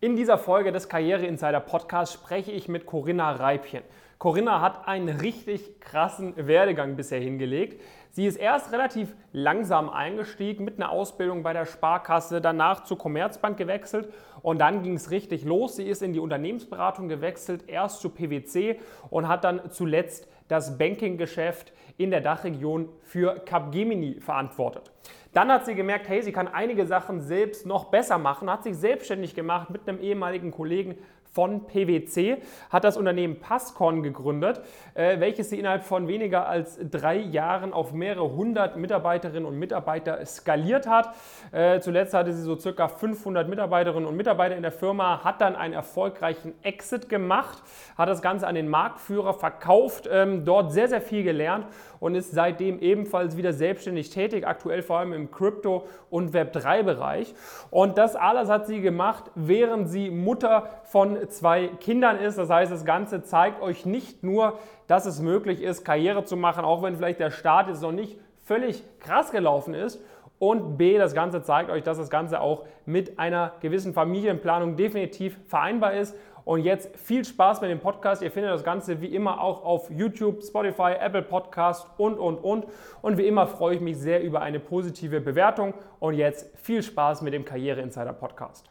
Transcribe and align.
In 0.00 0.14
dieser 0.14 0.38
Folge 0.38 0.70
des 0.70 0.88
Karriere 0.88 1.26
Insider 1.26 1.58
Podcasts 1.58 2.14
spreche 2.14 2.52
ich 2.52 2.68
mit 2.68 2.86
Corinna 2.86 3.32
Reibchen. 3.32 3.82
Corinna 4.20 4.60
hat 4.60 4.86
einen 4.86 5.08
richtig 5.08 5.80
krassen 5.80 6.34
Werdegang 6.36 6.94
bisher 6.94 7.18
hingelegt. 7.18 7.82
Sie 8.12 8.24
ist 8.24 8.36
erst 8.36 8.70
relativ 8.70 9.16
langsam 9.32 9.90
eingestiegen 9.90 10.64
mit 10.64 10.76
einer 10.76 10.92
Ausbildung 10.92 11.42
bei 11.42 11.52
der 11.52 11.66
Sparkasse, 11.66 12.40
danach 12.40 12.84
zur 12.84 12.96
Commerzbank 12.96 13.58
gewechselt 13.58 14.08
und 14.40 14.60
dann 14.60 14.84
ging 14.84 14.94
es 14.94 15.10
richtig 15.10 15.44
los. 15.44 15.74
Sie 15.74 15.88
ist 15.88 16.00
in 16.00 16.12
die 16.12 16.20
Unternehmensberatung 16.20 17.08
gewechselt, 17.08 17.64
erst 17.66 18.00
zu 18.00 18.10
PwC 18.10 18.78
und 19.10 19.26
hat 19.26 19.42
dann 19.42 19.68
zuletzt 19.72 20.28
das 20.46 20.78
Banking-Geschäft 20.78 21.72
in 21.96 22.12
der 22.12 22.20
Dachregion 22.20 22.88
für 23.02 23.40
Capgemini 23.40 24.20
verantwortet. 24.20 24.92
Dann 25.32 25.52
hat 25.52 25.66
sie 25.66 25.74
gemerkt, 25.74 26.08
hey, 26.08 26.22
sie 26.22 26.32
kann 26.32 26.48
einige 26.48 26.86
Sachen 26.86 27.20
selbst 27.20 27.66
noch 27.66 27.86
besser 27.86 28.18
machen, 28.18 28.50
hat 28.50 28.64
sich 28.64 28.76
selbstständig 28.76 29.34
gemacht 29.34 29.70
mit 29.70 29.88
einem 29.88 30.00
ehemaligen 30.00 30.50
Kollegen 30.50 30.96
von 31.32 31.66
PwC, 31.66 32.38
hat 32.70 32.84
das 32.84 32.96
Unternehmen 32.96 33.38
Passcon 33.38 34.02
gegründet, 34.02 34.60
äh, 34.94 35.20
welches 35.20 35.50
sie 35.50 35.58
innerhalb 35.58 35.84
von 35.84 36.08
weniger 36.08 36.48
als 36.48 36.78
drei 36.90 37.16
Jahren 37.16 37.72
auf 37.72 37.92
mehrere 37.92 38.32
hundert 38.32 38.76
Mitarbeiterinnen 38.76 39.44
und 39.44 39.58
Mitarbeiter 39.58 40.24
skaliert 40.26 40.86
hat. 40.88 41.14
Äh, 41.52 41.80
zuletzt 41.80 42.14
hatte 42.14 42.32
sie 42.32 42.42
so 42.42 42.58
circa 42.58 42.88
500 42.88 43.48
Mitarbeiterinnen 43.48 44.08
und 44.08 44.16
Mitarbeiter 44.16 44.56
in 44.56 44.62
der 44.62 44.72
Firma, 44.72 45.22
hat 45.22 45.40
dann 45.40 45.54
einen 45.54 45.74
erfolgreichen 45.74 46.54
Exit 46.62 47.08
gemacht, 47.08 47.62
hat 47.96 48.08
das 48.08 48.22
Ganze 48.22 48.46
an 48.46 48.54
den 48.54 48.68
Marktführer 48.68 49.34
verkauft, 49.34 50.08
ähm, 50.10 50.44
dort 50.44 50.72
sehr, 50.72 50.88
sehr 50.88 51.00
viel 51.02 51.22
gelernt 51.22 51.66
und 52.00 52.14
ist 52.14 52.32
seitdem 52.32 52.80
ebenfalls 52.80 53.36
wieder 53.36 53.52
selbstständig 53.52 54.10
tätig, 54.10 54.46
aktuell 54.46 54.82
vor 54.82 54.98
allem 54.98 55.12
im 55.12 55.30
Crypto- 55.30 55.86
und 56.10 56.34
Web3-Bereich. 56.34 57.34
Und 57.70 57.98
das 57.98 58.16
alles 58.16 58.48
hat 58.48 58.66
sie 58.66 58.80
gemacht, 58.80 59.24
während 59.34 59.88
sie 59.88 60.10
Mutter 60.10 60.68
von 60.84 61.18
zwei 61.28 61.68
Kindern 61.80 62.18
ist. 62.18 62.38
Das 62.38 62.50
heißt, 62.50 62.72
das 62.72 62.84
Ganze 62.84 63.22
zeigt 63.22 63.62
euch 63.62 63.86
nicht 63.86 64.22
nur, 64.22 64.58
dass 64.86 65.06
es 65.06 65.20
möglich 65.20 65.62
ist, 65.62 65.84
Karriere 65.84 66.24
zu 66.24 66.36
machen, 66.36 66.64
auch 66.64 66.82
wenn 66.82 66.96
vielleicht 66.96 67.20
der 67.20 67.30
Start 67.30 67.68
jetzt 67.68 67.82
noch 67.82 67.92
nicht 67.92 68.18
völlig 68.44 68.82
krass 69.00 69.30
gelaufen 69.30 69.74
ist. 69.74 70.00
Und 70.38 70.78
B, 70.78 70.98
das 70.98 71.14
Ganze 71.14 71.42
zeigt 71.42 71.68
euch, 71.68 71.82
dass 71.82 71.98
das 71.98 72.10
Ganze 72.10 72.40
auch 72.40 72.64
mit 72.86 73.18
einer 73.18 73.52
gewissen 73.60 73.92
Familienplanung 73.92 74.76
definitiv 74.76 75.36
vereinbar 75.48 75.94
ist. 75.94 76.14
Und 76.48 76.60
jetzt 76.60 76.96
viel 76.96 77.26
Spaß 77.26 77.60
mit 77.60 77.68
dem 77.68 77.78
Podcast. 77.78 78.22
Ihr 78.22 78.30
findet 78.30 78.50
das 78.50 78.64
Ganze 78.64 79.02
wie 79.02 79.14
immer 79.14 79.42
auch 79.42 79.62
auf 79.62 79.90
YouTube, 79.90 80.42
Spotify, 80.42 80.94
Apple 80.98 81.20
Podcast 81.20 81.86
und, 81.98 82.18
und, 82.18 82.38
und. 82.38 82.64
Und 83.02 83.18
wie 83.18 83.26
immer 83.26 83.46
freue 83.46 83.74
ich 83.74 83.82
mich 83.82 83.98
sehr 83.98 84.22
über 84.22 84.40
eine 84.40 84.58
positive 84.58 85.20
Bewertung. 85.20 85.74
Und 86.00 86.14
jetzt 86.14 86.56
viel 86.56 86.82
Spaß 86.82 87.20
mit 87.20 87.34
dem 87.34 87.44
Karriere 87.44 87.82
Insider 87.82 88.14
Podcast. 88.14 88.70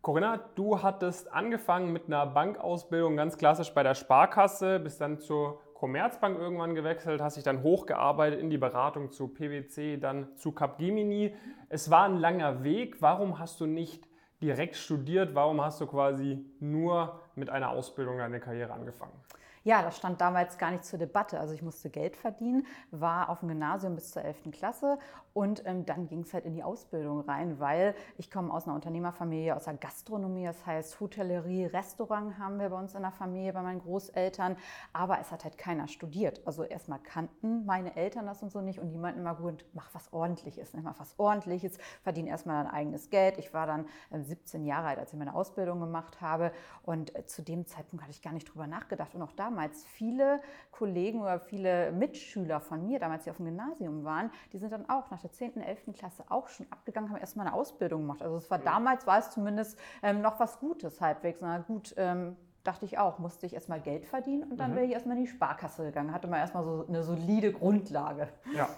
Corinna, 0.00 0.38
du 0.54 0.80
hattest 0.80 1.32
angefangen 1.32 1.92
mit 1.92 2.06
einer 2.06 2.24
Bankausbildung 2.24 3.16
ganz 3.16 3.36
klassisch 3.36 3.74
bei 3.74 3.82
der 3.82 3.96
Sparkasse, 3.96 4.78
bist 4.78 5.00
dann 5.00 5.18
zur 5.18 5.58
Commerzbank 5.74 6.38
irgendwann 6.38 6.76
gewechselt, 6.76 7.20
hast 7.20 7.36
dich 7.36 7.42
dann 7.42 7.64
hochgearbeitet 7.64 8.38
in 8.38 8.48
die 8.48 8.58
Beratung 8.58 9.10
zu 9.10 9.26
PwC, 9.26 9.96
dann 9.96 10.36
zu 10.36 10.52
Capgemini. 10.52 11.34
Es 11.68 11.90
war 11.90 12.04
ein 12.04 12.18
langer 12.18 12.62
Weg. 12.62 13.02
Warum 13.02 13.40
hast 13.40 13.60
du 13.60 13.66
nicht 13.66 14.07
direkt 14.40 14.76
studiert? 14.76 15.34
Warum 15.34 15.60
hast 15.60 15.80
du 15.80 15.86
quasi 15.86 16.44
nur 16.60 17.20
mit 17.34 17.50
einer 17.50 17.70
Ausbildung 17.70 18.18
deine 18.18 18.40
Karriere 18.40 18.72
angefangen? 18.72 19.12
Ja, 19.64 19.82
das 19.82 19.96
stand 19.96 20.20
damals 20.20 20.56
gar 20.56 20.70
nicht 20.70 20.84
zur 20.84 20.98
Debatte. 20.98 21.38
Also 21.38 21.52
ich 21.52 21.62
musste 21.62 21.90
Geld 21.90 22.16
verdienen, 22.16 22.66
war 22.90 23.28
auf 23.28 23.40
dem 23.40 23.48
Gymnasium 23.48 23.96
bis 23.96 24.12
zur 24.12 24.22
11. 24.24 24.50
Klasse 24.52 24.98
und 25.38 25.62
ähm, 25.66 25.86
dann 25.86 26.08
ging 26.08 26.22
es 26.22 26.34
halt 26.34 26.46
in 26.46 26.52
die 26.52 26.64
Ausbildung 26.64 27.20
rein, 27.20 27.60
weil 27.60 27.94
ich 28.16 28.28
komme 28.28 28.52
aus 28.52 28.66
einer 28.66 28.74
Unternehmerfamilie, 28.74 29.54
aus 29.54 29.66
der 29.66 29.74
Gastronomie, 29.74 30.46
das 30.46 30.66
heißt 30.66 30.98
Hotellerie, 30.98 31.66
Restaurant 31.66 32.40
haben 32.40 32.58
wir 32.58 32.70
bei 32.70 32.76
uns 32.76 32.96
in 32.96 33.02
der 33.02 33.12
Familie, 33.12 33.52
bei 33.52 33.62
meinen 33.62 33.78
Großeltern, 33.78 34.56
aber 34.92 35.20
es 35.20 35.30
hat 35.30 35.44
halt 35.44 35.56
keiner 35.56 35.86
studiert. 35.86 36.44
Also 36.44 36.64
erstmal 36.64 36.98
kannten 36.98 37.64
meine 37.66 37.94
Eltern 37.94 38.26
das 38.26 38.42
und 38.42 38.50
so 38.50 38.60
nicht 38.60 38.80
und 38.80 38.90
die 38.90 38.98
meinten 38.98 39.20
immer, 39.20 39.36
gut, 39.36 39.64
mach 39.74 39.94
was 39.94 40.12
Ordentliches, 40.12 40.74
ne? 40.74 40.80
mach 40.82 40.98
was 40.98 41.16
Ordentliches, 41.20 41.78
verdien 42.02 42.26
erstmal 42.26 42.64
dein 42.64 42.72
eigenes 42.72 43.08
Geld. 43.08 43.38
Ich 43.38 43.54
war 43.54 43.68
dann 43.68 43.86
äh, 44.10 44.20
17 44.20 44.64
Jahre 44.64 44.88
alt, 44.88 44.98
als 44.98 45.12
ich 45.12 45.18
meine 45.20 45.36
Ausbildung 45.36 45.78
gemacht 45.78 46.20
habe 46.20 46.50
und 46.82 47.14
äh, 47.14 47.26
zu 47.26 47.42
dem 47.42 47.64
Zeitpunkt 47.64 48.02
hatte 48.02 48.10
ich 48.10 48.22
gar 48.22 48.32
nicht 48.32 48.52
drüber 48.52 48.66
nachgedacht 48.66 49.14
und 49.14 49.22
auch 49.22 49.30
damals 49.36 49.84
viele 49.84 50.40
Kollegen 50.72 51.20
oder 51.20 51.38
viele 51.38 51.92
Mitschüler 51.92 52.60
von 52.60 52.84
mir, 52.84 52.98
damals 52.98 53.22
die 53.22 53.30
auf 53.30 53.36
dem 53.36 53.46
Gymnasium 53.46 54.02
waren, 54.02 54.32
die 54.52 54.58
sind 54.58 54.72
dann 54.72 54.88
auch 54.90 55.12
nach 55.12 55.20
der 55.20 55.27
10., 55.30 55.60
11. 55.60 55.94
Klasse 55.96 56.24
auch 56.28 56.48
schon 56.48 56.66
abgegangen, 56.70 57.10
haben 57.10 57.18
erstmal 57.18 57.46
eine 57.46 57.54
Ausbildung 57.54 58.02
gemacht. 58.02 58.22
Also 58.22 58.36
es 58.36 58.50
war 58.50 58.58
damals, 58.58 59.06
war 59.06 59.18
es 59.18 59.30
zumindest 59.30 59.78
ähm, 60.02 60.20
noch 60.20 60.40
was 60.40 60.58
Gutes 60.58 61.00
halbwegs. 61.00 61.40
Na 61.40 61.58
gut, 61.58 61.94
ähm, 61.96 62.36
dachte 62.64 62.84
ich 62.84 62.98
auch, 62.98 63.18
musste 63.18 63.46
ich 63.46 63.54
erstmal 63.54 63.80
Geld 63.80 64.04
verdienen 64.06 64.50
und 64.50 64.58
dann 64.58 64.72
mhm. 64.72 64.76
wäre 64.76 64.86
ich 64.86 64.92
erstmal 64.92 65.16
in 65.16 65.24
die 65.24 65.30
Sparkasse 65.30 65.84
gegangen. 65.84 66.12
Hatte 66.12 66.28
man 66.28 66.40
erstmal 66.40 66.64
so 66.64 66.84
eine 66.86 67.02
solide 67.02 67.52
Grundlage. 67.52 68.28
Ja. 68.54 68.68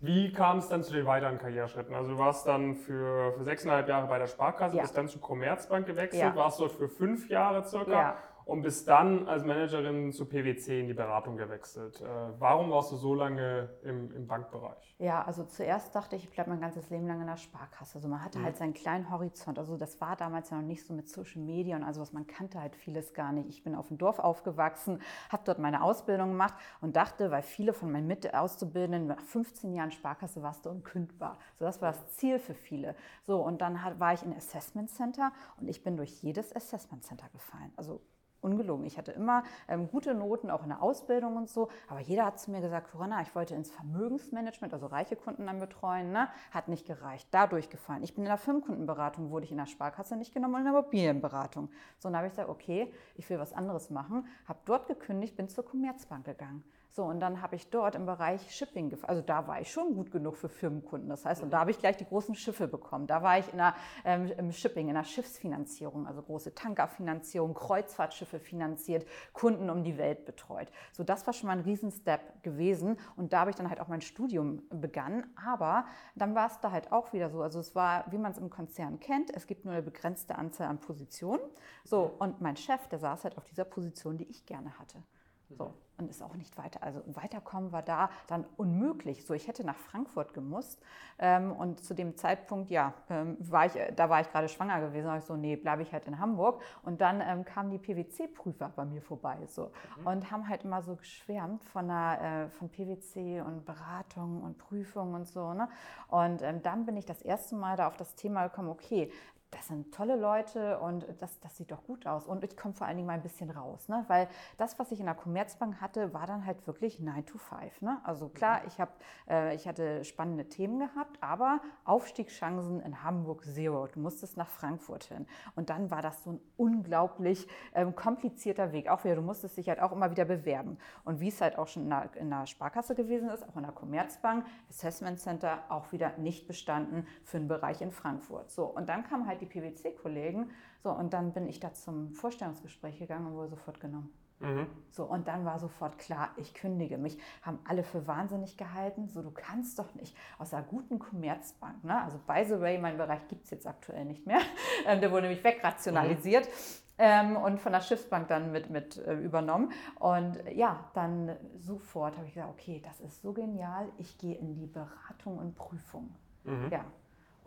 Wie 0.00 0.32
kam 0.32 0.58
es 0.58 0.68
dann 0.68 0.84
zu 0.84 0.92
den 0.92 1.06
weiteren 1.06 1.38
Karriereschritten? 1.38 1.92
Also 1.92 2.12
du 2.12 2.18
warst 2.18 2.46
dann 2.46 2.76
für, 2.76 3.32
für 3.32 3.42
sechseinhalb 3.42 3.88
Jahre 3.88 4.06
bei 4.06 4.18
der 4.18 4.28
Sparkasse, 4.28 4.76
ja. 4.76 4.82
bist 4.82 4.96
dann 4.96 5.08
zur 5.08 5.20
Commerzbank 5.20 5.86
gewechselt, 5.86 6.22
ja. 6.22 6.36
warst 6.36 6.60
dort 6.60 6.70
für 6.70 6.88
fünf 6.88 7.28
Jahre 7.28 7.64
circa 7.66 7.90
ja 7.90 8.16
und 8.48 8.62
bist 8.62 8.88
dann 8.88 9.28
als 9.28 9.44
Managerin 9.44 10.10
zu 10.10 10.24
PwC 10.24 10.80
in 10.80 10.86
die 10.86 10.94
Beratung 10.94 11.36
gewechselt. 11.36 12.00
Äh, 12.00 12.06
warum 12.38 12.70
warst 12.70 12.90
du 12.90 12.96
so 12.96 13.14
lange 13.14 13.68
im, 13.82 14.10
im 14.12 14.26
Bankbereich? 14.26 14.96
Ja, 14.98 15.22
also 15.22 15.44
zuerst 15.44 15.94
dachte 15.94 16.16
ich, 16.16 16.24
ich 16.24 16.30
bleibe 16.30 16.48
mein 16.48 16.60
ganzes 16.62 16.88
Leben 16.88 17.06
lang 17.06 17.20
in 17.20 17.26
der 17.26 17.36
Sparkasse. 17.36 17.96
Also 17.96 18.08
man 18.08 18.24
hatte 18.24 18.38
mhm. 18.38 18.44
halt 18.44 18.56
seinen 18.56 18.72
kleinen 18.72 19.10
Horizont. 19.10 19.58
Also 19.58 19.76
das 19.76 20.00
war 20.00 20.16
damals 20.16 20.48
ja 20.48 20.56
noch 20.56 20.66
nicht 20.66 20.86
so 20.86 20.94
mit 20.94 21.10
Social 21.10 21.42
Media 21.42 21.76
und 21.76 21.82
also 21.82 22.00
was 22.00 22.14
man 22.14 22.26
kannte 22.26 22.58
halt 22.58 22.74
vieles 22.74 23.12
gar 23.12 23.32
nicht. 23.32 23.50
Ich 23.50 23.64
bin 23.64 23.74
auf 23.74 23.88
dem 23.88 23.98
Dorf 23.98 24.18
aufgewachsen, 24.18 25.02
habe 25.28 25.42
dort 25.44 25.58
meine 25.58 25.82
Ausbildung 25.82 26.30
gemacht 26.30 26.54
und 26.80 26.96
dachte, 26.96 27.30
weil 27.30 27.42
viele 27.42 27.74
von 27.74 27.92
meinen 27.92 28.06
Mitauszubildenden 28.06 29.08
nach 29.08 29.20
15 29.20 29.74
Jahren 29.74 29.90
Sparkasse 29.90 30.42
warst 30.42 30.64
du 30.64 30.70
unkündbar. 30.70 31.38
So 31.58 31.66
das 31.66 31.82
war 31.82 31.92
das 31.92 32.16
Ziel 32.16 32.38
für 32.38 32.54
viele. 32.54 32.96
So 33.24 33.44
und 33.44 33.60
dann 33.60 33.78
war 33.98 34.14
ich 34.14 34.22
in 34.22 34.34
Assessment 34.34 34.88
Center 34.88 35.32
und 35.60 35.68
ich 35.68 35.82
bin 35.82 35.98
durch 35.98 36.22
jedes 36.22 36.56
Assessment 36.56 37.04
Center 37.04 37.28
gefallen. 37.28 37.74
Also 37.76 38.00
ungelogen. 38.40 38.86
Ich 38.86 38.98
hatte 38.98 39.12
immer 39.12 39.42
ähm, 39.68 39.88
gute 39.88 40.14
Noten, 40.14 40.50
auch 40.50 40.62
in 40.62 40.68
der 40.68 40.82
Ausbildung 40.82 41.36
und 41.36 41.48
so. 41.48 41.68
Aber 41.88 42.00
jeder 42.00 42.24
hat 42.24 42.38
zu 42.38 42.50
mir 42.50 42.60
gesagt, 42.60 42.90
Corinna, 42.90 43.20
ich 43.22 43.34
wollte 43.34 43.54
ins 43.54 43.70
Vermögensmanagement, 43.70 44.72
also 44.72 44.86
reiche 44.86 45.16
Kunden 45.16 45.46
dann 45.46 45.58
betreuen. 45.58 46.12
Ne? 46.12 46.28
Hat 46.50 46.68
nicht 46.68 46.86
gereicht, 46.86 47.28
da 47.30 47.46
durchgefallen. 47.46 48.02
Ich 48.02 48.14
bin 48.14 48.24
in 48.24 48.28
der 48.28 48.38
Firmenkundenberatung, 48.38 49.30
wurde 49.30 49.44
ich 49.44 49.52
in 49.52 49.58
der 49.58 49.66
Sparkasse 49.66 50.16
nicht 50.16 50.32
genommen 50.32 50.54
und 50.54 50.60
in 50.60 50.66
der 50.66 50.74
Immobilienberatung. 50.74 51.68
So, 51.98 52.08
dann 52.08 52.16
habe 52.16 52.26
ich 52.26 52.32
gesagt, 52.32 52.48
okay, 52.48 52.92
ich 53.16 53.28
will 53.30 53.38
was 53.38 53.52
anderes 53.52 53.90
machen. 53.90 54.26
Habe 54.46 54.60
dort 54.64 54.86
gekündigt, 54.86 55.36
bin 55.36 55.48
zur 55.48 55.64
Commerzbank 55.64 56.24
gegangen. 56.24 56.64
So, 56.98 57.04
und 57.04 57.20
dann 57.20 57.42
habe 57.42 57.54
ich 57.54 57.70
dort 57.70 57.94
im 57.94 58.06
Bereich 58.06 58.52
Shipping, 58.52 58.92
also 59.02 59.22
da 59.22 59.46
war 59.46 59.60
ich 59.60 59.70
schon 59.70 59.94
gut 59.94 60.10
genug 60.10 60.36
für 60.36 60.48
Firmenkunden. 60.48 61.08
Das 61.08 61.24
heißt, 61.24 61.44
und 61.44 61.52
da 61.52 61.60
habe 61.60 61.70
ich 61.70 61.78
gleich 61.78 61.96
die 61.96 62.04
großen 62.04 62.34
Schiffe 62.34 62.66
bekommen. 62.66 63.06
Da 63.06 63.22
war 63.22 63.38
ich 63.38 63.48
in 63.52 63.58
der, 63.58 63.76
ähm, 64.04 64.32
im 64.36 64.50
Shipping, 64.50 64.88
in 64.88 64.96
der 64.96 65.04
Schiffsfinanzierung, 65.04 66.08
also 66.08 66.22
große 66.22 66.56
Tankerfinanzierung, 66.56 67.54
Kreuzfahrtschiffe 67.54 68.40
finanziert, 68.40 69.06
Kunden 69.32 69.70
um 69.70 69.84
die 69.84 69.96
Welt 69.96 70.24
betreut. 70.24 70.72
So, 70.90 71.04
das 71.04 71.24
war 71.24 71.34
schon 71.34 71.46
mal 71.46 71.52
ein 71.52 71.62
Riesenstep 71.62 72.42
gewesen. 72.42 72.98
Und 73.14 73.32
da 73.32 73.42
habe 73.42 73.50
ich 73.50 73.56
dann 73.56 73.68
halt 73.68 73.80
auch 73.80 73.86
mein 73.86 74.00
Studium 74.00 74.64
begangen. 74.68 75.24
Aber 75.46 75.84
dann 76.16 76.34
war 76.34 76.48
es 76.48 76.58
da 76.58 76.72
halt 76.72 76.90
auch 76.90 77.12
wieder 77.12 77.30
so. 77.30 77.42
Also 77.42 77.60
es 77.60 77.76
war, 77.76 78.10
wie 78.10 78.18
man 78.18 78.32
es 78.32 78.38
im 78.38 78.50
Konzern 78.50 78.98
kennt, 78.98 79.30
es 79.36 79.46
gibt 79.46 79.64
nur 79.64 79.72
eine 79.72 79.84
begrenzte 79.84 80.34
Anzahl 80.34 80.66
an 80.66 80.80
Positionen. 80.80 81.42
So, 81.84 82.12
und 82.18 82.40
mein 82.40 82.56
Chef, 82.56 82.88
der 82.88 82.98
saß 82.98 83.22
halt 83.22 83.38
auf 83.38 83.44
dieser 83.44 83.66
Position, 83.66 84.18
die 84.18 84.28
ich 84.28 84.44
gerne 84.46 84.76
hatte. 84.80 85.00
So 85.48 85.74
und 85.98 86.08
ist 86.08 86.22
auch 86.22 86.34
nicht 86.34 86.56
weiter. 86.56 86.82
Also 86.82 87.02
weiterkommen 87.06 87.72
war 87.72 87.82
da 87.82 88.10
dann 88.28 88.44
unmöglich. 88.56 89.26
So, 89.26 89.34
ich 89.34 89.48
hätte 89.48 89.64
nach 89.64 89.76
Frankfurt 89.76 90.32
gemusst 90.32 90.80
ähm, 91.18 91.52
und 91.52 91.82
zu 91.84 91.94
dem 91.94 92.16
Zeitpunkt, 92.16 92.70
ja, 92.70 92.94
ähm, 93.10 93.36
war 93.40 93.66
ich, 93.66 93.72
da 93.96 94.08
war 94.08 94.20
ich 94.20 94.30
gerade 94.30 94.48
schwanger 94.48 94.80
gewesen. 94.80 95.06
Da 95.06 95.18
ich 95.18 95.24
so, 95.24 95.36
nee, 95.36 95.56
bleibe 95.56 95.82
ich 95.82 95.92
halt 95.92 96.06
in 96.06 96.18
Hamburg. 96.18 96.62
Und 96.84 97.00
dann 97.00 97.20
ähm, 97.20 97.44
kamen 97.44 97.70
die 97.70 97.78
PwC-Prüfer 97.78 98.72
bei 98.74 98.84
mir 98.84 99.02
vorbei 99.02 99.38
so 99.46 99.72
mhm. 99.98 100.06
und 100.06 100.30
haben 100.30 100.48
halt 100.48 100.64
immer 100.64 100.82
so 100.82 100.94
geschwärmt 100.94 101.64
von 101.64 101.88
der, 101.88 102.46
äh, 102.46 102.50
von 102.50 102.68
PwC 102.68 103.40
und 103.40 103.64
Beratung 103.64 104.42
und 104.42 104.56
Prüfung 104.58 105.14
und 105.14 105.26
so. 105.26 105.52
Ne? 105.52 105.68
Und 106.08 106.42
ähm, 106.42 106.62
dann 106.62 106.86
bin 106.86 106.96
ich 106.96 107.06
das 107.06 107.22
erste 107.22 107.56
Mal 107.56 107.76
da 107.76 107.88
auf 107.88 107.96
das 107.96 108.14
Thema 108.14 108.46
gekommen, 108.46 108.68
okay, 108.68 109.10
das 109.50 109.68
sind 109.68 109.94
tolle 109.94 110.16
Leute 110.16 110.78
und 110.80 111.06
das, 111.20 111.40
das 111.40 111.56
sieht 111.56 111.70
doch 111.70 111.82
gut 111.84 112.06
aus. 112.06 112.26
Und 112.26 112.44
ich 112.44 112.56
komme 112.56 112.74
vor 112.74 112.86
allen 112.86 112.96
Dingen 112.96 113.06
mal 113.06 113.14
ein 113.14 113.22
bisschen 113.22 113.50
raus, 113.50 113.88
ne? 113.88 114.04
weil 114.08 114.28
das, 114.58 114.78
was 114.78 114.92
ich 114.92 115.00
in 115.00 115.06
der 115.06 115.14
Commerzbank 115.14 115.80
hatte, 115.80 116.12
war 116.12 116.26
dann 116.26 116.44
halt 116.44 116.66
wirklich 116.66 117.00
9 117.00 117.24
to 117.24 117.38
5. 117.38 117.80
Ne? 117.80 117.98
Also 118.04 118.28
klar, 118.28 118.60
mhm. 118.60 118.66
ich, 118.68 118.80
hab, 118.80 119.00
äh, 119.28 119.54
ich 119.54 119.66
hatte 119.66 120.04
spannende 120.04 120.48
Themen 120.48 120.78
gehabt, 120.78 121.22
aber 121.22 121.60
Aufstiegschancen 121.84 122.80
in 122.80 123.02
Hamburg 123.02 123.44
zero. 123.44 123.86
Du 123.86 124.00
musstest 124.00 124.36
nach 124.36 124.48
Frankfurt 124.50 125.04
hin. 125.04 125.26
Und 125.56 125.70
dann 125.70 125.90
war 125.90 126.02
das 126.02 126.24
so 126.24 126.32
ein 126.32 126.40
unglaublich 126.56 127.48
ähm, 127.74 127.94
komplizierter 127.94 128.72
Weg. 128.72 128.88
Auch 128.90 129.04
wieder, 129.04 129.16
du 129.16 129.22
musstest 129.22 129.56
dich 129.56 129.68
halt 129.68 129.80
auch 129.80 129.92
immer 129.92 130.10
wieder 130.10 130.26
bewerben. 130.26 130.78
Und 131.04 131.20
wie 131.20 131.28
es 131.28 131.40
halt 131.40 131.56
auch 131.56 131.68
schon 131.68 131.84
in 131.84 131.90
der, 131.90 132.10
in 132.16 132.28
der 132.28 132.46
Sparkasse 132.46 132.94
gewesen 132.94 133.30
ist, 133.30 133.48
auch 133.48 133.56
in 133.56 133.62
der 133.62 133.72
Commerzbank, 133.72 134.44
Assessment 134.68 135.18
Center 135.18 135.62
auch 135.70 135.90
wieder 135.92 136.16
nicht 136.18 136.46
bestanden 136.46 137.06
für 137.24 137.38
einen 137.38 137.48
Bereich 137.48 137.80
in 137.80 137.92
Frankfurt. 137.92 138.50
So, 138.50 138.64
und 138.66 138.88
dann 138.88 139.04
kam 139.04 139.26
halt 139.26 139.37
halt 139.40 139.54
die 139.54 139.60
PwC-Kollegen. 139.60 140.50
So, 140.82 140.90
und 140.90 141.12
dann 141.12 141.32
bin 141.32 141.46
ich 141.46 141.60
da 141.60 141.72
zum 141.74 142.12
Vorstellungsgespräch 142.12 142.98
gegangen 142.98 143.26
und 143.26 143.34
wurde 143.34 143.48
sofort 143.48 143.80
genommen. 143.80 144.12
Mhm. 144.40 144.66
So, 144.92 145.04
und 145.04 145.26
dann 145.26 145.44
war 145.44 145.58
sofort 145.58 145.98
klar, 145.98 146.30
ich 146.36 146.54
kündige 146.54 146.96
mich. 146.96 147.18
Haben 147.42 147.58
alle 147.66 147.82
für 147.82 148.06
wahnsinnig 148.06 148.56
gehalten. 148.56 149.08
So, 149.08 149.22
du 149.22 149.30
kannst 149.30 149.78
doch 149.78 149.94
nicht 149.94 150.16
aus 150.38 150.54
einer 150.54 150.64
guten 150.64 150.98
Commerzbank, 150.98 151.82
ne? 151.84 152.00
also 152.02 152.18
by 152.26 152.44
the 152.46 152.60
way, 152.60 152.78
mein 152.78 152.96
Bereich 152.96 153.26
gibt 153.28 153.44
es 153.44 153.50
jetzt 153.50 153.66
aktuell 153.66 154.04
nicht 154.04 154.26
mehr. 154.26 154.40
Ähm, 154.86 155.00
der 155.00 155.10
wurde 155.10 155.22
nämlich 155.22 155.42
wegrationalisiert. 155.42 156.46
Mhm. 156.46 156.52
Ähm, 156.98 157.36
und 157.36 157.60
von 157.60 157.72
der 157.72 157.80
Schiffsbank 157.80 158.28
dann 158.28 158.52
mit, 158.52 158.70
mit 158.70 158.96
äh, 158.98 159.14
übernommen. 159.14 159.72
Und 159.98 160.38
ja, 160.52 160.88
dann 160.94 161.36
sofort 161.58 162.16
habe 162.16 162.26
ich 162.26 162.34
gesagt, 162.34 162.52
okay, 162.52 162.80
das 162.84 163.00
ist 163.00 163.22
so 163.22 163.32
genial, 163.32 163.88
ich 163.98 164.18
gehe 164.18 164.36
in 164.36 164.54
die 164.54 164.66
Beratung 164.66 165.38
und 165.38 165.56
Prüfung. 165.56 166.14
Mhm. 166.44 166.68
Ja, 166.70 166.84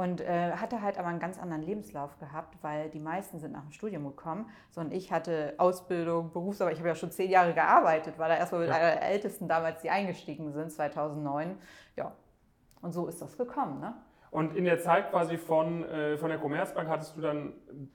und 0.02 0.20
äh, 0.20 0.54
hatte 0.54 0.82
halt 0.82 0.98
aber 0.98 1.10
einen 1.10 1.20
ganz 1.20 1.38
anderen 1.38 1.62
Lebenslauf 1.62 2.18
gehabt, 2.18 2.58
weil 2.64 2.90
die 2.90 3.00
meisten 3.00 3.40
sind 3.40 3.52
nach 3.52 3.62
dem 3.62 3.72
Studium 3.72 4.04
gekommen. 4.04 4.50
So, 4.72 4.82
und 4.82 4.92
ich 4.92 5.12
hatte 5.12 5.54
Ausbildung, 5.60 6.32
Berufsarbeit, 6.32 6.74
ich 6.74 6.80
habe 6.80 6.90
ja 6.90 6.96
schon 6.96 7.12
zehn 7.12 7.30
Jahre 7.30 7.54
gearbeitet, 7.54 8.18
war 8.18 8.28
da 8.28 8.36
erstmal 8.36 8.62
mit 8.62 8.70
ja. 8.72 8.78
einer 8.78 8.96
der 8.96 9.04
Ältesten 9.04 9.48
damals, 9.48 9.82
die 9.82 9.92
eingestiegen 9.92 10.54
sind, 10.54 10.72
2009. 10.72 11.56
Ja, 11.98 12.14
und 12.82 12.94
so 12.94 13.06
ist 13.06 13.22
das 13.22 13.38
gekommen. 13.38 13.80
Ne? 13.80 13.94
Und 14.32 14.56
in 14.56 14.64
der 14.64 14.80
Zeit 14.80 15.12
quasi 15.12 15.38
von, 15.38 15.84
äh, 15.84 16.18
von 16.18 16.30
der 16.30 16.40
Commerzbank 16.40 16.88
hattest 16.88 17.18
du 17.18 17.22
dann 17.22 17.52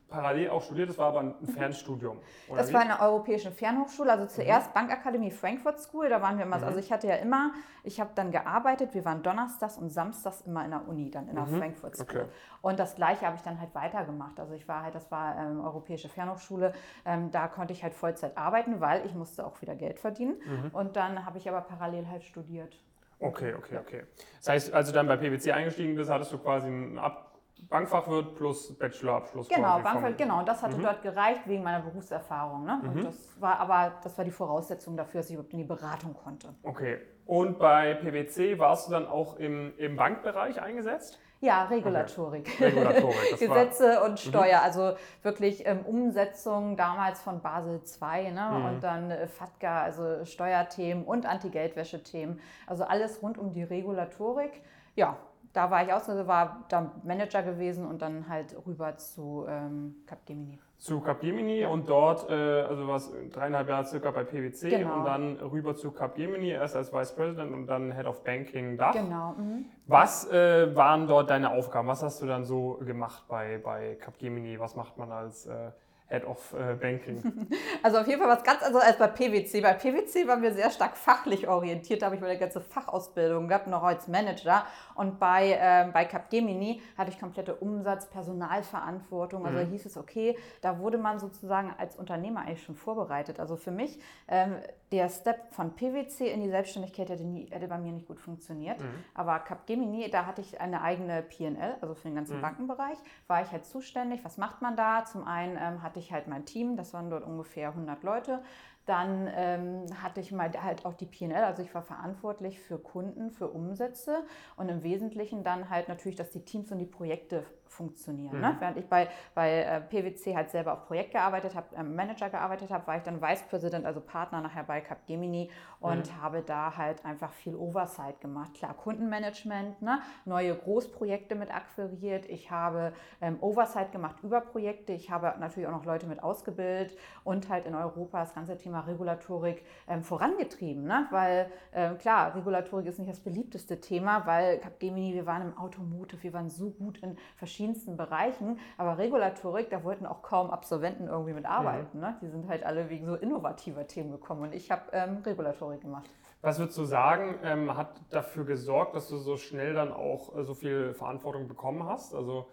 parallel 0.06 0.50
auch 0.50 0.62
studiert, 0.62 0.90
das 0.90 0.98
war 0.98 1.08
aber 1.08 1.20
ein 1.20 1.34
Fernstudium. 1.56 2.18
das 2.54 2.68
wie? 2.68 2.74
war 2.74 2.82
eine 2.82 3.00
europäische 3.00 3.50
Fernhochschule, 3.50 4.12
also 4.12 4.26
zuerst 4.26 4.68
mhm. 4.68 4.74
Bankakademie 4.74 5.30
Frankfurt 5.30 5.80
School, 5.80 6.10
da 6.10 6.20
waren 6.20 6.36
wir 6.36 6.44
immer, 6.44 6.58
mhm. 6.58 6.64
also 6.64 6.78
ich 6.78 6.92
hatte 6.92 7.06
ja 7.06 7.14
immer, 7.14 7.52
ich 7.84 8.00
habe 8.00 8.10
dann 8.14 8.32
gearbeitet, 8.32 8.92
wir 8.92 9.06
waren 9.06 9.22
donnerstags 9.22 9.78
und 9.78 9.88
samstags 9.88 10.42
immer 10.42 10.62
in 10.62 10.72
der 10.72 10.86
Uni, 10.86 11.10
dann 11.10 11.26
in 11.26 11.36
der 11.36 11.46
mhm. 11.46 11.56
Frankfurt 11.56 11.96
School. 11.96 12.06
Okay. 12.06 12.24
Und 12.60 12.78
das 12.78 12.96
gleiche 12.96 13.24
habe 13.24 13.36
ich 13.36 13.42
dann 13.42 13.58
halt 13.58 13.74
weitergemacht. 13.74 14.38
Also 14.38 14.52
ich 14.52 14.68
war 14.68 14.82
halt, 14.82 14.94
das 14.94 15.10
war 15.10 15.38
ähm, 15.38 15.64
europäische 15.64 16.10
Fernhochschule, 16.10 16.74
ähm, 17.06 17.30
da 17.30 17.48
konnte 17.48 17.72
ich 17.72 17.82
halt 17.82 17.94
Vollzeit 17.94 18.36
arbeiten, 18.36 18.82
weil 18.82 19.06
ich 19.06 19.14
musste 19.14 19.46
auch 19.46 19.62
wieder 19.62 19.74
Geld 19.74 19.98
verdienen. 19.98 20.36
Mhm. 20.44 20.70
Und 20.74 20.96
dann 20.96 21.24
habe 21.24 21.38
ich 21.38 21.48
aber 21.48 21.62
parallel 21.62 22.08
halt 22.08 22.24
studiert. 22.24 22.76
Okay, 23.18 23.54
okay, 23.54 23.78
okay. 23.78 24.02
Das 24.38 24.48
heißt, 24.48 24.74
als 24.74 24.88
du 24.88 24.94
dann 24.94 25.06
bei 25.06 25.16
PwC 25.16 25.52
eingestiegen 25.52 25.96
bist, 25.96 26.10
hattest 26.10 26.32
du 26.32 26.38
quasi 26.38 26.66
einen 26.66 26.98
Ab 26.98 27.26
Bankfachwirt 27.68 28.36
plus 28.36 28.78
Bachelorabschluss. 28.78 29.48
Genau, 29.48 29.80
Bankfachwirt, 29.80 30.18
genau. 30.18 30.40
Und 30.40 30.48
das 30.48 30.62
hatte 30.62 30.76
mhm. 30.76 30.82
dort 30.82 31.02
gereicht 31.02 31.40
wegen 31.46 31.62
meiner 31.62 31.80
Berufserfahrung. 31.80 32.64
Ne? 32.64 32.80
Mhm. 32.82 33.04
das 33.04 33.40
war 33.40 33.58
aber, 33.58 33.94
das 34.02 34.16
war 34.16 34.24
die 34.24 34.30
Voraussetzung 34.30 34.96
dafür, 34.96 35.20
dass 35.20 35.30
ich 35.30 35.34
überhaupt 35.34 35.52
in 35.52 35.58
die 35.58 35.64
Beratung 35.64 36.14
konnte. 36.14 36.54
Okay. 36.62 36.98
Und 37.24 37.58
bei 37.58 37.94
PwC 37.94 38.58
warst 38.58 38.86
du 38.86 38.92
dann 38.92 39.06
auch 39.06 39.36
im, 39.36 39.72
im 39.78 39.96
Bankbereich 39.96 40.60
eingesetzt? 40.60 41.18
Ja, 41.40 41.64
Regulatorik. 41.64 42.48
Okay. 42.54 42.64
Regulatorik 42.66 43.30
Gesetze 43.38 44.02
und 44.02 44.12
mhm. 44.12 44.16
Steuer, 44.16 44.58
mhm. 44.58 44.64
also 44.64 44.96
wirklich 45.22 45.66
ähm, 45.66 45.80
Umsetzung 45.84 46.76
damals 46.76 47.20
von 47.20 47.40
Basel 47.40 47.80
II 48.00 48.32
ne? 48.32 48.50
Mhm. 48.52 48.64
und 48.64 48.84
dann 48.84 49.10
äh, 49.10 49.26
FATCA, 49.26 49.82
also 49.82 50.24
Steuerthemen 50.24 51.04
und 51.04 51.26
Anti-Geldwäsche-Themen. 51.26 52.40
Also 52.66 52.84
alles 52.84 53.22
rund 53.22 53.38
um 53.38 53.52
die 53.52 53.62
Regulatorik. 53.62 54.62
Ja, 54.94 55.16
da 55.52 55.70
war 55.70 55.84
ich 55.84 55.92
auch, 55.92 56.06
also 56.08 56.26
war 56.26 56.64
da 56.68 56.92
Manager 57.02 57.42
gewesen 57.42 57.86
und 57.86 58.02
dann 58.02 58.28
halt 58.28 58.56
rüber 58.66 58.96
zu 58.96 59.46
ähm, 59.48 59.96
Capgemini 60.06 60.58
zu 60.78 61.00
Capgemini 61.00 61.64
und 61.64 61.88
dort, 61.88 62.28
äh, 62.28 62.34
also 62.34 62.86
was 62.86 63.12
dreieinhalb 63.32 63.68
Jahre 63.68 63.86
circa 63.86 64.10
bei 64.10 64.24
PwC 64.24 64.68
genau. 64.68 64.98
und 64.98 65.04
dann 65.04 65.36
rüber 65.36 65.74
zu 65.74 65.90
Capgemini, 65.90 66.50
erst 66.50 66.76
als 66.76 66.92
Vice 66.92 67.14
President 67.14 67.52
und 67.52 67.66
dann 67.66 67.92
Head 67.92 68.06
of 68.06 68.22
Banking 68.24 68.76
Dach. 68.76 68.92
Genau. 68.92 69.32
Mhm. 69.38 69.66
Was 69.86 70.30
äh, 70.30 70.74
waren 70.76 71.06
dort 71.06 71.30
deine 71.30 71.50
Aufgaben? 71.50 71.88
Was 71.88 72.02
hast 72.02 72.20
du 72.20 72.26
dann 72.26 72.44
so 72.44 72.78
gemacht 72.84 73.24
bei, 73.28 73.58
bei 73.58 73.94
Capgemini? 73.94 74.60
Was 74.60 74.76
macht 74.76 74.98
man 74.98 75.10
als 75.12 75.46
äh, 75.46 75.70
Head 76.08 76.24
of 76.24 76.52
äh, 76.52 76.74
Banking. 76.74 77.20
Also 77.82 77.98
auf 77.98 78.06
jeden 78.06 78.20
Fall 78.20 78.28
was 78.28 78.42
ganz 78.42 78.62
anderes 78.62 78.84
als 78.84 78.98
bei 78.98 79.06
PwC. 79.06 79.60
Bei 79.60 79.74
PwC 79.74 80.26
waren 80.26 80.42
wir 80.42 80.52
sehr 80.52 80.70
stark 80.70 80.96
fachlich 80.96 81.46
orientiert. 81.46 82.02
Da 82.02 82.06
habe 82.06 82.16
ich 82.16 82.20
meine 82.20 82.38
ganze 82.38 82.60
Fachausbildung 82.60 83.48
gehabt, 83.48 83.66
noch 83.66 83.82
als 83.82 84.08
Manager. 84.08 84.66
Und 84.94 85.18
bei, 85.18 85.52
äh, 85.52 85.90
bei 85.92 86.04
Capgemini 86.04 86.80
hatte 86.96 87.10
ich 87.10 87.20
komplette 87.20 87.54
Umsatz-, 87.54 88.06
Personalverantwortung. 88.06 89.46
Also 89.46 89.58
mhm. 89.58 89.70
hieß 89.70 89.86
es, 89.86 89.96
okay, 89.96 90.36
da 90.60 90.78
wurde 90.78 90.98
man 90.98 91.18
sozusagen 91.18 91.72
als 91.78 91.96
Unternehmer 91.96 92.40
eigentlich 92.40 92.62
schon 92.62 92.76
vorbereitet. 92.76 93.38
Also 93.40 93.56
für 93.56 93.72
mich, 93.72 94.00
ähm, 94.28 94.56
der 94.92 95.08
Step 95.08 95.52
von 95.52 95.74
PwC 95.74 96.30
in 96.30 96.42
die 96.42 96.48
Selbstständigkeit 96.48 97.08
hätte, 97.08 97.24
nie, 97.24 97.48
hätte 97.50 97.66
bei 97.66 97.78
mir 97.78 97.92
nicht 97.92 98.06
gut 98.06 98.20
funktioniert. 98.20 98.80
Mhm. 98.80 99.04
Aber 99.14 99.38
Capgemini, 99.40 100.08
da 100.10 100.26
hatte 100.26 100.40
ich 100.40 100.60
eine 100.60 100.82
eigene 100.82 101.22
PNL, 101.22 101.76
also 101.80 101.94
für 101.94 102.08
den 102.08 102.14
ganzen 102.14 102.36
mhm. 102.36 102.42
Bankenbereich, 102.42 102.98
war 103.26 103.42
ich 103.42 103.50
halt 103.50 103.64
zuständig. 103.64 104.24
Was 104.24 104.38
macht 104.38 104.62
man 104.62 104.76
da? 104.76 105.04
Zum 105.04 105.26
einen 105.26 105.56
ähm, 105.56 105.82
hatte 105.82 105.98
ich 105.98 106.12
halt 106.12 106.28
mein 106.28 106.44
Team, 106.44 106.76
das 106.76 106.94
waren 106.94 107.10
dort 107.10 107.24
ungefähr 107.24 107.70
100 107.70 108.02
Leute. 108.04 108.42
Dann 108.84 109.28
ähm, 109.34 109.86
hatte 110.00 110.20
ich 110.20 110.30
mal 110.30 110.52
halt 110.62 110.86
auch 110.86 110.94
die 110.94 111.06
PNL, 111.06 111.42
also 111.42 111.60
ich 111.60 111.74
war 111.74 111.82
verantwortlich 111.82 112.60
für 112.60 112.78
Kunden, 112.78 113.32
für 113.32 113.48
Umsätze 113.48 114.24
und 114.56 114.68
im 114.68 114.84
Wesentlichen 114.84 115.42
dann 115.42 115.68
halt 115.68 115.88
natürlich, 115.88 116.16
dass 116.16 116.30
die 116.30 116.44
Teams 116.44 116.70
und 116.70 116.78
die 116.78 116.86
Projekte 116.86 117.44
funktionieren. 117.68 118.40
Ne? 118.40 118.48
Mhm. 118.48 118.54
Ne? 118.54 118.56
Während 118.60 118.76
ich 118.78 118.88
bei, 118.88 119.08
bei 119.34 119.62
äh, 119.62 119.80
PwC 119.80 120.34
halt 120.34 120.50
selber 120.50 120.74
auf 120.74 120.86
Projekt 120.86 121.12
gearbeitet 121.12 121.54
habe, 121.54 121.74
äh, 121.76 121.82
Manager 121.82 122.30
gearbeitet 122.30 122.70
habe, 122.70 122.86
war 122.86 122.96
ich 122.96 123.02
dann 123.02 123.20
Vice 123.20 123.42
President, 123.48 123.84
also 123.84 124.00
Partner 124.00 124.40
nachher 124.40 124.64
bei 124.64 124.80
Capgemini 124.80 125.50
und 125.80 126.06
mhm. 126.06 126.22
habe 126.22 126.42
da 126.42 126.76
halt 126.76 127.04
einfach 127.04 127.32
viel 127.32 127.54
Oversight 127.54 128.20
gemacht. 128.20 128.54
Klar, 128.54 128.74
Kundenmanagement, 128.74 129.82
ne? 129.82 130.00
neue 130.24 130.54
Großprojekte 130.54 131.34
mit 131.34 131.54
akquiriert. 131.54 132.26
Ich 132.26 132.50
habe 132.50 132.92
ähm, 133.20 133.38
Oversight 133.40 133.92
gemacht 133.92 134.16
über 134.22 134.40
Projekte. 134.40 134.92
Ich 134.92 135.10
habe 135.10 135.34
natürlich 135.38 135.68
auch 135.68 135.72
noch 135.72 135.84
Leute 135.84 136.06
mit 136.06 136.22
ausgebildet 136.22 136.96
und 137.24 137.48
halt 137.48 137.66
in 137.66 137.74
Europa 137.74 138.20
das 138.20 138.34
ganze 138.34 138.56
Thema 138.56 138.80
Regulatorik 138.80 139.64
ähm, 139.88 140.02
vorangetrieben. 140.02 140.84
Ne? 140.84 141.06
Weil 141.10 141.50
ähm, 141.72 141.98
klar, 141.98 142.34
Regulatorik 142.34 142.86
ist 142.86 142.98
nicht 142.98 143.10
das 143.10 143.20
beliebteste 143.20 143.80
Thema, 143.80 144.26
weil 144.26 144.58
Capgemini, 144.58 145.14
wir 145.14 145.26
waren 145.26 145.42
im 145.42 145.58
Automotive, 145.58 146.22
wir 146.22 146.32
waren 146.32 146.48
so 146.48 146.70
gut 146.70 146.98
in 146.98 147.16
verschiedenen 147.36 147.55
verschiedensten 147.56 147.96
Bereichen. 147.96 148.58
Aber 148.76 148.98
Regulatorik, 148.98 149.70
da 149.70 149.82
wollten 149.82 150.06
auch 150.06 150.22
kaum 150.22 150.50
Absolventen 150.50 151.08
irgendwie 151.08 151.32
mitarbeiten. 151.32 152.00
Ja. 152.00 152.10
Ne? 152.10 152.16
Die 152.20 152.28
sind 152.28 152.48
halt 152.48 152.64
alle 152.64 152.90
wegen 152.90 153.06
so 153.06 153.14
innovativer 153.14 153.86
Themen 153.86 154.12
gekommen. 154.12 154.42
Und 154.42 154.54
ich 154.54 154.70
habe 154.70 154.82
ähm, 154.92 155.22
Regulatorik 155.24 155.80
gemacht. 155.80 156.08
Was 156.42 156.58
würdest 156.58 156.76
du 156.76 156.84
sagen, 156.84 157.36
ähm, 157.42 157.74
hat 157.76 157.98
dafür 158.10 158.44
gesorgt, 158.44 158.94
dass 158.94 159.08
du 159.08 159.16
so 159.16 159.36
schnell 159.36 159.72
dann 159.72 159.90
auch 159.90 160.36
äh, 160.36 160.44
so 160.44 160.54
viel 160.54 160.92
Verantwortung 160.92 161.48
bekommen 161.48 161.84
hast? 161.84 162.14
Also 162.14 162.48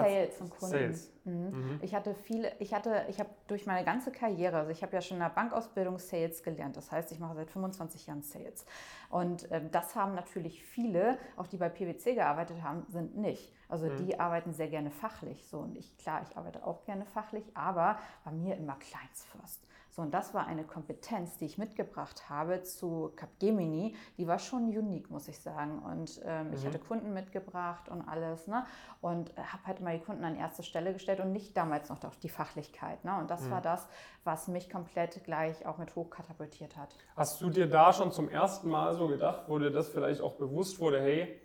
Sales 0.00 0.40
und 0.40 0.50
Kunden. 0.50 0.76
Sales. 0.76 1.12
Mhm. 1.24 1.32
Mhm. 1.32 1.80
Ich 1.82 1.94
hatte 1.94 2.14
viele, 2.14 2.52
ich 2.58 2.74
hatte, 2.74 3.06
ich 3.08 3.20
habe 3.20 3.30
durch 3.46 3.66
meine 3.66 3.84
ganze 3.84 4.10
Karriere, 4.10 4.58
also 4.58 4.70
ich 4.70 4.82
habe 4.82 4.92
ja 4.92 5.00
schon 5.00 5.16
in 5.16 5.22
der 5.22 5.30
Bankausbildung 5.30 5.98
Sales 5.98 6.42
gelernt. 6.42 6.76
Das 6.76 6.90
heißt, 6.90 7.12
ich 7.12 7.20
mache 7.20 7.34
seit 7.34 7.50
25 7.50 8.06
Jahren 8.06 8.22
Sales. 8.22 8.64
Und 9.10 9.48
ähm, 9.50 9.70
das 9.70 9.94
haben 9.94 10.14
natürlich 10.14 10.62
viele, 10.64 11.18
auch 11.36 11.46
die 11.46 11.56
bei 11.56 11.68
PwC 11.68 12.14
gearbeitet 12.14 12.62
haben, 12.62 12.84
sind 12.88 13.16
nicht. 13.16 13.52
Also 13.68 13.86
mhm. 13.86 13.96
die 14.06 14.18
arbeiten 14.18 14.52
sehr 14.52 14.68
gerne 14.68 14.90
fachlich. 14.90 15.46
So 15.46 15.58
und 15.58 15.76
ich, 15.76 15.96
klar, 15.98 16.22
ich 16.28 16.36
arbeite 16.36 16.66
auch 16.66 16.84
gerne 16.84 17.06
fachlich, 17.06 17.44
aber 17.54 17.98
bei 18.24 18.32
mir 18.32 18.56
immer 18.56 18.76
Clients 18.76 19.24
first. 19.24 19.66
So, 19.94 20.00
und 20.00 20.12
das 20.14 20.32
war 20.32 20.46
eine 20.46 20.64
Kompetenz, 20.64 21.36
die 21.36 21.44
ich 21.44 21.58
mitgebracht 21.58 22.30
habe 22.30 22.62
zu 22.62 23.12
Capgemini. 23.14 23.94
Die 24.16 24.26
war 24.26 24.38
schon 24.38 24.62
unique, 24.64 25.10
muss 25.10 25.28
ich 25.28 25.38
sagen. 25.38 25.80
Und 25.80 26.18
ähm, 26.24 26.48
mhm. 26.48 26.54
ich 26.54 26.64
hatte 26.64 26.78
Kunden 26.78 27.12
mitgebracht 27.12 27.90
und 27.90 28.00
alles. 28.00 28.46
Ne? 28.46 28.64
Und 29.02 29.36
äh, 29.36 29.42
habe 29.42 29.66
halt 29.66 29.80
immer 29.80 29.92
die 29.92 30.00
Kunden 30.00 30.24
an 30.24 30.34
erste 30.34 30.62
Stelle 30.62 30.94
gestellt 30.94 31.20
und 31.20 31.32
nicht 31.32 31.54
damals 31.58 31.90
noch 31.90 32.02
auf 32.04 32.16
die 32.16 32.30
Fachlichkeit. 32.30 33.04
Ne? 33.04 33.14
Und 33.18 33.30
das 33.30 33.42
mhm. 33.42 33.50
war 33.50 33.60
das, 33.60 33.86
was 34.24 34.48
mich 34.48 34.70
komplett 34.70 35.24
gleich 35.24 35.66
auch 35.66 35.76
mit 35.76 35.94
hoch 35.94 36.08
katapultiert 36.08 36.74
hat. 36.78 36.96
Hast 37.14 37.42
du 37.42 37.50
dir 37.50 37.68
da 37.68 37.92
schon 37.92 38.12
zum 38.12 38.30
ersten 38.30 38.70
Mal 38.70 38.94
so 38.94 39.08
gedacht, 39.08 39.42
wo 39.48 39.58
dir 39.58 39.70
das 39.70 39.90
vielleicht 39.90 40.22
auch 40.22 40.36
bewusst 40.36 40.80
wurde, 40.80 41.02
hey, 41.02 41.38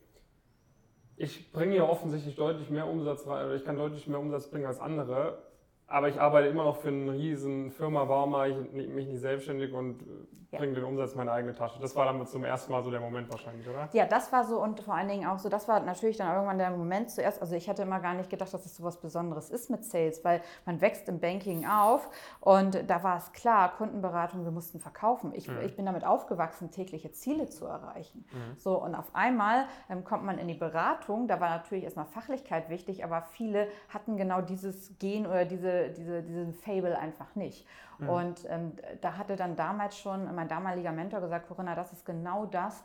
ich 1.18 1.52
bringe 1.52 1.74
hier 1.74 1.90
offensichtlich 1.90 2.38
deutlich 2.38 2.70
mehr 2.70 2.88
Umsatz 2.88 3.28
rein 3.28 3.46
oder 3.46 3.56
ich 3.56 3.66
kann 3.66 3.76
deutlich 3.76 4.08
mehr 4.08 4.20
Umsatz 4.20 4.50
bringen 4.50 4.68
als 4.68 4.80
andere 4.80 5.40
aber 5.88 6.10
ich 6.10 6.20
arbeite 6.20 6.50
immer 6.50 6.66
noch 6.66 6.78
für 6.78 6.90
eine 6.90 7.14
riesen 7.14 7.72
Firma, 7.72 8.08
warum 8.08 8.32
mache 8.32 8.50
ich 8.50 8.72
mich 8.74 9.08
nicht 9.08 9.22
selbstständig 9.22 9.74
und 9.74 10.04
ja. 10.52 10.60
bringe 10.60 10.74
den 10.74 10.84
Umsatz 10.84 11.12
in 11.12 11.18
meine 11.18 11.32
eigene 11.32 11.54
Tasche? 11.54 11.80
Das 11.80 11.96
war 11.96 12.06
dann 12.06 12.26
zum 12.26 12.44
ersten 12.44 12.72
Mal 12.72 12.84
so 12.84 12.92
der 12.92 13.00
Moment 13.00 13.30
wahrscheinlich, 13.32 13.68
oder? 13.68 13.90
Ja, 13.94 14.06
das 14.06 14.32
war 14.32 14.44
so 14.44 14.62
und 14.62 14.82
vor 14.82 14.96
allen 14.96 15.08
Dingen 15.08 15.28
auch 15.28 15.40
so, 15.40 15.48
das 15.48 15.68
war 15.68 15.80
natürlich 15.80 16.18
dann 16.18 16.34
irgendwann 16.34 16.58
der 16.58 16.72
Moment 16.72 17.10
zuerst, 17.10 17.42
also 17.42 17.56
ich 17.56 17.70
hatte 17.70 17.84
immer 17.84 18.00
gar 18.00 18.14
nicht 18.14 18.30
gedacht, 18.30 18.54
dass 18.54 18.66
es 18.66 18.76
so 18.76 18.84
was 18.84 19.00
Besonderes 19.00 19.50
ist 19.50 19.70
mit 19.70 19.86
Sales, 19.86 20.24
weil 20.26 20.42
man 20.66 20.82
wächst 20.82 21.08
im 21.08 21.20
Banking 21.20 21.66
auf 21.66 22.10
und 22.42 22.84
da 22.88 23.04
war 23.04 23.18
es 23.18 23.32
klar, 23.32 23.74
Kundenberatung, 23.78 24.44
wir 24.44 24.52
mussten 24.52 24.80
verkaufen. 24.80 25.32
Ich, 25.34 25.48
mhm. 25.48 25.62
ich 25.62 25.76
bin 25.76 25.86
damit 25.86 26.06
aufgewachsen, 26.06 26.72
tägliche 26.72 27.12
Ziele 27.12 27.48
zu 27.48 27.66
erreichen. 27.66 28.26
Mhm. 28.32 28.58
So 28.58 28.82
und 28.82 28.96
auf 28.96 29.16
einmal 29.16 29.66
ähm, 29.90 30.04
kommt 30.04 30.26
man 30.26 30.38
in 30.38 30.48
die 30.48 30.54
Beratung, 30.54 31.28
da 31.28 31.40
war 31.40 31.50
natürlich 31.50 31.86
erstmal 31.86 32.06
Fachlichkeit 32.06 32.70
wichtig, 32.70 33.04
aber 33.06 33.22
viele 33.22 33.68
hatten 33.90 34.18
genau 34.18 34.42
dieses 34.42 34.98
Gen 35.00 35.26
oder 35.26 35.46
diese 35.46 35.77
diese, 35.90 36.22
diese, 36.24 36.24
diesen 36.24 36.54
Fable 36.54 36.98
einfach 36.98 37.36
nicht. 37.36 37.66
Mhm. 38.00 38.10
Und 38.10 38.46
ähm, 38.50 38.74
da 39.02 39.18
hatte 39.18 39.36
dann 39.36 39.56
damals 39.56 39.98
schon 39.98 40.34
mein 40.36 40.48
damaliger 40.48 40.92
Mentor 40.92 41.22
gesagt, 41.22 41.48
Corinna, 41.48 41.76
das 41.76 41.92
ist 41.94 42.06
genau 42.06 42.46
das, 42.46 42.84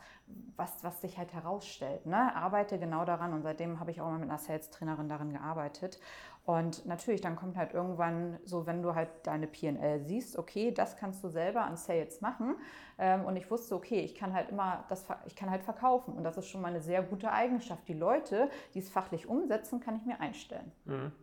was, 0.55 0.83
was 0.83 1.01
sich 1.01 1.17
halt 1.17 1.33
herausstellt. 1.33 2.05
Ne? 2.05 2.35
Arbeite 2.35 2.79
genau 2.79 3.05
daran 3.05 3.33
und 3.33 3.43
seitdem 3.43 3.79
habe 3.79 3.91
ich 3.91 4.01
auch 4.01 4.09
mal 4.09 4.19
mit 4.19 4.29
einer 4.29 4.39
Sales-Trainerin 4.39 5.09
darin 5.09 5.31
gearbeitet. 5.31 5.99
Und 6.45 6.85
natürlich, 6.85 7.21
dann 7.21 7.37
kommt 7.37 7.55
halt 7.55 7.73
irgendwann 7.73 8.37
so, 8.43 8.65
wenn 8.65 8.81
du 8.81 8.95
halt 8.95 9.09
deine 9.23 9.47
PNL 9.47 10.01
siehst, 10.01 10.37
okay, 10.37 10.71
das 10.71 10.97
kannst 10.97 11.23
du 11.23 11.29
selber 11.29 11.61
an 11.61 11.77
Sales 11.77 12.19
machen. 12.19 12.55
Ähm, 12.97 13.23
und 13.23 13.37
ich 13.37 13.49
wusste, 13.49 13.75
okay, 13.75 14.01
ich 14.01 14.13
kann 14.13 14.33
halt 14.33 14.49
immer 14.49 14.83
das, 14.89 15.05
ich 15.25 15.37
kann 15.37 15.49
halt 15.49 15.63
verkaufen. 15.63 16.13
Und 16.13 16.23
das 16.25 16.37
ist 16.37 16.47
schon 16.47 16.61
mal 16.61 16.67
eine 16.67 16.81
sehr 16.81 17.01
gute 17.01 17.31
Eigenschaft. 17.31 17.87
Die 17.87 17.93
Leute, 17.93 18.49
die 18.73 18.79
es 18.79 18.89
fachlich 18.89 19.27
umsetzen, 19.27 19.79
kann 19.79 19.95
ich 19.95 20.05
mir 20.05 20.19
einstellen. 20.19 20.71
Mhm. 20.83 21.13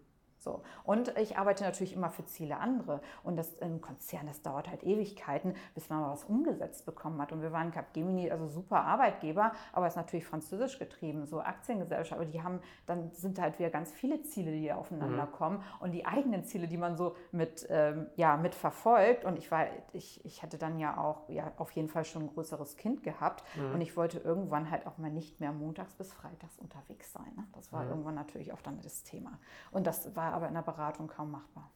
So. 0.41 0.63
Und 0.85 1.17
ich 1.19 1.37
arbeite 1.37 1.65
natürlich 1.65 1.93
immer 1.93 2.09
für 2.09 2.25
Ziele 2.25 2.57
andere. 2.59 3.03
Und 3.23 3.37
das 3.37 3.53
im 3.59 3.83
Konzern, 3.83 4.27
das 4.27 4.41
dauert 4.41 4.71
halt 4.71 4.83
Ewigkeiten, 4.83 5.55
bis 5.75 5.91
man 5.91 6.01
mal 6.01 6.13
was 6.13 6.25
umgesetzt 6.25 6.87
bekommen 6.87 7.21
hat. 7.21 7.33
Und 7.33 7.43
wir 7.43 7.53
waren 7.53 7.71
Capgemini, 7.71 8.31
also 8.31 8.49
super 8.49 8.83
Arbeitgeber, 8.83 9.53
aber 9.73 9.87
es 9.87 9.93
ist 9.93 9.97
natürlich 9.99 10.27
französisch 10.27 10.79
getrieben, 10.79 11.27
so 11.27 11.41
Aktiengesellschaft. 11.41 12.19
Aber 12.19 12.31
die 12.31 12.43
haben, 12.43 12.61
dann 12.87 13.11
sind 13.13 13.39
halt 13.39 13.59
wieder 13.59 13.69
ganz 13.69 13.93
viele 13.93 14.23
Ziele, 14.23 14.51
die 14.51 14.73
aufeinander 14.73 15.27
mhm. 15.27 15.33
kommen. 15.33 15.65
Und 15.81 15.93
die 15.93 16.07
eigenen 16.07 16.45
Ziele, 16.45 16.67
die 16.67 16.79
man 16.79 16.97
so 16.97 17.17
mit, 17.33 17.67
ähm, 17.69 18.07
ja, 18.17 18.39
mit 18.39 18.55
verfolgt. 18.55 19.27
Und 19.27 19.37
ich 19.37 19.51
war, 19.51 19.67
ich, 19.93 20.25
ich 20.25 20.43
hatte 20.43 20.57
dann 20.57 20.79
ja 20.79 20.97
auch 20.97 21.29
ja, 21.29 21.53
auf 21.59 21.71
jeden 21.73 21.89
Fall 21.89 22.07
schon 22.07 22.23
ein 22.23 22.29
größeres 22.29 22.79
Kind 22.79 23.03
gehabt. 23.03 23.45
Mhm. 23.57 23.75
Und 23.75 23.81
ich 23.83 23.95
wollte 23.95 24.19
irgendwann 24.19 24.71
halt 24.71 24.87
auch 24.87 24.97
mal 24.97 25.11
nicht 25.11 25.39
mehr 25.39 25.53
montags 25.53 25.95
bis 25.95 26.15
freitags 26.15 26.59
unterwegs 26.59 27.13
sein. 27.13 27.31
Ne? 27.37 27.45
Das 27.53 27.73
war 27.75 27.85
mhm. 27.85 27.91
irgendwann 27.91 28.15
natürlich 28.15 28.55
auch 28.55 28.63
dann 28.63 28.81
das 28.81 29.03
Thema. 29.03 29.39
Und 29.71 29.87
das 29.87 30.17
war 30.17 30.30
aber 30.33 30.49
in 30.49 30.55
der 30.55 30.63
Beratung 30.63 31.09
kaum 31.09 31.33
machbar. 31.33 31.71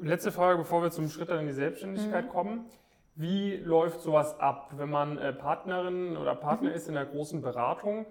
Letzte 0.00 0.32
Frage, 0.32 0.58
bevor 0.58 0.82
wir 0.82 0.90
zum 0.90 1.08
Schritt 1.08 1.30
dann 1.30 1.40
in 1.40 1.46
die 1.46 1.52
Selbstständigkeit 1.52 2.26
mhm. 2.26 2.30
kommen. 2.30 2.64
Wie 3.14 3.56
läuft 3.56 4.00
sowas 4.00 4.38
ab, 4.38 4.72
wenn 4.76 4.90
man 4.90 5.18
äh, 5.18 5.32
Partnerin 5.32 6.16
oder 6.16 6.34
Partner 6.36 6.70
mhm. 6.70 6.76
ist 6.76 6.88
in 6.88 6.96
einer 6.96 7.06
großen 7.06 7.42
Beratung? 7.42 8.06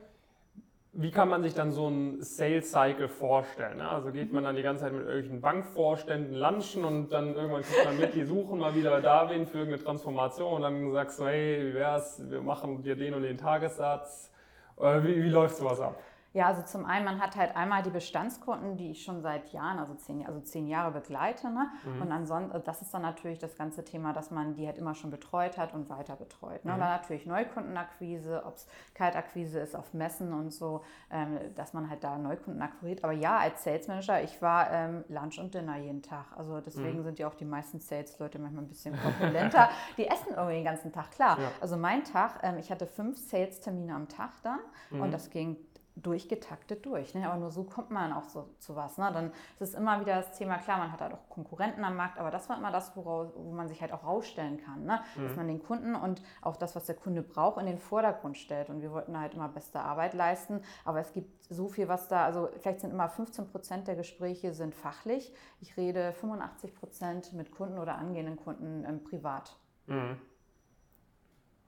Wie 0.91 1.11
kann 1.11 1.29
man 1.29 1.43
sich 1.43 1.53
dann 1.53 1.71
so 1.71 1.87
einen 1.87 2.21
Sales 2.23 2.71
Cycle 2.71 3.07
vorstellen? 3.07 3.77
Ne? 3.77 3.87
Also 3.87 4.11
geht 4.11 4.33
man 4.33 4.43
dann 4.43 4.55
die 4.55 4.63
ganze 4.63 4.83
Zeit 4.83 4.93
mit 4.93 5.03
irgendwelchen 5.03 5.41
Bankvorständen 5.41 6.33
lunchen 6.33 6.83
und 6.83 7.09
dann 7.09 7.35
irgendwann 7.35 7.61
kriegt 7.61 7.85
man 7.85 7.97
mit, 7.97 8.15
die 8.15 8.25
suchen 8.25 8.59
mal 8.59 8.73
wieder 8.73 8.99
da 8.99 9.29
wen 9.29 9.45
für 9.45 9.59
irgendeine 9.59 9.83
Transformation 9.83 10.55
und 10.55 10.61
dann 10.63 10.91
sagst 10.91 11.19
du, 11.19 11.25
hey, 11.25 11.69
wie 11.69 11.73
wär's, 11.75 12.29
wir 12.29 12.41
machen 12.41 12.81
dir 12.81 12.95
den 12.95 13.13
und 13.13 13.21
den 13.21 13.37
Tagessatz. 13.37 14.31
Äh, 14.77 15.03
wie, 15.03 15.23
wie 15.23 15.29
läuft 15.29 15.57
sowas 15.57 15.79
ab? 15.79 15.99
Ja, 16.37 16.45
also 16.45 16.61
zum 16.61 16.85
einen, 16.85 17.03
man 17.03 17.19
hat 17.19 17.35
halt 17.35 17.55
einmal 17.55 17.81
die 17.81 17.89
Bestandskunden, 17.89 18.77
die 18.77 18.91
ich 18.91 19.03
schon 19.03 19.23
seit 19.23 19.51
Jahren, 19.53 19.79
also 19.79 19.95
zehn, 19.95 20.23
also 20.23 20.39
zehn 20.39 20.67
Jahre 20.67 20.91
begleite. 20.91 21.49
Ne? 21.49 21.67
Mhm. 21.83 22.01
Und 22.03 22.11
ansonsten, 22.11 22.55
äh, 22.55 22.61
das 22.61 22.83
ist 22.83 22.93
dann 22.93 23.01
natürlich 23.01 23.39
das 23.39 23.57
ganze 23.57 23.83
Thema, 23.83 24.13
dass 24.13 24.29
man 24.29 24.53
die 24.53 24.67
halt 24.67 24.77
immer 24.77 24.93
schon 24.93 25.09
betreut 25.09 25.57
hat 25.57 25.73
und 25.73 25.89
weiter 25.89 26.15
betreut. 26.15 26.63
Ne? 26.63 26.69
Mhm. 26.69 26.75
Und 26.75 26.79
dann 26.81 26.89
natürlich 26.89 27.25
Neukundenakquise, 27.25 28.43
ob 28.45 28.57
es 28.57 28.67
Kaltakquise 28.93 29.59
ist 29.59 29.75
auf 29.75 29.95
Messen 29.95 30.31
und 30.31 30.51
so, 30.51 30.83
ähm, 31.09 31.39
dass 31.55 31.73
man 31.73 31.89
halt 31.89 32.03
da 32.03 32.19
Neukunden 32.19 32.61
akquiriert. 32.61 33.03
Aber 33.03 33.13
ja, 33.13 33.39
als 33.39 33.63
Sales 33.63 33.87
Manager, 33.87 34.21
ich 34.21 34.39
war 34.39 34.69
ähm, 34.69 35.05
Lunch 35.09 35.39
und 35.39 35.55
Dinner 35.55 35.77
jeden 35.77 36.03
Tag. 36.03 36.25
Also 36.37 36.61
deswegen 36.61 36.99
mhm. 36.99 37.03
sind 37.03 37.17
ja 37.17 37.27
auch 37.27 37.35
die 37.35 37.45
meisten 37.45 37.79
Sales-Leute 37.79 38.37
manchmal 38.37 38.63
ein 38.63 38.67
bisschen 38.69 38.95
korpulenter. 38.95 39.69
die 39.97 40.05
essen 40.05 40.35
irgendwie 40.35 40.57
den 40.57 40.65
ganzen 40.65 40.91
Tag, 40.91 41.09
klar. 41.09 41.39
Ja. 41.39 41.51
Also 41.61 41.77
mein 41.77 42.03
Tag, 42.03 42.41
ähm, 42.43 42.59
ich 42.59 42.69
hatte 42.69 42.85
fünf 42.85 43.17
Sales-Termine 43.17 43.95
am 43.95 44.07
Tag 44.07 44.33
dann 44.43 44.59
und 44.91 45.07
mhm. 45.07 45.11
das 45.11 45.31
ging 45.31 45.57
durchgetaktet 46.01 46.85
durch. 46.85 47.13
Ne? 47.15 47.27
Aber 47.27 47.37
nur 47.37 47.51
so 47.51 47.63
kommt 47.63 47.91
man 47.91 48.13
auch 48.13 48.25
so 48.25 48.49
zu 48.59 48.75
was. 48.75 48.97
Ne? 48.97 49.09
Dann 49.13 49.31
ist 49.59 49.69
es 49.69 49.73
immer 49.73 49.99
wieder 49.99 50.15
das 50.15 50.37
Thema, 50.37 50.57
klar, 50.57 50.77
man 50.77 50.91
hat 50.91 51.01
halt 51.01 51.13
auch 51.13 51.29
Konkurrenten 51.29 51.83
am 51.83 51.95
Markt, 51.95 52.19
aber 52.19 52.31
das 52.31 52.49
war 52.49 52.57
immer 52.57 52.71
das, 52.71 52.95
woraus, 52.95 53.29
wo 53.35 53.51
man 53.51 53.67
sich 53.67 53.81
halt 53.81 53.91
auch 53.91 54.03
rausstellen 54.03 54.59
kann. 54.63 54.85
Ne? 54.85 54.99
Mhm. 55.15 55.23
Dass 55.27 55.35
man 55.35 55.47
den 55.47 55.61
Kunden 55.61 55.95
und 55.95 56.21
auch 56.41 56.55
das, 56.55 56.75
was 56.75 56.85
der 56.85 56.95
Kunde 56.95 57.21
braucht, 57.21 57.59
in 57.59 57.65
den 57.65 57.79
Vordergrund 57.79 58.37
stellt. 58.37 58.69
Und 58.69 58.81
wir 58.81 58.91
wollten 58.91 59.19
halt 59.19 59.33
immer 59.33 59.49
beste 59.49 59.79
Arbeit 59.79 60.13
leisten, 60.13 60.61
aber 60.85 60.99
es 60.99 61.11
gibt 61.13 61.43
so 61.49 61.67
viel, 61.67 61.87
was 61.87 62.07
da, 62.07 62.25
also 62.25 62.49
vielleicht 62.59 62.81
sind 62.81 62.91
immer 62.91 63.09
15 63.09 63.47
Prozent 63.47 63.87
der 63.87 63.95
Gespräche 63.95 64.53
sind 64.53 64.75
fachlich. 64.75 65.33
Ich 65.61 65.77
rede 65.77 66.11
85 66.13 66.75
Prozent 66.75 67.33
mit 67.33 67.51
Kunden 67.51 67.79
oder 67.79 67.97
angehenden 67.97 68.37
Kunden 68.37 68.85
ähm, 68.87 69.03
privat. 69.03 69.55
Mhm. 69.87 70.19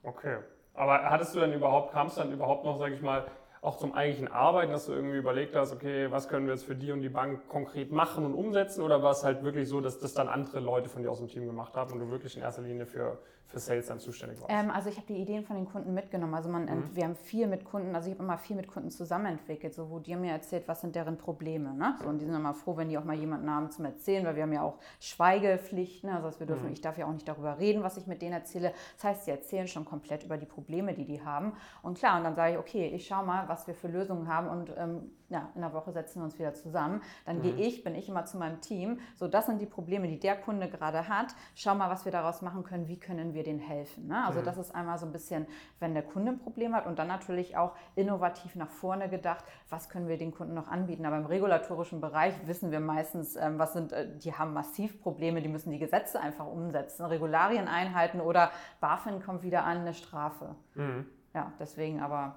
Okay. 0.03 0.37
Aber 0.73 1.09
hattest 1.09 1.35
du 1.35 1.39
dann 1.39 1.51
überhaupt, 1.51 1.91
kam 1.91 2.07
es 2.07 2.15
dann 2.15 2.31
überhaupt 2.31 2.63
noch, 2.63 2.77
sage 2.77 2.95
ich 2.95 3.01
mal, 3.01 3.25
auch 3.61 3.77
zum 3.77 3.93
eigentlichen 3.93 4.29
Arbeiten, 4.29 4.71
dass 4.71 4.85
du 4.85 4.93
irgendwie 4.93 5.17
überlegt 5.17 5.55
hast, 5.55 5.73
okay, 5.73 6.09
was 6.11 6.29
können 6.29 6.45
wir 6.45 6.53
jetzt 6.53 6.65
für 6.65 6.75
die 6.75 6.91
und 6.91 7.01
die 7.01 7.09
Bank 7.09 7.47
konkret 7.49 7.91
machen 7.91 8.25
und 8.25 8.33
umsetzen? 8.33 8.81
Oder 8.81 9.03
war 9.03 9.11
es 9.11 9.23
halt 9.23 9.43
wirklich 9.43 9.67
so, 9.67 9.81
dass 9.81 9.99
das 9.99 10.13
dann 10.13 10.29
andere 10.29 10.59
Leute 10.59 10.87
von 10.87 11.01
dir 11.01 11.11
aus 11.11 11.19
dem 11.19 11.27
Team 11.27 11.45
gemacht 11.45 11.75
haben 11.75 11.91
und 11.93 11.99
du 11.99 12.09
wirklich 12.09 12.37
in 12.37 12.43
erster 12.43 12.61
Linie 12.61 12.85
für, 12.85 13.19
für 13.49 13.59
Sales 13.59 13.87
dann 13.87 13.99
zuständig 13.99 14.39
warst? 14.39 14.51
Ähm, 14.53 14.69
also 14.69 14.89
ich 14.89 14.97
habe 14.97 15.07
die 15.07 15.17
Ideen 15.17 15.43
von 15.43 15.55
den 15.55 15.65
Kunden 15.65 15.93
mitgenommen. 15.93 16.35
Also 16.35 16.49
man, 16.49 16.65
mhm. 16.65 16.89
wir 16.93 17.03
haben 17.03 17.15
viel 17.15 17.47
mit 17.47 17.65
Kunden, 17.65 17.95
also 17.95 18.07
ich 18.07 18.13
habe 18.13 18.23
immer 18.23 18.37
viel 18.37 18.55
mit 18.55 18.67
Kunden 18.67 18.91
zusammenentwickelt, 18.91 19.73
so 19.73 19.89
wo 19.89 19.99
die 19.99 20.15
mir 20.15 20.31
erzählt, 20.31 20.67
was 20.67 20.81
sind 20.81 20.95
deren 20.95 21.17
Probleme. 21.17 21.73
Ne? 21.73 21.95
So, 21.99 22.07
und 22.07 22.19
die 22.19 22.25
sind 22.25 22.35
immer 22.35 22.53
froh, 22.53 22.77
wenn 22.77 22.89
die 22.89 22.97
auch 22.97 23.03
mal 23.03 23.15
jemanden 23.15 23.49
haben 23.49 23.71
zum 23.71 23.85
Erzählen, 23.85 24.23
weil 24.25 24.35
wir 24.35 24.43
haben 24.43 24.53
ja 24.53 24.61
auch 24.61 24.77
Schweigepflichten. 24.99 26.09
Ne? 26.09 26.23
Also 26.23 26.39
wir 26.39 26.47
dürfen, 26.47 26.67
mhm. 26.67 26.73
ich 26.73 26.81
darf 26.81 26.97
ja 26.97 27.07
auch 27.07 27.13
nicht 27.13 27.27
darüber 27.27 27.57
reden, 27.57 27.81
was 27.81 27.97
ich 27.97 28.05
mit 28.05 28.21
denen 28.21 28.33
erzähle. 28.33 28.71
Das 28.95 29.03
heißt, 29.03 29.25
sie 29.25 29.31
erzählen 29.31 29.67
schon 29.67 29.83
komplett 29.83 30.23
über 30.23 30.37
die 30.37 30.45
Probleme, 30.45 30.93
die 30.93 31.05
die 31.05 31.23
haben. 31.23 31.53
Und 31.81 31.97
klar, 31.97 32.17
und 32.17 32.23
dann 32.23 32.35
sage 32.35 32.53
ich, 32.53 32.59
okay, 32.59 32.87
ich 32.93 33.07
schaue 33.07 33.25
mal, 33.25 33.47
was 33.49 33.65
wir 33.65 33.73
für 33.73 33.87
Lösungen 33.87 34.27
haben 34.27 34.47
und 34.47 34.71
ähm, 34.77 35.09
ja, 35.29 35.49
in 35.55 35.61
der 35.61 35.73
Woche 35.73 35.91
setzen 35.91 36.19
wir 36.19 36.25
uns 36.25 36.37
wieder 36.37 36.53
zusammen. 36.53 37.01
Dann 37.25 37.37
mhm. 37.37 37.41
gehe 37.43 37.55
ich, 37.55 37.83
bin 37.83 37.95
ich 37.95 38.09
immer 38.09 38.25
zu 38.25 38.37
meinem 38.37 38.61
Team. 38.61 38.99
So, 39.15 39.27
das 39.27 39.45
sind 39.45 39.61
die 39.61 39.65
Probleme, 39.65 40.07
die 40.07 40.19
der 40.19 40.35
Kunde 40.35 40.69
gerade 40.69 41.07
hat. 41.07 41.35
Schau 41.55 41.75
mal, 41.75 41.89
was 41.89 42.05
wir 42.05 42.11
daraus 42.11 42.41
machen 42.41 42.63
können. 42.63 42.87
Wie 42.87 42.99
können 42.99 43.33
wir 43.33 43.43
denen 43.43 43.59
helfen? 43.59 44.07
Ne? 44.07 44.25
Also 44.25 44.41
mhm. 44.41 44.45
das 44.45 44.57
ist 44.57 44.73
einmal 44.73 44.97
so 44.97 45.05
ein 45.05 45.11
bisschen, 45.11 45.45
wenn 45.79 45.93
der 45.93 46.03
Kunde 46.03 46.31
ein 46.31 46.39
Problem 46.39 46.75
hat 46.75 46.87
und 46.87 46.97
dann 46.97 47.07
natürlich 47.07 47.57
auch 47.57 47.75
innovativ 47.95 48.55
nach 48.55 48.69
vorne 48.69 49.09
gedacht, 49.09 49.45
was 49.69 49.89
können 49.89 50.07
wir 50.07 50.17
den 50.17 50.33
Kunden 50.33 50.55
noch 50.55 50.67
anbieten. 50.67 51.05
Aber 51.05 51.17
im 51.17 51.25
regulatorischen 51.25 52.01
Bereich 52.01 52.33
wissen 52.47 52.71
wir 52.71 52.79
meistens, 52.79 53.35
ähm, 53.35 53.59
was 53.59 53.73
sind, 53.73 53.91
äh, 53.91 54.07
die 54.17 54.33
haben 54.33 54.53
massiv 54.53 55.01
Probleme, 55.01 55.41
die 55.41 55.49
müssen 55.49 55.71
die 55.71 55.79
Gesetze 55.79 56.19
einfach 56.19 56.47
umsetzen, 56.47 57.05
Regularien 57.05 57.67
einhalten 57.67 58.19
oder 58.19 58.51
BaFin 58.79 59.21
kommt 59.21 59.43
wieder 59.43 59.63
an, 59.63 59.79
eine 59.79 59.93
Strafe. 59.93 60.55
Mhm. 60.73 61.05
Ja, 61.33 61.53
deswegen 61.59 62.01
aber 62.01 62.35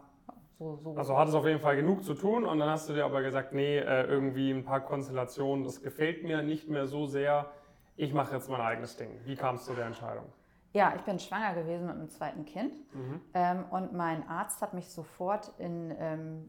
so, 0.63 0.77
so 0.77 0.97
also 0.97 1.19
hat 1.19 1.29
es 1.29 1.35
auf 1.35 1.45
jeden 1.45 1.61
Fall 1.61 1.77
genug 1.77 2.05
zu 2.05 2.15
tun 2.15 2.45
und 2.45 2.59
dann 2.59 2.71
hast 2.71 2.89
du 2.89 2.93
dir 2.93 3.05
aber 3.05 3.23
gesagt, 3.23 3.53
nee, 3.53 3.79
äh, 3.79 4.05
irgendwie 4.05 4.51
ein 4.51 4.65
paar 4.65 4.81
Konstellationen, 4.81 5.65
das 5.65 5.83
gefällt 5.83 6.23
mir 6.23 6.43
nicht 6.43 6.69
mehr 6.69 6.87
so 6.87 7.07
sehr. 7.07 7.51
Ich 7.97 8.15
mache 8.15 8.35
jetzt 8.35 8.49
mein 8.49 8.61
eigenes 8.61 8.97
Ding. 8.97 9.11
Wie 9.25 9.35
kam 9.35 9.57
es 9.57 9.65
zu 9.65 9.75
der 9.75 9.87
Entscheidung? 9.87 10.25
Ja, 10.73 10.95
ich 10.97 11.03
bin 11.03 11.19
schwanger 11.19 11.55
gewesen 11.55 11.87
mit 11.87 11.97
einem 11.97 12.09
zweiten 12.09 12.45
Kind 12.47 12.75
mhm. 12.95 13.21
ähm, 13.35 13.65
und 13.71 13.93
mein 13.93 14.27
Arzt 14.29 14.63
hat 14.63 14.73
mich 14.73 14.89
sofort 14.89 15.53
in 15.59 15.95
ähm, 15.99 16.49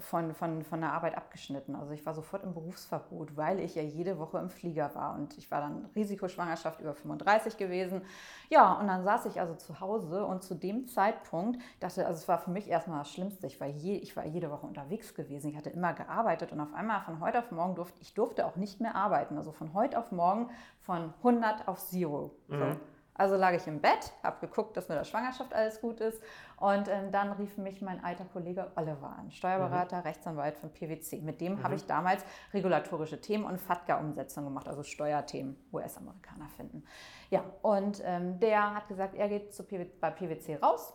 von, 0.00 0.34
von, 0.34 0.62
von 0.62 0.80
der 0.80 0.92
Arbeit 0.92 1.16
abgeschnitten. 1.16 1.76
Also 1.76 1.92
ich 1.92 2.04
war 2.04 2.14
sofort 2.14 2.42
im 2.42 2.54
Berufsverbot, 2.54 3.36
weil 3.36 3.60
ich 3.60 3.74
ja 3.74 3.82
jede 3.82 4.18
Woche 4.18 4.38
im 4.38 4.50
Flieger 4.50 4.94
war. 4.94 5.14
Und 5.14 5.38
ich 5.38 5.50
war 5.50 5.60
dann 5.60 5.86
Risikoschwangerschaft 5.94 6.80
über 6.80 6.94
35 6.94 7.56
gewesen. 7.56 8.02
Ja, 8.48 8.72
und 8.74 8.88
dann 8.88 9.04
saß 9.04 9.26
ich 9.26 9.40
also 9.40 9.54
zu 9.54 9.80
Hause 9.80 10.24
und 10.24 10.42
zu 10.42 10.54
dem 10.54 10.88
Zeitpunkt 10.88 11.60
dachte, 11.78 12.06
also 12.06 12.18
es 12.18 12.28
war 12.28 12.38
für 12.38 12.50
mich 12.50 12.68
erstmal 12.68 12.98
das 12.98 13.12
Schlimmste. 13.12 13.46
Ich 13.46 13.60
war, 13.60 13.68
je, 13.68 13.96
ich 13.96 14.16
war 14.16 14.26
jede 14.26 14.50
Woche 14.50 14.66
unterwegs 14.66 15.14
gewesen. 15.14 15.50
Ich 15.50 15.56
hatte 15.56 15.70
immer 15.70 15.92
gearbeitet 15.92 16.52
und 16.52 16.60
auf 16.60 16.74
einmal 16.74 17.00
von 17.02 17.20
heute 17.20 17.38
auf 17.38 17.50
morgen 17.50 17.76
durfte 17.76 18.00
ich 18.00 18.14
durfte 18.14 18.46
auch 18.46 18.56
nicht 18.56 18.80
mehr 18.80 18.96
arbeiten. 18.96 19.36
Also 19.36 19.52
von 19.52 19.72
heute 19.72 19.98
auf 19.98 20.10
morgen 20.10 20.50
von 20.80 21.14
100 21.18 21.68
auf 21.68 21.78
Zero. 21.78 22.32
Mhm. 22.48 22.80
Also 23.20 23.36
lag 23.36 23.52
ich 23.52 23.66
im 23.66 23.82
Bett, 23.82 24.14
habe 24.22 24.46
geguckt, 24.46 24.78
dass 24.78 24.88
mit 24.88 24.96
der 24.96 25.04
Schwangerschaft 25.04 25.52
alles 25.52 25.82
gut 25.82 26.00
ist. 26.00 26.22
Und 26.56 26.88
ähm, 26.88 27.12
dann 27.12 27.32
rief 27.32 27.58
mich 27.58 27.82
mein 27.82 28.02
alter 28.02 28.24
Kollege 28.24 28.72
Oliver 28.76 29.14
an, 29.18 29.30
Steuerberater, 29.30 29.98
mhm. 29.98 30.02
Rechtsanwalt 30.04 30.56
von 30.56 30.72
PwC. 30.72 31.20
Mit 31.20 31.38
dem 31.42 31.56
mhm. 31.56 31.62
habe 31.62 31.74
ich 31.74 31.84
damals 31.84 32.24
regulatorische 32.54 33.20
Themen 33.20 33.44
und 33.44 33.60
FATCA-Umsetzung 33.60 34.44
gemacht, 34.44 34.68
also 34.68 34.82
Steuerthemen, 34.82 35.54
US-Amerikaner 35.70 36.48
finden. 36.56 36.82
Ja, 37.28 37.44
und 37.60 38.00
ähm, 38.06 38.40
der 38.40 38.74
hat 38.74 38.88
gesagt, 38.88 39.14
er 39.14 39.28
geht 39.28 39.52
zu 39.52 39.64
PwC, 39.64 39.90
bei 40.00 40.10
PwC 40.10 40.56
raus 40.56 40.94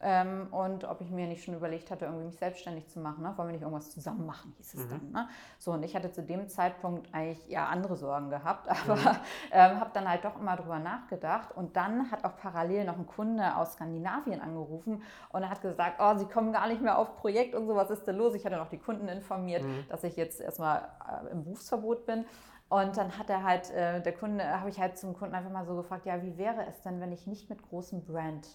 ähm, 0.00 0.48
und 0.50 0.84
ob 0.84 1.00
ich 1.00 1.10
mir 1.10 1.26
nicht 1.26 1.44
schon 1.44 1.54
überlegt 1.54 1.90
hatte, 1.90 2.04
irgendwie 2.04 2.26
mich 2.26 2.36
selbstständig 2.36 2.88
zu 2.88 3.00
machen. 3.00 3.22
Ne? 3.22 3.32
Wollen 3.36 3.48
wir 3.48 3.52
nicht 3.52 3.62
irgendwas 3.62 3.90
zusammen 3.90 4.26
machen, 4.26 4.54
hieß 4.58 4.74
es 4.74 4.86
mhm. 4.86 4.90
dann. 4.90 5.10
Ne? 5.12 5.28
So, 5.58 5.72
und 5.72 5.82
ich 5.82 5.94
hatte 5.94 6.12
zu 6.12 6.22
dem 6.22 6.48
Zeitpunkt 6.48 7.12
eigentlich 7.12 7.46
ja 7.48 7.66
andere 7.66 7.96
Sorgen 7.96 8.30
gehabt, 8.30 8.68
aber 8.84 8.96
mhm. 8.96 9.16
ähm, 9.52 9.80
habe 9.80 9.90
dann 9.94 10.08
halt 10.08 10.24
doch 10.24 10.38
immer 10.38 10.56
drüber 10.56 10.78
nachgedacht. 10.78 11.56
Und 11.56 11.76
dann 11.76 12.10
hat 12.10 12.24
auch 12.24 12.36
parallel 12.36 12.84
noch 12.84 12.98
ein 12.98 13.06
Kunde 13.06 13.56
aus 13.56 13.74
Skandinavien 13.74 14.40
angerufen 14.40 15.02
und 15.30 15.42
er 15.42 15.50
hat 15.50 15.62
gesagt, 15.62 15.96
oh, 16.00 16.16
sie 16.16 16.26
kommen 16.26 16.52
gar 16.52 16.68
nicht 16.68 16.82
mehr 16.82 16.98
auf 16.98 17.16
Projekt 17.16 17.54
und 17.54 17.66
so, 17.66 17.74
was 17.74 17.90
ist 17.90 18.06
denn 18.06 18.16
los? 18.16 18.34
Ich 18.34 18.44
hatte 18.44 18.56
noch 18.56 18.68
die 18.68 18.78
Kunden 18.78 19.08
informiert, 19.08 19.62
mhm. 19.62 19.84
dass 19.88 20.04
ich 20.04 20.16
jetzt 20.16 20.40
erstmal 20.40 20.88
äh, 21.08 21.30
im 21.30 21.44
Berufsverbot 21.44 22.06
bin. 22.06 22.24
Und 22.68 22.96
dann 22.96 23.18
hat 23.18 23.30
er 23.30 23.42
halt, 23.42 23.70
äh, 23.70 24.02
der 24.02 24.12
Kunde, 24.12 24.60
habe 24.60 24.70
ich 24.70 24.80
halt 24.80 24.98
zum 24.98 25.14
Kunden 25.14 25.34
einfach 25.34 25.50
mal 25.50 25.64
so 25.64 25.76
gefragt, 25.76 26.06
ja, 26.06 26.22
wie 26.22 26.36
wäre 26.38 26.66
es 26.66 26.80
denn, 26.80 27.00
wenn 27.00 27.12
ich 27.12 27.26
nicht 27.26 27.48
mit 27.48 27.62
großem 27.62 28.04
Brand 28.04 28.48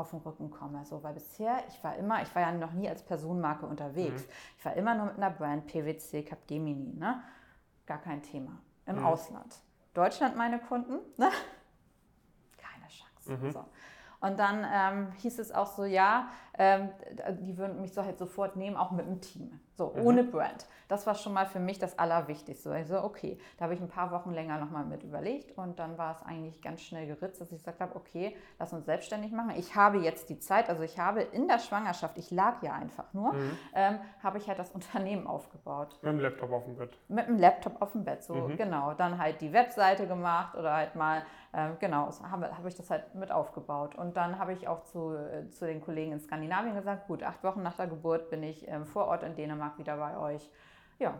auf 0.00 0.10
den 0.10 0.20
Rücken 0.20 0.50
komme. 0.50 0.84
So, 0.84 1.02
weil 1.02 1.14
bisher, 1.14 1.62
ich 1.68 1.82
war 1.82 1.96
immer, 1.96 2.22
ich 2.22 2.34
war 2.34 2.42
ja 2.42 2.52
noch 2.52 2.72
nie 2.72 2.88
als 2.88 3.02
Personenmarke 3.02 3.66
unterwegs. 3.66 4.22
Mhm. 4.22 4.32
Ich 4.58 4.64
war 4.64 4.74
immer 4.74 4.94
nur 4.94 5.06
mit 5.06 5.16
einer 5.16 5.30
Brand, 5.30 5.66
PwC, 5.66 6.22
Capgemini, 6.22 6.94
ne? 6.94 7.22
Gar 7.86 7.98
kein 7.98 8.22
Thema. 8.22 8.52
im 8.86 8.96
mhm. 8.96 9.06
Ausland. 9.06 9.60
Deutschland 9.94 10.36
meine 10.36 10.58
Kunden, 10.58 10.98
ne? 11.16 11.30
keine 12.58 12.86
Chance. 12.88 13.46
Mhm. 13.46 13.52
So. 13.52 13.64
Und 14.20 14.38
dann 14.38 14.66
ähm, 14.70 15.12
hieß 15.12 15.38
es 15.38 15.50
auch 15.50 15.66
so, 15.66 15.84
ja, 15.84 16.28
ähm, 16.58 16.90
die 17.40 17.56
würden 17.56 17.80
mich 17.80 17.94
so 17.94 18.04
halt 18.04 18.18
sofort 18.18 18.56
nehmen, 18.56 18.76
auch 18.76 18.90
mit 18.90 19.06
dem 19.06 19.20
Team. 19.20 19.58
So, 19.80 19.94
mhm. 19.96 20.06
ohne 20.06 20.24
Brand. 20.24 20.66
Das 20.88 21.06
war 21.06 21.14
schon 21.14 21.32
mal 21.32 21.46
für 21.46 21.58
mich 21.58 21.78
das 21.78 21.98
Allerwichtigste. 21.98 22.70
Also, 22.70 23.02
okay, 23.02 23.38
da 23.56 23.64
habe 23.64 23.72
ich 23.72 23.80
ein 23.80 23.88
paar 23.88 24.10
Wochen 24.10 24.30
länger 24.30 24.58
nochmal 24.58 24.84
mit 24.84 25.04
überlegt 25.04 25.56
und 25.56 25.78
dann 25.78 25.96
war 25.96 26.12
es 26.12 26.26
eigentlich 26.26 26.60
ganz 26.60 26.82
schnell 26.82 27.06
geritzt, 27.06 27.40
dass 27.40 27.50
ich 27.50 27.58
gesagt 27.58 27.80
habe, 27.80 27.96
okay, 27.96 28.36
lass 28.58 28.74
uns 28.74 28.84
selbstständig 28.84 29.32
machen. 29.32 29.54
Ich 29.56 29.76
habe 29.76 29.96
jetzt 29.98 30.28
die 30.28 30.38
Zeit, 30.38 30.68
also 30.68 30.82
ich 30.82 30.98
habe 30.98 31.22
in 31.22 31.48
der 31.48 31.60
Schwangerschaft, 31.60 32.18
ich 32.18 32.30
lag 32.30 32.62
ja 32.62 32.74
einfach 32.74 33.10
nur, 33.14 33.32
mhm. 33.32 33.56
ähm, 33.74 34.00
habe 34.22 34.36
ich 34.36 34.48
halt 34.48 34.58
das 34.58 34.70
Unternehmen 34.74 35.26
aufgebaut. 35.26 35.98
Mit 36.02 36.12
dem 36.12 36.20
Laptop 36.20 36.52
auf 36.52 36.64
dem 36.64 36.76
Bett. 36.76 36.98
Mit 37.08 37.26
dem 37.26 37.38
Laptop 37.38 37.80
auf 37.80 37.92
dem 37.92 38.04
Bett, 38.04 38.22
so 38.22 38.34
mhm. 38.34 38.56
genau. 38.58 38.92
Dann 38.92 39.16
halt 39.16 39.40
die 39.40 39.54
Webseite 39.54 40.06
gemacht 40.06 40.58
oder 40.58 40.74
halt 40.74 40.94
mal, 40.94 41.22
äh, 41.52 41.70
genau, 41.80 42.10
so 42.10 42.30
habe, 42.30 42.56
habe 42.56 42.68
ich 42.68 42.74
das 42.74 42.90
halt 42.90 43.14
mit 43.14 43.32
aufgebaut. 43.32 43.96
Und 43.96 44.16
dann 44.16 44.38
habe 44.38 44.52
ich 44.52 44.68
auch 44.68 44.84
zu, 44.84 45.14
äh, 45.14 45.48
zu 45.50 45.66
den 45.66 45.80
Kollegen 45.80 46.12
in 46.12 46.20
Skandinavien 46.20 46.74
gesagt, 46.74 47.08
gut, 47.08 47.22
acht 47.22 47.42
Wochen 47.42 47.62
nach 47.62 47.74
der 47.74 47.88
Geburt 47.88 48.30
bin 48.30 48.42
ich 48.42 48.68
ähm, 48.68 48.86
vor 48.86 49.06
Ort 49.06 49.22
in 49.22 49.34
Dänemark 49.34 49.78
wieder 49.78 49.96
bei 49.96 50.16
euch. 50.16 50.48
Ja. 50.98 51.14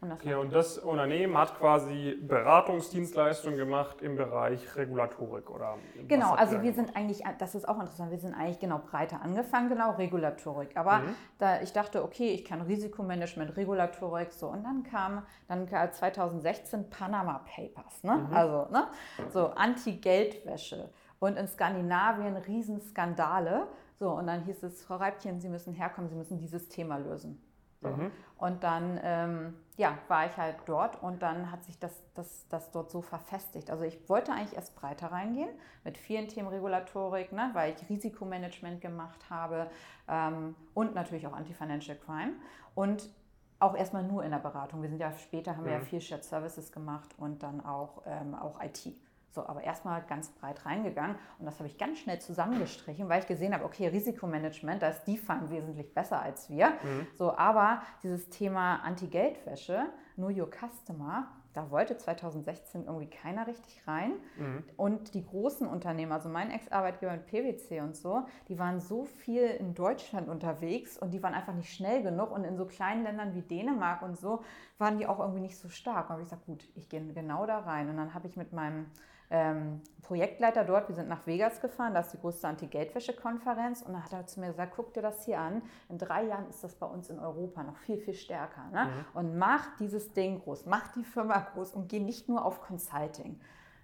Und 0.00 0.10
das, 0.10 0.18
okay, 0.18 0.34
und 0.34 0.52
das 0.52 0.78
Unternehmen 0.78 1.38
hat 1.38 1.58
quasi 1.58 2.18
Beratungsdienstleistungen 2.20 3.56
gemacht 3.56 4.02
im 4.02 4.16
Bereich 4.16 4.76
Regulatorik, 4.76 5.48
oder? 5.48 5.78
Genau, 6.06 6.34
also 6.34 6.62
wir 6.62 6.74
sind 6.74 6.94
eigentlich, 6.94 7.22
das 7.38 7.54
ist 7.54 7.66
auch 7.66 7.80
interessant, 7.80 8.10
wir 8.10 8.18
sind 8.18 8.34
eigentlich 8.34 8.58
genau 8.58 8.78
breiter 8.78 9.22
angefangen, 9.22 9.70
genau 9.70 9.92
Regulatorik. 9.92 10.76
Aber 10.76 10.98
mhm. 10.98 11.14
da 11.38 11.62
ich 11.62 11.72
dachte, 11.72 12.04
okay, 12.04 12.28
ich 12.28 12.44
kann 12.44 12.60
Risikomanagement, 12.60 13.56
Regulatorik, 13.56 14.32
so. 14.32 14.48
Und 14.48 14.64
dann 14.64 14.82
kam 14.82 15.22
dann 15.48 15.66
2016 15.66 16.90
Panama 16.90 17.44
Papers, 17.46 18.04
ne? 18.04 18.16
Mhm. 18.16 18.36
Also, 18.36 18.66
ne? 18.70 18.88
So 19.30 19.46
Anti-Geldwäsche. 19.48 20.90
Und 21.18 21.38
in 21.38 21.48
Skandinavien 21.48 22.36
Riesenskandale. 22.36 23.66
So, 23.98 24.10
und 24.10 24.26
dann 24.26 24.42
hieß 24.44 24.62
es, 24.64 24.84
Frau 24.84 24.96
Reibchen, 24.96 25.40
Sie 25.40 25.48
müssen 25.48 25.72
herkommen, 25.72 26.10
Sie 26.10 26.16
müssen 26.16 26.38
dieses 26.38 26.68
Thema 26.68 26.98
lösen. 26.98 27.42
So. 27.80 27.88
Mhm. 27.88 28.10
Und 28.36 28.62
dann 28.62 29.00
ähm, 29.02 29.54
ja, 29.76 29.98
war 30.08 30.26
ich 30.26 30.36
halt 30.36 30.56
dort 30.64 31.02
und 31.02 31.22
dann 31.22 31.50
hat 31.50 31.64
sich 31.64 31.78
das, 31.78 32.02
das, 32.14 32.48
das 32.48 32.70
dort 32.70 32.90
so 32.90 33.02
verfestigt. 33.02 33.70
Also 33.70 33.84
ich 33.84 34.08
wollte 34.08 34.32
eigentlich 34.32 34.54
erst 34.54 34.74
breiter 34.74 35.12
reingehen 35.12 35.50
mit 35.84 35.98
vielen 35.98 36.28
Themen 36.28 36.48
Regulatorik, 36.48 37.32
ne, 37.32 37.50
weil 37.52 37.74
ich 37.74 37.88
Risikomanagement 37.88 38.80
gemacht 38.80 39.28
habe 39.28 39.70
ähm, 40.08 40.54
und 40.72 40.94
natürlich 40.94 41.26
auch 41.26 41.34
Anti-Financial 41.34 41.96
Crime. 41.98 42.32
Und 42.74 43.10
auch 43.58 43.74
erstmal 43.74 44.02
nur 44.02 44.22
in 44.22 44.30
der 44.30 44.38
Beratung. 44.38 44.82
Wir 44.82 44.88
sind 44.88 45.00
ja 45.00 45.12
später, 45.12 45.56
haben 45.56 45.62
mhm. 45.62 45.68
wir 45.68 45.74
ja 45.74 45.80
viel 45.80 46.00
Shared 46.00 46.24
Services 46.24 46.72
gemacht 46.72 47.14
und 47.18 47.42
dann 47.42 47.64
auch, 47.64 48.02
ähm, 48.06 48.34
auch 48.34 48.62
IT. 48.62 48.94
So, 49.36 49.46
aber 49.46 49.62
erstmal 49.62 50.02
ganz 50.02 50.30
breit 50.30 50.64
reingegangen 50.64 51.16
und 51.38 51.44
das 51.44 51.58
habe 51.58 51.68
ich 51.68 51.76
ganz 51.76 51.98
schnell 51.98 52.18
zusammengestrichen, 52.18 53.06
weil 53.10 53.20
ich 53.20 53.26
gesehen 53.26 53.52
habe, 53.52 53.66
okay, 53.66 53.86
Risikomanagement, 53.86 54.80
da 54.80 54.88
ist 54.88 55.04
DeFi 55.04 55.50
wesentlich 55.50 55.92
besser 55.92 56.22
als 56.22 56.48
wir. 56.48 56.70
Mhm. 56.70 57.06
So, 57.12 57.36
aber 57.36 57.82
dieses 58.02 58.30
Thema 58.30 58.76
Anti-Geldwäsche, 58.76 59.90
Know 60.14 60.28
Your 60.28 60.48
Customer, 60.50 61.28
da 61.56 61.70
wollte 61.70 61.96
2016 61.96 62.84
irgendwie 62.84 63.08
keiner 63.08 63.46
richtig 63.46 63.86
rein. 63.86 64.12
Mhm. 64.38 64.64
Und 64.76 65.14
die 65.14 65.24
großen 65.24 65.66
Unternehmen, 65.66 66.12
also 66.12 66.28
mein 66.28 66.50
Ex-Arbeitgeber 66.50 67.12
mit 67.12 67.26
PwC 67.26 67.80
und 67.80 67.96
so, 67.96 68.26
die 68.48 68.58
waren 68.58 68.78
so 68.78 69.06
viel 69.06 69.44
in 69.44 69.74
Deutschland 69.74 70.28
unterwegs 70.28 70.98
und 70.98 71.12
die 71.12 71.22
waren 71.22 71.32
einfach 71.32 71.54
nicht 71.54 71.72
schnell 71.72 72.02
genug. 72.02 72.30
Und 72.30 72.44
in 72.44 72.58
so 72.58 72.66
kleinen 72.66 73.04
Ländern 73.04 73.34
wie 73.34 73.40
Dänemark 73.40 74.02
und 74.02 74.18
so 74.18 74.42
waren 74.76 74.98
die 74.98 75.06
auch 75.06 75.18
irgendwie 75.18 75.40
nicht 75.40 75.56
so 75.56 75.70
stark. 75.70 76.10
Und 76.10 76.12
habe 76.12 76.22
ich 76.22 76.28
gesagt, 76.28 76.44
gut, 76.44 76.68
ich 76.74 76.90
gehe 76.90 77.00
genau 77.14 77.46
da 77.46 77.60
rein. 77.60 77.88
Und 77.88 77.96
dann 77.96 78.12
habe 78.12 78.28
ich 78.28 78.36
mit 78.36 78.52
meinem 78.52 78.86
ähm, 79.30 79.80
Projektleiter 80.02 80.64
dort, 80.64 80.88
wir 80.88 80.94
sind 80.94 81.08
nach 81.08 81.26
Vegas 81.26 81.60
gefahren, 81.60 81.94
da 81.94 82.00
ist 82.00 82.12
die 82.12 82.18
größte 82.18 82.46
Anti-Geldwäsche-Konferenz 82.46 83.82
und 83.82 83.92
dann 83.92 84.04
hat 84.04 84.12
er 84.12 84.26
zu 84.26 84.38
mir 84.38 84.48
gesagt, 84.48 84.72
guck 84.76 84.94
dir 84.94 85.02
das 85.02 85.24
hier 85.24 85.40
an, 85.40 85.62
in 85.88 85.98
drei 85.98 86.24
Jahren 86.24 86.48
ist 86.48 86.62
das 86.62 86.76
bei 86.76 86.86
uns 86.86 87.10
in 87.10 87.18
Europa 87.18 87.64
noch 87.64 87.76
viel, 87.76 87.98
viel 87.98 88.14
stärker. 88.14 88.68
Ne? 88.72 88.84
Mhm. 88.84 89.18
Und 89.18 89.38
mach 89.38 89.76
dieses 89.78 90.12
Ding 90.12 90.40
groß, 90.40 90.66
mach 90.66 90.92
die 90.92 91.02
Firma 91.02 91.38
groß 91.40 91.74
und 91.74 91.88
geh 91.88 91.98
nicht 91.98 92.28
nur 92.28 92.44
auf 92.44 92.60
Consulting. 92.60 93.40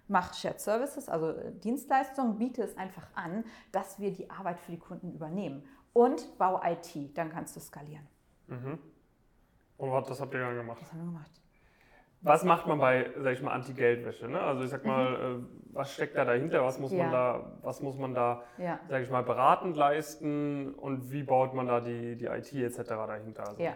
Mach 0.07 0.33
Shared 0.33 0.61
Services, 0.61 1.09
also 1.09 1.31
äh, 1.31 1.51
Dienstleistungen, 1.51 2.37
biete 2.37 2.63
es 2.63 2.77
einfach 2.77 3.07
an, 3.15 3.43
dass 3.71 3.99
wir 3.99 4.11
die 4.11 4.29
Arbeit 4.29 4.59
für 4.59 4.71
die 4.71 4.79
Kunden 4.79 5.11
übernehmen. 5.11 5.63
Und 5.91 6.37
bau 6.37 6.61
IT, 6.63 7.17
dann 7.17 7.29
kannst 7.29 7.55
du 7.55 7.59
skalieren. 7.59 8.07
Mhm. 8.47 8.79
Und 9.77 9.91
was 9.91 10.21
habt 10.21 10.33
ihr 10.33 10.39
dann 10.39 10.55
gemacht? 10.55 10.81
Was 10.81 10.91
haben 10.91 10.99
wir 10.99 11.05
gemacht? 11.05 11.42
Was 12.23 12.43
macht 12.45 12.67
man 12.67 12.79
bei, 12.79 13.09
sag 13.21 13.33
ich 13.33 13.41
mal, 13.41 13.51
Anti-Geldwäsche? 13.51 14.29
Ne? 14.29 14.39
Also 14.39 14.63
ich 14.63 14.69
sag 14.69 14.85
mal, 14.85 15.09
mhm. 15.09 15.43
Äh, 15.43 15.47
was 15.73 15.93
steckt 15.93 16.15
da 16.15 16.23
dahinter? 16.23 16.63
Was 16.63 16.79
muss 16.79 16.91
ja. 16.91 17.03
man 17.03 17.11
da, 17.11 17.51
was 17.61 17.81
muss 17.81 17.97
man 17.97 18.13
da, 18.13 18.43
ja. 18.57 18.79
sag 18.87 19.03
ich 19.03 19.09
mal, 19.09 19.23
beratend 19.23 19.75
leisten 19.75 20.73
und 20.73 21.11
wie 21.11 21.23
baut 21.23 21.53
man 21.53 21.67
da 21.67 21.81
die, 21.81 22.15
die 22.15 22.25
IT 22.25 22.53
etc. 22.53 22.87
dahinter? 22.87 23.47
Also 23.47 23.61
ja. 23.61 23.73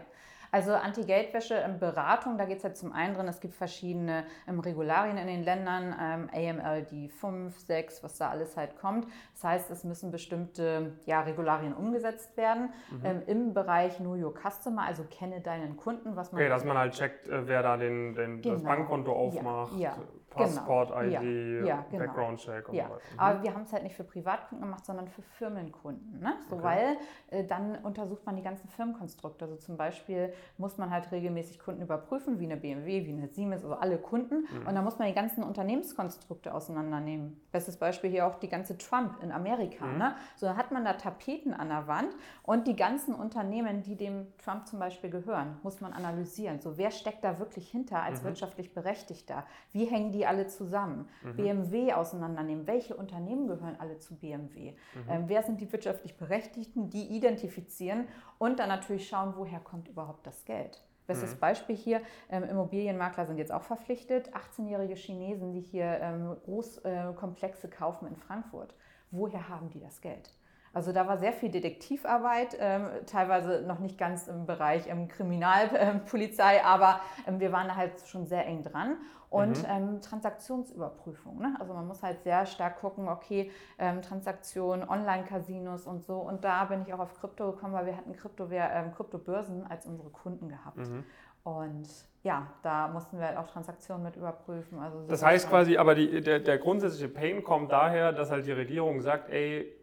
Also 0.58 0.74
Anti-Geldwäsche-Beratung, 0.74 2.40
da 2.40 2.46
geht 2.46 2.58
es 2.58 2.64
ja 2.64 2.74
zum 2.74 2.92
einen 2.92 3.14
drin, 3.14 3.28
es 3.28 3.40
gibt 3.40 3.54
verschiedene 3.54 4.26
ähm, 4.48 4.60
Regularien 4.60 5.16
in 5.20 5.28
den 5.28 5.44
Ländern, 5.44 5.96
ähm, 6.02 6.30
AMLD 6.34 7.12
5, 7.12 7.60
6, 7.60 8.02
was 8.02 8.18
da 8.18 8.30
alles 8.30 8.58
halt 8.58 8.76
kommt. 8.76 9.06
Das 9.36 9.44
heißt, 9.44 9.70
es 9.70 9.84
müssen 9.84 10.10
bestimmte 10.10 10.94
ja, 11.06 11.22
Regularien 11.22 11.76
umgesetzt 11.76 12.36
werden 12.38 12.74
mhm. 12.90 13.06
ähm, 13.06 13.22
im 13.28 13.54
Bereich 13.54 13.98
Know 13.98 14.16
Your 14.16 14.34
Customer, 14.34 14.82
also 14.82 15.04
kenne 15.04 15.42
deinen 15.42 15.78
Kunden, 15.78 16.16
was 16.16 16.32
man... 16.32 16.42
Okay, 16.42 16.50
dass 16.50 16.66
man 16.66 16.76
halt 16.76 16.94
checkt, 16.94 17.28
äh, 17.28 17.48
wer 17.48 17.62
da 17.62 17.78
den, 17.78 18.16
den 18.16 18.42
genau. 18.42 18.56
das 18.56 18.64
Bankkonto 18.64 19.14
aufmacht. 19.14 19.74
Ja, 19.74 19.90
ja. 19.92 19.98
Passport-ID, 20.38 21.20
genau. 21.20 21.68
ja, 21.68 21.86
genau. 21.90 22.06
Background-Check 22.06 22.70
und 22.70 22.76
ja. 22.76 22.86
so 22.86 22.94
weiter. 22.94 23.04
Mhm. 23.14 23.20
Aber 23.20 23.44
wir 23.44 23.54
haben 23.54 23.62
es 23.64 23.74
halt 23.74 23.84
nicht 23.84 23.96
für 23.96 24.04
Privatkunden 24.04 24.68
gemacht, 24.68 24.86
sondern 24.86 25.08
für 25.08 25.22
Firmenkunden. 25.22 26.20
Ne? 26.20 26.34
So, 26.50 26.56
okay. 26.56 26.64
Weil 26.64 26.98
äh, 27.30 27.44
dann 27.44 27.76
untersucht 27.84 28.26
man 28.26 28.36
die 28.36 28.42
ganzen 28.42 28.68
Firmenkonstrukte. 28.70 29.46
Also 29.46 29.58
zum 29.58 29.78
Beispiel 29.78 30.34
muss 30.58 30.78
man 30.78 30.92
halt 30.92 31.12
regelmäßig 31.12 31.60
Kunden 31.60 31.82
überprüfen, 31.82 32.40
wie 32.40 32.46
eine 32.46 32.58
BMW, 32.58 33.06
wie 33.06 33.12
eine 33.12 33.28
Siemens, 33.28 33.64
also 33.64 33.76
alle 33.76 33.98
Kunden. 33.98 34.42
Mhm. 34.42 34.68
Und 34.68 34.76
dann 34.76 34.84
muss 34.84 34.98
man 35.00 35.08
die 35.08 35.14
ganzen 35.14 35.44
Unternehmenskonstrukte 35.44 36.54
auseinandernehmen. 36.54 37.40
Bestes 37.52 37.78
Beispiel 37.78 38.10
hier 38.10 38.28
auch 38.28 38.36
die 38.36 38.50
ganze 38.50 38.78
Trump 38.78 39.22
in 39.22 39.32
Amerika. 39.32 39.86
Mhm. 39.86 39.98
Ne? 39.98 40.16
So 40.36 40.56
hat 40.56 40.72
man 40.72 40.86
da 40.86 40.94
Tapeten 40.94 41.54
an 41.54 41.70
der 41.70 41.88
Wand 41.88 42.16
und 42.44 42.68
die 42.68 42.76
ganzen 42.76 43.16
Unternehmen, 43.16 43.82
die 43.82 43.96
dem 43.96 44.28
Trump 44.38 44.68
zum 44.68 44.80
Beispiel 44.80 45.10
gehören, 45.10 45.58
muss 45.64 45.82
man 45.82 45.94
analysieren. 45.94 46.60
So 46.60 46.78
wer 46.78 46.92
steckt 46.92 47.24
da 47.24 47.40
wirklich 47.40 47.70
hinter 47.70 48.02
als 48.04 48.22
mhm. 48.22 48.28
wirtschaftlich 48.28 48.74
Berechtigter? 48.74 49.46
Wie 49.72 49.86
hängen 49.86 50.12
die 50.12 50.27
alle 50.28 50.48
zusammen? 50.48 51.08
Mhm. 51.24 51.36
BMW 51.36 51.94
auseinandernehmen. 51.94 52.68
Welche 52.68 52.96
Unternehmen 52.96 53.48
gehören 53.48 53.76
alle 53.80 54.00
zu 54.00 54.16
BMW? 54.16 54.72
Mhm. 54.72 54.78
Ähm, 55.10 55.24
wer 55.28 55.44
sind 55.44 55.62
die 55.62 55.72
wirtschaftlich 55.72 56.18
Berechtigten? 56.18 56.90
Die 56.90 57.08
identifizieren 57.08 58.08
und 58.38 58.60
dann 58.60 58.70
natürlich 58.70 59.08
schauen, 59.08 59.34
woher 59.36 59.60
kommt 59.60 59.88
überhaupt 59.88 60.28
das 60.28 60.46
Geld. 60.46 60.84
Bestes 61.08 61.36
mhm. 61.36 61.40
Beispiel 61.40 61.76
hier, 61.76 62.02
ähm, 62.30 62.44
Immobilienmakler 62.44 63.26
sind 63.26 63.38
jetzt 63.38 63.52
auch 63.52 63.64
verpflichtet. 63.64 64.30
18-jährige 64.34 64.96
Chinesen, 64.96 65.54
die 65.54 65.62
hier 65.62 66.00
ähm, 66.02 66.36
Großkomplexe 66.44 67.68
äh, 67.68 67.70
kaufen 67.70 68.08
in 68.08 68.18
Frankfurt. 68.18 68.76
Woher 69.10 69.48
haben 69.48 69.70
die 69.70 69.80
das 69.80 70.02
Geld? 70.02 70.34
Also 70.78 70.92
da 70.92 71.08
war 71.08 71.18
sehr 71.18 71.34
viel 71.34 71.50
Detektivarbeit, 71.50 72.56
ähm, 72.60 72.86
teilweise 73.08 73.64
noch 73.64 73.80
nicht 73.80 73.98
ganz 73.98 74.28
im 74.28 74.46
Bereich 74.46 74.88
ähm, 74.88 75.08
Kriminalpolizei, 75.08 76.64
aber 76.64 77.00
ähm, 77.26 77.40
wir 77.40 77.52
waren 77.52 77.68
da 77.68 77.76
halt 77.76 77.94
schon 78.06 78.28
sehr 78.28 78.46
eng 78.46 78.64
dran. 78.64 78.98
Und 79.32 79.68
mhm. 79.68 80.00
Transaktionsüberprüfung. 80.00 81.40
Ne? 81.40 81.58
Also 81.60 81.74
man 81.74 81.86
muss 81.86 82.02
halt 82.02 82.24
sehr 82.24 82.46
stark 82.46 82.80
gucken, 82.80 83.10
okay, 83.10 83.52
Transaktionen, 83.78 84.88
Online-Casinos 84.88 85.86
und 85.86 86.02
so. 86.06 86.16
Und 86.16 86.46
da 86.46 86.64
bin 86.64 86.84
ich 86.84 86.94
auch 86.94 87.00
auf 87.00 87.14
Krypto 87.20 87.52
gekommen, 87.52 87.74
weil 87.74 87.88
wir 87.88 87.98
hatten 87.98 88.14
Krypto, 88.14 88.50
wir, 88.50 88.94
Kryptobörsen 88.96 89.70
als 89.70 89.86
unsere 89.86 90.12
Kunden 90.12 90.48
gehabt. 90.48 90.78
Mhm. 90.78 91.04
Und 91.44 91.88
ja, 92.24 92.48
da 92.64 92.88
mussten 92.88 93.20
wir 93.20 93.28
halt 93.28 93.38
auch 93.38 93.48
Transaktionen 93.48 94.04
mit 94.04 94.16
überprüfen. 94.16 94.80
Also 94.80 95.06
das 95.08 95.24
heißt 95.24 95.50
quasi, 95.50 95.76
aber 95.76 95.94
die, 95.94 96.22
der, 96.22 96.40
der 96.40 96.58
grundsätzliche 96.58 97.10
Pain 97.10 97.44
kommt 97.44 97.74
daher, 97.74 98.14
dass 98.14 98.32
halt 98.32 98.46
die 98.46 98.54
Regierung 98.54 99.02
sagt, 99.02 99.30
ey, 99.30 99.77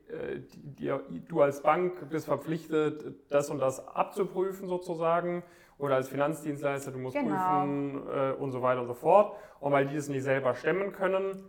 die, 0.79 0.93
die, 1.11 1.25
du 1.27 1.41
als 1.41 1.63
Bank 1.63 2.09
bist 2.11 2.27
verpflichtet, 2.27 3.15
das 3.31 3.51
und 3.51 3.59
das 3.59 3.87
abzuprüfen 3.89 4.69
sozusagen 4.69 5.43
oder 5.79 5.97
als 5.97 6.09
Finanzdienstleister, 6.09 6.93
du 6.93 6.99
musst 6.99 7.17
genau. 7.17 7.61
prüfen 7.61 8.03
äh, 8.15 8.33
und 8.33 8.53
so 8.53 8.63
weiter 8.63 8.81
und 8.81 8.87
so 8.87 8.95
fort. 8.95 9.37
Und 9.61 9.73
weil 9.73 9.87
die 9.87 9.97
es 9.97 10.09
nicht 10.09 10.23
selber 10.23 10.55
stemmen 10.55 10.93
können, 10.93 11.45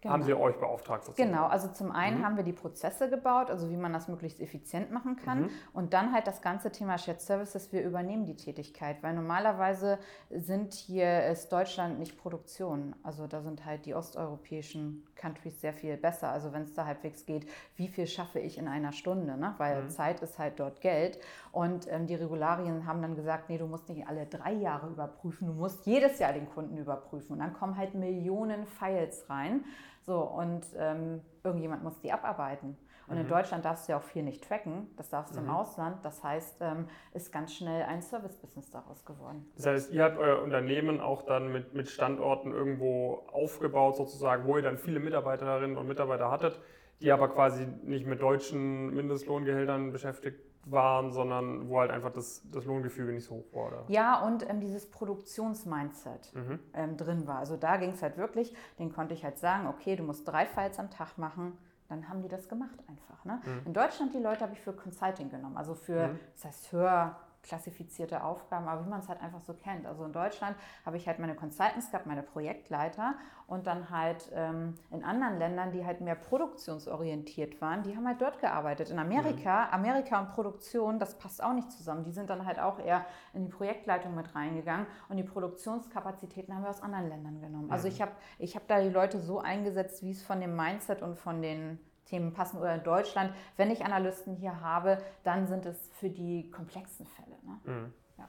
Genau. 0.00 0.12
Haben 0.12 0.22
Sie 0.22 0.34
euch 0.34 0.56
beauftragt? 0.58 1.04
Sozusagen. 1.04 1.30
Genau, 1.30 1.46
also 1.46 1.68
zum 1.68 1.90
einen 1.90 2.18
mhm. 2.18 2.24
haben 2.24 2.36
wir 2.36 2.44
die 2.44 2.52
Prozesse 2.52 3.08
gebaut, 3.08 3.50
also 3.50 3.70
wie 3.70 3.76
man 3.76 3.92
das 3.92 4.08
möglichst 4.08 4.40
effizient 4.40 4.90
machen 4.90 5.16
kann. 5.16 5.42
Mhm. 5.42 5.50
Und 5.72 5.92
dann 5.94 6.12
halt 6.12 6.26
das 6.26 6.42
ganze 6.42 6.70
Thema 6.70 6.98
Shared 6.98 7.20
Services, 7.20 7.72
wir 7.72 7.82
übernehmen 7.82 8.24
die 8.26 8.36
Tätigkeit, 8.36 9.02
weil 9.02 9.14
normalerweise 9.14 9.98
sind 10.30 10.74
hier 10.74 11.26
ist 11.26 11.50
Deutschland 11.50 11.98
nicht 11.98 12.18
Produktion. 12.18 12.94
Also 13.02 13.26
da 13.26 13.40
sind 13.40 13.64
halt 13.64 13.86
die 13.86 13.94
osteuropäischen 13.94 15.06
Countries 15.16 15.60
sehr 15.60 15.72
viel 15.72 15.96
besser. 15.96 16.28
Also 16.28 16.52
wenn 16.52 16.62
es 16.62 16.74
da 16.74 16.84
halbwegs 16.84 17.26
geht, 17.26 17.46
wie 17.76 17.88
viel 17.88 18.06
schaffe 18.06 18.38
ich 18.38 18.58
in 18.58 18.68
einer 18.68 18.92
Stunde? 18.92 19.36
Ne? 19.36 19.54
Weil 19.58 19.82
mhm. 19.82 19.90
Zeit 19.90 20.20
ist 20.20 20.38
halt 20.38 20.60
dort 20.60 20.80
Geld. 20.80 21.18
Und 21.52 21.90
ähm, 21.90 22.06
die 22.06 22.14
Regularien 22.14 22.86
haben 22.86 23.02
dann 23.02 23.16
gesagt, 23.16 23.48
nee, 23.48 23.58
du 23.58 23.66
musst 23.66 23.88
nicht 23.88 24.06
alle 24.06 24.26
drei 24.26 24.52
Jahre 24.52 24.88
überprüfen, 24.88 25.48
du 25.48 25.54
musst 25.54 25.86
jedes 25.86 26.18
Jahr 26.18 26.32
den 26.32 26.48
Kunden 26.48 26.76
überprüfen. 26.76 27.32
Und 27.32 27.38
dann 27.38 27.54
kommen 27.54 27.76
halt 27.76 27.94
Millionen 27.94 28.66
Files 28.66 29.28
rein. 29.30 29.64
So, 30.06 30.20
und 30.20 30.64
ähm, 30.78 31.20
irgendjemand 31.42 31.82
muss 31.82 31.98
die 32.00 32.12
abarbeiten. 32.12 32.76
Und 33.08 33.16
mhm. 33.16 33.22
in 33.22 33.28
Deutschland 33.28 33.64
darfst 33.64 33.88
du 33.88 33.92
ja 33.92 33.98
auch 33.98 34.02
viel 34.02 34.22
nicht 34.22 34.46
tracken, 34.46 34.88
das 34.96 35.10
darfst 35.10 35.34
du 35.34 35.40
mhm. 35.40 35.46
im 35.46 35.52
Ausland. 35.52 36.04
Das 36.04 36.22
heißt, 36.22 36.58
ähm, 36.60 36.88
ist 37.12 37.32
ganz 37.32 37.54
schnell 37.54 37.82
ein 37.82 38.02
Service-Business 38.02 38.70
daraus 38.70 39.04
geworden. 39.04 39.46
Das 39.56 39.66
heißt, 39.66 39.92
ihr 39.92 40.04
habt 40.04 40.18
euer 40.18 40.42
Unternehmen 40.42 41.00
auch 41.00 41.22
dann 41.22 41.52
mit, 41.52 41.74
mit 41.74 41.88
Standorten 41.88 42.52
irgendwo 42.52 43.26
aufgebaut, 43.32 43.96
sozusagen, 43.96 44.46
wo 44.46 44.56
ihr 44.56 44.62
dann 44.62 44.78
viele 44.78 45.00
Mitarbeiterinnen 45.00 45.76
und 45.76 45.88
Mitarbeiter 45.88 46.30
hattet, 46.30 46.60
die 47.00 47.10
aber 47.12 47.28
quasi 47.28 47.66
nicht 47.82 48.06
mit 48.06 48.22
deutschen 48.22 48.94
Mindestlohngehältern 48.94 49.92
beschäftigt 49.92 50.45
waren, 50.66 51.12
sondern 51.12 51.68
wo 51.68 51.80
halt 51.80 51.90
einfach 51.90 52.12
das, 52.12 52.42
das 52.50 52.64
Lohngefüge 52.64 53.12
nicht 53.12 53.24
so 53.24 53.36
hoch 53.36 53.52
war. 53.52 53.66
Oder? 53.68 53.84
Ja, 53.88 54.20
und 54.20 54.48
ähm, 54.48 54.60
dieses 54.60 54.90
Produktionsmindset 54.90 56.34
mhm. 56.34 56.58
ähm, 56.74 56.96
drin 56.96 57.26
war. 57.26 57.38
Also 57.38 57.56
da 57.56 57.76
ging 57.76 57.90
es 57.90 58.02
halt 58.02 58.16
wirklich, 58.16 58.54
den 58.78 58.92
konnte 58.92 59.14
ich 59.14 59.24
halt 59.24 59.38
sagen, 59.38 59.68
okay, 59.68 59.96
du 59.96 60.02
musst 60.02 60.26
drei 60.26 60.44
Files 60.44 60.78
am 60.78 60.90
Tag 60.90 61.18
machen, 61.18 61.56
dann 61.88 62.08
haben 62.08 62.20
die 62.20 62.28
das 62.28 62.48
gemacht 62.48 62.78
einfach. 62.88 63.24
Ne? 63.24 63.40
Mhm. 63.44 63.66
In 63.66 63.72
Deutschland 63.72 64.12
die 64.12 64.18
Leute 64.18 64.40
habe 64.40 64.52
ich 64.54 64.60
für 64.60 64.72
Consulting 64.72 65.30
genommen, 65.30 65.56
also 65.56 65.74
für, 65.74 66.08
mhm. 66.08 66.18
das 66.34 66.44
heißt 66.46 66.66
für 66.66 67.16
klassifizierte 67.46 68.22
Aufgaben, 68.24 68.68
aber 68.68 68.84
wie 68.84 68.88
man 68.88 69.00
es 69.00 69.08
halt 69.08 69.20
einfach 69.22 69.40
so 69.40 69.54
kennt. 69.54 69.86
Also 69.86 70.04
in 70.04 70.12
Deutschland 70.12 70.56
habe 70.84 70.96
ich 70.96 71.06
halt 71.06 71.18
meine 71.18 71.34
Consultants 71.34 71.90
gehabt, 71.90 72.06
meine 72.06 72.22
Projektleiter 72.22 73.14
und 73.46 73.66
dann 73.66 73.90
halt 73.90 74.30
ähm, 74.34 74.74
in 74.90 75.04
anderen 75.04 75.38
Ländern, 75.38 75.70
die 75.70 75.84
halt 75.84 76.00
mehr 76.00 76.16
produktionsorientiert 76.16 77.60
waren, 77.60 77.82
die 77.84 77.96
haben 77.96 78.06
halt 78.06 78.20
dort 78.20 78.40
gearbeitet. 78.40 78.90
In 78.90 78.98
Amerika, 78.98 79.66
mhm. 79.66 79.74
Amerika 79.74 80.20
und 80.20 80.28
Produktion, 80.30 80.98
das 80.98 81.16
passt 81.18 81.42
auch 81.42 81.52
nicht 81.52 81.70
zusammen. 81.70 82.04
Die 82.04 82.12
sind 82.12 82.28
dann 82.28 82.44
halt 82.44 82.58
auch 82.58 82.78
eher 82.78 83.06
in 83.32 83.44
die 83.44 83.50
Projektleitung 83.50 84.14
mit 84.14 84.34
reingegangen 84.34 84.86
und 85.08 85.16
die 85.16 85.22
Produktionskapazitäten 85.22 86.54
haben 86.54 86.62
wir 86.62 86.70
aus 86.70 86.82
anderen 86.82 87.08
Ländern 87.08 87.40
genommen. 87.40 87.70
Also 87.70 87.88
mhm. 87.88 87.94
Ich 87.94 88.02
habe 88.02 88.12
ich 88.38 88.56
hab 88.56 88.66
da 88.66 88.80
die 88.80 88.88
Leute 88.88 89.20
so 89.20 89.38
eingesetzt, 89.38 90.02
wie 90.02 90.10
es 90.10 90.22
von 90.22 90.40
dem 90.40 90.56
Mindset 90.56 91.02
und 91.02 91.16
von 91.16 91.40
den 91.40 91.78
Themen 92.06 92.32
passen 92.32 92.58
oder 92.58 92.74
in 92.74 92.82
Deutschland, 92.82 93.32
wenn 93.56 93.70
ich 93.70 93.84
Analysten 93.84 94.34
hier 94.36 94.60
habe, 94.60 94.98
dann 95.24 95.46
sind 95.46 95.66
es 95.66 95.90
für 95.92 96.08
die 96.08 96.50
komplexen 96.50 97.06
Fälle. 97.06 97.36
Ne? 97.44 97.60
Mhm. 97.64 97.92
Ja. 98.18 98.28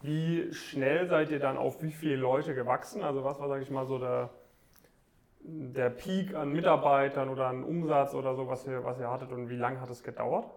Wie 0.00 0.52
schnell 0.52 1.08
seid 1.08 1.30
ihr 1.30 1.40
dann 1.40 1.56
auf 1.56 1.82
wie 1.82 1.92
viele 1.92 2.16
Leute 2.16 2.54
gewachsen? 2.54 3.02
Also 3.02 3.24
was 3.24 3.38
war, 3.38 3.48
sage 3.48 3.62
ich 3.62 3.70
mal, 3.70 3.86
so 3.86 3.98
der, 3.98 4.30
der 5.40 5.90
Peak 5.90 6.34
an 6.34 6.52
Mitarbeitern 6.52 7.28
oder 7.28 7.46
an 7.46 7.64
Umsatz 7.64 8.14
oder 8.14 8.34
so, 8.34 8.48
was 8.48 8.66
ihr, 8.66 8.84
was 8.84 8.98
ihr 8.98 9.10
hattet 9.10 9.32
und 9.32 9.48
wie 9.48 9.56
lange 9.56 9.80
hat 9.80 9.90
es 9.90 10.02
gedauert? 10.02 10.50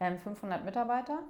Ähm, 0.00 0.18
500 0.18 0.64
Mitarbeiter 0.64 1.20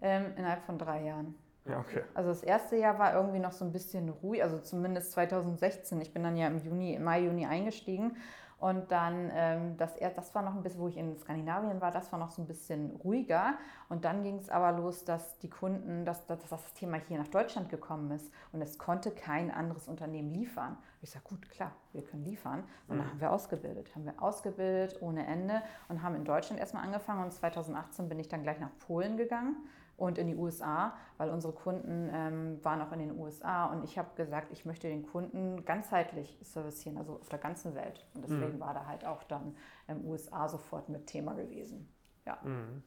ähm, 0.00 0.32
innerhalb 0.36 0.62
von 0.62 0.78
drei 0.78 1.02
Jahren. 1.02 1.34
Ja, 1.64 1.78
okay. 1.78 2.02
Also 2.14 2.30
das 2.30 2.42
erste 2.42 2.76
Jahr 2.76 2.98
war 2.98 3.14
irgendwie 3.14 3.38
noch 3.38 3.52
so 3.52 3.64
ein 3.64 3.72
bisschen 3.72 4.08
ruhig, 4.08 4.42
also 4.42 4.58
zumindest 4.58 5.12
2016. 5.12 6.00
Ich 6.00 6.12
bin 6.12 6.22
dann 6.22 6.36
ja 6.36 6.48
im 6.48 6.58
Juni, 6.58 6.98
Mai, 6.98 7.20
Juni 7.20 7.46
eingestiegen 7.46 8.16
und 8.62 8.92
dann, 8.92 9.28
ähm, 9.34 9.76
das, 9.76 9.96
das 9.96 10.32
war 10.36 10.42
noch 10.42 10.54
ein 10.54 10.62
bisschen, 10.62 10.80
wo 10.80 10.86
ich 10.86 10.96
in 10.96 11.18
Skandinavien 11.18 11.80
war, 11.80 11.90
das 11.90 12.12
war 12.12 12.20
noch 12.20 12.30
so 12.30 12.40
ein 12.40 12.46
bisschen 12.46 12.94
ruhiger. 13.02 13.54
Und 13.88 14.04
dann 14.04 14.22
ging 14.22 14.38
es 14.38 14.48
aber 14.50 14.70
los, 14.70 15.04
dass 15.04 15.36
die 15.38 15.50
Kunden, 15.50 16.04
dass, 16.04 16.24
dass, 16.28 16.38
das 16.48 16.72
Thema 16.74 16.98
hier 17.08 17.18
nach 17.18 17.26
Deutschland 17.26 17.70
gekommen 17.70 18.12
ist 18.12 18.32
und 18.52 18.62
es 18.62 18.78
konnte 18.78 19.10
kein 19.10 19.50
anderes 19.50 19.88
Unternehmen 19.88 20.30
liefern. 20.30 20.76
Ich 21.00 21.10
sage, 21.10 21.24
gut, 21.28 21.50
klar, 21.50 21.72
wir 21.92 22.04
können 22.04 22.24
liefern. 22.24 22.60
Und 22.86 22.98
dann 22.98 23.06
mhm. 23.08 23.10
haben 23.10 23.20
wir 23.20 23.32
ausgebildet. 23.32 23.92
Haben 23.96 24.04
wir 24.04 24.22
ausgebildet 24.22 25.02
ohne 25.02 25.26
Ende 25.26 25.60
und 25.88 26.00
haben 26.04 26.14
in 26.14 26.24
Deutschland 26.24 26.60
erstmal 26.60 26.84
angefangen. 26.84 27.24
Und 27.24 27.32
2018 27.32 28.08
bin 28.08 28.20
ich 28.20 28.28
dann 28.28 28.44
gleich 28.44 28.60
nach 28.60 28.70
Polen 28.86 29.16
gegangen 29.16 29.56
und 30.02 30.18
in 30.18 30.26
die 30.26 30.34
USA, 30.34 30.94
weil 31.16 31.30
unsere 31.30 31.52
Kunden 31.52 32.10
ähm, 32.12 32.58
waren 32.64 32.82
auch 32.82 32.90
in 32.90 32.98
den 32.98 33.16
USA 33.16 33.66
und 33.66 33.84
ich 33.84 33.96
habe 33.98 34.08
gesagt, 34.16 34.50
ich 34.50 34.64
möchte 34.64 34.88
den 34.88 35.06
Kunden 35.06 35.64
ganzheitlich 35.64 36.36
servicieren, 36.42 36.98
also 36.98 37.20
auf 37.20 37.28
der 37.28 37.38
ganzen 37.38 37.76
Welt. 37.76 38.04
Und 38.14 38.24
deswegen 38.24 38.56
mhm. 38.56 38.60
war 38.60 38.74
da 38.74 38.86
halt 38.86 39.04
auch 39.04 39.22
dann 39.22 39.54
im 39.86 40.04
USA 40.04 40.48
sofort 40.48 40.88
mit 40.88 41.06
Thema 41.06 41.34
gewesen. 41.34 41.88
Ja. 42.26 42.36
Mhm. 42.42 42.82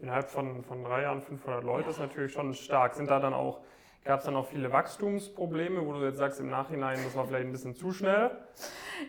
Innerhalb 0.00 0.28
von, 0.28 0.64
von 0.64 0.82
drei 0.82 1.02
Jahren 1.02 1.20
500 1.20 1.62
Leute 1.62 1.84
ja. 1.84 1.90
ist 1.90 2.00
natürlich 2.00 2.32
schon 2.32 2.52
stark. 2.52 2.94
Sind 2.94 3.08
da 3.08 3.20
dann 3.20 3.34
auch, 3.34 3.60
gab 4.02 4.18
es 4.18 4.24
dann 4.24 4.34
auch 4.34 4.46
viele 4.46 4.72
Wachstumsprobleme, 4.72 5.86
wo 5.86 5.92
du 5.92 6.04
jetzt 6.04 6.18
sagst 6.18 6.40
im 6.40 6.50
Nachhinein, 6.50 6.98
das 7.04 7.14
war 7.14 7.26
vielleicht 7.26 7.46
ein 7.46 7.52
bisschen 7.52 7.76
zu 7.76 7.92
schnell? 7.92 8.32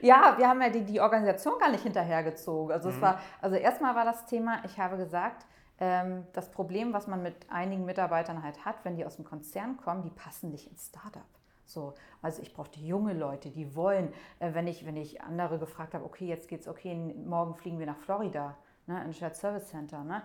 Ja, 0.02 0.36
wir 0.38 0.48
haben 0.48 0.62
ja 0.62 0.70
die, 0.70 0.84
die 0.84 1.02
Organisation 1.02 1.58
gar 1.60 1.72
nicht 1.72 1.82
hinterhergezogen. 1.82 2.72
Also 2.72 2.90
mhm. 2.90 2.96
es 2.96 3.02
war, 3.02 3.20
also 3.42 3.56
erstmal 3.56 3.96
war 3.96 4.06
das 4.06 4.28
Thema, 4.28 4.62
ich 4.64 4.80
habe 4.80 4.98
gesagt, 4.98 5.44
ähm, 5.44 5.50
das 6.34 6.52
Problem, 6.52 6.94
was 6.94 7.08
man 7.08 7.24
mit 7.24 7.36
einigen 7.50 7.86
Mitarbeitern 7.86 8.44
halt 8.44 8.66
hat, 8.66 8.84
wenn 8.84 8.98
die 8.98 9.06
aus 9.06 9.16
dem 9.16 9.26
Konzern 9.26 9.78
kommen, 9.78 10.04
die 10.04 10.12
passen 10.12 10.52
nicht 10.52 10.70
ins 10.70 10.88
Startup. 10.88 11.26
So, 11.66 11.94
also 12.22 12.42
ich 12.42 12.54
brauchte 12.54 12.80
junge 12.80 13.14
Leute, 13.14 13.50
die 13.50 13.76
wollen, 13.76 14.14
äh, 14.40 14.54
wenn, 14.54 14.68
ich, 14.68 14.86
wenn 14.86 14.98
ich 14.98 15.22
andere 15.22 15.58
gefragt 15.58 15.94
habe, 15.94 16.04
okay, 16.04 16.28
jetzt 16.28 16.50
geht's 16.50 16.68
okay, 16.68 16.94
morgen 16.96 17.56
fliegen 17.56 17.80
wir 17.80 17.86
nach 17.86 17.98
Florida, 17.98 18.58
ne, 18.88 19.04
in 19.06 19.14
Shared 19.14 19.36
Service 19.36 19.70
Center, 19.70 20.04
ne, 20.04 20.22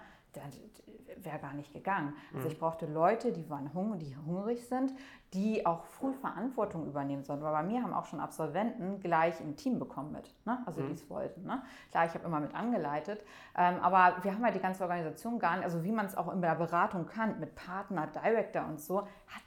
wäre 1.26 1.38
gar 1.38 1.52
nicht 1.52 1.72
gegangen. 1.72 2.14
Also 2.32 2.46
mhm. 2.46 2.52
ich 2.52 2.58
brauchte 2.58 2.86
Leute, 2.86 3.32
die 3.32 3.48
waren 3.50 3.72
hungrig, 3.74 4.08
die 4.08 4.16
hungrig 4.16 4.66
sind, 4.66 4.92
die 5.34 5.66
auch 5.66 5.84
früh 5.84 6.12
Verantwortung 6.14 6.86
übernehmen 6.86 7.24
sollen. 7.24 7.42
Weil 7.42 7.52
bei 7.52 7.62
mir 7.62 7.82
haben 7.82 7.92
auch 7.92 8.06
schon 8.06 8.20
Absolventen 8.20 9.00
gleich 9.00 9.40
ein 9.40 9.56
Team 9.56 9.78
bekommen 9.78 10.12
mit, 10.12 10.32
ne? 10.46 10.62
also 10.64 10.80
mhm. 10.80 10.88
die 10.88 10.92
es 10.94 11.10
wollten. 11.10 11.44
Ne? 11.44 11.62
Klar, 11.90 12.06
ich 12.06 12.14
habe 12.14 12.24
immer 12.24 12.40
mit 12.40 12.54
angeleitet, 12.54 13.22
ähm, 13.56 13.76
aber 13.82 14.22
wir 14.22 14.32
haben 14.32 14.44
halt 14.44 14.54
die 14.54 14.60
ganze 14.60 14.82
Organisation 14.82 15.38
gar 15.38 15.56
nicht, 15.56 15.64
also 15.64 15.84
wie 15.84 15.92
man 15.92 16.06
es 16.06 16.16
auch 16.16 16.32
in 16.32 16.40
der 16.40 16.54
Beratung 16.54 17.06
kann, 17.06 17.38
mit 17.40 17.54
Partner, 17.54 18.06
Director 18.06 18.64
und 18.66 18.80
so, 18.80 19.06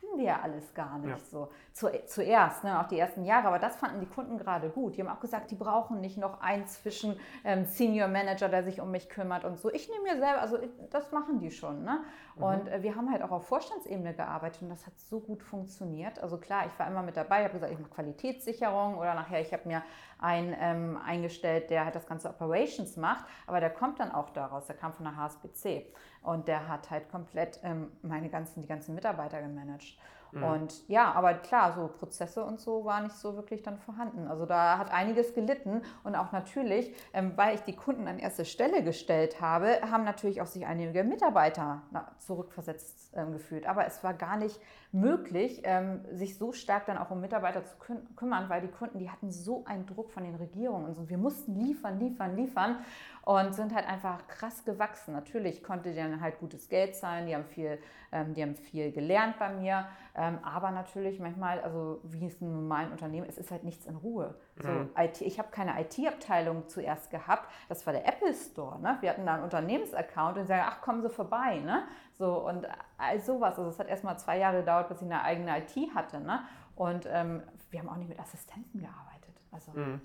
hatten 0.09 0.19
wir 0.19 0.25
ja 0.25 0.39
alles 0.41 0.73
gar 0.73 0.97
nicht 0.97 1.09
ja. 1.09 1.17
so. 1.17 1.49
Zu, 1.73 1.89
zuerst, 2.07 2.63
ne? 2.63 2.79
auch 2.79 2.87
die 2.87 2.99
ersten 2.99 3.23
Jahre, 3.23 3.47
aber 3.47 3.59
das 3.59 3.75
fanden 3.75 3.99
die 3.99 4.05
Kunden 4.05 4.37
gerade 4.37 4.69
gut. 4.69 4.97
Die 4.97 5.01
haben 5.01 5.09
auch 5.09 5.19
gesagt, 5.19 5.51
die 5.51 5.55
brauchen 5.55 6.01
nicht 6.01 6.17
noch 6.17 6.41
einen 6.41 6.67
zwischen 6.67 7.19
ähm, 7.43 7.65
Senior 7.65 8.07
Manager, 8.07 8.49
der 8.49 8.63
sich 8.63 8.81
um 8.81 8.91
mich 8.91 9.09
kümmert 9.09 9.45
und 9.45 9.59
so. 9.59 9.71
Ich 9.71 9.89
nehme 9.89 10.03
mir 10.03 10.19
selber, 10.19 10.41
also 10.41 10.57
das 10.89 11.11
machen 11.11 11.39
die 11.39 11.51
schon. 11.51 11.83
Ne? 11.83 11.99
Mhm. 12.35 12.43
Und 12.43 12.67
äh, 12.67 12.83
wir 12.83 12.95
haben 12.95 13.11
halt 13.11 13.21
auch 13.21 13.31
auf 13.31 13.47
Vorstandsebene 13.47 14.13
gearbeitet 14.13 14.61
und 14.61 14.69
das 14.69 14.85
hat 14.85 14.97
so 14.97 15.19
gut 15.19 15.43
funktioniert. 15.43 16.19
Also 16.19 16.37
klar, 16.37 16.65
ich 16.65 16.77
war 16.79 16.87
immer 16.87 17.03
mit 17.03 17.15
dabei, 17.15 17.39
ich 17.39 17.43
habe 17.45 17.53
gesagt, 17.53 17.73
ich 17.73 17.79
mache 17.79 17.91
Qualitätssicherung 17.91 18.97
oder 18.97 19.13
nachher, 19.13 19.41
ich 19.41 19.53
habe 19.53 19.67
mir 19.67 19.83
einen 20.19 20.55
ähm, 20.59 20.99
eingestellt, 21.03 21.69
der 21.69 21.85
halt 21.85 21.95
das 21.95 22.05
ganze 22.05 22.29
Operations 22.29 22.97
macht, 22.97 23.25
aber 23.47 23.59
der 23.59 23.69
kommt 23.69 23.99
dann 23.99 24.11
auch 24.11 24.29
daraus, 24.31 24.65
der 24.67 24.75
kam 24.75 24.93
von 24.93 25.05
der 25.05 25.15
HSBC 25.15 25.85
und 26.21 26.47
der 26.47 26.67
hat 26.67 26.89
halt 26.91 27.09
komplett 27.09 27.59
ähm, 27.63 27.91
meine 28.01 28.29
ganzen, 28.29 28.61
die 28.61 28.67
ganzen 28.67 28.95
Mitarbeiter 28.95 29.41
gemanagt. 29.41 29.97
Mhm. 30.31 30.43
Und 30.43 30.87
ja, 30.87 31.11
aber 31.11 31.33
klar, 31.33 31.73
so 31.73 31.87
Prozesse 31.87 32.43
und 32.43 32.59
so 32.59 32.85
war 32.85 33.01
nicht 33.01 33.15
so 33.15 33.35
wirklich 33.35 33.63
dann 33.63 33.77
vorhanden. 33.77 34.27
Also 34.27 34.45
da 34.45 34.77
hat 34.77 34.91
einiges 34.91 35.33
gelitten 35.33 35.81
und 36.03 36.15
auch 36.15 36.31
natürlich, 36.31 36.93
ähm, 37.13 37.33
weil 37.35 37.55
ich 37.55 37.61
die 37.61 37.75
Kunden 37.75 38.07
an 38.07 38.19
erste 38.19 38.45
Stelle 38.45 38.83
gestellt 38.83 39.41
habe, 39.41 39.79
haben 39.89 40.03
natürlich 40.03 40.41
auch 40.41 40.47
sich 40.47 40.65
einige 40.65 41.03
Mitarbeiter 41.03 41.81
zurückversetzt 42.19 43.13
ähm, 43.15 43.31
gefühlt. 43.31 43.67
Aber 43.67 43.85
es 43.85 44.03
war 44.03 44.13
gar 44.13 44.37
nicht 44.37 44.59
möglich, 44.91 45.61
ähm, 45.65 46.01
sich 46.11 46.37
so 46.37 46.51
stark 46.51 46.85
dann 46.85 46.97
auch 46.97 47.11
um 47.11 47.21
Mitarbeiter 47.21 47.63
zu 47.63 47.77
kü 47.77 47.95
kümmern, 48.15 48.49
weil 48.49 48.61
die 48.61 48.67
Kunden, 48.67 48.97
die 48.99 49.09
hatten 49.09 49.31
so 49.31 49.63
einen 49.65 49.85
Druck 49.85 50.09
von 50.11 50.23
den 50.23 50.35
Regierungen 50.35 50.85
und 50.85 50.95
so. 50.95 51.09
Wir 51.09 51.17
mussten 51.17 51.55
liefern, 51.55 51.99
liefern, 51.99 52.35
liefern 52.35 52.77
und 53.23 53.53
sind 53.53 53.73
halt 53.75 53.87
einfach 53.87 54.27
krass 54.27 54.65
gewachsen. 54.65 55.13
Natürlich 55.13 55.63
konnte 55.63 55.93
denen 55.93 56.21
halt 56.21 56.39
gutes 56.39 56.69
Geld 56.69 56.95
zahlen, 56.95 57.27
die 57.27 57.35
haben 57.35 57.45
viel, 57.45 57.79
ähm, 58.11 58.33
die 58.33 58.41
haben 58.41 58.55
viel 58.55 58.91
gelernt 58.91 59.37
bei 59.39 59.49
mir, 59.49 59.87
ähm, 60.15 60.39
aber 60.43 60.71
natürlich 60.71 61.19
manchmal, 61.19 61.59
also 61.61 61.99
wie 62.03 62.25
es 62.25 62.41
in 62.41 62.47
einem 62.47 62.61
normalen 62.61 62.91
Unternehmen 62.91 63.27
ist, 63.27 63.37
ist 63.37 63.51
halt 63.51 63.63
nichts 63.63 63.85
in 63.85 63.95
Ruhe. 63.95 64.35
So, 64.61 64.69
mhm. 64.69 64.89
IT, 64.97 65.21
ich 65.21 65.39
habe 65.39 65.49
keine 65.51 65.79
IT-Abteilung 65.81 66.67
zuerst 66.67 67.11
gehabt, 67.11 67.49
das 67.67 67.85
war 67.85 67.93
der 67.93 68.07
Apple 68.07 68.33
Store. 68.33 68.79
Ne? 68.79 68.97
Wir 69.01 69.11
hatten 69.11 69.25
da 69.25 69.35
einen 69.35 69.43
Unternehmensaccount 69.43 70.37
und 70.37 70.47
sagen, 70.47 70.63
ach, 70.65 70.81
kommen 70.81 71.01
Sie 71.01 71.09
vorbei. 71.09 71.59
Ne? 71.59 71.83
So, 72.17 72.45
und 72.47 72.67
all 72.97 73.19
sowas. 73.19 73.57
Also 73.57 73.69
es 73.69 73.79
hat 73.79 73.87
erst 73.87 74.03
mal 74.03 74.17
zwei 74.17 74.37
Jahre 74.37 74.59
gedauert, 74.59 74.89
bis 74.89 74.97
ich 74.97 75.05
eine 75.05 75.21
eigene 75.21 75.57
IT 75.57 75.95
hatte. 75.95 76.19
Ne? 76.19 76.41
Und 76.75 77.07
ähm, 77.11 77.43
wir 77.71 77.79
haben 77.79 77.89
auch 77.89 77.97
nicht 77.97 78.09
mit 78.09 78.19
Assistenten 78.19 78.79
gearbeitet. 78.79 79.35
Also, 79.51 79.71
mhm. 79.71 80.01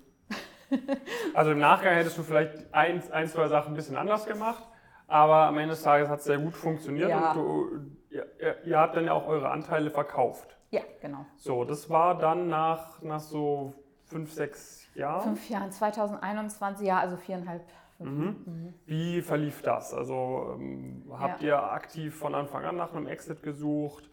Also 1.33 1.51
im 1.51 1.59
Nachgang 1.59 1.95
hättest 1.95 2.17
du 2.17 2.23
vielleicht 2.23 2.73
ein, 2.73 3.01
ein, 3.11 3.27
zwei 3.27 3.47
Sachen 3.47 3.73
ein 3.73 3.75
bisschen 3.75 3.97
anders 3.97 4.25
gemacht, 4.25 4.63
aber 5.07 5.47
am 5.47 5.57
Ende 5.57 5.69
des 5.69 5.83
Tages 5.83 6.09
hat 6.09 6.19
es 6.19 6.25
sehr 6.25 6.37
gut 6.37 6.55
funktioniert 6.55 7.09
ja. 7.09 7.31
und 7.31 7.37
du, 7.37 7.69
ihr, 8.09 8.65
ihr, 8.65 8.77
habt 8.77 8.95
dann 8.95 9.05
ja 9.05 9.13
auch 9.13 9.27
eure 9.27 9.49
Anteile 9.49 9.91
verkauft. 9.91 10.57
Ja, 10.71 10.81
genau. 11.01 11.25
So, 11.37 11.63
das 11.63 11.89
war 11.89 12.17
dann 12.17 12.47
nach, 12.47 13.01
nach 13.01 13.19
so 13.19 13.73
fünf, 14.05 14.31
sechs 14.31 14.87
Jahren? 14.95 15.21
Fünf 15.21 15.49
Jahren, 15.49 15.71
2021, 15.71 16.87
ja, 16.87 16.99
also 16.99 17.17
viereinhalb. 17.17 17.63
Mhm. 17.99 18.73
Wie 18.85 19.21
verlief 19.21 19.61
das? 19.61 19.93
Also 19.93 20.55
ähm, 20.59 21.05
habt 21.17 21.41
ja. 21.41 21.47
ihr 21.47 21.71
aktiv 21.71 22.15
von 22.15 22.35
Anfang 22.35 22.65
an 22.65 22.75
nach 22.75 22.93
einem 22.93 23.07
Exit 23.07 23.41
gesucht? 23.41 24.09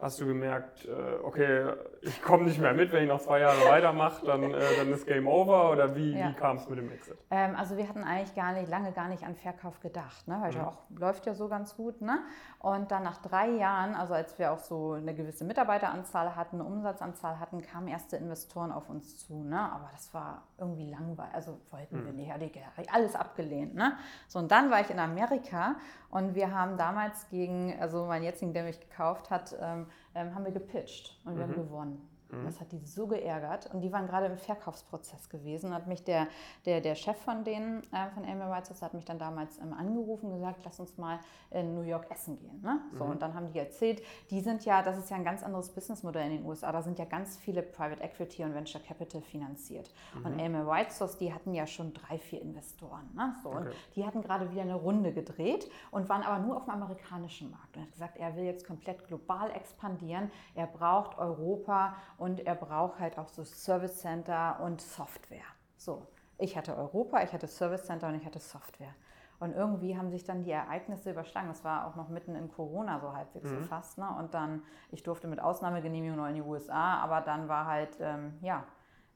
Hast 0.00 0.20
du 0.20 0.26
gemerkt, 0.26 0.84
äh, 0.84 1.24
okay, 1.24 1.72
ich 2.02 2.22
komme 2.22 2.44
nicht 2.44 2.60
mehr 2.60 2.72
mit, 2.72 2.92
wenn 2.92 3.02
ich 3.02 3.08
noch 3.08 3.20
zwei 3.20 3.40
Jahre 3.40 3.58
weitermache, 3.68 4.24
dann, 4.24 4.44
äh, 4.44 4.60
dann 4.76 4.92
ist 4.92 5.08
Game 5.08 5.26
Over? 5.26 5.72
Oder 5.72 5.96
wie, 5.96 6.16
ja. 6.16 6.28
wie 6.28 6.34
kam 6.34 6.56
es 6.56 6.68
mit 6.68 6.78
dem 6.78 6.88
Exit? 6.92 7.18
Ähm, 7.32 7.56
also 7.56 7.76
wir 7.76 7.88
hatten 7.88 8.04
eigentlich 8.04 8.32
gar 8.36 8.52
nicht, 8.52 8.70
lange 8.70 8.92
gar 8.92 9.08
nicht 9.08 9.24
an 9.24 9.34
Verkauf 9.34 9.80
gedacht, 9.80 10.28
ne? 10.28 10.38
weil 10.40 10.52
mhm. 10.52 10.60
auch 10.60 10.76
läuft 10.90 11.26
ja 11.26 11.34
so 11.34 11.48
ganz 11.48 11.74
gut. 11.74 12.00
Ne? 12.00 12.20
Und 12.60 12.92
dann 12.92 13.02
nach 13.02 13.16
drei 13.16 13.48
Jahren, 13.48 13.96
also 13.96 14.14
als 14.14 14.38
wir 14.38 14.52
auch 14.52 14.60
so 14.60 14.92
eine 14.92 15.16
gewisse 15.16 15.44
Mitarbeiteranzahl 15.44 16.36
hatten, 16.36 16.60
eine 16.60 16.68
Umsatzanzahl 16.68 17.40
hatten, 17.40 17.60
kamen 17.60 17.88
erste 17.88 18.18
Investoren 18.18 18.70
auf 18.70 18.88
uns 18.88 19.18
zu. 19.18 19.42
Ne? 19.42 19.58
Aber 19.58 19.88
das 19.90 20.14
war 20.14 20.44
irgendwie 20.58 20.88
langweilig, 20.88 21.34
also 21.34 21.60
wollten 21.72 22.02
mhm. 22.02 22.06
wir 22.06 22.12
nicht, 22.12 22.32
hatte 22.32 22.92
alles 22.92 23.16
abgelehnt. 23.16 23.74
Ne? 23.74 23.96
So, 24.28 24.38
und 24.38 24.52
dann 24.52 24.70
war 24.70 24.80
ich 24.80 24.90
in 24.90 25.00
Amerika 25.00 25.74
und 26.10 26.36
wir 26.36 26.54
haben 26.54 26.76
damals 26.76 27.28
gegen, 27.30 27.74
also 27.80 28.04
mein 28.06 28.22
jetzigen, 28.22 28.52
der 28.52 28.62
mich 28.62 28.78
gekauft 28.78 29.30
hat, 29.30 29.56
ähm, 29.60 29.87
ähm, 30.14 30.34
haben 30.34 30.44
wir 30.44 30.52
gepitcht 30.52 31.20
und 31.24 31.36
wir 31.36 31.46
mhm. 31.46 31.50
haben 31.50 31.64
gewonnen. 31.64 32.08
Mhm. 32.30 32.44
Das 32.44 32.60
hat 32.60 32.72
die 32.72 32.84
so 32.84 33.06
geärgert. 33.06 33.72
Und 33.72 33.80
die 33.80 33.92
waren 33.92 34.06
gerade 34.06 34.26
im 34.26 34.36
Verkaufsprozess 34.36 35.28
gewesen. 35.28 35.74
Hat 35.74 35.86
mich 35.86 36.04
der, 36.04 36.28
der, 36.66 36.80
der 36.80 36.94
Chef 36.94 37.16
von 37.16 37.44
denen, 37.44 37.82
äh, 37.92 38.10
von 38.14 38.24
Amy 38.24 38.42
Whitehurst, 38.50 38.82
hat 38.82 38.94
mich 38.94 39.04
dann 39.04 39.18
damals 39.18 39.58
ähm, 39.58 39.72
angerufen 39.72 40.26
und 40.26 40.38
gesagt, 40.38 40.60
lass 40.64 40.80
uns 40.80 40.98
mal 40.98 41.20
in 41.50 41.74
New 41.74 41.82
York 41.82 42.10
essen 42.10 42.38
gehen. 42.38 42.60
Ne? 42.60 42.80
So, 42.92 43.04
mhm. 43.04 43.10
Und 43.12 43.22
dann 43.22 43.34
haben 43.34 43.50
die 43.52 43.58
erzählt, 43.58 44.02
die 44.30 44.40
sind 44.40 44.64
ja, 44.64 44.82
das 44.82 44.98
ist 44.98 45.10
ja 45.10 45.16
ein 45.16 45.24
ganz 45.24 45.42
anderes 45.42 45.70
Businessmodell 45.70 46.30
in 46.30 46.38
den 46.38 46.46
USA. 46.46 46.72
Da 46.72 46.82
sind 46.82 46.98
ja 46.98 47.04
ganz 47.04 47.36
viele 47.36 47.62
Private 47.62 48.02
Equity 48.02 48.44
und 48.44 48.54
Venture 48.54 48.80
Capital 48.80 49.22
finanziert. 49.22 49.90
Mhm. 50.14 50.26
Und 50.26 50.40
Amy 50.40 50.66
Whitehurst, 50.66 51.20
die 51.20 51.32
hatten 51.32 51.54
ja 51.54 51.66
schon 51.66 51.94
drei, 51.94 52.18
vier 52.18 52.42
Investoren. 52.42 53.08
Ne? 53.14 53.34
So, 53.42 53.50
okay. 53.50 53.58
Und 53.58 53.68
die 53.96 54.04
hatten 54.04 54.22
gerade 54.22 54.50
wieder 54.50 54.62
eine 54.62 54.74
Runde 54.74 55.12
gedreht 55.12 55.70
und 55.90 56.08
waren 56.08 56.22
aber 56.22 56.44
nur 56.44 56.56
auf 56.56 56.64
dem 56.64 56.74
amerikanischen 56.74 57.50
Markt. 57.50 57.76
Und 57.76 57.82
er 57.82 57.86
hat 57.86 57.92
gesagt, 57.92 58.16
er 58.18 58.36
will 58.36 58.44
jetzt 58.44 58.66
komplett 58.66 59.06
global 59.06 59.50
expandieren. 59.52 60.30
Er 60.54 60.66
braucht 60.66 61.18
Europa 61.18 61.96
und 62.18 62.40
er 62.46 62.56
braucht 62.56 62.98
halt 62.98 63.16
auch 63.16 63.28
so 63.28 63.44
Service 63.44 63.98
Center 63.98 64.60
und 64.60 64.80
Software. 64.80 65.46
So, 65.76 66.06
ich 66.36 66.56
hatte 66.56 66.76
Europa, 66.76 67.22
ich 67.22 67.32
hatte 67.32 67.46
Service 67.46 67.86
Center 67.86 68.08
und 68.08 68.16
ich 68.16 68.26
hatte 68.26 68.40
Software. 68.40 68.94
Und 69.40 69.54
irgendwie 69.54 69.96
haben 69.96 70.10
sich 70.10 70.24
dann 70.24 70.42
die 70.42 70.50
Ereignisse 70.50 71.12
überschlagen. 71.12 71.46
Das 71.46 71.62
war 71.62 71.86
auch 71.86 71.94
noch 71.94 72.08
mitten 72.08 72.34
in 72.34 72.50
Corona 72.50 72.98
so 72.98 73.14
halbwegs 73.14 73.48
mhm. 73.48 73.60
so 73.60 73.64
fast. 73.66 73.96
Ne? 73.96 74.08
Und 74.18 74.34
dann, 74.34 74.64
ich 74.90 75.04
durfte 75.04 75.28
mit 75.28 75.40
Ausnahmegenehmigung 75.40 76.16
noch 76.16 76.26
in 76.26 76.34
die 76.34 76.42
USA, 76.42 76.98
aber 76.98 77.20
dann 77.20 77.48
war 77.48 77.66
halt, 77.66 77.96
ähm, 78.00 78.36
ja, 78.40 78.64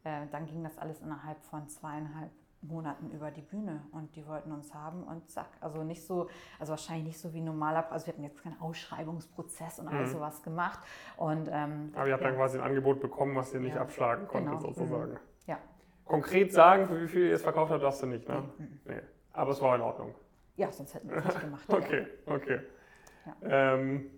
äh, 0.04 0.28
dann 0.30 0.46
ging 0.46 0.62
das 0.62 0.78
alles 0.78 1.00
innerhalb 1.00 1.42
von 1.42 1.68
zweieinhalb 1.68 2.30
Monaten 2.62 3.11
über 3.11 3.31
die 3.31 3.42
Bühne 3.42 3.83
und 3.92 4.14
die 4.16 4.27
wollten 4.27 4.53
uns 4.53 4.72
haben 4.72 5.03
und 5.03 5.29
zack. 5.29 5.48
Also 5.61 5.83
nicht 5.83 6.05
so, 6.07 6.29
also 6.59 6.70
wahrscheinlich 6.70 7.07
nicht 7.07 7.18
so 7.18 7.35
wie 7.35 7.40
normaler, 7.40 7.90
also 7.90 8.07
wir 8.07 8.12
hatten 8.12 8.22
jetzt 8.22 8.42
keinen 8.42 8.61
Ausschreibungsprozess 8.61 9.79
und 9.79 9.88
alles 9.88 10.11
mhm. 10.11 10.14
sowas 10.14 10.42
gemacht. 10.42 10.79
Und, 11.16 11.48
ähm, 11.51 11.92
Aber 11.94 12.07
ihr 12.07 12.12
habt 12.12 12.22
ja. 12.22 12.29
dann 12.29 12.37
quasi 12.37 12.59
ein 12.59 12.64
Angebot 12.64 13.01
bekommen, 13.01 13.35
was 13.37 13.53
ihr 13.53 13.61
nicht 13.61 13.75
ja. 13.75 13.81
abschlagen 13.81 14.29
konntet 14.29 14.59
genau. 14.59 14.72
sozusagen. 14.72 15.12
Mhm. 15.12 15.18
Ja. 15.46 15.59
Konkret 16.05 16.53
sagen, 16.53 16.87
für 16.87 17.01
wie 17.01 17.09
viel 17.09 17.27
ihr 17.27 17.35
es 17.35 17.42
verkauft 17.42 17.72
habt, 17.72 17.83
darfst 17.83 18.03
du 18.03 18.07
nicht, 18.07 18.29
ne? 18.29 18.44
Mhm. 18.59 18.81
Nee. 18.85 19.01
Aber 19.33 19.51
es 19.51 19.61
war 19.61 19.75
in 19.75 19.81
Ordnung. 19.81 20.14
Ja, 20.57 20.70
sonst 20.70 20.94
hätten 20.94 21.09
wir 21.09 21.16
es 21.16 21.25
nicht 21.25 21.40
gemacht. 21.40 21.64
okay, 21.68 22.07
ja. 22.27 22.35
okay. 22.35 22.61
Ja. 23.27 23.75
Ähm, 23.75 24.11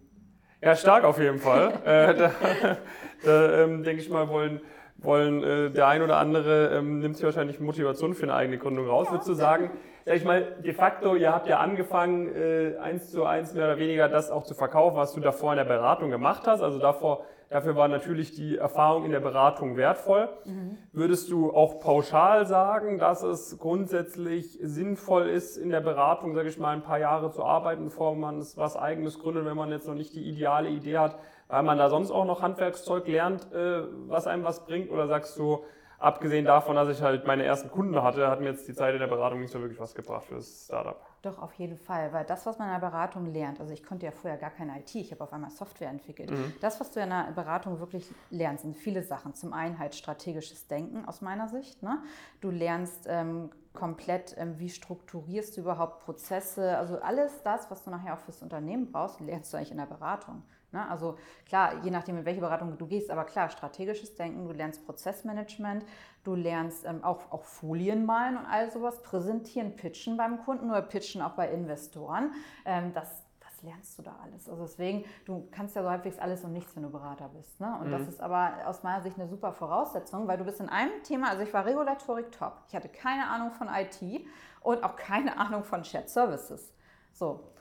ja, 0.61 0.75
stark 0.75 1.05
auf 1.05 1.19
jeden 1.19 1.39
Fall. 1.39 1.73
äh, 1.85 2.15
da, 2.15 2.33
da 3.25 3.63
ähm, 3.63 3.83
denke 3.83 4.03
ich 4.03 4.11
mal, 4.11 4.29
wollen 4.29 4.61
wollen, 5.05 5.43
äh, 5.43 5.71
der 5.71 5.87
ein 5.89 6.03
oder 6.03 6.17
andere 6.19 6.69
ähm, 6.75 7.01
nimmt 7.01 7.17
sich 7.17 7.25
wahrscheinlich 7.25 7.61
Motivation 7.61 8.15
für 8.15 8.25
eine 8.25 8.35
eigene 8.35 8.59
Gründung 8.59 8.89
raus. 8.89 9.11
Würdest 9.11 9.29
du 9.29 9.35
sagen, 9.35 9.71
sag 10.05 10.17
ich 10.17 10.25
mal, 10.25 10.57
de 10.65 10.73
facto, 10.73 11.15
ihr 11.15 11.33
habt 11.33 11.49
ja 11.49 11.59
angefangen, 11.59 12.35
äh, 12.35 12.77
eins 12.79 13.11
zu 13.11 13.25
eins 13.25 13.55
mehr 13.55 13.65
oder 13.65 13.79
weniger 13.79 14.09
das 14.09 14.31
auch 14.31 14.45
zu 14.45 14.55
verkaufen, 14.55 14.97
was 14.97 15.15
du 15.15 15.21
davor 15.21 15.53
in 15.53 15.59
der 15.59 15.65
Beratung 15.65 16.11
gemacht 16.11 16.47
hast. 16.47 16.61
Also 16.61 16.79
davor, 16.79 17.25
dafür 17.49 17.75
war 17.77 17.89
natürlich 17.89 18.33
die 18.35 18.59
Erfahrung 18.59 19.05
in 19.05 19.13
der 19.13 19.21
Beratung 19.21 19.77
wertvoll. 19.77 20.29
Mhm. 20.45 20.79
Würdest 20.93 21.31
du 21.31 21.53
auch 21.55 21.81
pauschal 21.81 22.47
sagen, 22.47 22.99
dass 22.99 23.23
es 23.23 23.59
grundsätzlich 23.59 24.59
sinnvoll 24.61 25.29
ist, 25.29 25.57
in 25.57 25.71
der 25.71 25.81
Beratung, 25.81 26.35
sage 26.35 26.49
ich 26.49 26.59
mal, 26.59 26.75
ein 26.75 26.83
paar 26.83 26.99
Jahre 26.99 27.31
zu 27.31 27.43
arbeiten, 27.43 27.85
bevor 27.85 28.15
man 28.15 28.41
was 28.57 28.77
eigenes 28.77 29.19
gründet, 29.19 29.47
wenn 29.47 29.57
man 29.57 29.71
jetzt 29.71 29.89
noch 29.89 29.95
nicht 29.95 30.15
die 30.15 30.29
ideale 30.29 30.69
Idee 30.69 30.99
hat, 30.99 31.17
weil 31.49 31.63
man 31.63 31.79
da 31.79 31.89
sonst 31.91 32.11
auch 32.11 32.25
noch 32.25 32.43
Handwerkszeug 32.43 33.07
lernt, 33.07 33.53
äh, 33.53 33.83
was 34.09 34.27
einem 34.27 34.45
was 34.45 34.65
bringt? 34.65 34.91
Oder 34.91 35.07
sagst 35.07 35.39
du, 35.39 35.65
abgesehen 35.99 36.45
davon, 36.45 36.77
dass 36.77 36.89
ich 36.89 37.03
halt 37.03 37.27
meine 37.27 37.45
ersten 37.45 37.71
Kunden 37.71 38.03
hatte, 38.03 38.29
hat 38.29 38.41
mir 38.41 38.51
jetzt 38.51 38.69
die 38.69 38.75
Zeit 38.75 38.95
in 38.95 39.01
der 39.01 39.07
Beratung 39.07 39.41
nicht 39.41 39.53
so 39.53 39.61
wirklich 39.61 39.81
was 39.81 39.95
gebracht 39.95 40.25
für 40.25 40.35
das 40.35 40.67
Startup? 40.67 41.01
Doch, 41.23 41.39
auf 41.39 41.55
jeden 41.55 41.79
Fall, 41.79 42.13
weil 42.13 42.25
das, 42.25 42.45
was 42.45 42.59
man 42.59 42.69
in 42.69 42.79
der 42.79 42.87
Beratung 42.87 43.27
lernt, 43.27 43.59
also 43.59 43.73
ich 43.73 43.83
konnte 43.83 44.05
ja 44.05 44.13
vorher 44.13 44.39
gar 44.39 44.51
keine 44.51 44.79
IT, 44.79 44.95
ich 44.95 45.11
habe 45.11 45.25
auf 45.25 45.33
einmal 45.33 45.51
Software 45.51 45.89
entwickelt. 45.89 46.31
Mhm. 46.31 46.53
Das, 46.61 46.81
was 46.81 46.91
du 46.91 47.01
in 47.01 47.09
der 47.09 47.33
Beratung 47.35 47.81
wirklich 47.81 48.13
lernst, 48.31 48.65
sind 48.65 48.77
viele 48.77 49.03
Sachen. 49.03 49.35
Zum 49.35 49.55
einen 49.55 49.79
halt 49.79 49.95
strategisches 49.95 50.67
Denken 50.67 51.07
aus 51.07 51.23
meiner 51.23 51.49
Sicht. 51.49 51.83
Ne? 51.83 52.03
Du 52.43 52.51
lernst 52.51 53.07
ähm, 53.09 53.51
komplett, 53.73 54.35
ähm, 54.39 54.59
wie 54.59 54.69
strukturierst 54.69 55.57
du 55.57 55.63
überhaupt 55.63 56.05
Prozesse, 56.05 56.77
also 56.77 56.99
alles 57.01 57.43
das, 57.43 57.71
was 57.71 57.83
du 57.83 57.91
nachher 57.91 58.15
auch 58.15 58.21
fürs 58.21 58.43
Unternehmen 58.43 58.93
brauchst, 58.93 59.21
lernst 59.21 59.53
du 59.53 59.57
eigentlich 59.57 59.73
in 59.73 59.79
der 59.79 59.87
Beratung. 59.87 60.43
Ne? 60.75 60.87
Also 60.91 61.17
klar, 61.47 61.83
je 61.83 61.91
nachdem, 61.91 62.19
in 62.19 62.27
welche 62.27 62.41
Beratung 62.41 62.77
du 62.77 62.87
gehst, 62.87 63.11
aber 63.11 63.25
klar, 63.25 63.49
strategisches 63.49 64.15
Denken, 64.15 64.47
du 64.47 64.53
lernst 64.53 64.85
Prozessmanagement, 64.85 65.87
du 66.25 66.35
lernst 66.35 66.85
ähm, 66.85 67.03
auch, 67.03 67.33
auch 67.33 67.45
Folien 67.45 68.05
malen 68.05 68.37
und 68.37 68.45
all 68.45 68.71
sowas, 68.71 69.03
präsentieren, 69.03 69.77
pitchen 69.77 70.19
beim 70.19 70.45
Kunden 70.45 70.69
oder 70.69 70.83
pitchen 70.83 71.23
auch 71.23 71.33
bei 71.33 71.49
Investoren. 71.51 72.33
Ähm, 72.67 72.93
das, 72.93 73.25
lernst 73.65 73.99
du 73.99 74.03
da 74.03 74.15
alles. 74.23 74.49
Also 74.49 74.63
deswegen, 74.63 75.05
du 75.25 75.49
kannst 75.51 75.75
ja 75.75 75.83
so 75.83 75.91
halbwegs 75.91 76.19
alles 76.19 76.45
und 76.45 76.53
nichts, 76.53 76.77
wenn 76.77 76.83
du 76.83 76.91
Berater 76.91 77.29
bist. 77.29 77.61
Ne? 77.61 77.77
Und 77.81 77.89
mhm. 77.89 77.93
das 77.93 78.09
ist 78.09 78.21
aber 78.21 78.53
aus 78.67 78.83
meiner 78.83 79.03
Sicht 79.03 79.19
eine 79.19 79.29
super 79.29 79.53
Voraussetzung, 79.53 80.29
weil 80.29 80.39
du 80.39 80.45
bist 80.45 80.61
in 80.61 80.69
einem 80.69 81.03
Thema, 81.03 81.31
also 81.31 81.43
ich 81.43 81.53
war 81.53 81.65
Regulatorik 81.65 82.31
top. 82.31 82.63
Ich 82.69 82.75
hatte 82.75 82.89
keine 82.89 83.27
Ahnung 83.27 83.51
von 83.51 83.69
IT 83.69 84.27
und 84.61 84.85
auch 84.85 84.97
keine 84.97 85.37
Ahnung 85.39 85.65
von 85.65 85.85
Shared 85.85 86.09
Services. 86.09 86.73
So, 87.13 87.54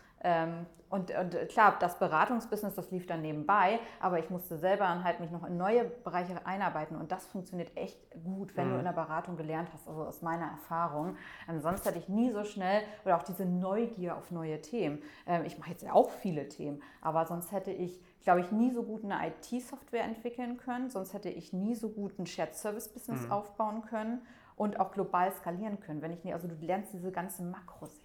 und, 0.94 1.10
und, 1.10 1.50
klar, 1.50 1.76
das 1.80 1.98
Beratungsbusiness, 1.98 2.76
das 2.76 2.92
lief 2.92 3.08
dann 3.08 3.24
nebenbei, 3.24 3.80
aber 4.00 4.20
ich 4.20 4.30
musste 4.30 4.60
selber 4.60 4.86
dann 4.86 5.04
halt 5.04 5.20
mich 5.20 5.32
noch 5.32 5.44
in 5.44 5.58
neue 5.58 5.86
Bereiche 5.86 6.46
einarbeiten 6.46 6.96
und 6.96 7.12
das 7.12 7.26
funktioniert 7.26 7.76
echt 7.76 7.98
gut, 8.24 8.56
wenn 8.56 8.68
mhm. 8.68 8.74
du 8.74 8.78
in 8.78 8.86
der 8.86 8.92
Beratung 8.92 9.36
gelernt 9.36 9.70
hast, 9.74 9.88
also 9.88 10.04
aus 10.04 10.22
meiner 10.22 10.46
Erfahrung. 10.46 11.18
Ähm, 11.50 11.62
sonst 11.62 11.88
hätte 11.88 11.98
ich 11.98 12.10
nie 12.10 12.30
so 12.30 12.44
schnell 12.44 12.84
oder 13.06 13.18
auch 13.18 13.24
diese 13.24 13.44
Neugier 13.44 14.16
auf 14.16 14.30
neue 14.30 14.62
Themen. 14.62 15.02
Ähm, 15.26 15.46
ich 15.46 15.58
mache 15.58 15.72
jetzt 15.72 15.82
ja 15.82 15.94
auch 15.94 16.12
viele 16.12 16.48
Themen, 16.48 16.84
aber 17.02 17.26
sonst 17.26 17.52
hätte 17.52 17.72
ich, 17.72 18.00
glaube 18.22 18.42
ich, 18.42 18.52
nie 18.52 18.70
so 18.70 18.84
gut 18.84 19.04
eine 19.04 19.18
IT-Software 19.28 20.04
entwickeln 20.04 20.58
können, 20.58 20.92
sonst 20.92 21.16
hätte 21.16 21.30
ich 21.30 21.54
nie 21.54 21.74
so 21.74 21.90
gut 21.90 22.20
ein 22.20 22.28
Shared-Service-Business 22.28 23.26
mhm. 23.26 23.32
aufbauen 23.32 23.82
können 23.82 24.22
und 24.56 24.80
auch 24.80 24.92
global 24.92 25.32
skalieren 25.32 25.80
können, 25.80 26.04
wenn 26.04 26.12
ich 26.12 26.34
also 26.34 26.48
du 26.48 26.56
lernst 26.64 26.94
diese 26.94 27.12
ganze 27.12 27.42
Makrosicht. 27.42 28.03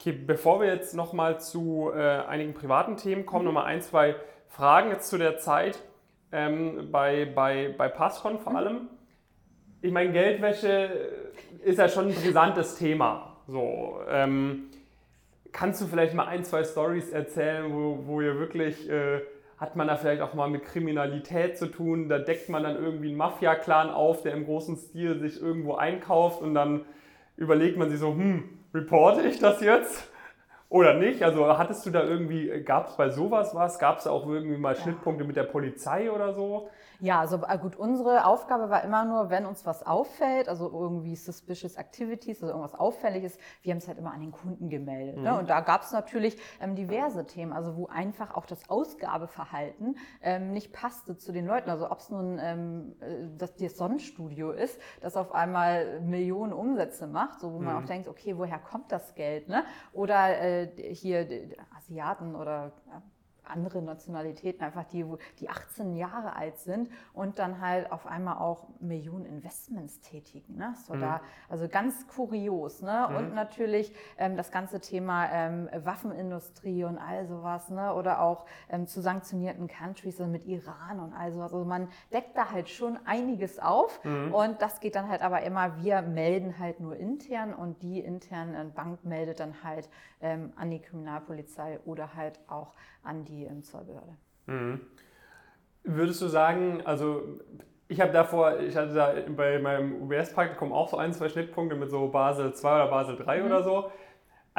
Okay, 0.00 0.12
bevor 0.12 0.60
wir 0.60 0.68
jetzt 0.68 0.94
nochmal 0.94 1.40
zu 1.40 1.90
äh, 1.92 1.98
einigen 1.98 2.54
privaten 2.54 2.96
Themen 2.96 3.26
kommen, 3.26 3.42
mhm. 3.42 3.46
nochmal 3.46 3.64
ein, 3.64 3.82
zwei 3.82 4.14
Fragen 4.46 4.90
jetzt 4.90 5.08
zu 5.08 5.18
der 5.18 5.38
Zeit 5.38 5.82
ähm, 6.30 6.88
bei, 6.92 7.24
bei, 7.24 7.74
bei 7.76 7.88
Passcon 7.88 8.38
vor 8.38 8.52
mhm. 8.52 8.58
allem. 8.58 8.80
Ich 9.82 9.90
meine, 9.90 10.12
Geldwäsche 10.12 10.90
ist 11.64 11.78
ja 11.78 11.88
schon 11.88 12.08
ein 12.08 12.14
brisantes 12.14 12.76
Thema. 12.76 13.38
So, 13.48 13.98
ähm, 14.08 14.66
kannst 15.50 15.80
du 15.80 15.86
vielleicht 15.86 16.14
mal 16.14 16.26
ein, 16.26 16.44
zwei 16.44 16.62
Stories 16.62 17.10
erzählen, 17.10 17.72
wo, 17.72 18.06
wo 18.06 18.20
ihr 18.20 18.38
wirklich, 18.38 18.88
äh, 18.88 19.22
hat 19.56 19.74
man 19.74 19.88
da 19.88 19.96
vielleicht 19.96 20.22
auch 20.22 20.32
mal 20.32 20.48
mit 20.48 20.62
Kriminalität 20.64 21.58
zu 21.58 21.66
tun? 21.66 22.08
Da 22.08 22.20
deckt 22.20 22.48
man 22.48 22.62
dann 22.62 22.76
irgendwie 22.76 23.08
einen 23.08 23.16
Mafia-Clan 23.16 23.90
auf, 23.90 24.22
der 24.22 24.34
im 24.34 24.44
großen 24.44 24.76
Stil 24.76 25.18
sich 25.18 25.42
irgendwo 25.42 25.74
einkauft 25.74 26.40
und 26.40 26.54
dann 26.54 26.84
überlegt 27.36 27.76
man 27.76 27.90
sich 27.90 27.98
so, 27.98 28.10
hm, 28.10 28.57
reporte 28.74 29.22
ich 29.22 29.38
das 29.38 29.60
jetzt 29.60 30.10
oder 30.68 30.94
nicht? 30.94 31.22
Also 31.22 31.56
hattest 31.56 31.86
du 31.86 31.90
da 31.90 32.02
irgendwie, 32.02 32.62
gab 32.62 32.88
es 32.88 32.96
bei 32.96 33.08
sowas 33.10 33.54
was? 33.54 33.78
Gab 33.78 33.98
es 33.98 34.06
auch 34.06 34.26
irgendwie 34.26 34.58
mal 34.58 34.76
Schnittpunkte 34.76 35.24
mit 35.24 35.36
der 35.36 35.44
Polizei 35.44 36.10
oder 36.10 36.34
so? 36.34 36.68
Ja, 37.00 37.20
also 37.20 37.40
äh, 37.46 37.58
gut, 37.58 37.76
unsere 37.76 38.24
Aufgabe 38.24 38.70
war 38.70 38.82
immer 38.82 39.04
nur, 39.04 39.30
wenn 39.30 39.46
uns 39.46 39.64
was 39.64 39.86
auffällt, 39.86 40.48
also 40.48 40.68
irgendwie 40.72 41.14
suspicious 41.14 41.76
activities, 41.76 42.42
also 42.42 42.54
irgendwas 42.54 42.78
auffälliges, 42.78 43.38
wir 43.62 43.72
haben 43.72 43.78
es 43.78 43.86
halt 43.86 43.98
immer 43.98 44.12
an 44.12 44.20
den 44.20 44.32
Kunden 44.32 44.68
gemeldet. 44.68 45.16
Ne? 45.16 45.20
Mhm. 45.20 45.26
Ne? 45.26 45.38
Und 45.38 45.50
da 45.50 45.60
gab 45.60 45.82
es 45.82 45.92
natürlich 45.92 46.36
ähm, 46.60 46.74
diverse 46.74 47.24
Themen, 47.26 47.52
also 47.52 47.76
wo 47.76 47.86
einfach 47.86 48.34
auch 48.34 48.46
das 48.46 48.68
Ausgabeverhalten 48.68 49.96
ähm, 50.22 50.52
nicht 50.52 50.72
passte 50.72 51.16
zu 51.16 51.32
den 51.32 51.46
Leuten. 51.46 51.70
Also 51.70 51.90
ob 51.90 52.00
es 52.00 52.10
nun 52.10 52.38
ähm, 52.42 52.96
äh, 53.00 53.28
das, 53.36 53.54
das 53.54 53.76
Sonnenstudio 53.76 54.50
ist, 54.50 54.80
das 55.00 55.16
auf 55.16 55.32
einmal 55.32 56.00
Millionen 56.00 56.52
Umsätze 56.52 57.06
macht, 57.06 57.40
so 57.40 57.52
wo 57.52 57.60
man 57.60 57.76
mhm. 57.76 57.82
auch 57.82 57.86
denkt, 57.86 58.08
okay, 58.08 58.36
woher 58.36 58.58
kommt 58.58 58.90
das 58.90 59.14
Geld? 59.14 59.48
Ne? 59.48 59.64
Oder 59.92 60.40
äh, 60.40 60.94
hier 60.94 61.28
Asiaten 61.76 62.34
oder 62.34 62.72
andere 63.48 63.80
Nationalitäten, 63.82 64.62
einfach 64.62 64.84
die, 64.84 65.04
die 65.40 65.48
18 65.48 65.96
Jahre 65.96 66.36
alt 66.36 66.58
sind 66.58 66.90
und 67.14 67.38
dann 67.38 67.60
halt 67.60 67.90
auf 67.90 68.06
einmal 68.06 68.36
auch 68.38 68.68
Millionen 68.80 69.24
Investments 69.24 70.00
tätigen. 70.00 70.56
Ne? 70.56 70.74
So 70.86 70.94
mhm. 70.94 71.00
da, 71.00 71.20
also 71.48 71.68
ganz 71.68 72.06
kurios. 72.06 72.82
Ne? 72.82 73.06
Mhm. 73.08 73.16
Und 73.16 73.34
natürlich 73.34 73.92
ähm, 74.18 74.36
das 74.36 74.50
ganze 74.50 74.80
Thema 74.80 75.26
ähm, 75.32 75.68
Waffenindustrie 75.72 76.84
und 76.84 76.98
all 76.98 77.26
sowas 77.26 77.70
ne? 77.70 77.94
oder 77.94 78.20
auch 78.20 78.44
ähm, 78.68 78.86
zu 78.86 79.00
sanktionierten 79.00 79.68
Countries 79.68 80.18
also 80.18 80.30
mit 80.30 80.46
Iran 80.46 81.00
und 81.00 81.12
all 81.12 81.32
sowas. 81.32 81.52
Also 81.52 81.64
man 81.64 81.88
deckt 82.12 82.36
da 82.36 82.50
halt 82.50 82.68
schon 82.68 82.98
einiges 83.04 83.58
auf 83.58 84.02
mhm. 84.04 84.34
und 84.34 84.60
das 84.60 84.80
geht 84.80 84.96
dann 84.96 85.08
halt 85.08 85.22
aber 85.22 85.42
immer, 85.42 85.82
wir 85.82 86.02
melden 86.02 86.58
halt 86.58 86.80
nur 86.80 86.96
intern 86.96 87.54
und 87.54 87.82
die 87.82 88.00
internen 88.00 88.72
Bank 88.72 89.04
meldet 89.04 89.40
dann 89.40 89.62
halt 89.62 89.88
ähm, 90.20 90.52
an 90.56 90.70
die 90.70 90.80
Kriminalpolizei 90.80 91.80
oder 91.84 92.14
halt 92.14 92.38
auch 92.48 92.74
an 93.02 93.24
die 93.24 93.44
ähm, 93.44 93.62
Zollbehörde. 93.62 94.16
Mhm. 94.46 94.80
Würdest 95.84 96.20
du 96.20 96.26
sagen, 96.26 96.82
also 96.84 97.22
ich 97.88 98.00
habe 98.00 98.12
davor, 98.12 98.60
ich 98.60 98.76
hatte 98.76 98.92
da 98.92 99.14
bei 99.34 99.58
meinem 99.58 100.02
UBS-Praktikum 100.02 100.72
auch 100.72 100.88
so 100.88 100.98
ein, 100.98 101.12
zwei 101.12 101.28
Schnittpunkte 101.28 101.76
mit 101.76 101.90
so 101.90 102.08
Basel 102.08 102.52
2 102.52 102.74
oder 102.74 102.86
Basel 102.88 103.16
3 103.16 103.40
mhm. 103.40 103.46
oder 103.46 103.62
so. 103.62 103.90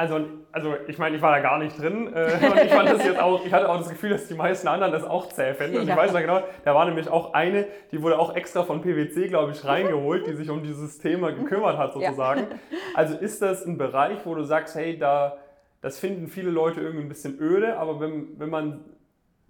Also, 0.00 0.18
also 0.50 0.76
ich 0.88 0.96
meine, 0.96 1.16
ich 1.16 1.20
war 1.20 1.30
da 1.30 1.40
gar 1.40 1.58
nicht 1.58 1.78
drin 1.78 2.10
äh, 2.14 2.32
und 2.46 2.56
ich 2.64 2.72
fand 2.72 2.88
das 2.88 3.04
jetzt 3.04 3.20
auch, 3.20 3.44
ich 3.44 3.52
hatte 3.52 3.68
auch 3.68 3.76
das 3.76 3.90
Gefühl, 3.90 4.08
dass 4.08 4.26
die 4.28 4.34
meisten 4.34 4.66
anderen 4.66 4.94
das 4.94 5.04
auch 5.04 5.28
zäh 5.28 5.52
finden. 5.52 5.76
Und 5.76 5.86
ja. 5.86 5.92
ich 5.92 6.00
weiß 6.00 6.14
noch 6.14 6.20
genau, 6.20 6.40
da 6.64 6.74
war 6.74 6.86
nämlich 6.86 7.10
auch 7.10 7.34
eine, 7.34 7.66
die 7.92 8.00
wurde 8.00 8.18
auch 8.18 8.34
extra 8.34 8.62
von 8.62 8.80
PwC, 8.80 9.28
glaube 9.28 9.52
ich, 9.52 9.62
reingeholt, 9.62 10.26
die 10.26 10.32
sich 10.32 10.48
um 10.48 10.62
dieses 10.62 10.98
Thema 10.98 11.32
gekümmert 11.32 11.76
hat 11.76 11.92
sozusagen. 11.92 12.40
Ja. 12.40 12.78
Also 12.94 13.14
ist 13.14 13.42
das 13.42 13.66
ein 13.66 13.76
Bereich, 13.76 14.24
wo 14.24 14.34
du 14.34 14.42
sagst, 14.42 14.74
hey, 14.74 14.98
da, 14.98 15.36
das 15.80 15.98
finden 15.98 16.28
viele 16.28 16.50
Leute 16.50 16.80
irgendwie 16.80 17.04
ein 17.04 17.08
bisschen 17.08 17.38
öde, 17.40 17.78
aber 17.78 18.00
wenn, 18.00 18.38
wenn 18.38 18.50
man 18.50 18.84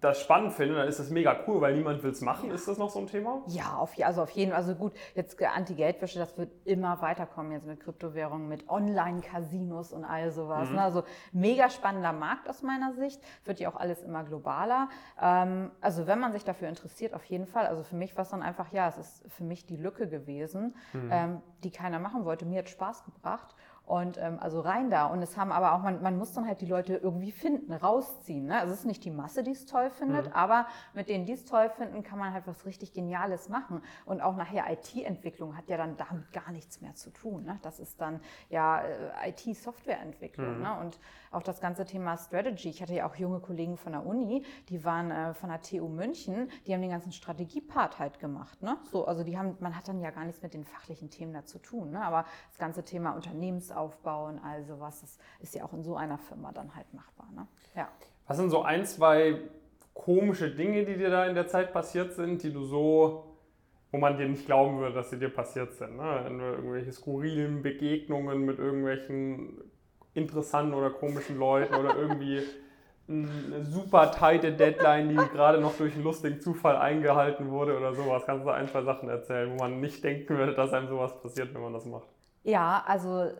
das 0.00 0.20
spannend 0.20 0.52
finde, 0.52 0.76
dann 0.76 0.88
ist 0.88 0.98
das 0.98 1.10
mega 1.10 1.44
cool, 1.46 1.60
weil 1.60 1.74
niemand 1.74 2.02
will 2.02 2.10
es 2.10 2.22
machen. 2.22 2.48
Ja. 2.48 2.54
Ist 2.54 2.66
das 2.66 2.78
noch 2.78 2.88
so 2.88 2.98
ein 2.98 3.06
Thema? 3.06 3.42
Ja, 3.48 3.76
auf, 3.76 3.92
also 4.02 4.22
auf 4.22 4.30
jeden 4.30 4.52
Fall. 4.52 4.60
Also 4.60 4.74
gut, 4.74 4.94
jetzt 5.14 5.40
Anti-Geldwäsche, 5.42 6.18
das 6.18 6.38
wird 6.38 6.50
immer 6.64 7.02
weiterkommen 7.02 7.52
jetzt 7.52 7.66
mit 7.66 7.80
Kryptowährungen, 7.80 8.48
mit 8.48 8.68
Online-Casinos 8.68 9.92
und 9.92 10.04
all 10.04 10.30
sowas. 10.30 10.70
Mhm. 10.70 10.76
Ne? 10.76 10.82
Also 10.82 11.02
mega 11.32 11.68
spannender 11.68 12.12
Markt 12.12 12.48
aus 12.48 12.62
meiner 12.62 12.94
Sicht. 12.94 13.20
Wird 13.44 13.60
ja 13.60 13.70
auch 13.70 13.76
alles 13.76 14.02
immer 14.02 14.24
globaler. 14.24 14.88
Ähm, 15.20 15.70
also 15.82 16.06
wenn 16.06 16.18
man 16.18 16.32
sich 16.32 16.44
dafür 16.44 16.68
interessiert, 16.68 17.12
auf 17.12 17.24
jeden 17.24 17.46
Fall. 17.46 17.66
Also 17.66 17.82
für 17.82 17.96
mich 17.96 18.16
war 18.16 18.22
es 18.22 18.30
dann 18.30 18.42
einfach, 18.42 18.72
ja, 18.72 18.88
es 18.88 18.96
ist 18.96 19.24
für 19.30 19.44
mich 19.44 19.66
die 19.66 19.76
Lücke 19.76 20.08
gewesen, 20.08 20.74
mhm. 20.94 21.10
ähm, 21.12 21.42
die 21.62 21.70
keiner 21.70 21.98
machen 21.98 22.24
wollte. 22.24 22.46
Mir 22.46 22.60
hat 22.60 22.70
Spaß 22.70 23.04
gebracht. 23.04 23.54
Und 23.90 24.18
ähm, 24.18 24.38
also 24.38 24.60
rein 24.60 24.88
da. 24.88 25.06
Und 25.06 25.20
es 25.20 25.36
haben 25.36 25.50
aber 25.50 25.74
auch, 25.74 25.82
man, 25.82 26.00
man 26.00 26.16
muss 26.16 26.32
dann 26.32 26.46
halt 26.46 26.60
die 26.60 26.66
Leute 26.66 26.94
irgendwie 26.94 27.32
finden, 27.32 27.72
rausziehen. 27.72 28.46
Ne? 28.46 28.60
Also 28.60 28.72
es 28.72 28.80
ist 28.80 28.86
nicht 28.86 29.04
die 29.04 29.10
Masse, 29.10 29.42
die 29.42 29.50
es 29.50 29.66
toll 29.66 29.90
findet, 29.90 30.26
mhm. 30.26 30.32
aber 30.32 30.68
mit 30.94 31.08
denen, 31.08 31.26
die 31.26 31.32
es 31.32 31.44
toll 31.44 31.68
finden, 31.70 32.04
kann 32.04 32.16
man 32.16 32.32
halt 32.32 32.46
was 32.46 32.64
richtig 32.66 32.92
Geniales 32.92 33.48
machen. 33.48 33.82
Und 34.04 34.20
auch 34.20 34.36
nachher 34.36 34.70
IT-Entwicklung 34.70 35.56
hat 35.56 35.68
ja 35.68 35.76
dann 35.76 35.96
damit 35.96 36.32
gar 36.32 36.52
nichts 36.52 36.80
mehr 36.80 36.94
zu 36.94 37.10
tun. 37.10 37.42
Ne? 37.42 37.58
Das 37.62 37.80
ist 37.80 38.00
dann 38.00 38.20
ja 38.48 38.80
äh, 38.80 39.30
IT-Softwareentwicklung. 39.30 40.58
Mhm. 40.58 40.62
Ne? 40.62 40.78
Und 40.78 41.00
auch 41.32 41.42
das 41.42 41.60
ganze 41.60 41.84
Thema 41.84 42.16
Strategy. 42.16 42.68
Ich 42.68 42.82
hatte 42.82 42.94
ja 42.94 43.08
auch 43.08 43.16
junge 43.16 43.40
Kollegen 43.40 43.76
von 43.76 43.90
der 43.90 44.06
Uni, 44.06 44.44
die 44.68 44.84
waren 44.84 45.10
äh, 45.10 45.34
von 45.34 45.48
der 45.48 45.62
TU 45.62 45.88
München, 45.88 46.48
die 46.64 46.74
haben 46.74 46.80
den 46.80 46.90
ganzen 46.90 47.10
Strategiepart 47.10 47.98
halt 47.98 48.20
gemacht. 48.20 48.62
Ne? 48.62 48.76
So, 48.92 49.04
also 49.06 49.24
die 49.24 49.36
haben, 49.36 49.56
man 49.58 49.76
hat 49.76 49.88
dann 49.88 50.00
ja 50.00 50.12
gar 50.12 50.26
nichts 50.26 50.42
mit 50.42 50.54
den 50.54 50.64
fachlichen 50.64 51.10
Themen 51.10 51.32
da 51.32 51.44
zu 51.44 51.58
tun. 51.58 51.90
Ne? 51.90 52.04
Aber 52.04 52.24
das 52.50 52.58
ganze 52.58 52.84
Thema 52.84 53.16
Unternehmensaufbau, 53.16 53.79
aufbauen, 53.80 54.40
also 54.44 54.78
was, 54.78 55.00
das 55.00 55.18
ist 55.40 55.54
ja 55.54 55.64
auch 55.64 55.72
in 55.72 55.82
so 55.82 55.96
einer 55.96 56.18
Firma 56.18 56.52
dann 56.52 56.74
halt 56.74 56.92
machbar. 56.92 57.28
Ne? 57.34 57.46
Ja. 57.74 57.88
Was 58.26 58.36
sind 58.36 58.50
so 58.50 58.62
ein, 58.62 58.84
zwei 58.84 59.40
komische 59.94 60.50
Dinge, 60.50 60.84
die 60.84 60.96
dir 60.96 61.10
da 61.10 61.26
in 61.26 61.34
der 61.34 61.48
Zeit 61.48 61.72
passiert 61.72 62.12
sind, 62.12 62.42
die 62.42 62.52
du 62.52 62.64
so, 62.64 63.36
wo 63.90 63.98
man 63.98 64.16
dir 64.16 64.28
nicht 64.28 64.46
glauben 64.46 64.78
würde, 64.78 64.94
dass 64.94 65.10
sie 65.10 65.18
dir 65.18 65.30
passiert 65.30 65.72
sind? 65.72 65.96
Ne? 65.96 66.24
Irgendwelche 66.28 66.92
skurrilen 66.92 67.62
Begegnungen 67.62 68.44
mit 68.44 68.58
irgendwelchen 68.58 69.60
interessanten 70.14 70.74
oder 70.74 70.90
komischen 70.90 71.38
Leuten 71.38 71.74
oder 71.74 71.96
irgendwie 71.96 72.42
eine 73.08 73.64
super 73.64 74.12
tighte 74.12 74.52
Deadline, 74.52 75.08
die 75.08 75.16
gerade 75.16 75.60
noch 75.60 75.76
durch 75.76 75.94
einen 75.94 76.04
lustigen 76.04 76.40
Zufall 76.40 76.76
eingehalten 76.76 77.50
wurde 77.50 77.76
oder 77.76 77.92
sowas. 77.94 78.22
Kannst 78.24 78.46
du 78.46 78.50
ein, 78.50 78.68
zwei 78.68 78.82
Sachen 78.82 79.08
erzählen, 79.08 79.50
wo 79.50 79.56
man 79.56 79.80
nicht 79.80 80.04
denken 80.04 80.36
würde, 80.36 80.54
dass 80.54 80.72
einem 80.72 80.88
sowas 80.88 81.20
passiert, 81.20 81.52
wenn 81.52 81.62
man 81.62 81.72
das 81.72 81.86
macht? 81.86 82.08
Ja, 82.44 82.84
also 82.86 83.30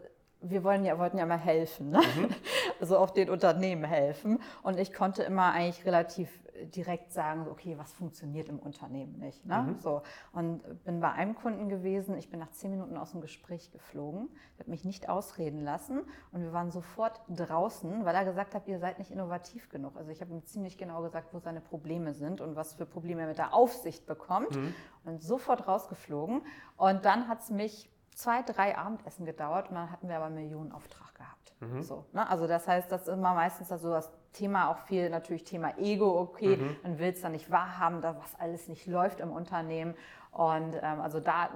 wir 0.42 0.64
wollen 0.64 0.84
ja, 0.84 0.98
wollten 0.98 1.18
ja 1.18 1.26
mal 1.26 1.38
helfen, 1.38 1.90
ne? 1.90 1.98
mhm. 1.98 2.28
also 2.80 2.98
auch 2.98 3.10
den 3.10 3.30
Unternehmen 3.30 3.84
helfen. 3.84 4.40
Und 4.62 4.78
ich 4.78 4.92
konnte 4.92 5.22
immer 5.22 5.52
eigentlich 5.52 5.84
relativ 5.84 6.30
direkt 6.66 7.12
sagen, 7.12 7.46
okay, 7.50 7.76
was 7.78 7.92
funktioniert 7.92 8.48
im 8.48 8.58
Unternehmen 8.58 9.18
nicht. 9.18 9.44
Ne? 9.46 9.62
Mhm. 9.62 9.78
So, 9.78 10.02
und 10.32 10.84
bin 10.84 11.00
bei 11.00 11.12
einem 11.12 11.34
Kunden 11.34 11.68
gewesen, 11.68 12.16
ich 12.16 12.30
bin 12.30 12.40
nach 12.40 12.50
zehn 12.50 12.70
Minuten 12.70 12.96
aus 12.96 13.12
dem 13.12 13.20
Gespräch 13.20 13.70
geflogen, 13.70 14.28
hat 14.58 14.68
mich 14.68 14.84
nicht 14.84 15.08
ausreden 15.08 15.62
lassen 15.62 16.02
und 16.32 16.42
wir 16.42 16.52
waren 16.52 16.70
sofort 16.70 17.20
draußen, 17.28 18.04
weil 18.04 18.14
er 18.14 18.24
gesagt 18.24 18.54
hat, 18.54 18.68
ihr 18.68 18.78
seid 18.78 18.98
nicht 18.98 19.10
innovativ 19.10 19.68
genug. 19.68 19.96
Also 19.96 20.10
ich 20.10 20.20
habe 20.20 20.32
ihm 20.32 20.44
ziemlich 20.44 20.78
genau 20.78 21.02
gesagt, 21.02 21.32
wo 21.32 21.38
seine 21.38 21.60
Probleme 21.60 22.14
sind 22.14 22.40
und 22.40 22.56
was 22.56 22.74
für 22.74 22.86
Probleme 22.86 23.22
er 23.22 23.28
mit 23.28 23.38
der 23.38 23.54
Aufsicht 23.54 24.06
bekommt 24.06 24.54
mhm. 24.54 24.74
und 25.04 25.22
sofort 25.22 25.66
rausgeflogen. 25.66 26.42
Und 26.76 27.04
dann 27.04 27.28
hat 27.28 27.40
es 27.40 27.50
mich 27.50 27.90
zwei, 28.14 28.42
drei 28.42 28.76
Abendessen 28.76 29.24
gedauert 29.24 29.68
und 29.68 29.76
dann 29.76 29.90
hatten 29.90 30.08
wir 30.08 30.16
aber 30.16 30.26
einen 30.26 30.36
Millionenauftrag 30.36 31.14
gehabt. 31.14 31.52
Mhm. 31.60 31.82
So, 31.82 32.04
ne? 32.12 32.28
Also 32.28 32.46
das 32.46 32.66
heißt, 32.66 32.90
das 32.90 33.02
ist 33.02 33.08
immer 33.08 33.34
meistens 33.34 33.70
also 33.72 33.90
das 33.90 34.10
Thema 34.32 34.70
auch 34.70 34.78
viel 34.78 35.10
natürlich 35.10 35.44
Thema 35.44 35.76
Ego, 35.78 36.20
okay, 36.20 36.56
mhm. 36.56 36.76
man 36.82 36.98
will 36.98 37.10
es 37.10 37.20
dann 37.20 37.32
nicht 37.32 37.50
wahrhaben, 37.50 38.00
da 38.00 38.16
was 38.16 38.38
alles 38.38 38.68
nicht 38.68 38.86
läuft 38.86 39.20
im 39.20 39.30
Unternehmen. 39.30 39.94
Und 40.32 40.74
ähm, 40.80 41.00
also 41.00 41.18
da, 41.18 41.50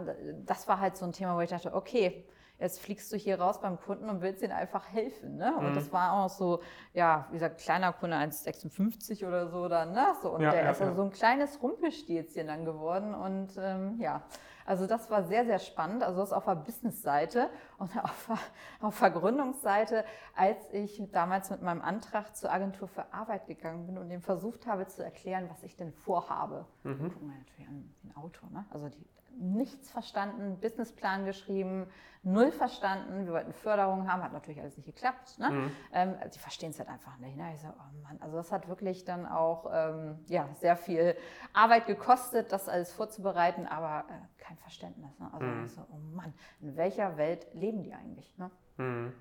das 0.44 0.66
war 0.66 0.80
halt 0.80 0.96
so 0.96 1.04
ein 1.04 1.12
Thema, 1.12 1.36
wo 1.36 1.40
ich 1.40 1.50
dachte, 1.50 1.74
okay, 1.74 2.26
jetzt 2.58 2.80
fliegst 2.80 3.12
du 3.12 3.16
hier 3.16 3.40
raus 3.40 3.60
beim 3.60 3.78
Kunden 3.78 4.08
und 4.08 4.22
willst 4.22 4.42
ihnen 4.42 4.52
einfach 4.52 4.92
helfen. 4.92 5.36
Ne? 5.36 5.56
Und 5.56 5.70
mhm. 5.70 5.74
das 5.74 5.92
war 5.92 6.12
auch 6.12 6.28
so, 6.28 6.60
ja, 6.92 7.26
wie 7.30 7.34
gesagt, 7.34 7.60
kleiner 7.60 7.92
Kunde 7.92 8.16
1,56 8.16 9.26
oder 9.26 9.48
so 9.48 9.68
dann, 9.68 9.92
ne? 9.92 10.06
So, 10.22 10.30
und 10.30 10.42
ja, 10.42 10.50
der 10.50 10.64
ja, 10.64 10.70
ist 10.70 10.80
also 10.80 10.94
so 10.94 11.02
ein 11.02 11.10
kleines 11.10 11.62
Rumpelstilzchen 11.62 12.46
dann 12.46 12.64
geworden. 12.64 13.14
Und 13.14 13.50
ähm, 13.58 13.98
ja, 13.98 14.22
also 14.66 14.86
das 14.86 15.10
war 15.10 15.24
sehr, 15.24 15.44
sehr 15.44 15.58
spannend. 15.58 16.02
Also 16.02 16.20
das 16.20 16.32
auf 16.32 16.44
der 16.44 16.54
Business-Seite 16.54 17.50
und 17.78 17.90
auf 18.02 18.26
der, 18.28 18.38
auf 18.80 18.98
der 18.98 19.10
Gründungsseite, 19.10 20.04
als 20.34 20.58
ich 20.72 21.02
damals 21.12 21.50
mit 21.50 21.60
meinem 21.62 21.82
Antrag 21.82 22.36
zur 22.36 22.52
Agentur 22.52 22.88
für 22.88 23.12
Arbeit 23.12 23.46
gegangen 23.46 23.86
bin 23.86 23.98
und 23.98 24.08
dem 24.08 24.22
versucht 24.22 24.66
habe 24.66 24.86
zu 24.86 25.04
erklären, 25.04 25.48
was 25.50 25.62
ich 25.62 25.76
denn 25.76 25.92
vorhabe. 25.92 26.66
Mhm. 26.84 27.10
Guck 27.12 27.22
mal 27.22 27.36
natürlich 27.38 27.68
an 27.68 27.94
ein 28.04 28.16
Auto, 28.16 28.46
ne? 28.50 28.64
Also 28.70 28.88
die 28.88 29.06
nichts 29.38 29.90
verstanden, 29.90 30.58
Businessplan 30.60 31.24
geschrieben, 31.24 31.86
null 32.22 32.50
verstanden. 32.50 33.26
Wir 33.26 33.32
wollten 33.32 33.52
Förderung 33.52 34.10
haben, 34.10 34.22
hat 34.22 34.32
natürlich 34.32 34.60
alles 34.60 34.76
nicht 34.76 34.86
geklappt. 34.86 35.38
Ne? 35.38 35.50
Mhm. 35.50 35.72
Ähm, 35.92 36.14
die 36.34 36.38
verstehen 36.38 36.70
es 36.70 36.78
halt 36.78 36.88
einfach 36.88 37.18
nicht. 37.18 37.36
Ne? 37.36 37.52
Ich 37.54 37.60
so, 37.60 37.68
oh 37.68 38.02
Mann, 38.02 38.18
also 38.20 38.36
das 38.36 38.50
hat 38.50 38.68
wirklich 38.68 39.04
dann 39.04 39.26
auch 39.26 39.70
ähm, 39.72 40.18
ja, 40.26 40.48
sehr 40.54 40.76
viel 40.76 41.16
Arbeit 41.52 41.86
gekostet, 41.86 42.52
das 42.52 42.68
alles 42.68 42.92
vorzubereiten, 42.92 43.66
aber 43.66 44.04
äh, 44.08 44.42
kein 44.42 44.56
Verständnis. 44.58 45.18
Ne? 45.18 45.30
Also 45.32 45.46
mhm. 45.46 45.68
so, 45.68 45.82
oh 45.90 45.98
Mann, 46.14 46.32
in 46.60 46.76
welcher 46.76 47.16
Welt 47.16 47.46
leben 47.52 47.82
die 47.82 47.94
eigentlich? 47.94 48.36
Ne? 48.38 48.50
Mhm. 48.78 49.12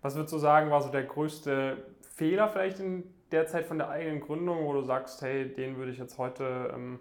Was 0.00 0.14
würdest 0.14 0.34
du 0.34 0.38
sagen, 0.38 0.70
war 0.70 0.82
so 0.82 0.90
der 0.90 1.04
größte 1.04 1.94
Fehler 2.02 2.48
vielleicht 2.48 2.78
in 2.78 3.12
der 3.32 3.46
Zeit 3.46 3.64
von 3.66 3.78
der 3.78 3.88
eigenen 3.88 4.20
Gründung, 4.20 4.64
wo 4.66 4.72
du 4.72 4.82
sagst, 4.82 5.22
hey, 5.22 5.52
den 5.52 5.76
würde 5.76 5.90
ich 5.90 5.98
jetzt 5.98 6.18
heute 6.18 6.70
ähm, 6.74 7.00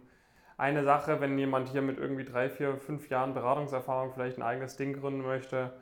eine 0.57 0.83
Sache, 0.83 1.19
wenn 1.21 1.37
jemand 1.37 1.69
hier 1.69 1.81
mit 1.81 1.97
irgendwie 1.97 2.25
drei, 2.25 2.49
vier, 2.49 2.77
fünf 2.77 3.09
Jahren 3.09 3.33
Beratungserfahrung 3.33 4.13
vielleicht 4.13 4.37
ein 4.37 4.43
eigenes 4.43 4.75
Ding 4.75 4.99
gründen 4.99 5.21
möchte, 5.21 5.73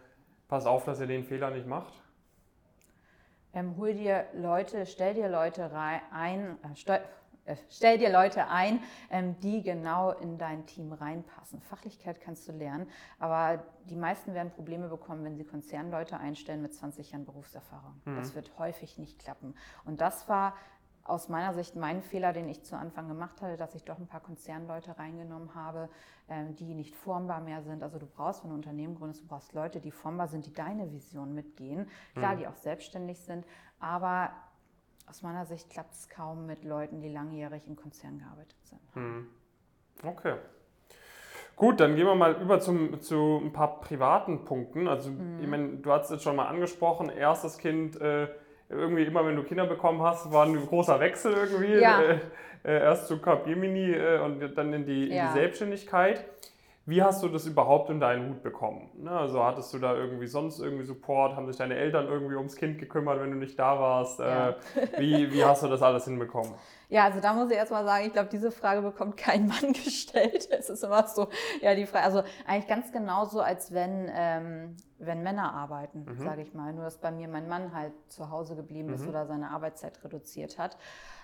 pass 0.47 0.65
auf, 0.65 0.85
dass 0.85 0.99
ihr 0.99 1.07
den 1.07 1.23
Fehler 1.23 1.51
nicht 1.51 1.67
macht? 1.67 1.93
Ähm, 3.53 3.75
hol 3.77 3.93
dir 3.93 4.25
Leute, 4.33 4.85
stell 4.85 5.13
dir 5.13 5.27
Leute 5.27 5.71
rein, 5.71 5.99
ein, 6.13 6.57
äh, 6.63 6.99
äh, 7.45 7.55
stell 7.69 7.97
dir 7.97 8.09
Leute 8.09 8.47
ein, 8.47 8.79
ähm, 9.09 9.37
die 9.39 9.61
genau 9.61 10.11
in 10.11 10.37
dein 10.37 10.65
Team 10.65 10.93
reinpassen. 10.93 11.61
Fachlichkeit 11.61 12.21
kannst 12.21 12.47
du 12.47 12.53
lernen, 12.53 12.87
aber 13.19 13.63
die 13.89 13.95
meisten 13.95 14.33
werden 14.33 14.51
Probleme 14.51 14.87
bekommen, 14.87 15.25
wenn 15.25 15.35
sie 15.35 15.43
Konzernleute 15.43 16.17
einstellen 16.17 16.61
mit 16.61 16.73
20 16.73 17.11
Jahren 17.11 17.25
Berufserfahrung. 17.25 18.01
Mhm. 18.05 18.15
Das 18.15 18.35
wird 18.35 18.57
häufig 18.57 18.97
nicht 18.97 19.19
klappen. 19.19 19.55
Und 19.85 19.99
das 19.99 20.29
war 20.29 20.55
aus 21.03 21.29
meiner 21.29 21.53
Sicht 21.53 21.75
mein 21.75 22.01
Fehler, 22.01 22.33
den 22.33 22.47
ich 22.47 22.63
zu 22.63 22.77
Anfang 22.77 23.07
gemacht 23.07 23.41
hatte, 23.41 23.57
dass 23.57 23.75
ich 23.75 23.83
doch 23.83 23.97
ein 23.97 24.07
paar 24.07 24.19
Konzernleute 24.21 24.97
reingenommen 24.97 25.55
habe, 25.55 25.89
ähm, 26.29 26.55
die 26.55 26.73
nicht 26.73 26.95
formbar 26.95 27.41
mehr 27.41 27.63
sind. 27.63 27.83
Also 27.83 27.99
du 27.99 28.05
brauchst, 28.05 28.43
wenn 28.43 28.49
du 28.49 28.55
ein 28.55 28.59
Unternehmen 28.59 28.95
gründest, 28.95 29.23
du 29.23 29.27
brauchst 29.27 29.53
Leute, 29.53 29.79
die 29.79 29.91
formbar 29.91 30.27
sind, 30.27 30.45
die 30.45 30.53
deine 30.53 30.91
Vision 30.91 31.33
mitgehen. 31.33 31.87
Klar, 32.13 32.35
mhm. 32.35 32.39
die 32.39 32.47
auch 32.47 32.55
selbstständig 32.55 33.19
sind, 33.19 33.45
aber 33.79 34.31
aus 35.07 35.21
meiner 35.23 35.45
Sicht 35.45 35.69
klappt 35.69 35.93
es 35.93 36.07
kaum 36.07 36.45
mit 36.45 36.63
Leuten, 36.63 37.01
die 37.01 37.09
langjährig 37.09 37.67
in 37.67 37.75
Konzernen 37.75 38.19
gearbeitet 38.19 38.57
sind. 38.63 38.95
Mhm. 38.95 39.27
Okay. 40.03 40.35
Gut, 41.55 41.79
dann 41.79 41.95
gehen 41.95 42.07
wir 42.07 42.15
mal 42.15 42.41
über 42.41 42.59
zum, 42.59 43.01
zu 43.01 43.39
ein 43.43 43.51
paar 43.51 43.81
privaten 43.81 44.45
Punkten. 44.45 44.87
Also, 44.87 45.11
mhm. 45.11 45.39
ich 45.41 45.47
meine, 45.47 45.77
du 45.77 45.91
hast 45.91 46.05
es 46.05 46.11
jetzt 46.11 46.23
schon 46.23 46.35
mal 46.35 46.47
angesprochen, 46.47 47.09
erstes 47.09 47.57
Kind. 47.57 47.99
Äh, 47.99 48.29
irgendwie 48.71 49.03
immer, 49.03 49.25
wenn 49.25 49.35
du 49.35 49.43
Kinder 49.43 49.65
bekommen 49.65 50.01
hast, 50.01 50.31
war 50.31 50.45
ein 50.45 50.55
großer 50.55 50.99
Wechsel 50.99 51.33
irgendwie. 51.33 51.79
Ja. 51.79 52.01
Äh, 52.01 52.19
äh, 52.63 52.79
erst 52.79 53.07
zu 53.07 53.17
Capgemini 53.19 53.91
äh, 53.91 54.19
und 54.19 54.55
dann 54.55 54.73
in 54.73 54.85
die, 54.85 55.09
in 55.09 55.27
die 55.27 55.33
Selbstständigkeit. 55.33 56.25
Wie 56.91 57.01
hast 57.01 57.23
du 57.23 57.29
das 57.29 57.45
überhaupt 57.45 57.89
in 57.89 58.01
deinen 58.01 58.29
Hut 58.29 58.43
bekommen? 58.43 58.89
Ne, 58.97 59.11
also 59.11 59.41
hattest 59.45 59.73
du 59.73 59.79
da 59.79 59.95
irgendwie 59.95 60.27
sonst 60.27 60.59
irgendwie 60.59 60.83
Support? 60.83 61.37
Haben 61.37 61.47
sich 61.47 61.55
deine 61.55 61.75
Eltern 61.75 62.07
irgendwie 62.07 62.35
ums 62.35 62.57
Kind 62.57 62.79
gekümmert, 62.79 63.21
wenn 63.21 63.31
du 63.31 63.37
nicht 63.37 63.57
da 63.57 63.79
warst? 63.79 64.19
Ja. 64.19 64.49
Äh, 64.49 64.55
wie, 64.97 65.31
wie 65.31 65.45
hast 65.45 65.63
du 65.63 65.69
das 65.69 65.81
alles 65.81 66.03
hinbekommen? 66.03 66.53
Ja, 66.89 67.05
also 67.05 67.21
da 67.21 67.31
muss 67.31 67.49
ich 67.49 67.55
erstmal 67.55 67.85
sagen, 67.85 68.07
ich 68.07 68.11
glaube, 68.11 68.27
diese 68.29 68.51
Frage 68.51 68.81
bekommt 68.81 69.15
kein 69.15 69.47
Mann 69.47 69.71
gestellt. 69.71 70.49
Es 70.51 70.69
ist 70.69 70.83
immer 70.83 71.07
so, 71.07 71.29
ja, 71.61 71.73
die 71.75 71.85
Frage, 71.85 72.03
also 72.03 72.23
eigentlich 72.45 72.67
ganz 72.67 72.91
genauso, 72.91 73.39
als 73.39 73.73
wenn, 73.73 74.11
ähm, 74.13 74.75
wenn 74.99 75.23
Männer 75.23 75.53
arbeiten, 75.53 76.03
mhm. 76.03 76.17
sage 76.17 76.41
ich 76.41 76.53
mal. 76.53 76.73
Nur, 76.73 76.83
dass 76.83 76.97
bei 76.97 77.11
mir 77.11 77.29
mein 77.29 77.47
Mann 77.47 77.73
halt 77.73 77.93
zu 78.09 78.29
Hause 78.29 78.57
geblieben 78.57 78.89
mhm. 78.89 78.95
ist 78.95 79.07
oder 79.07 79.25
seine 79.25 79.51
Arbeitszeit 79.51 80.03
reduziert 80.03 80.59
hat. 80.59 80.75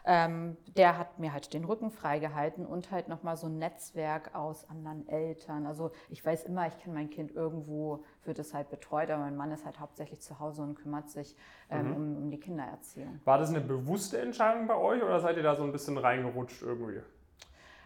Ähm, 0.09 0.55
der 0.77 0.97
hat 0.97 1.19
mir 1.19 1.33
halt 1.33 1.53
den 1.53 1.65
Rücken 1.65 1.91
freigehalten 1.91 2.65
und 2.65 2.91
halt 2.91 3.09
nochmal 3.09 3.35
so 3.35 3.47
ein 3.47 3.57
Netzwerk 3.57 4.33
aus 4.33 4.69
anderen 4.69 5.05
Eltern. 5.09 5.65
Also 5.65 5.91
ich 6.07 6.25
weiß 6.25 6.45
immer, 6.45 6.65
ich 6.65 6.77
kann 6.81 6.93
mein 6.93 7.09
Kind 7.09 7.31
irgendwo, 7.35 8.05
wird 8.23 8.39
es 8.39 8.53
halt 8.53 8.69
betreut, 8.69 9.11
aber 9.11 9.23
mein 9.23 9.35
Mann 9.35 9.51
ist 9.51 9.65
halt 9.65 9.81
hauptsächlich 9.81 10.21
zu 10.21 10.39
Hause 10.39 10.61
und 10.61 10.75
kümmert 10.75 11.09
sich 11.09 11.35
ähm, 11.69 11.89
mhm. 11.89 11.95
um, 11.95 12.17
um 12.23 12.31
die 12.31 12.39
Kindererziehung. 12.39 13.19
War 13.25 13.37
das 13.37 13.49
eine 13.49 13.59
bewusste 13.59 14.19
Entscheidung 14.21 14.65
bei 14.65 14.77
euch 14.77 15.03
oder 15.03 15.19
seid 15.19 15.35
ihr 15.35 15.43
da 15.43 15.57
so 15.57 15.63
ein 15.63 15.73
bisschen 15.73 15.97
reingerutscht 15.97 16.61
irgendwie? 16.61 17.01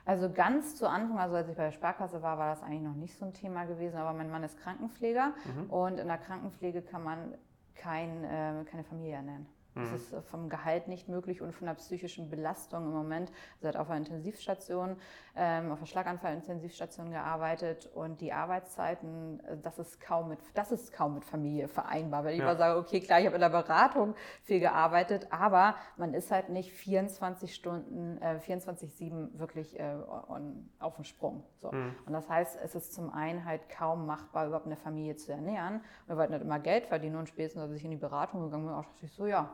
Also 0.06 0.32
ganz 0.32 0.76
zu 0.76 0.88
Anfang, 0.88 1.18
also 1.18 1.36
als 1.36 1.50
ich 1.50 1.56
bei 1.56 1.66
der 1.66 1.72
Sparkasse 1.72 2.22
war, 2.22 2.38
war 2.38 2.50
das 2.50 2.62
eigentlich 2.62 2.84
noch 2.84 2.96
nicht 2.96 3.18
so 3.18 3.26
ein 3.26 3.34
Thema 3.34 3.66
gewesen, 3.66 3.98
aber 3.98 4.14
mein 4.14 4.30
Mann 4.30 4.44
ist 4.44 4.60
Krankenpfleger 4.60 5.34
mhm. 5.56 5.70
und 5.72 5.98
in 6.00 6.08
der 6.08 6.18
Krankenpflege 6.20 6.84
kann 6.84 7.04
man 7.04 7.34
kein, 7.74 8.24
äh, 8.24 8.64
keine 8.70 8.84
Familie 8.84 9.16
ernähren. 9.16 9.48
Das 9.76 9.90
mhm. 9.90 9.96
ist 9.96 10.14
äh, 10.14 10.22
vom 10.22 10.50
Gehalt 10.50 10.88
nicht 10.88 11.08
möglich 11.08 11.42
und 11.42 11.54
von 11.54 11.68
der 11.68 11.76
psychischen 11.76 12.30
Belastung 12.30 12.86
im 12.86 12.92
Moment. 12.92 13.32
Sie 13.60 13.68
hat 13.68 13.78
auf 13.78 13.90
einer 13.90 14.00
Intensivstation, 14.00 14.98
ähm, 15.36 15.72
auf 15.72 15.78
einer 15.78 15.88
Schlaganfall-Intensivstation 15.88 17.12
gearbeitet 17.12 17.90
und 17.94 18.22
die 18.22 18.34
Arbeitszeiten, 18.34 19.40
äh, 19.46 19.58
das 19.62 19.80
ist 19.80 20.02
kaum 20.02 20.30
mit, 20.30 20.40
das 20.54 20.72
ist 20.72 20.92
kaum 20.94 21.16
mit 21.16 21.26
Familie 21.26 21.68
vereinbar. 21.68 22.26
Weil 22.26 22.34
ich 22.34 22.40
ja. 22.40 22.46
immer 22.46 22.58
sage, 22.58 22.80
okay, 22.80 23.00
klar, 23.00 23.20
ich 23.20 23.26
habe 23.26 23.36
in 23.36 23.42
der 23.42 23.50
Beratung 23.50 24.16
viel 24.44 24.60
gearbeitet, 24.60 25.28
aber 25.32 25.76
man 25.98 26.14
ist 26.14 26.32
halt 26.32 26.50
nicht 26.50 26.72
24 26.72 27.56
Stunden, 27.56 28.18
äh, 28.22 28.40
24-7 28.46 29.40
wirklich 29.40 29.80
äh, 29.80 29.96
on, 30.28 30.70
auf 30.80 30.96
dem 30.96 31.06
Sprung. 31.06 31.44
So. 31.62 31.72
Mhm. 31.72 31.96
Und 32.06 32.14
das 32.14 32.28
heißt, 32.30 32.60
es 32.62 32.76
ist 32.76 32.94
zum 32.94 33.10
einen 33.14 33.46
halt 33.46 33.70
kaum 33.70 34.06
machbar, 34.06 34.48
überhaupt 34.48 34.66
eine 34.66 34.76
Familie 34.76 35.16
zu 35.16 35.32
ernähren. 35.32 35.82
Wir 36.08 36.18
wollten 36.18 36.34
halt 36.34 36.44
immer 36.44 36.60
Geld 36.60 36.88
verdienen 36.88 37.16
und 37.16 37.30
spätestens, 37.30 37.64
als 37.64 37.72
ich 37.74 37.86
in 37.86 37.92
die 37.92 37.98
Beratung 37.98 38.42
gegangen 38.42 38.66
bin, 38.66 38.74
auch 38.74 38.86
dachte 38.86 39.06
ich 39.06 39.14
so, 39.14 39.26
ja, 39.26 39.50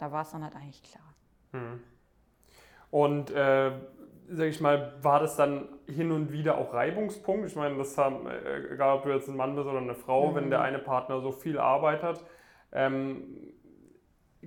da 0.00 0.10
war 0.10 0.22
es 0.22 0.30
dann 0.30 0.42
halt 0.42 0.56
eigentlich 0.56 0.82
klar. 0.82 1.14
Hm. 1.52 1.80
Und 2.90 3.30
äh, 3.30 3.72
sag 4.28 4.46
ich 4.46 4.60
mal, 4.60 4.94
war 5.02 5.20
das 5.20 5.36
dann 5.36 5.68
hin 5.86 6.12
und 6.12 6.32
wieder 6.32 6.58
auch 6.58 6.72
Reibungspunkt? 6.72 7.46
Ich 7.46 7.56
meine, 7.56 7.76
das 7.76 7.98
haben, 7.98 8.26
äh, 8.26 8.72
egal 8.72 8.96
ob 8.96 9.02
du 9.04 9.10
jetzt 9.10 9.28
ein 9.28 9.36
Mann 9.36 9.54
bist 9.54 9.66
oder 9.66 9.78
eine 9.78 9.94
Frau, 9.94 10.30
mhm. 10.30 10.34
wenn 10.36 10.50
der 10.50 10.62
eine 10.62 10.78
Partner 10.78 11.20
so 11.20 11.32
viel 11.32 11.58
arbeitet, 11.58 12.24
ähm, 12.72 13.52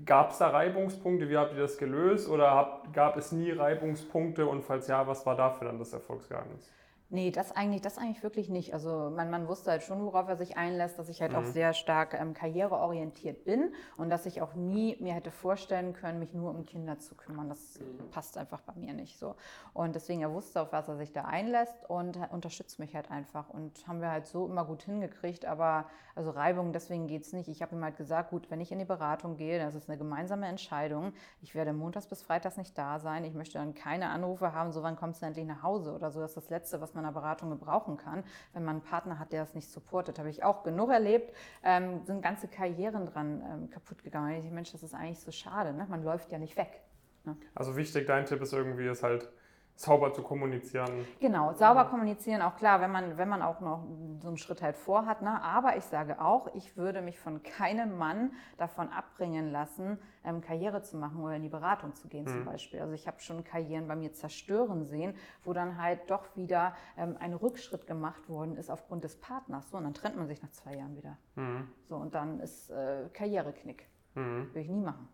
gab 0.06 0.32
es 0.32 0.38
da 0.38 0.48
Reibungspunkte? 0.48 1.30
Wie 1.30 1.38
habt 1.38 1.54
ihr 1.54 1.62
das 1.62 1.78
gelöst? 1.78 2.30
Oder 2.30 2.52
habt, 2.52 2.94
gab 2.94 3.18
es 3.18 3.32
nie 3.32 3.52
Reibungspunkte? 3.52 4.46
Und 4.46 4.64
falls 4.64 4.88
ja, 4.88 5.06
was 5.06 5.26
war 5.26 5.36
dafür 5.36 5.68
dann 5.68 5.80
das 5.80 5.94
Erfolgsgeheimnis? 5.94 6.72
Nee, 7.14 7.30
das 7.30 7.52
eigentlich, 7.52 7.82
das 7.82 8.00
eigentlich 8.00 8.24
wirklich 8.24 8.50
nicht. 8.50 8.74
Also 8.74 9.12
man, 9.16 9.30
man 9.30 9.48
wusste 9.48 9.70
halt 9.70 9.84
schon, 9.84 10.04
worauf 10.04 10.28
er 10.28 10.36
sich 10.36 10.58
einlässt, 10.58 10.98
dass 10.98 11.10
ich 11.10 11.22
halt 11.22 11.34
mhm. 11.34 11.38
auch 11.38 11.46
sehr 11.46 11.74
stark 11.74 12.16
ähm, 12.20 12.34
karriereorientiert 12.34 13.46
bin 13.46 13.72
und 13.98 14.10
dass 14.10 14.26
ich 14.26 14.42
auch 14.42 14.56
nie 14.56 14.98
mir 15.00 15.14
hätte 15.14 15.30
vorstellen 15.30 15.94
können, 15.94 16.18
mich 16.18 16.34
nur 16.34 16.50
um 16.50 16.66
Kinder 16.66 16.98
zu 16.98 17.14
kümmern. 17.14 17.50
Das 17.50 17.80
mhm. 17.80 18.10
passt 18.10 18.36
einfach 18.36 18.62
bei 18.62 18.74
mir 18.74 18.96
nicht 18.96 19.20
so. 19.20 19.36
Und 19.76 19.94
deswegen, 19.94 20.22
er 20.22 20.34
wusste, 20.34 20.60
auf 20.60 20.74
was 20.74 20.88
er 20.88 20.98
sich 20.98 21.14
da 21.14 21.26
einlässt 21.26 21.88
und 21.88 22.18
unterstützt 22.32 22.80
mich 22.80 22.96
halt 22.96 23.12
einfach. 23.12 23.48
Und 23.52 23.88
haben 23.88 24.02
wir 24.02 24.10
halt 24.10 24.26
so 24.26 24.48
immer 24.48 24.66
gut 24.66 24.82
hingekriegt, 24.82 25.46
aber 25.46 25.86
also 26.16 26.32
Reibung, 26.32 26.74
deswegen 26.74 27.06
geht 27.06 27.24
es 27.24 27.34
nicht. 27.34 27.48
Ich 27.48 27.62
habe 27.62 27.76
ihm 27.76 27.84
halt 27.84 27.98
gesagt, 27.98 28.32
gut, 28.32 28.50
wenn 28.50 28.60
ich 28.60 28.72
in 28.72 28.80
die 28.80 28.86
Beratung 28.86 29.38
gehe, 29.38 29.60
das 29.60 29.76
ist 29.76 29.88
eine 29.88 30.00
gemeinsame 30.00 30.48
Entscheidung. 30.48 31.14
Ich 31.42 31.54
werde 31.54 31.74
montags 31.74 32.08
bis 32.08 32.24
freitags 32.24 32.58
nicht 32.58 32.76
da 32.76 33.00
sein. 33.00 33.24
Ich 33.24 33.36
möchte 33.36 33.60
dann 33.60 33.76
keine 33.76 34.10
Anrufe 34.10 34.54
haben, 34.54 34.72
so 34.72 34.82
wann 34.82 34.96
kommst 34.96 35.22
du 35.22 35.28
endlich 35.28 35.46
nach 35.46 35.62
Hause 35.62 35.94
oder 35.94 36.10
so. 36.10 36.20
Das 36.20 36.32
ist 36.32 36.38
das 36.38 36.50
Letzte, 36.50 36.82
was 36.82 36.94
man 36.94 37.03
einer 37.04 37.14
Beratung 37.14 37.50
gebrauchen 37.50 37.98
kann, 37.98 38.24
wenn 38.54 38.64
man 38.64 38.78
einen 38.78 38.84
Partner 38.84 39.20
hat, 39.20 39.32
der 39.32 39.42
das 39.42 39.54
nicht 39.54 39.70
supportet. 39.70 40.20
Habe 40.20 40.30
ich 40.30 40.44
auch 40.44 40.64
genug 40.64 40.90
erlebt, 40.90 41.34
ähm, 41.64 42.04
sind 42.06 42.22
ganze 42.22 42.48
Karrieren 42.48 43.06
dran 43.06 43.44
ähm, 43.50 43.70
kaputt 43.70 44.04
gegangen. 44.04 44.44
Ich 44.44 44.52
Mensch, 44.52 44.72
das 44.72 44.84
ist 44.84 44.94
eigentlich 44.94 45.20
so 45.20 45.32
schade, 45.32 45.74
ne? 45.74 45.86
man 45.90 46.04
läuft 46.04 46.32
ja 46.32 46.38
nicht 46.38 46.58
weg. 46.58 46.82
Ne? 47.26 47.38
Also 47.56 47.76
wichtig, 47.76 48.08
dein 48.08 48.26
Tipp 48.26 48.42
ist 48.42 48.54
irgendwie, 48.54 48.88
ist 48.88 49.04
halt 49.04 49.30
sauber 49.76 50.14
zu 50.14 50.22
kommunizieren. 50.22 51.06
Genau, 51.20 51.54
sauber 51.54 51.86
kommunizieren, 51.86 52.42
auch 52.42 52.56
klar, 52.56 52.82
wenn 52.82 52.92
man, 52.92 53.18
wenn 53.18 53.28
man 53.28 53.42
auch 53.42 53.60
noch 53.60 53.84
so 54.22 54.28
einen 54.28 54.38
Schritt 54.38 54.62
halt 54.62 54.76
vorhat. 54.76 55.22
Ne? 55.22 55.42
Aber 55.42 55.78
ich 55.78 55.84
sage 55.86 56.22
auch, 56.22 56.54
ich 56.54 56.78
würde 56.78 57.02
mich 57.02 57.20
von 57.20 57.42
keinem 57.44 57.98
Mann 57.98 58.32
davon 58.58 58.90
abbringen 58.90 59.52
lassen, 59.52 59.98
ähm, 60.24 60.42
Karriere 60.42 60.82
zu 60.84 60.98
machen 60.98 61.22
oder 61.22 61.36
in 61.36 61.44
die 61.44 61.50
Beratung 61.50 61.96
zu 61.96 62.08
gehen 62.08 62.26
mhm. 62.26 62.30
zum 62.30 62.46
Beispiel. 62.46 62.80
Also 62.80 62.94
ich 62.94 63.08
habe 63.08 63.20
schon 63.20 63.44
Karrieren 63.44 63.88
bei 63.88 63.96
mir 63.96 64.14
zerstören 64.14 64.86
sehen, 64.86 65.16
wo 65.44 65.54
dann 65.54 65.82
halt 65.82 66.10
doch 66.10 66.36
wieder 66.36 66.76
ähm, 66.98 67.18
ein 67.20 67.34
Rückschritt 67.34 67.88
gemacht 67.88 68.30
worden 68.30 68.58
ist 68.58 68.70
aufgrund 68.70 69.04
des 69.04 69.20
Partners. 69.20 69.70
So, 69.70 69.78
und 69.78 69.84
dann 69.84 69.94
trennt 69.94 70.16
man 70.16 70.28
sich 70.28 70.42
nach 70.42 70.52
zwei 70.52 70.76
Jahren 70.76 70.96
wieder. 70.96 71.18
Mhm. 71.36 71.68
So, 71.90 71.96
und 71.96 72.14
dann 72.16 72.40
ist 72.40 72.70
äh, 72.70 73.10
Karriereknick. 73.14 73.88
Mhm. 74.16 74.48
Würde 74.48 74.60
ich 74.60 74.70
nie 74.70 74.82
machen. 74.82 75.10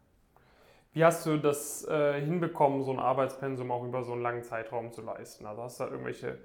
Wie 1.00 1.06
hast 1.06 1.26
du 1.26 1.38
das 1.38 1.88
äh, 1.88 2.20
hinbekommen, 2.20 2.84
so 2.84 2.92
ein 2.92 3.00
Arbeitspensum 3.00 3.72
auch 3.72 3.86
über 3.86 4.04
so 4.04 4.12
einen 4.12 4.22
langen 4.22 4.44
Zeitraum 4.44 4.92
zu 4.92 5.02
leisten? 5.02 5.46
Also 5.46 5.64
hast 5.64 5.80
du 5.80 5.86
da 5.86 5.92
irgendwelche 5.92 6.38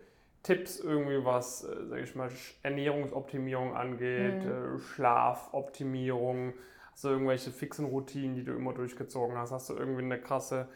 Tipps 0.44 0.78
irgendwie, 0.78 1.24
was, 1.24 1.64
äh, 1.64 1.86
sag 1.88 1.98
ich 1.98 2.14
mal, 2.14 2.30
Ernährungsoptimierung 2.62 3.74
angeht, 3.74 4.44
mhm. 4.44 4.76
äh, 4.76 4.78
Schlafoptimierung? 4.78 6.52
Hast 6.92 7.02
du 7.02 7.08
irgendwelche 7.08 7.50
fixen 7.50 7.86
Routinen, 7.86 8.36
die 8.36 8.44
du 8.44 8.52
immer 8.52 8.72
durchgezogen 8.72 9.36
hast? 9.36 9.50
Hast 9.50 9.70
du 9.70 9.74
irgendwie 9.74 10.04
eine 10.04 10.20
krasse 10.20 10.68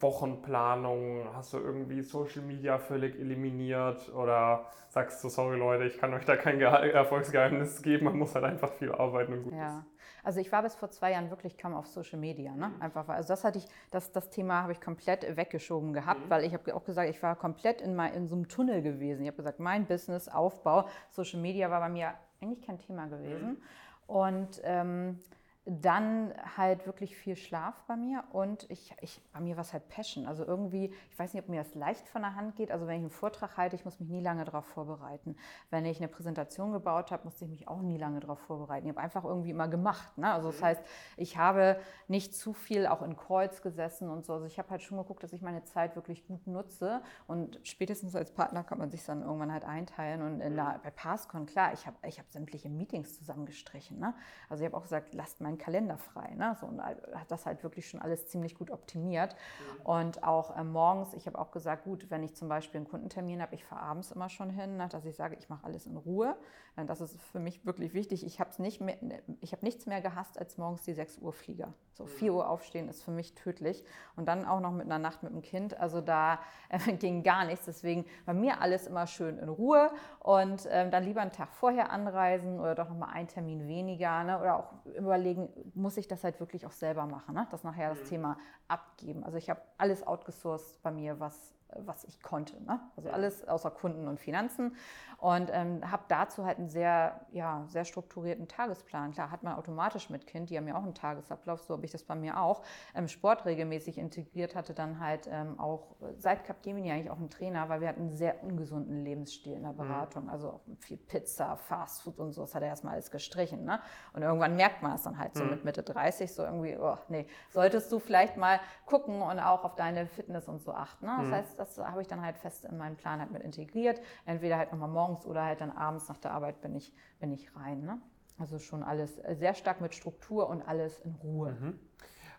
Wochenplanung? 0.00 1.24
Hast 1.32 1.54
du 1.54 1.56
irgendwie 1.56 2.02
Social 2.02 2.42
Media 2.42 2.76
völlig 2.78 3.18
eliminiert? 3.18 4.12
Oder 4.14 4.66
sagst 4.90 5.24
du, 5.24 5.30
sorry 5.30 5.56
Leute, 5.56 5.84
ich 5.84 5.96
kann 5.96 6.12
euch 6.12 6.26
da 6.26 6.36
kein 6.36 6.60
Erfolgsgeheimnis 6.60 7.80
geben, 7.80 8.04
man 8.04 8.18
muss 8.18 8.34
halt 8.34 8.44
einfach 8.44 8.74
viel 8.74 8.92
arbeiten 8.92 9.32
und 9.32 9.44
gut 9.44 9.54
ja. 9.54 9.78
ist? 9.78 9.99
Also 10.22 10.40
ich 10.40 10.50
war 10.52 10.62
bis 10.62 10.74
vor 10.74 10.90
zwei 10.90 11.12
Jahren 11.12 11.30
wirklich 11.30 11.58
kaum 11.58 11.74
auf 11.74 11.86
Social 11.86 12.18
Media. 12.18 12.54
Ne? 12.54 12.68
Mhm. 12.68 12.82
Einfach, 12.82 13.08
also 13.08 13.28
das 13.28 13.44
hatte 13.44 13.58
ich, 13.58 13.66
das, 13.90 14.12
das 14.12 14.30
Thema 14.30 14.62
habe 14.62 14.72
ich 14.72 14.80
komplett 14.80 15.36
weggeschoben 15.36 15.92
gehabt, 15.92 16.26
mhm. 16.26 16.30
weil 16.30 16.44
ich 16.44 16.52
habe 16.52 16.74
auch 16.74 16.84
gesagt, 16.84 17.08
ich 17.10 17.22
war 17.22 17.36
komplett 17.36 17.80
in, 17.80 17.94
mein, 17.94 18.14
in 18.14 18.28
so 18.28 18.34
einem 18.34 18.48
Tunnel 18.48 18.82
gewesen. 18.82 19.22
Ich 19.22 19.28
habe 19.28 19.36
gesagt, 19.36 19.60
mein 19.60 19.86
Business, 19.86 20.28
Aufbau, 20.28 20.88
Social 21.10 21.40
Media 21.40 21.70
war 21.70 21.80
bei 21.80 21.88
mir 21.88 22.14
eigentlich 22.40 22.66
kein 22.66 22.78
Thema 22.78 23.06
gewesen. 23.06 23.50
Mhm. 23.50 23.62
Und 24.06 24.60
ähm, 24.64 25.20
dann 25.66 26.32
halt 26.56 26.86
wirklich 26.86 27.14
viel 27.14 27.36
Schlaf 27.36 27.84
bei 27.86 27.94
mir 27.94 28.24
und 28.32 28.68
ich, 28.70 28.94
ich, 29.02 29.20
bei 29.32 29.40
mir 29.40 29.56
war 29.56 29.62
es 29.62 29.74
halt 29.74 29.88
Passion. 29.88 30.26
Also 30.26 30.44
irgendwie, 30.44 30.92
ich 31.10 31.18
weiß 31.18 31.34
nicht, 31.34 31.42
ob 31.42 31.50
mir 31.50 31.62
das 31.62 31.74
leicht 31.74 32.08
von 32.08 32.22
der 32.22 32.34
Hand 32.34 32.56
geht. 32.56 32.70
Also 32.70 32.86
wenn 32.86 32.96
ich 32.96 33.02
einen 33.02 33.10
Vortrag 33.10 33.58
halte, 33.58 33.76
ich 33.76 33.84
muss 33.84 34.00
mich 34.00 34.08
nie 34.08 34.22
lange 34.22 34.44
darauf 34.44 34.64
vorbereiten. 34.64 35.36
Wenn 35.68 35.84
ich 35.84 35.98
eine 35.98 36.08
Präsentation 36.08 36.72
gebaut 36.72 37.10
habe, 37.10 37.24
musste 37.24 37.44
ich 37.44 37.50
mich 37.50 37.68
auch 37.68 37.82
nie 37.82 37.98
lange 37.98 38.20
darauf 38.20 38.38
vorbereiten. 38.38 38.86
Ich 38.86 38.92
habe 38.92 39.02
einfach 39.02 39.24
irgendwie 39.24 39.50
immer 39.50 39.68
gemacht. 39.68 40.16
Ne? 40.16 40.32
Also 40.32 40.50
das 40.50 40.60
mhm. 40.60 40.64
heißt, 40.64 40.82
ich 41.18 41.36
habe 41.36 41.78
nicht 42.08 42.34
zu 42.34 42.54
viel 42.54 42.86
auch 42.86 43.02
in 43.02 43.14
Calls 43.16 43.60
gesessen 43.60 44.08
und 44.08 44.24
so. 44.24 44.32
Also 44.32 44.46
ich 44.46 44.58
habe 44.58 44.70
halt 44.70 44.80
schon 44.80 44.96
geguckt, 44.96 45.22
dass 45.22 45.34
ich 45.34 45.42
meine 45.42 45.62
Zeit 45.64 45.94
wirklich 45.94 46.26
gut 46.26 46.46
nutze 46.46 47.02
und 47.26 47.60
spätestens 47.64 48.16
als 48.16 48.32
Partner 48.32 48.64
kann 48.64 48.78
man 48.78 48.90
sich 48.90 49.04
dann 49.04 49.20
irgendwann 49.20 49.52
halt 49.52 49.64
einteilen. 49.64 50.22
Und 50.22 50.38
der, 50.38 50.50
mhm. 50.50 50.56
bei 50.82 50.90
Passcon, 50.90 51.44
klar, 51.44 51.74
ich 51.74 51.86
habe 51.86 51.96
ich 52.08 52.18
hab 52.18 52.30
sämtliche 52.30 52.70
Meetings 52.70 53.18
zusammengestrichen. 53.18 53.98
Ne? 53.98 54.14
Also 54.48 54.64
ich 54.64 54.66
habe 54.66 54.76
auch 54.78 54.84
gesagt, 54.84 55.12
lasst 55.12 55.40
meinen 55.50 55.58
Kalender 55.58 55.98
frei. 55.98 56.34
Ne? 56.34 56.56
So, 56.60 56.66
und 56.66 56.80
hat 56.82 57.30
das 57.30 57.46
halt 57.46 57.62
wirklich 57.62 57.88
schon 57.88 58.00
alles 58.00 58.28
ziemlich 58.28 58.54
gut 58.54 58.70
optimiert. 58.70 59.34
Mhm. 59.34 59.86
Und 59.86 60.24
auch 60.24 60.56
äh, 60.56 60.64
morgens, 60.64 61.14
ich 61.14 61.26
habe 61.26 61.38
auch 61.38 61.50
gesagt, 61.50 61.84
gut, 61.84 62.10
wenn 62.10 62.22
ich 62.22 62.34
zum 62.34 62.48
Beispiel 62.48 62.78
einen 62.78 62.88
Kundentermin 62.88 63.42
habe, 63.42 63.54
ich 63.54 63.64
fahre 63.64 63.82
abends 63.82 64.12
immer 64.12 64.28
schon 64.28 64.50
hin, 64.50 64.76
ne, 64.76 64.88
dass 64.88 65.04
ich 65.04 65.16
sage, 65.16 65.36
ich 65.38 65.48
mache 65.48 65.64
alles 65.64 65.86
in 65.86 65.96
Ruhe. 65.96 66.36
Äh, 66.76 66.84
das 66.86 67.00
ist 67.00 67.20
für 67.20 67.40
mich 67.40 67.64
wirklich 67.66 67.94
wichtig. 67.94 68.24
Ich 68.24 68.40
habe 68.40 68.50
nicht 68.62 68.80
ne, 68.80 69.22
habe 69.52 69.64
nichts 69.64 69.86
mehr 69.86 70.00
gehasst 70.00 70.38
als 70.38 70.56
morgens 70.58 70.82
die 70.82 70.94
6 70.94 71.18
Uhr 71.18 71.32
Flieger. 71.32 71.74
So 72.00 72.06
4 72.06 72.30
mhm. 72.30 72.38
Uhr 72.38 72.48
aufstehen 72.48 72.88
ist 72.88 73.02
für 73.02 73.10
mich 73.10 73.34
tödlich. 73.34 73.84
Und 74.16 74.26
dann 74.26 74.46
auch 74.46 74.60
noch 74.60 74.72
mit 74.72 74.86
einer 74.86 74.98
Nacht 74.98 75.22
mit 75.22 75.32
dem 75.32 75.42
Kind. 75.42 75.78
Also 75.78 76.00
da 76.00 76.38
äh, 76.70 76.78
ging 76.94 77.22
gar 77.22 77.44
nichts. 77.44 77.66
Deswegen 77.66 78.06
bei 78.24 78.32
mir 78.32 78.62
alles 78.62 78.86
immer 78.86 79.06
schön 79.06 79.38
in 79.38 79.50
Ruhe 79.50 79.90
und 80.20 80.66
ähm, 80.70 80.90
dann 80.90 81.04
lieber 81.04 81.20
einen 81.20 81.32
Tag 81.32 81.52
vorher 81.52 81.90
anreisen 81.90 82.58
oder 82.58 82.74
doch 82.74 82.88
nochmal 82.88 83.10
einen 83.12 83.28
Termin 83.28 83.68
weniger. 83.68 84.24
Ne? 84.24 84.40
Oder 84.40 84.56
auch 84.56 84.72
überlegen, 84.96 85.50
muss 85.74 85.98
ich 85.98 86.08
das 86.08 86.24
halt 86.24 86.40
wirklich 86.40 86.66
auch 86.66 86.72
selber 86.72 87.04
machen, 87.04 87.34
ne? 87.34 87.46
das 87.50 87.64
nachher 87.64 87.90
das 87.90 88.00
mhm. 88.04 88.08
Thema 88.08 88.38
abgeben. 88.66 89.22
Also 89.22 89.36
ich 89.36 89.50
habe 89.50 89.60
alles 89.76 90.06
outgesourced 90.06 90.82
bei 90.82 90.90
mir, 90.90 91.20
was 91.20 91.54
was 91.76 92.04
ich 92.04 92.22
konnte. 92.22 92.62
Ne? 92.64 92.80
Also 92.96 93.10
alles 93.10 93.46
außer 93.46 93.70
Kunden 93.70 94.08
und 94.08 94.18
Finanzen. 94.18 94.76
Und 95.20 95.50
ähm, 95.52 95.90
habe 95.90 96.04
dazu 96.08 96.46
halt 96.46 96.58
einen 96.58 96.70
sehr, 96.70 97.26
ja, 97.30 97.64
sehr 97.66 97.84
strukturierten 97.84 98.48
Tagesplan. 98.48 99.12
Klar, 99.12 99.30
hat 99.30 99.42
man 99.42 99.54
automatisch 99.54 100.08
mit 100.08 100.26
Kind, 100.26 100.48
die 100.48 100.56
haben 100.56 100.66
ja 100.66 100.76
auch 100.76 100.82
einen 100.82 100.94
Tagesablauf, 100.94 101.60
so 101.60 101.74
habe 101.74 101.84
ich 101.84 101.92
das 101.92 102.04
bei 102.04 102.14
mir 102.14 102.40
auch. 102.40 102.62
Ähm, 102.94 103.06
Sport 103.06 103.44
regelmäßig 103.44 103.98
integriert, 103.98 104.54
hatte 104.54 104.72
dann 104.72 104.98
halt 104.98 105.28
ähm, 105.30 105.60
auch 105.60 105.96
seit 106.16 106.44
Capgemini 106.44 106.90
eigentlich 106.90 107.10
auch 107.10 107.18
einen 107.18 107.28
Trainer, 107.28 107.68
weil 107.68 107.82
wir 107.82 107.88
hatten 107.88 108.00
einen 108.00 108.16
sehr 108.16 108.42
ungesunden 108.42 109.04
Lebensstil 109.04 109.52
in 109.52 109.62
der 109.62 109.72
mhm. 109.72 109.76
Beratung. 109.76 110.24
Mhm. 110.24 110.30
Also 110.30 110.60
viel 110.78 110.96
Pizza, 110.96 111.54
Fastfood 111.56 112.18
und 112.18 112.32
so, 112.32 112.40
das 112.40 112.54
hat 112.54 112.62
er 112.62 112.68
erstmal 112.68 112.94
alles 112.94 113.10
gestrichen. 113.10 113.64
Ne? 113.64 113.78
Und 114.14 114.22
irgendwann 114.22 114.56
merkt 114.56 114.82
man 114.82 114.94
es 114.94 115.02
dann 115.02 115.18
halt 115.18 115.34
so 115.34 115.44
mhm. 115.44 115.50
mit 115.50 115.64
Mitte 115.66 115.82
30, 115.82 116.32
so 116.32 116.44
irgendwie, 116.44 116.78
oh 116.78 116.96
nee, 117.08 117.26
solltest 117.50 117.92
du 117.92 117.98
vielleicht 117.98 118.38
mal 118.38 118.58
gucken 118.86 119.20
und 119.20 119.38
auch 119.38 119.64
auf 119.64 119.74
deine 119.74 120.06
Fitness 120.06 120.48
und 120.48 120.62
so 120.62 120.72
achten. 120.72 121.04
Ne? 121.04 121.14
Das 121.18 121.26
mhm. 121.26 121.32
heißt, 121.34 121.59
das 121.60 121.78
habe 121.78 122.00
ich 122.00 122.08
dann 122.08 122.22
halt 122.22 122.38
fest 122.38 122.64
in 122.64 122.76
meinen 122.76 122.96
Plan 122.96 123.20
halt 123.20 123.30
mit 123.30 123.42
integriert. 123.42 124.00
Entweder 124.24 124.56
halt 124.56 124.72
nochmal 124.72 124.88
morgens 124.88 125.26
oder 125.26 125.44
halt 125.44 125.60
dann 125.60 125.70
abends 125.70 126.08
nach 126.08 126.18
der 126.18 126.32
Arbeit 126.32 126.60
bin 126.62 126.74
ich, 126.74 126.94
bin 127.18 127.30
ich 127.32 127.54
rein. 127.54 127.82
Ne? 127.82 128.00
Also 128.38 128.58
schon 128.58 128.82
alles 128.82 129.16
sehr 129.16 129.54
stark 129.54 129.80
mit 129.80 129.94
Struktur 129.94 130.48
und 130.48 130.62
alles 130.62 130.98
in 131.00 131.14
Ruhe. 131.14 131.52
Mhm. 131.60 131.78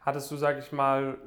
Hattest 0.01 0.31
du, 0.31 0.35
sag 0.35 0.57
ich 0.57 0.71
mal, 0.71 1.19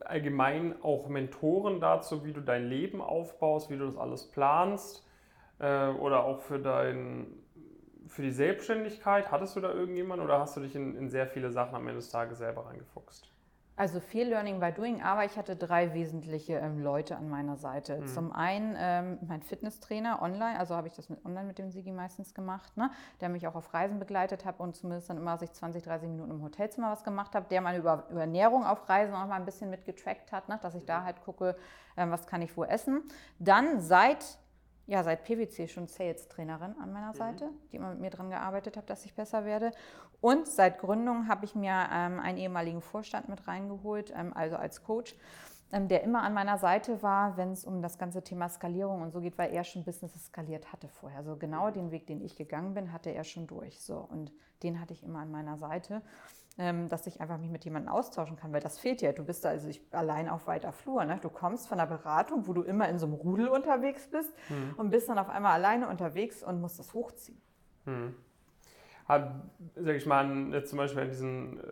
allgemein 0.00 0.82
auch 0.82 1.08
Mentoren 1.08 1.80
dazu, 1.80 2.24
wie 2.24 2.32
du 2.32 2.40
dein 2.40 2.66
Leben 2.66 3.00
aufbaust, 3.00 3.70
wie 3.70 3.76
du 3.76 3.86
das 3.86 3.96
alles 3.96 4.28
planst? 4.28 5.06
Äh, 5.60 5.88
oder 5.90 6.24
auch 6.24 6.40
für, 6.40 6.58
dein, 6.58 7.28
für 8.08 8.22
die 8.22 8.32
Selbstständigkeit? 8.32 9.30
Hattest 9.30 9.54
du 9.54 9.60
da 9.60 9.72
irgendjemanden 9.72 10.24
oder 10.26 10.40
hast 10.40 10.56
du 10.56 10.60
dich 10.60 10.74
in, 10.74 10.96
in 10.96 11.08
sehr 11.08 11.28
viele 11.28 11.52
Sachen 11.52 11.76
am 11.76 11.86
Ende 11.86 12.00
des 12.00 12.10
Tages 12.10 12.38
selber 12.38 12.66
reingefuchst? 12.66 13.31
Also 13.74 14.00
viel 14.00 14.28
Learning 14.28 14.60
by 14.60 14.70
Doing, 14.70 15.02
aber 15.02 15.24
ich 15.24 15.38
hatte 15.38 15.56
drei 15.56 15.94
wesentliche 15.94 16.54
ähm, 16.54 16.82
Leute 16.82 17.16
an 17.16 17.30
meiner 17.30 17.56
Seite. 17.56 18.00
Mhm. 18.00 18.06
Zum 18.06 18.32
einen 18.32 18.76
ähm, 18.78 19.18
mein 19.26 19.42
Fitnesstrainer 19.42 20.20
online, 20.20 20.58
also 20.58 20.76
habe 20.76 20.88
ich 20.88 20.94
das 20.94 21.08
mit, 21.08 21.24
online 21.24 21.46
mit 21.46 21.58
dem 21.58 21.70
Sigi 21.70 21.90
meistens 21.90 22.34
gemacht, 22.34 22.76
ne? 22.76 22.90
der 23.22 23.30
mich 23.30 23.46
auch 23.46 23.54
auf 23.54 23.72
Reisen 23.72 23.98
begleitet 23.98 24.44
hat 24.44 24.60
und 24.60 24.76
zumindest 24.76 25.08
dann 25.08 25.16
immer, 25.16 25.32
als 25.32 25.42
ich 25.42 25.52
20, 25.52 25.82
30 25.82 26.08
Minuten 26.08 26.30
im 26.32 26.42
Hotelzimmer 26.42 26.90
was 26.92 27.02
gemacht 27.02 27.34
habe, 27.34 27.46
der 27.48 27.62
meine 27.62 27.78
über, 27.78 28.04
über 28.10 28.20
Ernährung 28.20 28.66
auf 28.66 28.88
Reisen 28.90 29.14
auch 29.14 29.26
mal 29.26 29.36
ein 29.36 29.46
bisschen 29.46 29.70
mitgetrackt 29.70 30.32
hat, 30.32 30.50
ne? 30.50 30.58
dass 30.60 30.74
ich 30.74 30.84
da 30.84 31.02
halt 31.02 31.22
gucke, 31.22 31.56
ähm, 31.96 32.10
was 32.10 32.26
kann 32.26 32.42
ich 32.42 32.54
wo 32.56 32.64
essen. 32.64 33.02
Dann 33.38 33.80
seit 33.80 34.38
ja, 34.92 35.02
seit 35.02 35.24
PwC 35.24 35.68
schon 35.68 35.88
Sales-Trainerin 35.88 36.74
an 36.78 36.92
meiner 36.92 37.14
mhm. 37.14 37.16
Seite, 37.16 37.48
die 37.70 37.76
immer 37.76 37.92
mit 37.92 38.00
mir 38.00 38.10
daran 38.10 38.28
gearbeitet 38.28 38.76
hat, 38.76 38.90
dass 38.90 39.06
ich 39.06 39.14
besser 39.14 39.46
werde. 39.46 39.70
Und 40.20 40.46
seit 40.46 40.78
Gründung 40.80 41.28
habe 41.28 41.46
ich 41.46 41.54
mir 41.54 41.88
ähm, 41.90 42.20
einen 42.20 42.36
ehemaligen 42.36 42.82
Vorstand 42.82 43.30
mit 43.30 43.48
reingeholt, 43.48 44.12
ähm, 44.14 44.36
also 44.36 44.56
als 44.56 44.84
Coach, 44.84 45.16
ähm, 45.72 45.88
der 45.88 46.02
immer 46.02 46.22
an 46.22 46.34
meiner 46.34 46.58
Seite 46.58 47.02
war, 47.02 47.38
wenn 47.38 47.52
es 47.52 47.64
um 47.64 47.80
das 47.80 47.96
ganze 47.96 48.22
Thema 48.22 48.50
Skalierung 48.50 49.00
und 49.00 49.12
so 49.12 49.20
geht, 49.22 49.38
weil 49.38 49.54
er 49.54 49.64
schon 49.64 49.82
Business 49.82 50.12
skaliert 50.26 50.74
hatte 50.74 50.88
vorher. 50.88 51.20
Also 51.20 51.36
genau 51.36 51.68
mhm. 51.68 51.72
den 51.72 51.90
Weg, 51.90 52.06
den 52.06 52.20
ich 52.20 52.36
gegangen 52.36 52.74
bin, 52.74 52.92
hatte 52.92 53.08
er 53.08 53.24
schon 53.24 53.46
durch. 53.46 53.80
So, 53.80 53.96
und 53.96 54.30
den 54.62 54.78
hatte 54.78 54.92
ich 54.92 55.02
immer 55.02 55.20
an 55.20 55.30
meiner 55.30 55.56
Seite 55.56 56.02
dass 56.56 57.06
ich 57.06 57.20
einfach 57.20 57.38
mich 57.38 57.50
mit 57.50 57.64
jemandem 57.64 57.92
austauschen 57.92 58.36
kann, 58.36 58.52
weil 58.52 58.60
das 58.60 58.78
fehlt 58.78 59.00
ja. 59.00 59.12
Du 59.12 59.24
bist 59.24 59.44
da 59.44 59.50
also 59.50 59.68
ich, 59.68 59.82
allein 59.90 60.28
auf 60.28 60.46
weiter 60.46 60.72
Flur. 60.72 61.04
Ne? 61.04 61.18
Du 61.22 61.30
kommst 61.30 61.66
von 61.66 61.78
der 61.78 61.86
Beratung, 61.86 62.46
wo 62.46 62.52
du 62.52 62.62
immer 62.62 62.88
in 62.88 62.98
so 62.98 63.06
einem 63.06 63.14
Rudel 63.14 63.48
unterwegs 63.48 64.08
bist 64.10 64.32
mhm. 64.50 64.74
und 64.76 64.90
bist 64.90 65.08
dann 65.08 65.18
auf 65.18 65.30
einmal 65.30 65.52
alleine 65.52 65.88
unterwegs 65.88 66.42
und 66.42 66.60
musst 66.60 66.78
das 66.78 66.92
hochziehen. 66.92 67.40
Mhm. 67.86 68.14
Hat, 69.08 69.34
sag 69.76 69.96
ich 69.96 70.06
mal, 70.06 70.52
jetzt 70.52 70.70
zum 70.70 70.76
Beispiel 70.76 71.08
diesen 71.08 71.58
äh, 71.58 71.62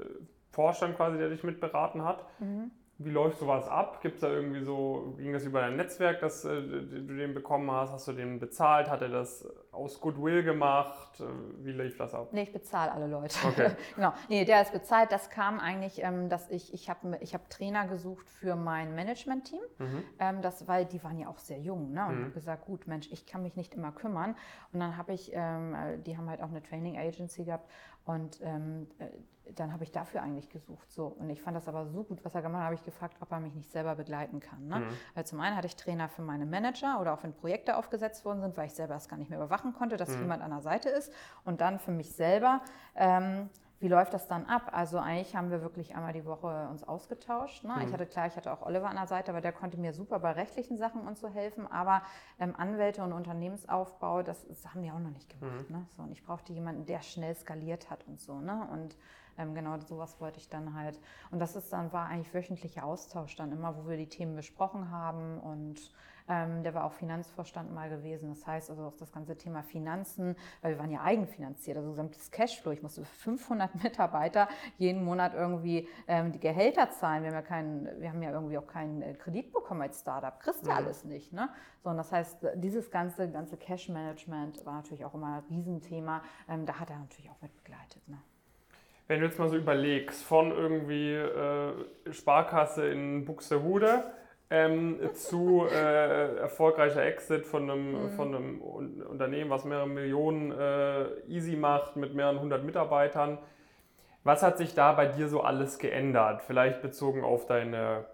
Vorstand 0.51 0.97
quasi, 0.97 1.19
der 1.19 1.29
dich 1.29 1.45
mitberaten 1.45 2.05
hat, 2.05 2.25
mhm. 2.41 2.71
Wie 3.03 3.09
läuft 3.09 3.39
sowas 3.39 3.67
ab? 3.67 4.03
Gibt 4.03 4.17
es 4.17 4.21
da 4.21 4.29
irgendwie 4.29 4.61
so, 4.61 5.15
ging 5.17 5.33
das 5.33 5.45
über 5.45 5.63
dein 5.63 5.77
Netzwerk, 5.77 6.21
dass 6.21 6.45
äh, 6.45 6.61
du 6.61 7.17
den 7.17 7.33
bekommen 7.33 7.71
hast? 7.71 7.93
Hast 7.93 8.09
du 8.09 8.13
den 8.13 8.39
bezahlt? 8.39 8.91
Hat 8.91 9.01
er 9.01 9.09
das 9.09 9.49
aus 9.73 9.99
Goodwill 10.03 10.43
gemacht? 10.43 11.19
Äh, 11.19 11.65
wie 11.65 11.73
lief 11.73 11.97
das 11.97 12.13
ab? 12.13 12.29
Nee, 12.33 12.43
ich 12.43 12.53
bezahle 12.53 12.93
alle 12.93 13.07
Leute. 13.07 13.35
Okay. 13.49 13.71
genau. 13.97 14.13
Nee, 14.29 14.45
der 14.45 14.61
ist 14.61 14.73
bezahlt. 14.73 15.13
Das 15.13 15.31
kam 15.31 15.61
eigentlich, 15.61 16.03
ähm, 16.03 16.29
dass 16.29 16.51
ich, 16.51 16.75
ich 16.75 16.91
habe 16.91 17.17
ich 17.23 17.33
hab 17.33 17.49
Trainer 17.49 17.87
gesucht 17.87 18.29
für 18.29 18.55
mein 18.55 18.95
Management-Team. 18.95 19.63
Mhm. 19.79 20.05
Ähm, 20.19 20.43
das, 20.43 20.69
weil 20.69 20.85
die 20.85 21.03
waren 21.03 21.19
ja 21.19 21.29
auch 21.29 21.39
sehr 21.39 21.59
jung. 21.59 21.93
Ne? 21.93 22.05
Und 22.05 22.19
mhm. 22.19 22.25
habe 22.25 22.33
gesagt, 22.33 22.67
gut, 22.67 22.87
Mensch, 22.87 23.09
ich 23.11 23.25
kann 23.25 23.43
mich 23.43 23.57
nicht 23.57 23.73
immer 23.73 23.93
kümmern. 23.93 24.37
Und 24.75 24.81
dann 24.81 24.99
habe 24.99 25.15
ich, 25.15 25.31
ähm, 25.33 25.75
äh, 25.75 25.97
die 25.97 26.19
haben 26.19 26.29
halt 26.29 26.43
auch 26.43 26.51
eine 26.51 26.63
Training 26.63 26.99
Agency 26.99 27.45
gehabt. 27.45 27.67
Und 28.05 28.41
ähm, 28.43 28.89
äh, 28.99 29.07
dann 29.55 29.73
habe 29.73 29.85
ich 29.85 29.93
dafür 29.93 30.23
eigentlich 30.23 30.49
gesucht. 30.49 30.91
So. 30.93 31.07
Und 31.07 31.31
ich 31.31 31.41
fand 31.41 31.57
das 31.57 31.69
aber 31.69 31.87
so 31.87 32.05
gut, 32.05 32.25
was 32.25 32.35
er 32.35 32.43
gemacht 32.43 32.61
hat, 32.61 32.67
habe 32.67 32.75
ich 32.75 32.85
gefragt, 32.85 33.17
ob 33.21 33.31
er 33.33 33.41
mich 33.41 33.55
nicht 33.55 33.71
selber 33.71 33.95
begleiten 33.95 34.41
kann. 34.41 34.67
Ne? 34.69 34.81
Mhm. 34.81 34.89
Weil 35.15 35.27
zum 35.27 35.41
einen 35.41 35.57
hatte 35.57 35.67
ich 35.67 35.77
Trainer 35.77 36.09
für 36.09 36.23
meine 36.23 36.47
Manager 36.47 37.01
oder 37.01 37.15
auch 37.15 37.23
wenn 37.23 37.33
Projekte 37.33 37.77
aufgesetzt 37.77 38.25
worden 38.25 38.41
sind, 38.41 38.57
weil 38.57 38.67
ich 38.67 38.75
selber 38.75 38.95
das 38.95 39.09
gar 39.09 39.17
nicht 39.17 39.31
mehr 39.31 39.39
überwachen 39.39 39.73
konnte, 39.73 39.97
dass 39.97 40.11
mhm. 40.11 40.23
jemand 40.23 40.43
an 40.43 40.51
der 40.51 40.61
Seite 40.61 40.89
ist. 40.89 41.13
Und 41.45 41.61
dann 41.61 41.79
für 41.79 41.93
mich 41.93 42.13
selber, 42.13 42.63
ähm, 42.95 43.49
wie 43.81 43.89
läuft 43.89 44.13
das 44.13 44.29
dann 44.29 44.45
ab? 44.45 44.71
Also 44.73 44.99
eigentlich 44.99 45.35
haben 45.35 45.51
wir 45.51 45.63
wirklich 45.63 45.97
einmal 45.97 46.13
die 46.13 46.27
Woche 46.27 46.69
uns 46.71 46.85
ausgetauscht. 46.85 47.65
Ne? 47.65 47.75
Mhm. 47.77 47.87
Ich 47.87 47.93
hatte 47.93 48.05
klar, 48.05 48.27
ich 48.27 48.37
hatte 48.37 48.53
auch 48.53 48.61
Oliver 48.61 48.91
an 48.91 48.97
der 48.97 49.07
Seite, 49.07 49.31
aber 49.31 49.41
der 49.41 49.53
konnte 49.53 49.79
mir 49.79 49.95
super 49.95 50.19
bei 50.19 50.33
rechtlichen 50.33 50.77
Sachen 50.77 51.01
und 51.09 51.17
so 51.17 51.29
helfen. 51.29 51.67
Aber 51.67 52.03
ähm, 52.39 52.55
Anwälte 52.57 53.03
und 53.03 53.15
Unternehmensaufbau, 53.15 54.23
das, 54.23 54.47
das, 54.47 54.67
haben 54.67 54.83
die 54.83 54.91
auch 54.91 54.99
noch 54.99 55.11
nicht 55.11 55.31
gemacht. 55.31 55.71
Mhm. 55.71 55.77
Ne? 55.77 55.87
So, 55.97 56.03
und 56.03 56.13
ich 56.13 56.23
brauchte 56.23 56.53
jemanden, 56.53 56.85
der 56.85 57.01
schnell 57.01 57.35
skaliert 57.35 57.89
hat 57.89 58.07
und 58.07 58.21
so. 58.21 58.39
Ne? 58.39 58.69
Und 58.71 58.99
ähm, 59.39 59.55
genau 59.55 59.79
sowas 59.79 60.21
wollte 60.21 60.39
ich 60.39 60.51
dann 60.51 60.75
halt. 60.75 61.01
Und 61.31 61.39
das 61.39 61.57
ist 61.57 61.73
dann, 61.73 61.91
war 61.91 62.07
eigentlich 62.07 62.35
wöchentlicher 62.35 62.85
Austausch 62.85 63.35
dann 63.37 63.51
immer, 63.51 63.77
wo 63.79 63.89
wir 63.89 63.97
die 63.97 64.09
Themen 64.11 64.37
besprochen 64.37 64.91
haben 64.91 65.41
und 65.41 65.91
ähm, 66.31 66.63
der 66.63 66.75
war 66.75 66.85
auch 66.85 66.93
Finanzvorstand 66.93 67.75
mal 67.75 67.91
gewesen. 67.91 68.29
Das 68.29 68.47
heißt 68.47 68.71
also 68.71 68.85
auch 68.85 68.97
das 68.97 69.11
ganze 69.11 69.37
Thema 69.37 69.63
Finanzen, 69.63 70.37
weil 70.63 70.73
wir 70.73 70.79
waren 70.79 70.91
ja 70.91 71.03
eigenfinanziert, 71.03 71.77
also 71.77 71.91
gesamtes 71.91 72.31
Cashflow. 72.31 72.71
Ich 72.71 72.83
musste 72.83 73.05
für 73.05 73.33
500 73.33 73.75
Mitarbeiter 73.83 74.49
jeden 74.79 75.05
Monat 75.05 75.35
irgendwie 75.35 75.89
ähm, 76.07 76.31
die 76.31 76.39
Gehälter 76.39 76.91
zahlen. 76.91 77.25
Wir 77.25 77.31
haben 77.31 77.35
ja, 77.35 77.43
keinen, 77.43 78.01
wir 78.01 78.09
haben 78.09 78.23
ja 78.23 78.31
irgendwie 78.31 78.59
auch 78.59 78.67
keinen 78.69 79.03
äh, 79.03 79.15
Kredit 79.15 79.53
bekommen 79.53 79.83
als 79.83 80.01
Startup. 80.01 80.39
Kriegst 80.39 80.65
ja 80.65 80.73
mhm. 80.73 80.79
alles 80.79 81.05
nicht. 81.05 81.33
Ne? 81.33 81.49
So, 81.83 81.91
und 81.91 81.97
das 81.97 82.13
heißt, 82.13 82.47
dieses 82.55 82.93
ganze, 82.93 83.29
ganze 83.29 83.57
Cash-Management 83.57 84.65
war 84.65 84.75
natürlich 84.75 85.05
auch 85.05 85.15
immer 85.15 85.39
ein 85.39 85.43
Riesenthema. 85.51 86.23
Ähm, 86.49 86.65
da 86.65 86.79
hat 86.79 86.91
er 86.91 86.99
natürlich 86.99 87.29
auch 87.29 87.43
mit 87.43 87.57
begleitet. 87.57 88.07
Ne? 88.07 88.19
Wenn 89.09 89.19
du 89.19 89.27
jetzt 89.27 89.41
mal 89.41 89.49
so 89.49 89.57
überlegst, 89.57 90.23
von 90.23 90.53
irgendwie 90.53 91.15
äh, 91.15 91.73
Sparkasse 92.13 92.87
in 92.87 93.25
Buxtehude 93.25 94.05
ähm, 94.51 94.99
zu 95.15 95.67
äh, 95.71 96.37
erfolgreicher 96.37 97.05
Exit 97.05 97.47
von 97.47 97.71
einem, 97.71 97.93
mhm. 97.93 98.11
von 98.11 98.35
einem 98.35 98.61
Unternehmen, 98.61 99.49
was 99.49 99.65
mehrere 99.65 99.87
Millionen 99.87 100.51
äh, 100.51 101.05
easy 101.29 101.57
macht 101.57 101.97
mit 101.97 102.15
mehreren 102.15 102.41
hundert 102.41 102.65
Mitarbeitern. 102.65 103.39
Was 104.25 104.43
hat 104.43 104.59
sich 104.59 104.75
da 104.75 104.93
bei 104.93 105.07
dir 105.07 105.29
so 105.29 105.41
alles 105.41 105.79
geändert? 105.79 106.43
Vielleicht 106.43 106.83
bezogen 106.83 107.25
auf 107.25 107.47
deine 107.47 108.05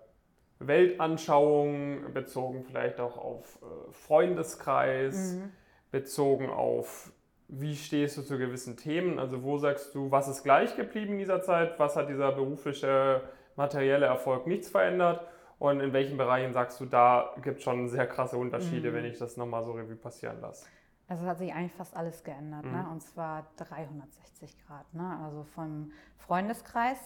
Weltanschauung, 0.58 2.12
bezogen 2.12 2.64
vielleicht 2.64 3.00
auch 3.00 3.16
auf 3.16 3.58
äh, 3.62 3.92
Freundeskreis, 3.92 5.34
mhm. 5.34 5.52
bezogen 5.90 6.50
auf 6.50 7.12
wie 7.48 7.76
stehst 7.76 8.18
du 8.18 8.22
zu 8.22 8.38
gewissen 8.38 8.76
Themen? 8.76 9.18
Also 9.18 9.42
wo 9.42 9.56
sagst 9.56 9.94
du, 9.94 10.10
was 10.10 10.28
ist 10.28 10.42
gleich 10.42 10.76
geblieben 10.76 11.12
in 11.12 11.18
dieser 11.18 11.42
Zeit? 11.42 11.78
Was 11.78 11.96
hat 11.96 12.08
dieser 12.08 12.32
berufliche, 12.32 13.22
materielle 13.54 14.06
Erfolg 14.06 14.46
nichts 14.46 14.68
verändert? 14.68 15.20
Und 15.58 15.80
in 15.80 15.92
welchen 15.92 16.16
Bereichen 16.16 16.52
sagst 16.52 16.80
du, 16.80 16.86
da 16.86 17.34
gibt 17.42 17.58
es 17.58 17.64
schon 17.64 17.88
sehr 17.88 18.06
krasse 18.06 18.36
Unterschiede, 18.36 18.90
mhm. 18.90 18.94
wenn 18.94 19.04
ich 19.06 19.18
das 19.18 19.36
nochmal 19.36 19.64
so 19.64 19.72
Revue 19.72 19.96
passieren 19.96 20.40
lasse? 20.40 20.66
Also 21.08 21.22
es 21.22 21.28
hat 21.28 21.38
sich 21.38 21.52
eigentlich 21.52 21.72
fast 21.72 21.96
alles 21.96 22.24
geändert, 22.24 22.64
ne? 22.64 22.70
mhm. 22.70 22.76
ne? 22.76 22.88
und 22.90 23.00
zwar 23.00 23.46
360 23.56 24.58
Grad. 24.66 24.92
Ne? 24.92 25.18
Also 25.24 25.44
vom 25.44 25.92
Freundeskreis, 26.18 26.98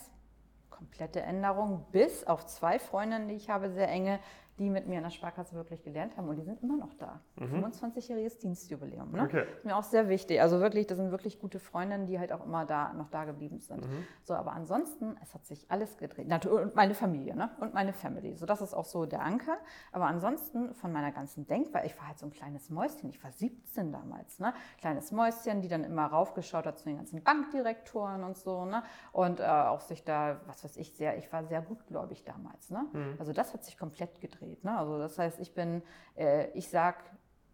komplette 0.70 1.20
Änderung, 1.20 1.86
bis 1.92 2.26
auf 2.26 2.46
zwei 2.46 2.78
Freundinnen, 2.78 3.28
die 3.28 3.34
ich 3.34 3.51
habe, 3.51 3.70
sehr 3.70 3.88
enge, 3.88 4.18
die 4.61 4.68
mit 4.68 4.86
mir 4.86 4.98
in 4.98 5.02
der 5.02 5.11
Sparkasse 5.11 5.54
wirklich 5.54 5.82
gelernt 5.82 6.18
haben 6.18 6.28
und 6.28 6.36
die 6.36 6.42
sind 6.42 6.62
immer 6.62 6.76
noch 6.76 6.92
da. 6.94 7.20
Mhm. 7.36 7.64
25-jähriges 7.64 8.38
Dienstjubiläum. 8.40 9.11
Ne? 9.11 9.22
Okay. 9.22 9.44
Ist 9.56 9.64
mir 9.64 9.74
auch 9.74 9.82
sehr 9.82 10.11
wichtig. 10.11 10.42
Also 10.42 10.61
wirklich, 10.61 10.86
das 10.86 10.98
sind 10.98 11.11
wirklich 11.11 11.40
gute 11.40 11.58
Freundinnen, 11.58 12.04
die 12.04 12.18
halt 12.18 12.30
auch 12.30 12.44
immer 12.44 12.66
da 12.66 12.92
noch 12.92 13.08
da 13.08 13.24
geblieben 13.24 13.58
sind. 13.58 13.88
Mhm. 13.88 14.04
So, 14.22 14.34
aber 14.34 14.52
ansonsten, 14.52 15.16
es 15.22 15.32
hat 15.32 15.46
sich 15.46 15.70
alles 15.70 15.96
gedreht. 15.96 16.28
Und 16.46 16.76
meine 16.76 16.94
Familie 16.94 17.34
ne? 17.34 17.48
und 17.58 17.72
meine 17.72 17.94
Family. 17.94 18.36
So, 18.36 18.44
das 18.44 18.61
ist 18.61 18.74
auch 18.74 18.84
so 18.84 19.06
der 19.06 19.22
Anker. 19.22 19.56
Aber 19.92 20.06
ansonsten 20.06 20.74
von 20.74 20.92
meiner 20.92 21.11
ganzen 21.11 21.46
Denkweise, 21.46 21.86
ich 21.86 21.98
war 21.98 22.08
halt 22.08 22.18
so 22.18 22.26
ein 22.26 22.30
kleines 22.30 22.68
Mäuschen. 22.68 23.08
Ich 23.08 23.24
war 23.24 23.32
17 23.32 23.92
damals. 23.92 24.40
Ne? 24.40 24.52
Kleines 24.78 25.11
Mäuschen, 25.11 25.62
die 25.62 25.68
dann 25.68 25.84
immer 25.84 26.04
raufgeschaut 26.04 26.66
hat 26.66 26.78
zu 26.78 26.84
den 26.84 26.98
ganzen 26.98 27.22
Bankdirektoren 27.22 28.24
und 28.24 28.36
so. 28.36 28.66
Ne? 28.66 28.82
Und 29.12 29.40
äh, 29.40 29.44
auch 29.44 29.80
sich 29.80 30.04
da, 30.04 30.42
was 30.46 30.62
weiß 30.64 30.76
ich, 30.76 30.92
sehr, 30.92 31.16
ich 31.16 31.32
war 31.32 31.44
sehr 31.44 31.62
gutgläubig 31.62 32.24
damals. 32.24 32.68
Ne? 32.68 32.84
Mhm. 32.92 33.14
Also 33.18 33.32
das 33.32 33.54
hat 33.54 33.64
sich 33.64 33.78
komplett 33.78 34.20
gedreht 34.20 34.49
gedreht. 34.51 34.64
Ne? 34.64 34.76
Also 34.76 34.98
das 34.98 35.18
heißt, 35.18 35.40
ich 35.40 35.55
bin, 35.55 35.82
äh, 36.16 36.51
ich 36.51 36.68
sage, 36.68 36.98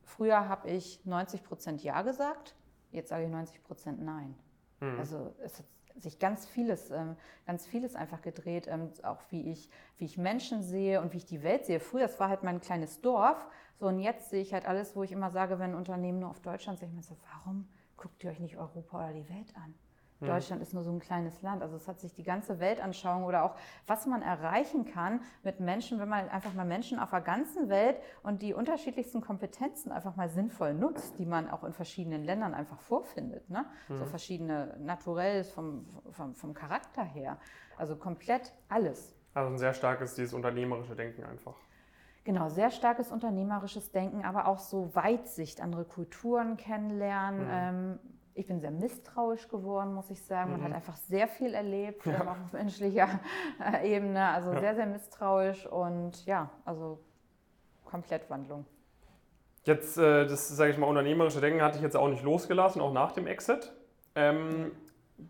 früher 0.03 0.49
habe 0.49 0.68
ich 0.68 1.05
90 1.05 1.42
Prozent 1.42 1.82
Ja 1.82 2.03
gesagt, 2.03 2.55
jetzt 2.90 3.09
sage 3.09 3.24
ich 3.24 3.30
90 3.30 3.62
Prozent 3.62 4.03
Nein. 4.03 4.34
Mhm. 4.80 4.99
Also 4.99 5.34
es, 5.42 5.62
sich 5.99 6.18
ganz 6.18 6.47
vieles, 6.47 6.90
ähm, 6.90 7.16
ganz 7.47 7.66
vieles 7.66 7.97
einfach 7.97 8.20
gedreht, 8.20 8.66
ähm, 8.68 8.90
auch 9.03 9.22
wie 9.30 9.51
ich, 9.51 9.70
wie 9.97 10.05
ich 10.05 10.18
Menschen 10.18 10.62
sehe 10.62 11.01
und 11.01 11.14
wie 11.14 11.16
ich 11.16 11.24
die 11.24 11.42
Welt 11.42 11.64
sehe. 11.64 11.80
Früher, 11.80 12.03
das 12.03 12.20
war 12.20 12.28
halt 12.28 12.42
mein 12.42 12.61
kleines 12.61 13.01
Dorf, 13.01 13.49
so 13.78 13.86
und 13.86 14.01
jetzt 14.01 14.28
sehe 14.28 14.42
ich 14.42 14.53
halt 14.53 14.66
alles, 14.66 14.94
wo 14.94 15.03
ich 15.05 15.12
immer 15.12 15.30
sage, 15.30 15.59
wenn 15.59 15.70
ein 15.70 15.76
Unternehmen 15.76 16.18
nur 16.18 16.28
auf 16.28 16.40
Deutschland 16.40 16.78
sehe 16.78 16.88
ich 16.88 16.94
mir 16.94 17.03
so, 17.03 17.16
warum 17.32 17.66
guckt 17.97 18.22
ihr 18.24 18.30
euch 18.30 18.40
nicht 18.40 18.59
Europa 18.59 18.99
oder 18.99 19.14
die 19.14 19.28
Welt 19.30 19.57
an? 19.57 19.74
Mhm. 20.20 20.26
Deutschland 20.26 20.62
ist 20.62 20.72
nur 20.74 20.82
so 20.82 20.90
ein 20.90 21.00
kleines 21.00 21.42
Land. 21.42 21.62
Also 21.62 21.76
es 21.76 21.88
hat 21.88 22.00
sich 22.00 22.14
die 22.14 22.22
ganze 22.22 22.58
Weltanschauung 22.58 23.24
oder 23.24 23.44
auch, 23.44 23.54
was 23.86 24.06
man 24.06 24.22
erreichen 24.22 24.84
kann 24.84 25.20
mit 25.42 25.60
Menschen, 25.60 25.98
wenn 25.98 26.08
man 26.08 26.28
einfach 26.28 26.54
mal 26.54 26.64
Menschen 26.64 26.98
auf 26.98 27.10
der 27.10 27.20
ganzen 27.20 27.68
Welt 27.68 27.98
und 28.22 28.42
die 28.42 28.54
unterschiedlichsten 28.54 29.20
Kompetenzen 29.20 29.92
einfach 29.92 30.16
mal 30.16 30.28
sinnvoll 30.28 30.74
nutzt, 30.74 31.18
die 31.18 31.26
man 31.26 31.50
auch 31.50 31.64
in 31.64 31.72
verschiedenen 31.72 32.24
Ländern 32.24 32.54
einfach 32.54 32.80
vorfindet. 32.80 33.48
Ne? 33.50 33.66
Mhm. 33.88 33.98
So 33.98 34.04
verschiedene 34.06 34.76
Naturells 34.78 35.50
vom, 35.50 35.86
vom, 36.12 36.34
vom 36.34 36.54
Charakter 36.54 37.04
her. 37.04 37.38
Also 37.76 37.96
komplett 37.96 38.52
alles. 38.68 39.14
Also 39.34 39.52
ein 39.52 39.58
sehr 39.58 39.74
starkes 39.74 40.14
dieses 40.14 40.32
unternehmerische 40.32 40.96
Denken 40.96 41.24
einfach. 41.24 41.54
Genau, 42.24 42.48
sehr 42.48 42.70
starkes 42.70 43.12
unternehmerisches 43.12 43.92
Denken, 43.92 44.24
aber 44.24 44.48
auch 44.48 44.58
so 44.58 44.92
Weitsicht, 44.94 45.60
andere 45.60 45.84
Kulturen 45.84 46.56
kennenlernen. 46.56 47.44
Mhm. 47.44 47.50
Ähm, 47.52 47.98
ich 48.37 48.47
bin 48.47 48.61
sehr 48.61 48.70
misstrauisch 48.70 49.49
geworden, 49.49 49.95
muss 49.95 50.11
ich 50.11 50.22
sagen. 50.22 50.53
Man 50.53 50.61
mhm. 50.61 50.64
hat 50.64 50.72
einfach 50.74 50.97
sehr 50.97 51.26
viel 51.26 51.55
erlebt, 51.55 52.05
ja. 52.05 52.20
Ähm, 52.20 52.28
auf 52.28 52.53
menschlicher 52.53 53.09
Ebene. 53.82 54.28
Also 54.28 54.53
ja. 54.53 54.61
sehr, 54.61 54.74
sehr 54.74 54.87
misstrauisch 54.87 55.66
und 55.66 56.24
ja, 56.26 56.51
also 56.64 57.01
komplett 57.84 58.28
Wandlung. 58.28 58.66
Jetzt, 59.64 59.99
äh, 59.99 60.26
das 60.26 60.49
sage 60.49 60.70
ich 60.70 60.78
mal, 60.78 60.87
unternehmerische 60.87 61.41
Denken 61.41 61.62
hatte 61.62 61.76
ich 61.78 61.82
jetzt 61.82 61.97
auch 61.97 62.09
nicht 62.09 62.22
losgelassen, 62.22 62.80
auch 62.80 62.93
nach 62.93 63.12
dem 63.12 63.26
Exit. 63.26 63.72
Ähm, 64.14 64.72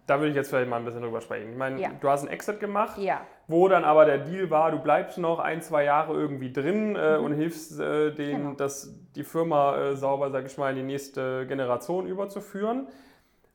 da 0.07 0.19
würde 0.19 0.31
ich 0.31 0.37
jetzt 0.37 0.51
vielleicht 0.51 0.69
mal 0.69 0.77
ein 0.77 0.85
bisschen 0.85 1.03
drüber 1.03 1.21
sprechen. 1.21 1.51
Ich 1.51 1.57
meine, 1.57 1.81
ja. 1.81 1.91
du 2.01 2.09
hast 2.09 2.23
einen 2.23 2.31
Exit 2.31 2.61
gemacht, 2.61 2.99
ja. 2.99 3.21
wo 3.47 3.69
dann 3.69 3.85
aber 3.85 4.05
der 4.05 4.19
Deal 4.19 4.51
war, 4.51 4.71
du 4.71 4.79
bleibst 4.79 5.19
noch 5.19 5.39
ein, 5.39 5.63
zwei 5.63 5.85
Jahre 5.85 6.15
irgendwie 6.15 6.53
drin 6.53 6.97
äh, 6.97 7.19
mhm. 7.19 7.25
und 7.25 7.33
hilfst 7.35 7.79
äh, 7.79 8.13
denen, 8.13 8.43
genau. 8.43 8.55
das, 8.55 8.95
die 9.15 9.25
Firma 9.25 9.77
äh, 9.77 9.97
sauber, 9.97 10.31
sag 10.31 10.47
ich 10.47 10.59
mal, 10.59 10.71
in 10.71 10.77
die 10.77 10.83
nächste 10.83 11.47
Generation 11.47 12.07
überzuführen. 12.07 12.89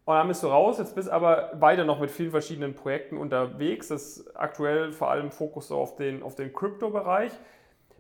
Und 0.06 0.16
dann 0.16 0.28
bist 0.28 0.42
du 0.42 0.48
raus, 0.48 0.80
jetzt 0.80 0.96
bist 0.96 1.10
aber 1.10 1.52
weiter 1.54 1.84
noch 1.84 2.00
mit 2.00 2.12
vielen 2.12 2.32
verschiedenen 2.32 2.76
Projekten 2.76 3.18
unterwegs. 3.18 3.90
Das 3.90 4.18
ist 4.18 4.36
aktuell 4.36 4.94
vor 4.94 5.12
allem 5.12 5.32
Fokus 5.32 5.68
so 5.68 5.78
auf 5.78 5.96
den, 5.96 6.24
auf 6.24 6.36
den 6.36 6.54
Crypto-Bereich. 6.54 7.32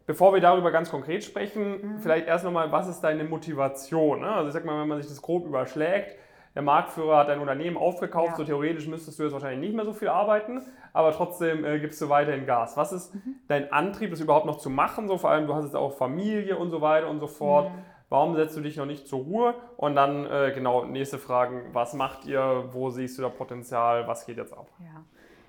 Bevor 0.08 0.34
wir 0.34 0.42
darüber 0.42 0.72
ganz 0.72 0.90
konkret 0.90 1.24
sprechen, 1.24 1.96
mhm. 1.96 2.00
vielleicht 2.00 2.28
erst 2.28 2.44
nochmal, 2.44 2.72
was 2.72 2.88
ist 2.88 3.02
deine 3.02 3.24
Motivation? 3.24 4.22
Ne? 4.22 4.32
Also 4.32 4.48
ich 4.48 4.54
sag 4.54 4.66
mal, 4.66 4.82
wenn 4.82 4.88
man 4.88 5.00
sich 5.00 5.10
das 5.10 5.22
grob 5.22 5.46
überschlägt, 5.46 6.18
der 6.54 6.62
Marktführer 6.62 7.18
hat 7.18 7.30
dein 7.30 7.40
Unternehmen 7.40 7.78
aufgekauft, 7.78 8.32
ja. 8.32 8.36
so 8.36 8.44
theoretisch 8.44 8.88
müsstest 8.88 9.18
du 9.20 9.24
jetzt 9.24 9.34
wahrscheinlich 9.34 9.60
nicht 9.60 9.76
mehr 9.76 9.86
so 9.86 9.94
viel 9.94 10.10
arbeiten, 10.10 10.62
aber 10.94 11.12
trotzdem 11.14 11.64
äh, 11.64 11.80
gibst 11.80 12.02
du 12.02 12.10
weiterhin 12.10 12.46
Gas. 12.46 12.76
Was 12.76 12.92
ist 12.92 13.16
mhm. 13.16 13.36
dein 13.48 13.72
Antrieb, 13.72 14.12
das 14.12 14.20
überhaupt 14.20 14.46
noch 14.46 14.58
zu 14.58 14.70
machen? 14.70 15.08
So 15.08 15.18
vor 15.18 15.30
allem, 15.30 15.48
du 15.48 15.56
hast 15.56 15.66
jetzt 15.66 15.76
auch 15.76 15.94
Familie 15.94 16.58
und 16.58 16.70
so 16.70 16.82
weiter 16.82 17.08
und 17.08 17.20
so 17.20 17.28
fort. 17.28 17.70
Mhm. 17.70 17.84
Warum 18.10 18.36
setzt 18.36 18.58
du 18.58 18.62
dich 18.62 18.76
noch 18.76 18.86
nicht 18.86 19.08
zur 19.08 19.20
Ruhe? 19.20 19.56
Und 19.78 19.96
dann, 19.96 20.26
äh, 20.26 20.52
genau, 20.54 20.84
nächste 20.84 21.18
Fragen. 21.18 21.70
Was 21.72 21.94
macht 21.94 22.26
ihr? 22.26 22.66
Wo 22.72 22.90
siehst 22.90 23.18
du 23.18 23.22
da 23.22 23.30
Potenzial? 23.30 24.06
Was 24.06 24.26
geht 24.26 24.36
jetzt 24.36 24.52
ab? 24.52 24.68
Ja. 24.80 25.02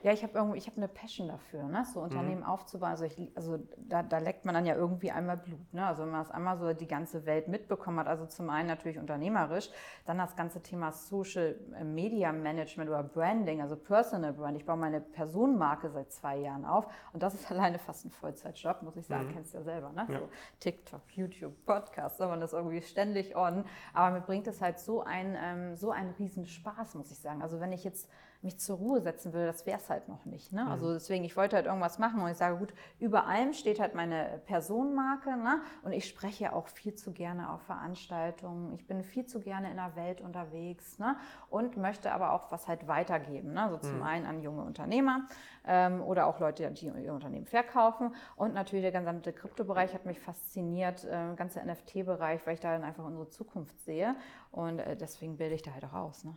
Ja, 0.03 0.12
ich 0.12 0.22
habe 0.22 0.32
irgendwie, 0.34 0.59
ich 0.59 0.66
habe 0.66 0.76
eine 0.78 0.88
Passion 0.88 1.28
dafür, 1.28 1.62
ne? 1.64 1.84
so 1.84 2.00
Unternehmen 2.00 2.40
mhm. 2.40 2.46
aufzubauen. 2.46 2.90
Also, 2.90 3.05
ich, 3.05 3.16
also 3.34 3.59
da, 3.76 4.03
da, 4.03 4.18
leckt 4.18 4.44
man 4.44 4.55
dann 4.55 4.66
ja 4.66 4.74
irgendwie 4.74 5.11
einmal 5.11 5.36
Blut. 5.36 5.72
Ne? 5.72 5.86
Also 5.86 6.03
wenn 6.03 6.11
man 6.11 6.22
das 6.22 6.30
einmal 6.30 6.59
so 6.59 6.72
die 6.72 6.88
ganze 6.88 7.24
Welt 7.24 7.48
mitbekommen 7.48 8.00
hat, 8.00 8.09
also 8.09 8.26
zum 8.26 8.50
einen 8.50 8.68
natürlich 8.68 8.98
unternehmerisch, 8.98 9.70
dann 10.05 10.18
das 10.18 10.34
ganze 10.34 10.61
Thema 10.61 10.90
Social 10.92 11.57
Media 11.84 12.32
Management 12.32 12.90
oder 12.90 13.03
Branding, 13.03 13.61
also 13.62 13.76
Personal 13.76 14.32
Brand. 14.32 14.57
Ich 14.57 14.66
baue 14.66 14.76
meine 14.76 15.00
Personenmarke 15.00 15.90
seit 15.90 16.11
zwei 16.11 16.36
Jahren 16.38 16.64
auf 16.64 16.86
und 17.12 17.22
das 17.22 17.34
ist 17.34 17.50
alleine 17.50 17.78
fast 17.78 18.05
ein 18.05 18.11
Vollzeitjob, 18.11 18.82
muss 18.82 18.96
ich 18.96 19.07
sagen, 19.07 19.28
mhm. 19.28 19.32
kennst 19.32 19.55
du 19.55 19.59
ja 19.59 19.64
selber. 19.64 19.92
Ne? 19.92 20.07
Ja. 20.09 20.18
So 20.18 20.28
TikTok, 20.61 21.03
YouTube, 21.14 21.64
Podcast, 21.64 22.18
man 22.20 22.42
ist 22.42 22.53
irgendwie 22.53 22.82
ständig 22.82 23.36
on. 23.36 23.64
Aber 23.94 24.14
mir 24.14 24.20
bringt 24.20 24.46
es 24.46 24.61
halt 24.61 24.78
so 24.78 25.03
ein, 25.03 25.36
ähm, 25.40 25.76
so 25.76 25.90
einen 25.90 26.11
riesen 26.18 26.46
Spaß, 26.46 26.94
muss 26.94 27.11
ich 27.11 27.18
sagen. 27.18 27.42
Also 27.42 27.61
wenn 27.61 27.72
ich 27.72 27.84
jetzt 27.84 28.09
mich 28.43 28.59
zur 28.59 28.76
Ruhe 28.76 29.01
setzen 29.01 29.32
will, 29.32 29.47
das 29.47 29.66
wäre 29.66 29.78
es 29.78 29.88
halt 29.88 30.09
noch 30.09 30.24
nicht. 30.24 30.53
Ne? 30.53 30.66
Also 30.68 30.86
mhm. 30.86 30.95
deswegen, 30.95 31.24
ich 31.24 31.36
wollte 31.36 31.57
halt 31.57 31.66
irgendwas 31.66 31.99
machen 31.99 32.20
und 32.20 32.30
ich 32.30 32.36
sage, 32.36 32.57
gut, 32.57 32.74
über 32.99 33.26
allem 33.26 33.53
steht 33.53 33.80
halt 33.80 33.95
meine 33.95 34.40
Personenmarke 34.47 35.36
ne? 35.36 35.61
und 35.82 35.93
ich 35.93 36.09
spreche 36.09 36.53
auch 36.53 36.68
viel 36.68 36.95
zu 36.95 37.12
gerne 37.12 37.53
auf 37.53 37.62
Veranstaltungen. 37.62 38.72
Ich 38.74 38.86
bin 38.86 39.03
viel 39.05 39.26
zu 39.26 39.40
gerne 39.40 39.70
in 39.70 39.76
der 39.76 39.95
Welt 39.97 40.20
unterwegs 40.20 40.99
ne? 40.99 41.16
und 41.51 41.76
möchte 41.76 42.12
aber 42.12 42.32
auch 42.32 42.51
was 42.51 42.66
halt 42.66 42.88
weitergeben. 42.88 43.53
Ne? 43.53 43.62
Also 43.62 43.78
zum 43.78 43.99
mhm. 43.99 44.03
einen 44.03 44.26
an 44.26 44.43
junge 44.43 44.62
Unternehmer 44.62 45.28
ähm, 45.64 46.03
oder 46.03 46.26
auch 46.26 46.40
Leute, 46.40 46.70
die 46.72 46.86
ihr 46.86 47.12
Unternehmen 47.12 47.47
verkaufen 47.47 48.14
und 48.36 48.55
natürlich 48.55 48.82
der 48.82 49.01
gesamte 49.01 49.32
Kryptobereich 49.32 49.95
hat 49.95 50.07
mich 50.07 50.18
fasziniert, 50.18 51.05
äh, 51.05 51.34
ganze 51.36 51.61
NFT-Bereich, 51.64 52.47
weil 52.47 52.55
ich 52.55 52.61
da 52.61 52.72
dann 52.72 52.84
einfach 52.84 53.05
unsere 53.05 53.28
Zukunft 53.28 53.80
sehe 53.80 54.16
und 54.51 54.80
äh, 54.80 54.97
deswegen 54.97 55.36
bilde 55.36 55.55
ich 55.55 55.62
da 55.62 55.72
halt 55.72 55.84
auch 55.84 55.95
aus. 55.95 56.24
Ne? 56.24 56.36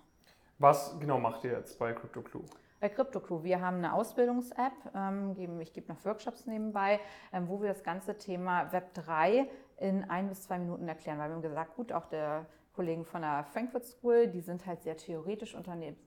Was 0.58 0.97
genau 0.99 1.20
macht 1.20 1.43
ihr 1.43 1.51
jetzt 1.51 1.78
bei 1.80 1.91
CryptoClue? 1.91 2.45
Bei 2.80 2.88
CryptoClue, 2.88 3.43
wir 3.43 3.60
haben 3.60 3.78
eine 3.78 3.93
Ausbildungs-App, 3.93 4.95
ähm, 4.95 5.60
ich 5.60 5.74
gebe 5.74 5.91
noch 5.91 6.06
Workshops 6.06 6.45
nebenbei, 6.45 6.99
ähm, 7.34 7.49
wo 7.49 7.62
wir 7.62 7.70
das 7.70 7.84
ganze 7.84 8.18
Thema 8.18 8.72
Web 8.72 8.93
3 8.93 9.49
in 9.78 10.10
ein 10.10 10.30
bis 10.30 10.43
zwei 10.43 10.58
Minuten 10.58 10.88
erklären, 10.88 11.20
weil 11.20 11.30
wir 11.30 11.36
haben 11.36 11.41
gesagt, 11.41 11.76
gut, 11.76 11.91
auch 11.91 12.06
der 12.06 12.45
Kollegen 12.76 13.05
von 13.05 13.21
der 13.21 13.45
Frankfurt 13.45 13.86
School, 13.86 14.28
die 14.28 14.41
sind 14.41 14.65
halt 14.65 14.84
sehr 14.84 14.97
theoretisch 14.97 15.55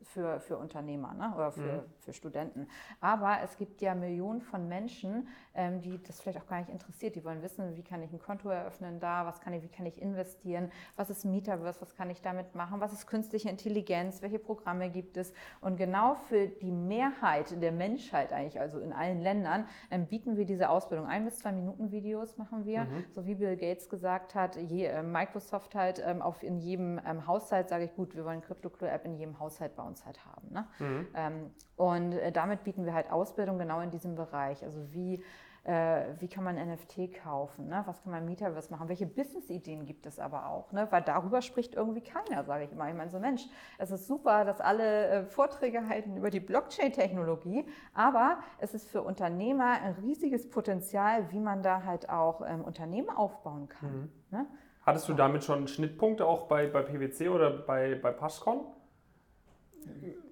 für, 0.02 0.40
für 0.40 0.58
Unternehmer 0.58 1.14
ne? 1.14 1.32
oder 1.34 1.52
für, 1.52 1.60
mhm. 1.60 1.82
für 2.00 2.12
Studenten. 2.12 2.68
Aber 3.00 3.38
es 3.42 3.56
gibt 3.56 3.80
ja 3.80 3.94
Millionen 3.94 4.42
von 4.42 4.68
Menschen, 4.68 5.28
ähm, 5.54 5.80
die 5.80 6.00
das 6.02 6.20
vielleicht 6.20 6.38
auch 6.38 6.46
gar 6.46 6.58
nicht 6.58 6.68
interessiert. 6.68 7.16
Die 7.16 7.24
wollen 7.24 7.42
wissen, 7.42 7.74
wie 7.76 7.82
kann 7.82 8.02
ich 8.02 8.12
ein 8.12 8.18
Konto 8.18 8.50
eröffnen 8.50 9.00
da, 9.00 9.24
was 9.24 9.40
kann 9.40 9.52
ich, 9.54 9.62
wie 9.62 9.68
kann 9.68 9.86
ich 9.86 10.00
investieren, 10.00 10.70
was 10.96 11.10
ist 11.10 11.24
Metaverse, 11.24 11.80
was 11.80 11.94
kann 11.94 12.10
ich 12.10 12.20
damit 12.20 12.54
machen, 12.54 12.80
was 12.80 12.92
ist 12.92 13.06
künstliche 13.06 13.48
Intelligenz, 13.48 14.20
welche 14.22 14.38
Programme 14.38 14.90
gibt 14.90 15.16
es. 15.16 15.32
Und 15.60 15.76
genau 15.76 16.14
für 16.28 16.48
die 16.48 16.70
Mehrheit 16.70 17.60
der 17.62 17.72
Menschheit 17.72 18.32
eigentlich, 18.32 18.60
also 18.60 18.78
in 18.78 18.92
allen 18.92 19.20
Ländern, 19.20 19.66
ähm, 19.90 20.06
bieten 20.06 20.36
wir 20.36 20.44
diese 20.44 20.68
Ausbildung. 20.68 21.06
Ein 21.06 21.24
bis 21.24 21.38
zwei 21.38 21.52
Minuten 21.52 21.90
Videos 21.90 22.36
machen 22.36 22.66
wir, 22.66 22.84
mhm. 22.84 23.04
so 23.10 23.26
wie 23.26 23.34
Bill 23.34 23.56
Gates 23.56 23.88
gesagt 23.88 24.34
hat, 24.34 24.56
je, 24.56 24.86
äh, 24.86 25.02
Microsoft 25.02 25.74
halt 25.74 26.02
ähm, 26.04 26.20
auf 26.20 26.42
in 26.42 26.57
jedem 26.58 27.00
ähm, 27.06 27.26
Haushalt 27.26 27.68
sage 27.68 27.84
ich, 27.84 27.94
gut, 27.94 28.14
wir 28.14 28.24
wollen 28.24 28.40
CryptoClue-App 28.40 29.04
in 29.04 29.14
jedem 29.14 29.38
Haushalt 29.38 29.76
bei 29.76 29.82
uns 29.82 30.04
halt 30.04 30.24
haben. 30.24 30.48
Ne? 30.50 30.66
Mhm. 30.78 31.06
Ähm, 31.14 31.50
und 31.76 32.12
äh, 32.12 32.32
damit 32.32 32.64
bieten 32.64 32.84
wir 32.84 32.94
halt 32.94 33.10
Ausbildung 33.10 33.58
genau 33.58 33.80
in 33.80 33.90
diesem 33.90 34.14
Bereich. 34.14 34.62
Also 34.64 34.92
wie, 34.92 35.22
äh, 35.64 36.14
wie 36.18 36.28
kann 36.28 36.44
man 36.44 36.56
NFT 36.56 37.14
kaufen? 37.22 37.68
Ne? 37.68 37.82
Was 37.84 38.02
kann 38.02 38.12
man 38.12 38.24
Metaverse 38.24 38.70
machen? 38.70 38.88
Welche 38.88 39.06
Business-Ideen 39.06 39.84
gibt 39.84 40.06
es 40.06 40.18
aber 40.18 40.48
auch? 40.48 40.72
Ne? 40.72 40.86
Weil 40.90 41.02
darüber 41.02 41.42
spricht 41.42 41.74
irgendwie 41.74 42.00
keiner, 42.00 42.42
sage 42.44 42.64
ich 42.64 42.72
immer. 42.72 42.88
Ich 42.88 42.94
meine, 42.94 43.10
so 43.10 43.18
Mensch, 43.18 43.46
es 43.76 43.90
ist 43.90 44.06
super, 44.06 44.44
dass 44.44 44.60
alle 44.60 45.08
äh, 45.08 45.24
Vorträge 45.26 45.88
halten 45.88 46.16
über 46.16 46.30
die 46.30 46.40
Blockchain-Technologie, 46.40 47.66
aber 47.92 48.38
es 48.58 48.74
ist 48.74 48.88
für 48.88 49.02
Unternehmer 49.02 49.80
ein 49.82 49.92
riesiges 50.02 50.48
Potenzial, 50.48 51.30
wie 51.32 51.40
man 51.40 51.62
da 51.62 51.84
halt 51.84 52.08
auch 52.08 52.40
ähm, 52.46 52.64
Unternehmen 52.64 53.10
aufbauen 53.10 53.68
kann. 53.68 53.92
Mhm. 53.92 54.12
Ne? 54.30 54.46
Hattest 54.88 55.06
du 55.06 55.12
damit 55.12 55.44
schon 55.44 55.68
Schnittpunkte 55.68 56.24
auch 56.24 56.48
bei, 56.48 56.66
bei 56.66 56.80
PwC 56.80 57.28
oder 57.28 57.50
bei, 57.50 57.94
bei 57.94 58.10
Passcon? 58.10 58.64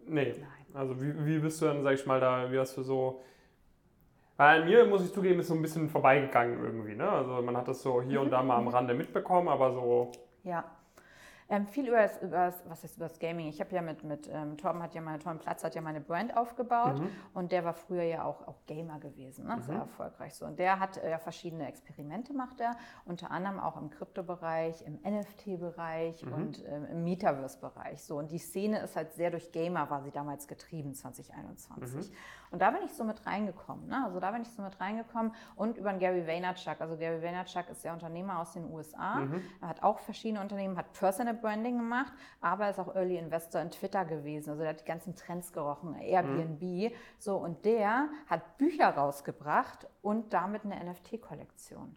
Nee. 0.07 0.35
Nein. 0.39 0.47
Also 0.73 0.99
wie, 0.99 1.27
wie 1.27 1.39
bist 1.41 1.61
du 1.61 1.67
dann, 1.67 1.83
sag 1.83 1.93
ich 1.93 2.07
mal, 2.07 2.21
da, 2.21 2.51
wie 2.51 2.59
hast 2.59 2.75
du 2.79 2.83
so. 2.83 3.21
Weil 4.39 4.63
an 4.63 4.67
mir, 4.67 4.87
muss 4.87 5.05
ich 5.05 5.13
zugeben, 5.13 5.41
ist 5.41 5.49
so 5.49 5.55
ein 5.55 5.61
bisschen 5.61 5.91
vorbeigegangen 5.91 6.65
irgendwie. 6.65 6.95
Ne? 6.95 7.07
Also 7.07 7.43
man 7.43 7.55
hat 7.55 7.69
das 7.69 7.83
so 7.83 8.01
hier 8.01 8.23
und 8.23 8.31
da 8.31 8.43
mal 8.43 8.57
am. 8.57 8.69
Rande 8.69 8.95
mitbekommen, 8.95 9.49
aber 9.49 9.73
so. 9.73 10.11
Ja. 10.43 10.65
Ähm, 11.49 11.67
viel 11.67 11.87
über 11.87 11.99
das, 11.99 12.21
über 12.23 12.37
das, 12.37 12.63
was 12.67 12.83
ist 12.83 12.97
über 12.97 13.07
das 13.07 13.19
Gaming. 13.21 13.47
Ich 13.47 13.61
habe 13.61 13.73
ja 13.75 13.81
mit, 13.81 14.03
mit 14.03 14.29
ähm, 14.33 14.57
Torben 14.57 14.83
hat 14.83 14.95
ja 14.95 15.01
meine 15.01 15.21
Torben 15.21 15.39
Platz 15.39 15.63
hat 15.63 15.77
ja 15.77 15.81
meine 15.81 16.01
Brand 16.01 16.37
aufgebaut 16.37 16.99
mhm. 16.99 17.09
und 17.35 17.53
der 17.53 17.65
war 17.65 17.75
früher 17.75 18.03
ja 18.03 18.25
auch, 18.25 18.49
auch 18.49 18.67
Gamer 18.67 18.99
gewesen, 18.99 19.47
ne? 19.47 19.63
sehr 19.63 19.77
mhm. 19.77 19.83
erfolgreich 19.83 20.35
so. 20.35 20.45
Und 20.45 20.59
der 20.59 20.81
hat 20.81 20.97
äh, 20.97 21.11
ja 21.11 21.19
verschiedene 21.19 21.69
Experimente 21.69 22.33
macht 22.33 22.61
er, 22.61 22.77
unter 23.05 23.31
anderem 23.31 23.61
auch 23.61 23.77
im 23.77 23.91
Kryptobereich, 23.91 24.83
im 24.83 24.99
NFT-Bereich 25.03 26.25
mhm. 26.25 26.33
und 26.33 26.65
ähm, 26.67 26.85
im 26.87 27.05
Metaverse-Bereich. 27.05 28.03
So 28.03 28.19
und 28.19 28.33
die 28.33 28.39
Szene 28.39 28.81
ist 28.81 28.97
halt 28.97 29.13
sehr 29.13 29.31
durch 29.31 29.53
Gamer 29.53 29.89
war 29.89 30.03
sie 30.03 30.11
damals 30.11 30.49
getrieben 30.49 30.95
2021. 30.95 32.11
Und 32.57 32.61
da 32.61 32.71
bin 32.71 32.83
ich 32.87 32.95
so 32.95 33.05
mit 33.05 33.27
reingekommen. 33.27 33.87
Ne? 33.87 34.03
Also 34.07 34.19
da 34.19 34.31
bin 34.31 34.41
ich 34.41 34.51
so 34.51 34.63
mit 34.63 34.81
reingekommen 34.81 35.35
und 35.57 35.77
über 35.77 35.91
den 35.91 35.99
Gary 35.99 36.27
Vaynerchuk. 36.27 36.81
Also 36.81 36.97
Gary 36.97 37.21
Vaynerchuk 37.21 37.69
ist 37.69 37.85
ja 37.85 37.93
Unternehmer 37.93 38.41
aus 38.41 38.55
den 38.55 38.73
USA. 38.73 39.17
Mhm. 39.17 39.43
Er 39.61 39.69
hat 39.69 39.83
auch 39.83 39.99
verschiedene 39.99 40.41
Unternehmen, 40.41 40.79
hat 40.79 40.91
Personal 40.95 41.35
Branding 41.35 41.77
gemacht, 41.77 42.15
aber 42.41 42.71
ist 42.71 42.81
auch 42.81 42.95
Early 42.95 43.19
Investor 43.19 43.61
in 43.61 43.71
Twitter 43.71 44.07
gewesen. 44.07 44.49
Also 44.49 44.63
der 44.63 44.71
hat 44.71 44.81
die 44.81 44.87
ganzen 44.87 45.15
Trends 45.15 45.53
gerochen, 45.53 45.97
Airbnb. 45.97 46.63
Mhm. 46.63 46.93
So, 47.19 47.37
und 47.37 47.63
der 47.67 48.09
hat 48.27 48.57
Bücher 48.57 48.89
rausgebracht 48.89 49.87
und 50.01 50.33
damit 50.33 50.65
eine 50.65 50.83
NFT-Kollektion 50.83 51.95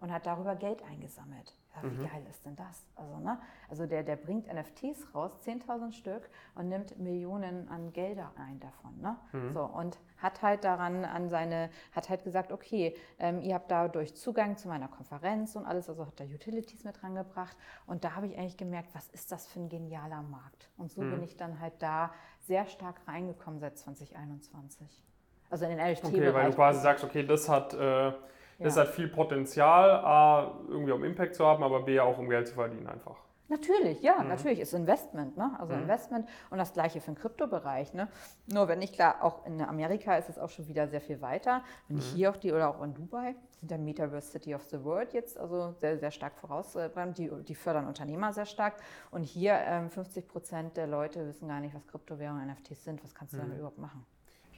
und 0.00 0.10
hat 0.10 0.24
darüber 0.24 0.56
Geld 0.56 0.82
eingesammelt. 0.82 1.54
Ja, 1.76 1.82
wie 1.84 1.94
mhm. 1.94 2.08
geil 2.08 2.26
ist 2.28 2.44
denn 2.44 2.56
das? 2.56 2.84
Also, 2.96 3.18
ne? 3.18 3.38
also 3.68 3.86
der, 3.86 4.02
der 4.02 4.16
bringt 4.16 4.52
NFTs 4.52 5.14
raus, 5.14 5.32
10.000 5.46 5.92
Stück, 5.92 6.28
und 6.54 6.68
nimmt 6.68 6.98
Millionen 6.98 7.68
an 7.68 7.92
Gelder 7.92 8.32
ein 8.36 8.58
davon. 8.58 9.00
Ne? 9.00 9.16
Mhm. 9.32 9.52
So, 9.52 9.62
und 9.62 9.98
hat 10.18 10.42
halt 10.42 10.64
daran 10.64 11.04
an 11.04 11.28
seine, 11.28 11.70
hat 11.92 12.08
halt 12.08 12.24
gesagt, 12.24 12.50
okay, 12.50 12.96
ähm, 13.18 13.40
ihr 13.40 13.54
habt 13.54 13.70
dadurch 13.70 14.16
Zugang 14.16 14.56
zu 14.56 14.68
meiner 14.68 14.88
Konferenz 14.88 15.54
und 15.54 15.64
alles, 15.64 15.88
also 15.88 16.06
hat 16.06 16.18
da 16.18 16.24
Utilities 16.24 16.84
mit 16.84 17.02
rangebracht. 17.02 17.56
Und 17.86 18.04
da 18.04 18.16
habe 18.16 18.26
ich 18.26 18.36
eigentlich 18.36 18.56
gemerkt, 18.56 18.94
was 18.94 19.08
ist 19.08 19.30
das 19.30 19.46
für 19.46 19.60
ein 19.60 19.68
genialer 19.68 20.22
Markt? 20.22 20.68
Und 20.76 20.90
so 20.90 21.02
mhm. 21.02 21.12
bin 21.12 21.22
ich 21.22 21.36
dann 21.36 21.60
halt 21.60 21.74
da 21.78 22.12
sehr 22.40 22.66
stark 22.66 22.96
reingekommen 23.06 23.60
seit 23.60 23.78
2021. 23.78 25.04
Also 25.50 25.66
in 25.66 25.76
den 25.76 25.78
NFT-Bereich. 25.78 26.14
Okay, 26.14 26.34
weil 26.34 26.50
du 26.50 26.56
quasi 26.56 26.80
sagst, 26.80 27.04
okay, 27.04 27.24
das 27.24 27.48
hat... 27.48 27.74
Äh 27.74 28.12
das 28.60 28.76
ja. 28.76 28.82
hat 28.82 28.88
viel 28.90 29.08
Potenzial, 29.08 29.90
A, 29.90 30.58
irgendwie 30.68 30.92
um 30.92 31.04
Impact 31.04 31.34
zu 31.34 31.46
haben, 31.46 31.62
aber 31.62 31.82
B, 31.82 31.98
auch 31.98 32.18
um 32.18 32.28
Geld 32.28 32.48
zu 32.48 32.54
verdienen 32.54 32.86
einfach. 32.86 33.16
Natürlich, 33.50 34.00
ja, 34.00 34.22
mhm. 34.22 34.28
natürlich 34.28 34.60
ist 34.60 34.72
Investment, 34.74 35.36
ne? 35.36 35.56
also 35.58 35.74
mhm. 35.74 35.82
Investment 35.82 36.28
und 36.50 36.58
das 36.58 36.72
gleiche 36.72 37.00
für 37.00 37.10
den 37.10 37.16
Kryptobereich. 37.16 37.92
Ne? 37.94 38.08
Nur 38.46 38.68
wenn 38.68 38.80
ich 38.80 38.92
klar, 38.92 39.16
auch 39.22 39.44
in 39.44 39.60
Amerika 39.60 40.16
ist 40.16 40.28
es 40.28 40.38
auch 40.38 40.50
schon 40.50 40.68
wieder 40.68 40.86
sehr 40.86 41.00
viel 41.00 41.20
weiter. 41.20 41.64
Wenn 41.88 41.98
ich 41.98 42.12
mhm. 42.12 42.16
hier 42.16 42.30
auch 42.30 42.36
die 42.36 42.52
oder 42.52 42.68
auch 42.68 42.80
in 42.80 42.94
Dubai 42.94 43.34
sind 43.58 43.72
der 43.72 43.78
Metaverse 43.78 44.30
City 44.30 44.54
of 44.54 44.62
the 44.70 44.84
World 44.84 45.12
jetzt 45.12 45.36
also 45.36 45.74
sehr, 45.80 45.98
sehr 45.98 46.12
stark 46.12 46.38
vorausbringen. 46.38 47.12
Die, 47.14 47.28
die 47.42 47.56
fördern 47.56 47.88
Unternehmer 47.88 48.32
sehr 48.32 48.46
stark. 48.46 48.76
Und 49.10 49.24
hier 49.24 49.54
ähm, 49.54 49.90
50 49.90 50.28
Prozent 50.28 50.76
der 50.76 50.86
Leute 50.86 51.26
wissen 51.26 51.48
gar 51.48 51.58
nicht, 51.58 51.74
was 51.74 51.84
Kryptowährungen, 51.88 52.46
NFTs 52.46 52.84
sind. 52.84 53.02
Was 53.02 53.16
kannst 53.16 53.34
du 53.34 53.38
damit 53.38 53.54
mhm. 53.54 53.58
überhaupt 53.58 53.78
machen? 53.78 54.06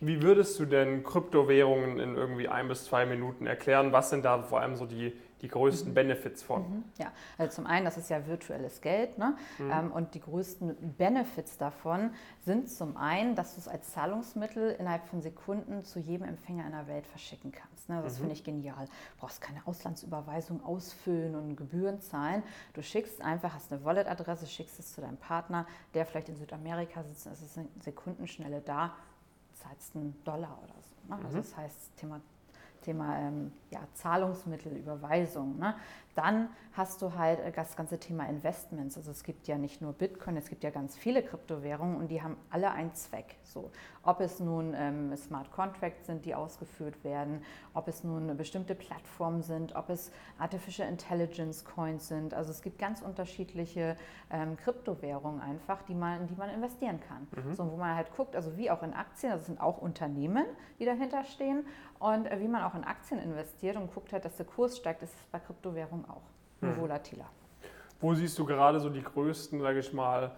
Wie 0.04 0.20
würdest 0.20 0.58
du 0.58 0.64
denn 0.64 1.04
Kryptowährungen 1.04 2.00
in 2.00 2.16
irgendwie 2.16 2.48
ein 2.48 2.66
bis 2.66 2.86
zwei 2.86 3.06
Minuten 3.06 3.46
erklären? 3.46 3.92
Was 3.92 4.10
sind 4.10 4.24
da 4.24 4.42
vor 4.42 4.60
allem 4.60 4.74
so 4.74 4.84
die, 4.84 5.16
die 5.42 5.46
größten 5.46 5.90
mhm. 5.90 5.94
Benefits 5.94 6.42
von? 6.42 6.62
Mhm. 6.62 6.84
Ja, 6.98 7.12
also 7.38 7.54
zum 7.54 7.68
einen, 7.68 7.84
das 7.84 7.96
ist 7.98 8.10
ja 8.10 8.26
virtuelles 8.26 8.80
Geld. 8.80 9.16
Ne? 9.16 9.36
Mhm. 9.58 9.70
Ähm, 9.70 9.92
und 9.92 10.16
die 10.16 10.20
größten 10.20 10.96
Benefits 10.98 11.56
davon 11.56 12.10
sind 12.40 12.68
zum 12.68 12.96
einen, 12.96 13.36
dass 13.36 13.54
du 13.54 13.60
es 13.60 13.68
als 13.68 13.92
Zahlungsmittel 13.92 14.72
innerhalb 14.72 15.06
von 15.06 15.22
Sekunden 15.22 15.84
zu 15.84 16.00
jedem 16.00 16.26
Empfänger 16.26 16.66
in 16.66 16.72
der 16.72 16.88
Welt 16.88 17.06
verschicken 17.06 17.52
kannst. 17.52 17.88
Ne? 17.88 18.00
Das 18.02 18.14
mhm. 18.14 18.22
finde 18.22 18.32
ich 18.34 18.42
genial. 18.42 18.86
Du 18.86 19.20
brauchst 19.20 19.40
keine 19.40 19.64
Auslandsüberweisung 19.68 20.64
ausfüllen 20.64 21.36
und 21.36 21.54
Gebühren 21.54 22.00
zahlen. 22.00 22.42
Du 22.72 22.82
schickst 22.82 23.22
einfach, 23.22 23.54
hast 23.54 23.72
eine 23.72 23.84
Wallet-Adresse, 23.84 24.48
schickst 24.48 24.80
es 24.80 24.94
zu 24.94 25.00
deinem 25.00 25.18
Partner, 25.18 25.64
der 25.94 26.06
vielleicht 26.06 26.28
in 26.28 26.34
Südamerika 26.34 27.04
sitzt, 27.04 27.28
es 27.28 27.40
ist 27.40 27.56
eine 27.56 27.68
Sekundenschnelle 27.84 28.62
da 28.62 28.96
zahlst 29.62 29.94
einen 29.96 30.22
Dollar 30.24 30.58
oder 30.62 30.74
so. 30.82 31.08
Ne? 31.08 31.24
Also 31.24 31.38
mhm. 31.38 31.42
das 31.42 31.56
heißt, 31.56 31.96
Thema, 31.96 32.20
Thema 32.82 33.18
ähm, 33.18 33.52
ja, 33.70 33.80
Zahlungsmittel, 33.94 34.76
Überweisung. 34.76 35.58
Ne? 35.58 35.74
Dann 36.14 36.48
hast 36.74 37.02
du 37.02 37.14
halt 37.14 37.40
äh, 37.40 37.52
das 37.52 37.76
ganze 37.76 37.98
Thema 37.98 38.28
Investments. 38.28 38.96
Also 38.96 39.10
es 39.10 39.24
gibt 39.24 39.46
ja 39.46 39.56
nicht 39.56 39.80
nur 39.80 39.92
Bitcoin, 39.92 40.36
es 40.36 40.48
gibt 40.48 40.64
ja 40.64 40.70
ganz 40.70 40.96
viele 40.96 41.22
Kryptowährungen 41.22 41.96
und 41.96 42.08
die 42.08 42.22
haben 42.22 42.36
alle 42.50 42.70
einen 42.70 42.94
Zweck. 42.94 43.36
So, 43.42 43.70
ob 44.02 44.20
es 44.20 44.40
nun 44.40 44.74
ähm, 44.76 45.14
Smart 45.16 45.50
Contracts 45.52 46.06
sind, 46.06 46.24
die 46.24 46.34
ausgeführt 46.34 47.04
werden, 47.04 47.42
ob 47.74 47.88
es 47.88 48.04
nun 48.04 48.36
bestimmte 48.36 48.74
Plattformen 48.74 49.42
sind, 49.42 49.74
ob 49.74 49.90
es 49.90 50.10
Artificial 50.38 50.88
Intelligence 50.88 51.64
Coins 51.64 52.08
sind. 52.08 52.34
Also 52.34 52.50
es 52.50 52.62
gibt 52.62 52.78
ganz 52.78 53.02
unterschiedliche 53.02 53.96
ähm, 54.30 54.56
Kryptowährungen 54.56 55.40
einfach, 55.40 55.82
die 55.82 55.94
man, 55.94 56.22
in 56.22 56.26
die 56.28 56.34
man 56.34 56.50
investieren 56.50 57.00
kann. 57.00 57.26
Mhm. 57.44 57.54
So, 57.54 57.70
wo 57.70 57.76
man 57.76 57.94
halt 57.94 58.14
guckt, 58.16 58.34
also 58.34 58.56
wie 58.56 58.70
auch 58.70 58.82
in 58.82 58.94
Aktien, 58.94 59.32
das 59.32 59.46
sind 59.46 59.60
auch 59.60 59.78
Unternehmen, 59.78 60.44
die 60.78 60.84
dahinter 60.84 61.24
stehen 61.24 61.64
und 62.02 62.26
äh, 62.26 62.40
wie 62.40 62.48
man 62.48 62.62
auch 62.62 62.74
in 62.74 62.84
Aktien 62.84 63.20
investiert 63.20 63.76
und 63.76 63.92
guckt 63.92 64.12
halt, 64.12 64.24
dass 64.24 64.36
der 64.36 64.46
Kurs 64.46 64.76
steigt, 64.76 65.02
ist 65.02 65.14
es 65.14 65.26
bei 65.30 65.38
Kryptowährungen 65.38 66.04
auch 66.08 66.22
nur 66.60 66.72
hm. 66.72 66.80
volatiler. 66.80 67.28
Wo 68.00 68.14
siehst 68.14 68.38
du 68.38 68.44
gerade 68.44 68.80
so 68.80 68.90
die 68.90 69.02
größten, 69.02 69.60
sage 69.60 69.78
ich 69.78 69.92
mal, 69.92 70.32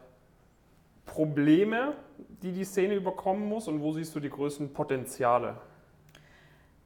Probleme, 1.07 1.95
die 2.43 2.53
die 2.53 2.65
Szene 2.65 2.95
überkommen 2.95 3.49
muss 3.49 3.69
und 3.69 3.81
wo 3.81 3.93
siehst 3.93 4.15
du 4.15 4.21
die 4.21 4.31
größten 4.31 4.73
Potenziale? 4.73 5.57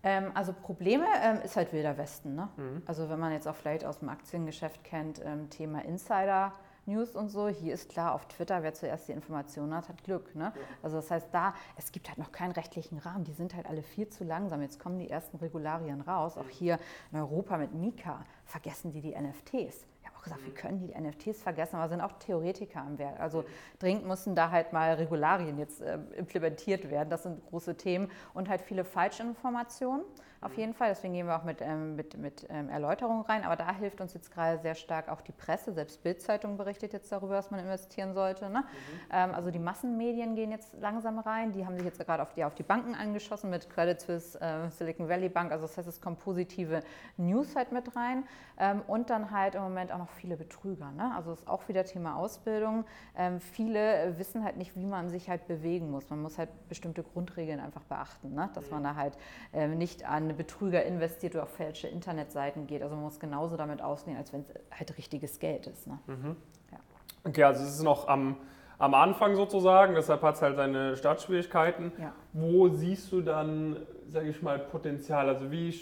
Ähm, 0.02 0.30
also 0.34 0.52
Probleme 0.52 1.06
ähm, 1.22 1.38
ist 1.42 1.56
halt 1.56 1.72
Wilder 1.72 1.98
Westen. 1.98 2.36
Ne? 2.36 2.48
Mhm. 2.56 2.82
Also 2.86 3.08
wenn 3.10 3.18
man 3.18 3.32
jetzt 3.32 3.48
auch 3.48 3.56
vielleicht 3.56 3.84
aus 3.84 3.98
dem 3.98 4.08
Aktiengeschäft 4.08 4.84
kennt, 4.84 5.20
ähm, 5.24 5.50
Thema 5.50 5.84
Insider. 5.84 6.52
News 6.88 7.14
und 7.14 7.28
so. 7.28 7.48
Hier 7.48 7.74
ist 7.74 7.90
klar, 7.90 8.14
auf 8.14 8.26
Twitter, 8.26 8.62
wer 8.62 8.74
zuerst 8.74 9.08
die 9.08 9.12
Informationen 9.12 9.74
hat, 9.74 9.88
hat 9.88 10.02
Glück. 10.02 10.34
Ne? 10.34 10.52
Ja. 10.54 10.62
Also 10.82 10.96
das 10.96 11.10
heißt, 11.10 11.28
da, 11.32 11.54
es 11.76 11.92
gibt 11.92 12.08
halt 12.08 12.18
noch 12.18 12.32
keinen 12.32 12.52
rechtlichen 12.52 12.98
Rahmen. 12.98 13.24
Die 13.24 13.32
sind 13.32 13.54
halt 13.54 13.66
alle 13.66 13.82
viel 13.82 14.08
zu 14.08 14.24
langsam. 14.24 14.62
Jetzt 14.62 14.80
kommen 14.80 14.98
die 14.98 15.10
ersten 15.10 15.36
Regularien 15.36 16.00
raus. 16.00 16.36
Auch 16.36 16.48
hier 16.48 16.78
in 17.12 17.18
Europa 17.18 17.56
mit 17.58 17.74
Mika 17.74 18.24
vergessen 18.44 18.90
die 18.90 19.00
die 19.00 19.14
NFTs 19.14 19.86
auch 20.18 20.22
gesagt, 20.22 20.44
wie 20.44 20.50
können 20.50 20.80
die 20.80 21.00
NFTs 21.00 21.42
vergessen, 21.42 21.76
aber 21.76 21.88
sind 21.88 22.00
auch 22.00 22.12
Theoretiker 22.18 22.80
am 22.80 22.98
Werk. 22.98 23.20
Also 23.20 23.44
dringend 23.78 24.06
müssen 24.06 24.34
da 24.34 24.50
halt 24.50 24.72
mal 24.72 24.94
Regularien 24.94 25.58
jetzt 25.58 25.80
äh, 25.80 25.98
implementiert 26.16 26.90
werden. 26.90 27.08
Das 27.08 27.22
sind 27.22 27.44
große 27.46 27.76
Themen 27.76 28.10
und 28.34 28.48
halt 28.48 28.60
viele 28.60 28.84
Falschinformationen 28.84 30.04
auf 30.40 30.56
jeden 30.56 30.72
Fall. 30.72 30.90
Deswegen 30.90 31.14
gehen 31.14 31.26
wir 31.26 31.36
auch 31.36 31.42
mit, 31.42 31.60
ähm, 31.60 31.96
mit, 31.96 32.16
mit 32.16 32.46
ähm, 32.48 32.68
Erläuterungen 32.68 33.22
rein. 33.22 33.44
Aber 33.44 33.56
da 33.56 33.74
hilft 33.74 34.00
uns 34.00 34.14
jetzt 34.14 34.30
gerade 34.30 34.58
sehr 34.58 34.76
stark 34.76 35.08
auch 35.08 35.20
die 35.20 35.32
Presse. 35.32 35.72
Selbst 35.72 36.02
Bildzeitung 36.02 36.56
berichtet 36.56 36.92
jetzt 36.92 37.10
darüber, 37.10 37.34
dass 37.34 37.50
man 37.50 37.58
investieren 37.60 38.14
sollte. 38.14 38.48
Ne? 38.48 38.60
Mhm. 38.60 38.64
Ähm, 39.10 39.34
also 39.34 39.50
die 39.50 39.58
Massenmedien 39.58 40.36
gehen 40.36 40.52
jetzt 40.52 40.74
langsam 40.80 41.18
rein. 41.18 41.52
Die 41.52 41.66
haben 41.66 41.74
sich 41.74 41.84
jetzt 41.84 41.98
gerade 41.98 42.22
auf 42.22 42.32
die, 42.34 42.44
auf 42.44 42.54
die 42.54 42.62
Banken 42.62 42.94
angeschossen 42.94 43.50
mit 43.50 43.68
Credit 43.68 44.00
Suisse, 44.00 44.40
äh, 44.40 44.70
Silicon 44.70 45.08
Valley 45.08 45.28
Bank. 45.28 45.50
Also 45.50 45.66
das 45.66 45.76
heißt, 45.76 45.88
es 45.88 46.00
kommen 46.00 46.16
positive 46.16 46.82
News 47.16 47.56
halt 47.56 47.72
mit 47.72 47.96
rein. 47.96 48.24
Ähm, 48.58 48.82
und 48.86 49.10
dann 49.10 49.32
halt 49.32 49.56
im 49.56 49.62
Moment 49.62 49.90
auch 49.92 49.98
noch 49.98 50.10
viele 50.10 50.36
Betrüger. 50.36 50.92
Ne? 50.92 51.12
Also 51.16 51.30
das 51.30 51.40
ist 51.40 51.48
auch 51.48 51.66
wieder 51.68 51.84
Thema 51.84 52.16
Ausbildung. 52.16 52.84
Ähm, 53.16 53.40
viele 53.40 54.16
wissen 54.18 54.44
halt 54.44 54.56
nicht, 54.56 54.76
wie 54.76 54.86
man 54.86 55.08
sich 55.08 55.28
halt 55.28 55.48
bewegen 55.48 55.90
muss. 55.90 56.10
Man 56.10 56.22
muss 56.22 56.38
halt 56.38 56.50
bestimmte 56.68 57.02
Grundregeln 57.02 57.58
einfach 57.58 57.82
beachten. 57.82 58.34
Ne? 58.34 58.50
Dass 58.54 58.70
man 58.70 58.84
da 58.84 58.94
halt 58.94 59.18
äh, 59.52 59.66
nicht 59.66 60.08
an 60.08 60.27
Betrüger 60.34 60.84
investiert 60.84 61.34
oder 61.34 61.44
auf 61.44 61.54
falsche 61.56 61.88
Internetseiten 61.88 62.66
geht. 62.66 62.82
Also 62.82 62.94
man 62.94 63.04
muss 63.04 63.20
genauso 63.20 63.56
damit 63.56 63.82
ausgehen, 63.82 64.16
als 64.16 64.32
wenn 64.32 64.40
es 64.42 64.48
halt 64.70 64.96
richtiges 64.96 65.38
Geld 65.38 65.66
ist. 65.66 65.86
Ne? 65.86 65.98
Mhm. 66.06 66.36
Ja. 66.72 66.78
Okay, 67.24 67.42
also 67.44 67.62
es 67.62 67.70
ist 67.70 67.82
noch 67.82 68.08
am, 68.08 68.36
am 68.78 68.94
Anfang 68.94 69.34
sozusagen, 69.34 69.94
deshalb 69.94 70.22
hat 70.22 70.36
es 70.36 70.42
halt 70.42 70.56
seine 70.56 70.96
Startschwierigkeiten. 70.96 71.92
Ja. 71.98 72.12
Wo 72.32 72.68
siehst 72.68 73.12
du 73.12 73.20
dann, 73.20 73.76
sage 74.08 74.28
ich 74.28 74.42
mal, 74.42 74.58
Potenzial? 74.58 75.28
Also 75.28 75.50
wie 75.50 75.74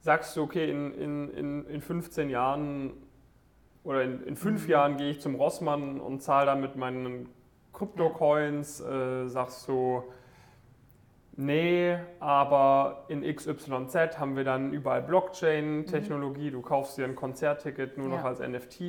sagst 0.00 0.36
du, 0.36 0.42
okay, 0.42 0.70
in, 0.70 0.92
in, 1.30 1.66
in 1.66 1.80
15 1.80 2.28
Jahren 2.30 2.92
oder 3.84 4.02
in, 4.02 4.22
in 4.24 4.36
fünf 4.36 4.64
mhm. 4.64 4.70
Jahren 4.70 4.96
gehe 4.96 5.10
ich 5.10 5.20
zum 5.20 5.34
Rossmann 5.34 6.00
und 6.00 6.22
zahle 6.22 6.46
damit 6.46 6.76
meinen 6.76 7.28
Krypto-Coins, 7.72 8.80
äh, 8.80 9.28
sagst 9.28 9.68
du, 9.68 10.04
Nee, 11.36 11.98
aber 12.20 13.04
in 13.08 13.22
XYZ 13.22 14.18
haben 14.18 14.36
wir 14.36 14.44
dann 14.44 14.72
überall 14.72 15.02
Blockchain-Technologie. 15.02 16.48
Mhm. 16.48 16.52
Du 16.52 16.62
kaufst 16.62 16.96
dir 16.96 17.04
ein 17.04 17.16
Konzertticket 17.16 17.98
nur 17.98 18.08
ja. 18.08 18.16
noch 18.16 18.24
als 18.24 18.40
NFT. 18.40 18.80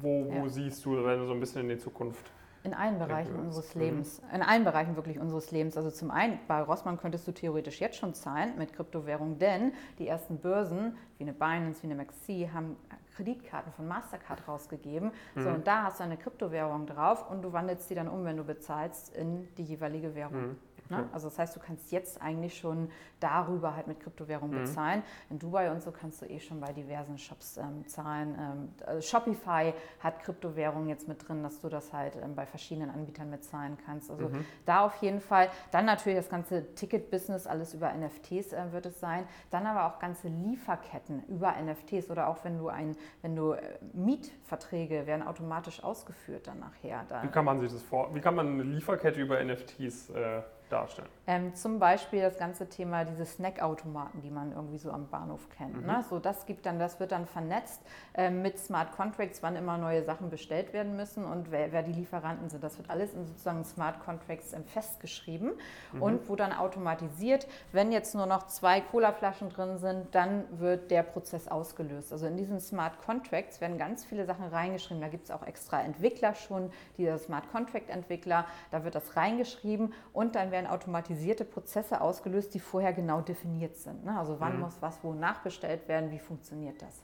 Wo, 0.00 0.26
wo 0.26 0.44
ja. 0.44 0.48
siehst 0.48 0.84
du 0.84 1.00
so 1.00 1.32
ein 1.32 1.40
bisschen 1.40 1.62
in 1.62 1.68
die 1.68 1.78
Zukunft? 1.78 2.30
In 2.64 2.74
allen 2.74 2.98
Bereichen 2.98 3.36
unseres 3.36 3.76
mhm. 3.76 3.82
Lebens. 3.82 4.20
In 4.34 4.42
allen 4.42 4.64
Bereichen 4.64 4.96
wirklich 4.96 5.20
unseres 5.20 5.52
Lebens. 5.52 5.76
Also 5.76 5.92
zum 5.92 6.10
einen, 6.10 6.40
bei 6.48 6.60
Rossmann 6.60 6.96
könntest 6.96 7.28
du 7.28 7.32
theoretisch 7.32 7.80
jetzt 7.80 7.96
schon 7.96 8.12
zahlen 8.12 8.58
mit 8.58 8.72
Kryptowährung, 8.72 9.38
denn 9.38 9.72
die 10.00 10.08
ersten 10.08 10.38
Börsen, 10.38 10.96
wie 11.18 11.24
eine 11.24 11.32
Binance, 11.32 11.84
wie 11.84 11.86
eine 11.86 11.94
Maxi, 11.94 12.50
haben 12.52 12.74
Kreditkarten 13.14 13.72
von 13.72 13.86
Mastercard 13.86 14.48
rausgegeben. 14.48 15.12
Mhm. 15.36 15.40
So, 15.40 15.48
und 15.50 15.66
da 15.68 15.84
hast 15.84 16.00
du 16.00 16.04
eine 16.04 16.16
Kryptowährung 16.16 16.86
drauf 16.86 17.30
und 17.30 17.42
du 17.42 17.52
wandelst 17.52 17.88
die 17.88 17.94
dann 17.94 18.08
um, 18.08 18.24
wenn 18.24 18.36
du 18.36 18.42
bezahlst, 18.42 19.14
in 19.14 19.46
die 19.56 19.62
jeweilige 19.62 20.16
Währung. 20.16 20.48
Mhm. 20.48 20.56
Ne? 20.90 21.08
Also 21.12 21.28
das 21.28 21.38
heißt, 21.38 21.56
du 21.56 21.60
kannst 21.60 21.90
jetzt 21.92 22.20
eigentlich 22.20 22.56
schon 22.56 22.90
darüber 23.20 23.74
halt 23.74 23.86
mit 23.86 24.00
Kryptowährung 24.00 24.50
mhm. 24.50 24.62
bezahlen. 24.62 25.02
In 25.30 25.38
Dubai 25.38 25.70
und 25.70 25.82
so 25.82 25.90
kannst 25.90 26.22
du 26.22 26.26
eh 26.26 26.38
schon 26.38 26.60
bei 26.60 26.72
diversen 26.72 27.18
Shops 27.18 27.56
ähm, 27.56 27.86
zahlen. 27.86 28.36
Ähm, 28.38 28.86
also 28.86 29.00
Shopify 29.00 29.72
hat 30.00 30.22
Kryptowährung 30.22 30.88
jetzt 30.88 31.08
mit 31.08 31.26
drin, 31.26 31.42
dass 31.42 31.60
du 31.60 31.68
das 31.68 31.92
halt 31.92 32.16
ähm, 32.22 32.34
bei 32.34 32.46
verschiedenen 32.46 32.90
Anbietern 32.90 33.30
mitzahlen 33.30 33.76
kannst. 33.84 34.10
Also 34.10 34.28
mhm. 34.28 34.44
da 34.64 34.84
auf 34.84 34.96
jeden 34.96 35.20
Fall. 35.20 35.50
Dann 35.70 35.86
natürlich 35.86 36.18
das 36.18 36.28
ganze 36.28 36.74
Ticket-Business, 36.74 37.46
alles 37.46 37.74
über 37.74 37.92
NFTs 37.92 38.52
äh, 38.52 38.72
wird 38.72 38.86
es 38.86 39.00
sein. 39.00 39.26
Dann 39.50 39.66
aber 39.66 39.86
auch 39.86 39.98
ganze 39.98 40.28
Lieferketten 40.28 41.24
über 41.28 41.54
NFTs 41.60 42.10
oder 42.10 42.28
auch 42.28 42.44
wenn 42.44 42.58
du 42.58 42.68
ein, 42.68 42.96
wenn 43.22 43.34
du 43.34 43.52
äh, 43.52 43.60
Mietverträge 43.92 45.06
werden 45.06 45.26
automatisch 45.26 45.82
ausgeführt 45.82 46.46
dann 46.46 46.60
nachher. 46.60 47.04
Dann. 47.08 47.24
Wie 47.24 47.32
kann 47.32 47.44
man 47.44 47.60
sich 47.60 47.72
das 47.72 47.82
vor? 47.82 48.14
Wie 48.14 48.20
kann 48.20 48.34
man 48.34 48.46
eine 48.48 48.62
Lieferkette 48.62 49.20
über 49.20 49.42
NFTs 49.42 50.10
äh 50.10 50.42
darstellen? 50.70 51.08
Ähm, 51.26 51.54
zum 51.54 51.78
Beispiel 51.78 52.22
das 52.22 52.38
ganze 52.38 52.68
Thema 52.68 53.04
diese 53.04 53.24
Snackautomaten, 53.24 54.22
die 54.22 54.30
man 54.30 54.52
irgendwie 54.52 54.78
so 54.78 54.90
am 54.90 55.08
Bahnhof 55.08 55.48
kennt. 55.56 55.80
Mhm. 55.80 55.86
Ne? 55.86 56.04
So, 56.08 56.18
das 56.18 56.46
gibt 56.46 56.66
dann, 56.66 56.78
das 56.78 57.00
wird 57.00 57.12
dann 57.12 57.26
vernetzt 57.26 57.80
äh, 58.14 58.30
mit 58.30 58.58
Smart 58.58 58.92
Contracts, 58.92 59.42
wann 59.42 59.56
immer 59.56 59.76
neue 59.78 60.04
Sachen 60.04 60.30
bestellt 60.30 60.72
werden 60.72 60.96
müssen 60.96 61.24
und 61.24 61.50
wer, 61.50 61.72
wer 61.72 61.82
die 61.82 61.92
Lieferanten 61.92 62.48
sind. 62.48 62.62
Das 62.62 62.78
wird 62.78 62.88
alles 62.90 63.12
in 63.14 63.26
sozusagen 63.26 63.64
Smart 63.64 64.00
Contracts 64.04 64.52
ähm, 64.52 64.64
festgeschrieben 64.64 65.52
Mhm. 65.92 66.02
und 66.02 66.28
wo 66.28 66.36
dann 66.36 66.52
automatisiert, 66.52 67.46
wenn 67.72 67.92
jetzt 67.92 68.14
nur 68.14 68.26
noch 68.26 68.46
zwei 68.46 68.80
Colaflaschen 68.80 69.50
drin 69.50 69.78
sind, 69.78 70.14
dann 70.14 70.44
wird 70.58 70.90
der 70.90 71.02
Prozess 71.02 71.48
ausgelöst. 71.48 72.12
Also 72.12 72.26
in 72.26 72.36
diesen 72.36 72.60
Smart 72.60 73.00
Contracts 73.04 73.60
werden 73.60 73.78
ganz 73.78 74.04
viele 74.04 74.24
Sachen 74.24 74.46
reingeschrieben. 74.46 75.00
Da 75.00 75.08
gibt 75.08 75.24
es 75.24 75.30
auch 75.30 75.46
extra 75.46 75.82
Entwickler 75.82 76.34
schon, 76.34 76.70
diese 76.96 77.18
Smart 77.18 77.50
Contract 77.52 77.90
Entwickler, 77.90 78.46
da 78.70 78.84
wird 78.84 78.94
das 78.94 79.16
reingeschrieben 79.16 79.92
und 80.12 80.34
dann 80.34 80.50
werden 80.50 80.55
automatisierte 80.64 81.44
Prozesse 81.44 82.00
ausgelöst, 82.00 82.54
die 82.54 82.60
vorher 82.60 82.94
genau 82.94 83.20
definiert 83.20 83.76
sind. 83.76 84.04
Ne? 84.06 84.16
Also 84.18 84.40
wann 84.40 84.54
Mhm. 84.54 84.60
muss 84.60 84.80
was 84.80 85.02
wo 85.02 85.12
nachbestellt 85.12 85.88
werden, 85.88 86.10
wie 86.12 86.18
funktioniert 86.18 86.80
das? 86.80 87.02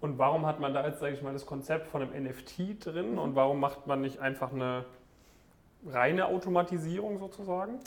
Und 0.00 0.18
warum 0.18 0.46
hat 0.46 0.58
man 0.58 0.74
da 0.74 0.84
jetzt, 0.84 0.98
sage 0.98 1.14
ich 1.14 1.22
mal, 1.22 1.32
das 1.32 1.46
Konzept 1.46 1.86
von 1.86 2.02
einem 2.02 2.24
NFT 2.24 2.74
drin 2.84 3.18
und 3.18 3.36
warum 3.36 3.60
macht 3.60 3.86
man 3.86 4.00
nicht 4.00 4.18
einfach 4.18 4.52
eine 4.52 4.84
reine 5.86 6.26
Automatisierung 6.26 7.18
sozusagen? 7.18 7.78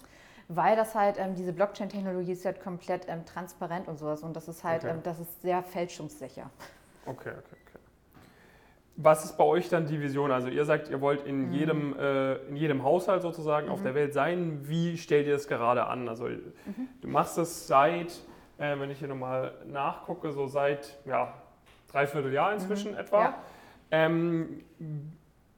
Weil 0.48 0.76
das 0.78 0.96
halt, 0.96 1.18
ähm, 1.18 1.36
diese 1.36 1.52
Blockchain-Technologie 1.52 2.32
ist 2.34 2.46
halt 2.46 2.62
komplett 2.62 3.10
ähm, 3.10 3.26
transparent 3.26 3.88
und 3.90 3.98
sowas 3.98 4.22
und 4.22 4.34
das 4.36 4.48
ist 4.48 4.64
halt, 4.64 4.84
Okay. 4.84 4.94
ähm, 4.94 5.02
das 5.04 5.20
ist 5.20 5.42
sehr 5.42 5.62
fälschungssicher. 5.64 6.50
Okay, 7.06 7.32
okay. 7.32 7.56
Was 8.98 9.26
ist 9.26 9.38
bei 9.38 9.44
euch 9.44 9.68
dann 9.68 9.86
die 9.88 10.02
Vision? 10.02 10.32
Also 10.32 10.48
ihr 10.48 10.64
sagt, 10.64 10.90
ihr 10.90 11.02
wollt 11.02 11.26
in, 11.26 11.52
jedem, 11.52 11.98
äh, 12.00 12.36
in 12.48 12.56
jedem 12.56 12.84
Haushalt 12.84 13.22
sozusagen 13.22 13.68
auf 13.68 13.84
der 13.84 13.94
Welt 13.94 14.14
sein. 14.14 14.62
Wie 14.64 14.98
stellt 14.98 15.28
ihr 15.28 15.34
das 15.34 15.48
gerade 15.48 15.86
an? 15.88 16.08
Also 16.08 16.30
du 17.02 17.08
machst 17.08 17.38
es 17.38 17.68
seit, 17.68 18.14
äh, 18.58 18.80
wenn 18.80 18.90
ich 18.90 19.00
hier 19.00 19.10
nochmal 19.10 19.54
nachgucke, 19.68 20.32
so 20.32 20.48
seit 20.48 20.98
ja, 21.06 21.34
dreiviertel 21.92 22.32
Jahr 22.32 22.54
inzwischen 22.54 22.96
etwa. 22.96 23.22
Ja. 23.22 23.36
Ähm, 23.92 24.64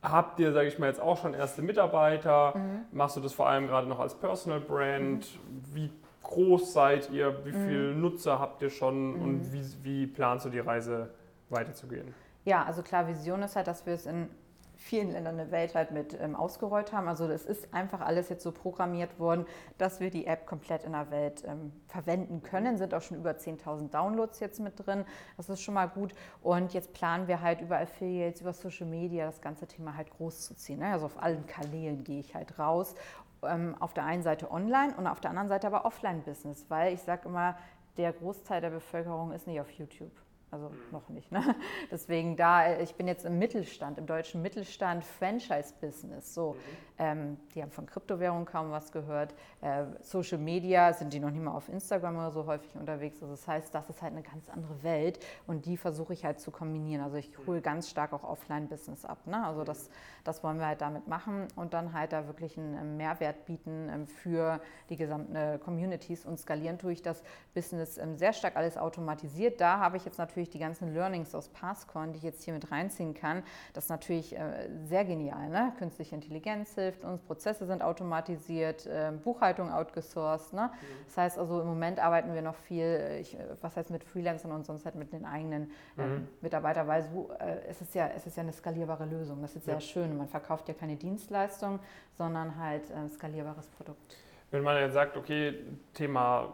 habt 0.01 0.39
ihr, 0.39 0.51
sage 0.51 0.67
ich 0.67 0.79
mal, 0.79 0.87
jetzt 0.87 1.01
auch 1.01 1.21
schon 1.21 1.33
erste 1.33 1.61
Mitarbeiter? 1.61 2.57
Mhm. 2.57 2.85
Machst 2.91 3.17
du 3.17 3.21
das 3.21 3.33
vor 3.33 3.47
allem 3.47 3.67
gerade 3.67 3.87
noch 3.87 3.99
als 3.99 4.15
Personal 4.15 4.59
Brand? 4.59 5.27
Wie 5.73 5.91
groß 6.23 6.73
seid 6.73 7.11
ihr? 7.11 7.45
Wie 7.45 7.51
viele 7.51 7.93
Nutzer 7.93 8.39
habt 8.39 8.61
ihr 8.61 8.69
schon? 8.69 9.15
Und 9.15 9.53
wie, 9.53 9.63
wie 9.83 10.07
planst 10.07 10.45
du 10.45 10.49
die 10.49 10.59
Reise 10.59 11.09
weiterzugehen? 11.49 12.13
Ja, 12.47 12.63
also 12.63 12.81
klar, 12.81 13.09
Vision 13.09 13.43
ist 13.43 13.57
halt, 13.57 13.67
dass 13.67 13.85
wir 13.85 13.93
es 13.93 14.05
in 14.05 14.29
vielen 14.77 15.11
Ländern 15.11 15.35
der 15.35 15.51
Welt 15.51 15.75
halt 15.75 15.91
mit 15.91 16.17
ähm, 16.17 16.33
ausgerollt 16.33 16.93
haben. 16.93 17.09
Also 17.09 17.27
es 17.27 17.45
ist 17.45 17.73
einfach 17.73 17.99
alles 17.99 18.29
jetzt 18.29 18.41
so 18.41 18.53
programmiert 18.53 19.19
worden, 19.19 19.45
dass 19.77 19.99
wir 19.99 20.09
die 20.09 20.25
App 20.25 20.45
komplett 20.45 20.85
in 20.85 20.93
der 20.93 21.11
Welt 21.11 21.43
ähm, 21.45 21.73
verwenden 21.89 22.43
können. 22.43 22.77
Sind 22.77 22.93
auch 22.93 23.01
schon 23.01 23.17
über 23.17 23.31
10.000 23.31 23.89
Downloads 23.89 24.39
jetzt 24.39 24.61
mit 24.61 24.75
drin. 24.77 25.03
Das 25.35 25.49
ist 25.49 25.61
schon 25.61 25.73
mal 25.73 25.87
gut. 25.87 26.13
Und 26.41 26.73
jetzt 26.73 26.93
planen 26.93 27.27
wir 27.27 27.41
halt 27.41 27.59
über 27.59 27.79
Affiliates, 27.79 28.39
über 28.39 28.53
Social 28.53 28.87
Media 28.87 29.25
das 29.25 29.41
ganze 29.41 29.67
Thema 29.67 29.97
halt 29.97 30.09
groß 30.11 30.45
zu 30.45 30.55
ziehen. 30.55 30.79
Ne? 30.79 30.93
Also 30.93 31.07
auf 31.07 31.21
allen 31.21 31.45
Kanälen 31.47 32.05
gehe 32.05 32.21
ich 32.21 32.33
halt 32.33 32.57
raus. 32.57 32.95
Ähm, 33.43 33.75
auf 33.81 33.93
der 33.93 34.05
einen 34.05 34.23
Seite 34.23 34.49
online 34.49 34.95
und 34.95 35.05
auf 35.05 35.19
der 35.19 35.31
anderen 35.31 35.49
Seite 35.49 35.67
aber 35.67 35.83
Offline-Business, 35.83 36.67
weil 36.69 36.93
ich 36.93 37.01
sage 37.01 37.27
immer, 37.27 37.57
der 37.97 38.13
Großteil 38.13 38.61
der 38.61 38.69
Bevölkerung 38.69 39.33
ist 39.33 39.47
nicht 39.47 39.59
auf 39.59 39.69
YouTube. 39.71 40.13
Also 40.49 40.71
noch 40.91 41.09
nicht. 41.09 41.29
Ne? 41.31 41.43
Deswegen 41.91 42.37
da, 42.37 42.65
äh, 42.65 42.83
ich 42.83 42.95
bin 42.95 43.07
jetzt 43.07 43.25
im 43.25 43.37
Mittelstand, 43.37 43.97
im 43.97 44.05
deutschen 44.05 44.41
Mittelstand, 44.41 45.03
Franchise-Business. 45.03 46.33
So, 46.33 46.55
ähm, 46.97 47.37
die 47.53 47.61
haben 47.61 47.71
von 47.71 47.85
Kryptowährungen 47.85 48.45
kaum 48.45 48.71
was 48.71 48.93
gehört. 48.93 49.33
Äh, 49.59 49.83
Social 50.01 50.37
Media 50.37 50.93
sind 50.93 51.11
die 51.11 51.19
noch 51.19 51.31
nicht 51.31 51.43
mal 51.43 51.51
auf 51.51 51.67
Instagram 51.67 52.15
oder 52.15 52.31
so 52.31 52.45
häufig 52.45 52.73
unterwegs. 52.75 53.21
Also 53.21 53.33
das 53.33 53.45
heißt, 53.45 53.75
das 53.75 53.89
ist 53.89 54.01
halt 54.01 54.13
eine 54.13 54.23
ganz 54.23 54.49
andere 54.49 54.81
Welt 54.83 55.19
und 55.47 55.65
die 55.65 55.75
versuche 55.75 56.13
ich 56.13 56.23
halt 56.23 56.39
zu 56.39 56.49
kombinieren. 56.49 57.03
Also 57.03 57.17
ich 57.17 57.29
hole 57.45 57.61
ganz 57.61 57.89
stark 57.89 58.13
auch 58.13 58.23
Offline-Business 58.23 59.03
ab. 59.03 59.27
Ne? 59.27 59.45
Also 59.45 59.65
das, 59.65 59.89
das 60.23 60.43
wollen 60.43 60.59
wir 60.59 60.67
halt 60.67 60.79
damit 60.79 61.07
machen 61.07 61.47
und 61.57 61.73
dann 61.73 61.91
halt 61.91 62.13
da 62.13 62.25
wirklich 62.25 62.57
einen 62.57 62.77
ähm, 62.77 62.97
Mehrwert 62.97 63.45
bieten 63.45 63.89
ähm, 63.91 64.07
für 64.07 64.61
die 64.89 64.95
gesamten 64.95 65.35
äh, 65.35 65.59
Communities 65.61 66.25
und 66.25 66.39
skalieren 66.39 66.79
tue 66.79 66.93
ich 66.93 67.01
das 67.01 67.21
Business 67.53 67.97
ähm, 67.97 68.17
sehr 68.17 68.31
stark 68.31 68.55
alles 68.55 68.77
automatisiert. 68.77 69.59
Da 69.59 69.79
habe 69.79 69.97
ich 69.97 70.05
jetzt 70.05 70.17
natürlich 70.17 70.36
die 70.45 70.59
ganzen 70.59 70.93
Learnings 70.93 71.33
aus 71.33 71.49
Passcorn, 71.49 72.11
die 72.13 72.17
ich 72.17 72.23
jetzt 72.23 72.43
hier 72.43 72.53
mit 72.53 72.71
reinziehen 72.71 73.13
kann. 73.13 73.43
Das 73.73 73.85
ist 73.85 73.89
natürlich 73.89 74.37
äh, 74.37 74.69
sehr 74.85 75.03
genial. 75.03 75.49
Ne? 75.49 75.73
Künstliche 75.79 76.13
Intelligenz 76.15 76.75
hilft 76.75 77.03
uns, 77.03 77.21
Prozesse 77.21 77.65
sind 77.65 77.81
automatisiert, 77.81 78.85
äh, 78.85 79.11
Buchhaltung 79.23 79.71
outgesourced. 79.71 80.53
Ne? 80.53 80.69
Das 81.07 81.17
heißt 81.17 81.37
also 81.39 81.61
im 81.61 81.67
Moment 81.67 81.99
arbeiten 81.99 82.33
wir 82.33 82.41
noch 82.41 82.55
viel, 82.55 82.83
äh, 82.83 83.19
ich, 83.19 83.33
äh, 83.37 83.43
was 83.61 83.75
heißt 83.75 83.89
mit 83.89 84.03
Freelancern 84.03 84.51
und 84.51 84.65
sonst 84.65 84.85
halt 84.85 84.95
mit 84.95 85.11
den 85.11 85.25
eigenen 85.25 85.71
ähm, 85.97 86.27
Mitarbeitern, 86.41 86.87
weil 86.87 87.03
so, 87.03 87.31
äh, 87.39 87.61
es, 87.67 87.81
ist 87.81 87.95
ja, 87.95 88.07
es 88.15 88.25
ist 88.27 88.37
ja 88.37 88.43
eine 88.43 88.53
skalierbare 88.53 89.05
Lösung. 89.05 89.41
Das 89.41 89.55
ist 89.55 89.65
sehr 89.65 89.73
Ja. 89.75 89.81
schön. 89.81 90.15
Man 90.17 90.27
verkauft 90.27 90.67
ja 90.67 90.73
keine 90.73 90.95
Dienstleistung, 90.95 91.79
sondern 92.17 92.57
halt 92.57 92.89
äh, 92.91 93.09
skalierbares 93.09 93.67
Produkt. 93.67 94.17
Wenn 94.51 94.63
man 94.63 94.77
jetzt 94.77 94.93
sagt, 94.93 95.17
okay, 95.17 95.55
Thema 95.93 96.53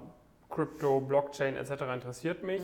Krypto, 0.49 0.99
Blockchain 0.99 1.55
etc. 1.55 1.83
interessiert 1.93 2.43
mich, 2.43 2.61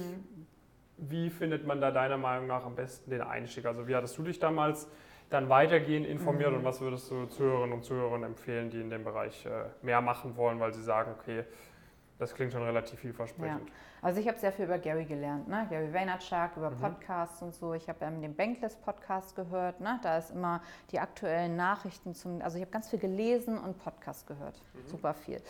wie 1.07 1.29
findet 1.29 1.65
man 1.65 1.81
da 1.81 1.91
deiner 1.91 2.17
Meinung 2.17 2.47
nach 2.47 2.65
am 2.65 2.75
besten 2.75 3.11
den 3.11 3.21
Einstieg? 3.21 3.65
Also 3.65 3.87
wie 3.87 3.95
hattest 3.95 4.17
du 4.17 4.23
dich 4.23 4.39
damals 4.39 4.87
dann 5.29 5.47
weitergehend 5.49 6.07
informiert 6.07 6.53
und 6.53 6.63
was 6.63 6.81
würdest 6.81 7.09
du 7.11 7.25
Zuhörerinnen 7.25 7.73
und 7.73 7.83
Zuhörern 7.83 8.23
empfehlen, 8.23 8.69
die 8.69 8.81
in 8.81 8.89
dem 8.89 9.03
Bereich 9.03 9.45
äh, 9.45 9.65
mehr 9.83 10.01
machen 10.01 10.35
wollen, 10.35 10.59
weil 10.59 10.73
sie 10.73 10.81
sagen, 10.81 11.11
okay, 11.19 11.43
das 12.17 12.33
klingt 12.35 12.51
schon 12.51 12.63
relativ 12.63 12.99
vielversprechend. 12.99 13.71
Also 14.01 14.19
ich 14.19 14.27
habe 14.27 14.37
sehr 14.37 14.51
viel 14.51 14.65
über 14.65 14.77
Gary 14.77 15.05
gelernt, 15.05 15.47
ne? 15.47 15.67
Gary 15.69 15.93
Vaynerchuk, 15.93 16.57
über 16.57 16.71
Podcasts 16.71 17.41
und 17.41 17.53
so. 17.53 17.73
Ich 17.73 17.87
habe 17.87 18.03
ähm, 18.03 18.21
den 18.21 18.35
Bankless 18.35 18.75
Podcast 18.75 19.35
gehört, 19.35 19.79
ne? 19.79 19.99
da 20.03 20.17
ist 20.17 20.31
immer 20.31 20.61
die 20.91 20.99
aktuellen 20.99 21.55
Nachrichten 21.55 22.13
zum, 22.13 22.41
also 22.41 22.57
ich 22.57 22.61
habe 22.61 22.71
ganz 22.71 22.89
viel 22.89 22.99
gelesen 22.99 23.57
und 23.57 23.77
Podcast 23.79 24.27
gehört, 24.27 24.61
super 24.85 25.13
viel. 25.13 25.41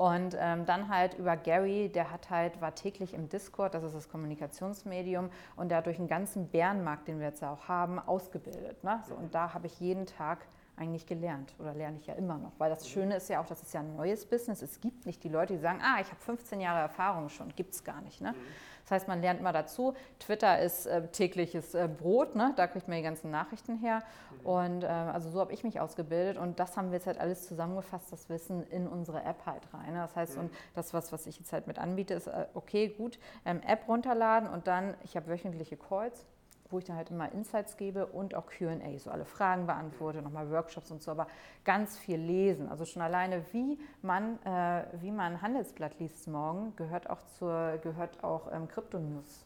Und 0.00 0.34
ähm, 0.40 0.64
dann 0.64 0.88
halt 0.88 1.12
über 1.18 1.36
Gary, 1.36 1.90
der 1.90 2.10
hat 2.10 2.30
halt, 2.30 2.62
war 2.62 2.74
täglich 2.74 3.12
im 3.12 3.28
Discord, 3.28 3.74
das 3.74 3.84
ist 3.84 3.94
das 3.94 4.08
Kommunikationsmedium, 4.08 5.28
und 5.56 5.68
der 5.68 5.76
hat 5.76 5.84
durch 5.84 5.98
den 5.98 6.08
ganzen 6.08 6.48
Bärenmarkt, 6.48 7.06
den 7.06 7.18
wir 7.18 7.26
jetzt 7.26 7.44
auch 7.44 7.68
haben, 7.68 7.98
ausgebildet. 7.98 8.82
Ne? 8.82 9.02
So, 9.06 9.14
und 9.14 9.34
da 9.34 9.52
habe 9.52 9.66
ich 9.66 9.78
jeden 9.78 10.06
Tag 10.06 10.46
eigentlich 10.74 11.04
gelernt 11.04 11.54
oder 11.58 11.74
lerne 11.74 11.98
ich 11.98 12.06
ja 12.06 12.14
immer 12.14 12.38
noch. 12.38 12.52
Weil 12.56 12.70
das 12.70 12.88
Schöne 12.88 13.16
ist 13.16 13.28
ja 13.28 13.42
auch, 13.42 13.46
das 13.46 13.60
ist 13.60 13.74
ja 13.74 13.80
ein 13.80 13.94
neues 13.94 14.24
Business. 14.24 14.62
Es 14.62 14.80
gibt 14.80 15.04
nicht 15.04 15.22
die 15.22 15.28
Leute, 15.28 15.52
die 15.52 15.58
sagen, 15.58 15.80
ah, 15.82 16.00
ich 16.00 16.06
habe 16.06 16.20
15 16.20 16.62
Jahre 16.62 16.80
Erfahrung 16.80 17.28
schon. 17.28 17.54
Gibt 17.54 17.74
es 17.74 17.84
gar 17.84 18.00
nicht. 18.00 18.22
Ne? 18.22 18.34
Das 18.82 18.90
heißt, 18.92 19.08
man 19.08 19.20
lernt 19.20 19.40
immer 19.40 19.52
dazu. 19.52 19.94
Twitter 20.18 20.60
ist 20.60 20.86
äh, 20.86 21.06
tägliches 21.08 21.74
äh, 21.74 21.88
Brot, 21.88 22.34
ne? 22.34 22.52
da 22.56 22.66
kriegt 22.66 22.88
man 22.88 22.96
die 22.96 23.02
ganzen 23.02 23.30
Nachrichten 23.30 23.76
her. 23.78 24.02
Und 24.44 24.84
äh, 24.84 24.86
also 24.86 25.30
so 25.30 25.40
habe 25.40 25.52
ich 25.52 25.64
mich 25.64 25.80
ausgebildet 25.80 26.38
und 26.38 26.58
das 26.58 26.76
haben 26.76 26.90
wir 26.90 26.98
jetzt 26.98 27.06
halt 27.06 27.18
alles 27.18 27.46
zusammengefasst, 27.46 28.12
das 28.12 28.28
Wissen 28.28 28.66
in 28.68 28.86
unsere 28.88 29.22
App 29.22 29.44
halt 29.46 29.62
rein. 29.72 29.92
Ne? 29.92 30.00
Das 30.00 30.16
heißt, 30.16 30.38
und 30.38 30.50
das, 30.74 30.94
was, 30.94 31.12
was 31.12 31.26
ich 31.26 31.38
jetzt 31.38 31.52
halt 31.52 31.66
mit 31.66 31.78
anbiete, 31.78 32.14
ist, 32.14 32.26
äh, 32.26 32.46
okay, 32.54 32.88
gut, 32.88 33.18
ähm, 33.44 33.60
App 33.66 33.88
runterladen 33.88 34.48
und 34.48 34.66
dann, 34.66 34.94
ich 35.04 35.16
habe 35.16 35.28
wöchentliche 35.28 35.76
Calls 35.76 36.26
wo 36.70 36.78
ich 36.78 36.84
dann 36.84 36.96
halt 36.96 37.10
immer 37.10 37.30
Insights 37.32 37.76
gebe 37.76 38.06
und 38.06 38.34
auch 38.34 38.46
QA, 38.46 38.76
so 38.98 39.10
alle 39.10 39.24
Fragen 39.24 39.66
beantworte, 39.66 40.22
nochmal 40.22 40.50
Workshops 40.50 40.90
und 40.90 41.02
so, 41.02 41.10
aber 41.10 41.26
ganz 41.64 41.98
viel 41.98 42.18
lesen. 42.18 42.68
Also 42.68 42.84
schon 42.84 43.02
alleine, 43.02 43.42
wie 43.52 43.78
man, 44.02 44.38
äh, 44.44 44.84
wie 45.00 45.10
man 45.10 45.32
ein 45.34 45.42
Handelsblatt 45.42 45.98
liest 45.98 46.28
morgen, 46.28 46.74
gehört 46.76 47.08
auch 47.10 47.22
zur, 47.38 47.78
gehört 47.82 48.22
auch 48.24 48.50
ähm, 48.52 48.68
Krypto-News 48.68 49.44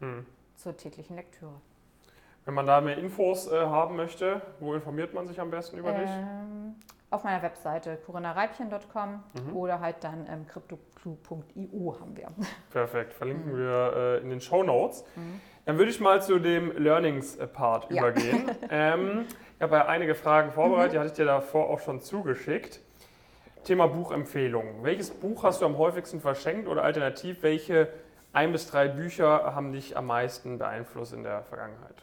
Hm. 0.00 0.26
zur 0.56 0.76
täglichen 0.76 1.16
Lektüre. 1.16 1.52
Wenn 2.44 2.54
man 2.54 2.66
da 2.66 2.80
mehr 2.80 2.98
Infos 2.98 3.46
äh, 3.50 3.60
haben 3.66 3.94
möchte, 3.96 4.42
wo 4.58 4.74
informiert 4.74 5.14
man 5.14 5.28
sich 5.28 5.40
am 5.40 5.50
besten 5.50 5.78
über 5.78 5.92
dich? 5.92 6.10
Ähm, 6.10 6.74
auf 7.10 7.22
meiner 7.24 7.42
Webseite 7.42 7.96
corinnareibchen.com 8.04 9.22
Mhm. 9.34 9.54
oder 9.56 9.78
halt 9.80 10.02
dann 10.02 10.26
ähm, 10.28 10.46
cryptoclue.io 10.48 12.00
haben 12.00 12.16
wir. 12.16 12.28
Perfekt, 12.70 13.12
verlinken 13.12 13.52
Mhm. 13.52 13.56
wir 13.58 13.92
äh, 13.94 14.18
in 14.22 14.30
den 14.30 14.40
Show 14.40 14.62
Notes. 14.64 15.04
Dann 15.64 15.78
würde 15.78 15.90
ich 15.90 16.00
mal 16.00 16.20
zu 16.20 16.38
dem 16.38 16.76
Learnings-Part 16.76 17.90
Ja. 17.90 18.08
übergehen. 18.08 18.50
ähm, 18.70 19.26
ich 19.56 19.62
habe 19.62 19.76
ja 19.76 19.86
einige 19.86 20.14
Fragen 20.14 20.50
vorbereitet, 20.52 20.94
die 20.94 20.98
hatte 20.98 21.08
ich 21.08 21.14
dir 21.14 21.24
davor 21.24 21.70
auch 21.70 21.80
schon 21.80 22.00
zugeschickt. 22.00 22.80
Thema 23.64 23.86
Buchempfehlungen. 23.86 24.82
Welches 24.82 25.10
Buch 25.12 25.44
hast 25.44 25.62
du 25.62 25.66
am 25.66 25.78
häufigsten 25.78 26.20
verschenkt 26.20 26.66
oder 26.66 26.82
alternativ, 26.82 27.42
welche 27.42 27.88
ein 28.32 28.50
bis 28.50 28.68
drei 28.68 28.88
Bücher 28.88 29.54
haben 29.54 29.72
dich 29.72 29.96
am 29.96 30.06
meisten 30.06 30.58
beeinflusst 30.58 31.12
in 31.12 31.22
der 31.22 31.44
Vergangenheit? 31.44 31.94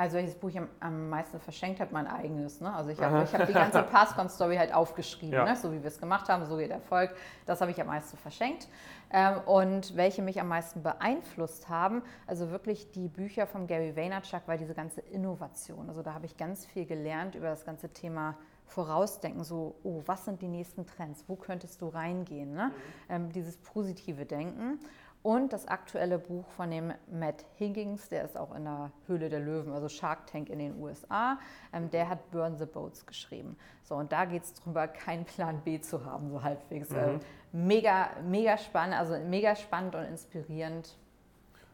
Also 0.00 0.16
welches 0.16 0.34
Buch 0.34 0.48
ich 0.48 0.56
am, 0.56 0.66
am 0.80 1.10
meisten 1.10 1.38
verschenkt 1.40 1.78
habe, 1.78 1.92
mein 1.92 2.06
eigenes. 2.06 2.62
Ne? 2.62 2.72
Also 2.72 2.88
ich 2.88 2.98
habe 3.02 3.30
hab 3.30 3.46
die 3.46 3.52
ganze 3.52 3.82
Passcon-Story 3.92 4.56
halt 4.56 4.72
aufgeschrieben, 4.72 5.34
Ja. 5.34 5.44
ne? 5.44 5.54
so 5.56 5.70
wie 5.72 5.82
wir 5.82 5.88
es 5.88 6.00
gemacht 6.00 6.30
haben, 6.30 6.46
so 6.46 6.56
geht 6.56 6.70
Erfolg. 6.70 7.14
Das 7.44 7.60
habe 7.60 7.70
ich 7.70 7.78
am 7.82 7.88
meisten 7.88 8.16
verschenkt. 8.16 8.66
Ähm, 9.12 9.40
und 9.44 9.94
welche 9.96 10.22
mich 10.22 10.40
am 10.40 10.48
meisten 10.48 10.82
beeinflusst 10.82 11.68
haben, 11.68 12.02
also 12.26 12.50
wirklich 12.50 12.90
die 12.92 13.08
Bücher 13.08 13.46
von 13.46 13.66
Gary 13.66 13.94
Vaynerchuk, 13.94 14.40
weil 14.46 14.56
diese 14.56 14.72
ganze 14.72 15.02
Innovation, 15.02 15.86
also 15.90 16.02
da 16.02 16.14
habe 16.14 16.24
ich 16.24 16.38
ganz 16.38 16.64
viel 16.64 16.86
gelernt 16.86 17.34
über 17.34 17.48
das 17.48 17.66
ganze 17.66 17.90
Thema 17.90 18.38
vorausdenken, 18.64 19.44
so, 19.44 19.74
oh, 19.82 20.00
was 20.06 20.24
sind 20.24 20.40
die 20.40 20.48
nächsten 20.48 20.86
Trends, 20.86 21.24
wo 21.26 21.36
könntest 21.36 21.82
du 21.82 21.88
reingehen, 21.88 22.54
ne? 22.54 22.68
Mhm. 22.68 23.14
Ähm, 23.14 23.32
dieses 23.32 23.58
positive 23.58 24.24
Denken. 24.24 24.78
Und 25.22 25.52
das 25.52 25.68
aktuelle 25.68 26.18
Buch 26.18 26.48
von 26.50 26.70
dem 26.70 26.94
Matt 27.10 27.44
Higgins, 27.58 28.08
der 28.08 28.24
ist 28.24 28.38
auch 28.38 28.54
in 28.54 28.64
der 28.64 28.90
Höhle 29.06 29.28
der 29.28 29.40
Löwen, 29.40 29.72
also 29.72 29.88
Shark 29.88 30.26
Tank 30.26 30.48
in 30.48 30.58
den 30.58 30.80
USA, 30.80 31.38
ähm, 31.74 31.90
der 31.90 32.08
hat 32.08 32.30
Burn 32.30 32.56
the 32.56 32.64
Boats 32.64 33.04
geschrieben. 33.04 33.56
So, 33.82 33.96
und 33.96 34.12
da 34.12 34.24
geht 34.24 34.44
es 34.44 34.54
darum, 34.54 34.74
keinen 34.94 35.26
Plan 35.26 35.60
B 35.62 35.78
zu 35.78 36.06
haben, 36.06 36.30
so 36.30 36.42
halbwegs. 36.42 36.88
Mhm. 36.90 36.96
Ähm, 36.96 37.20
mega, 37.52 38.10
mega 38.24 38.56
spannend, 38.56 38.96
also 38.96 39.18
mega 39.18 39.54
spannend 39.54 39.94
und 39.94 40.04
inspirierend. 40.04 40.96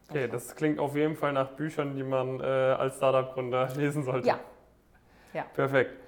Okay, 0.09 0.27
das 0.27 0.55
klingt 0.55 0.79
auf 0.79 0.95
jeden 0.95 1.15
Fall 1.15 1.31
nach 1.31 1.51
Büchern, 1.51 1.95
die 1.95 2.03
man 2.03 2.41
äh, 2.41 2.43
als 2.43 2.97
Startup-Gründer 2.97 3.69
lesen 3.75 4.03
sollte. 4.03 4.27
Ja. 4.27 4.39
ja. 5.33 5.43
Perfekt. 5.53 6.06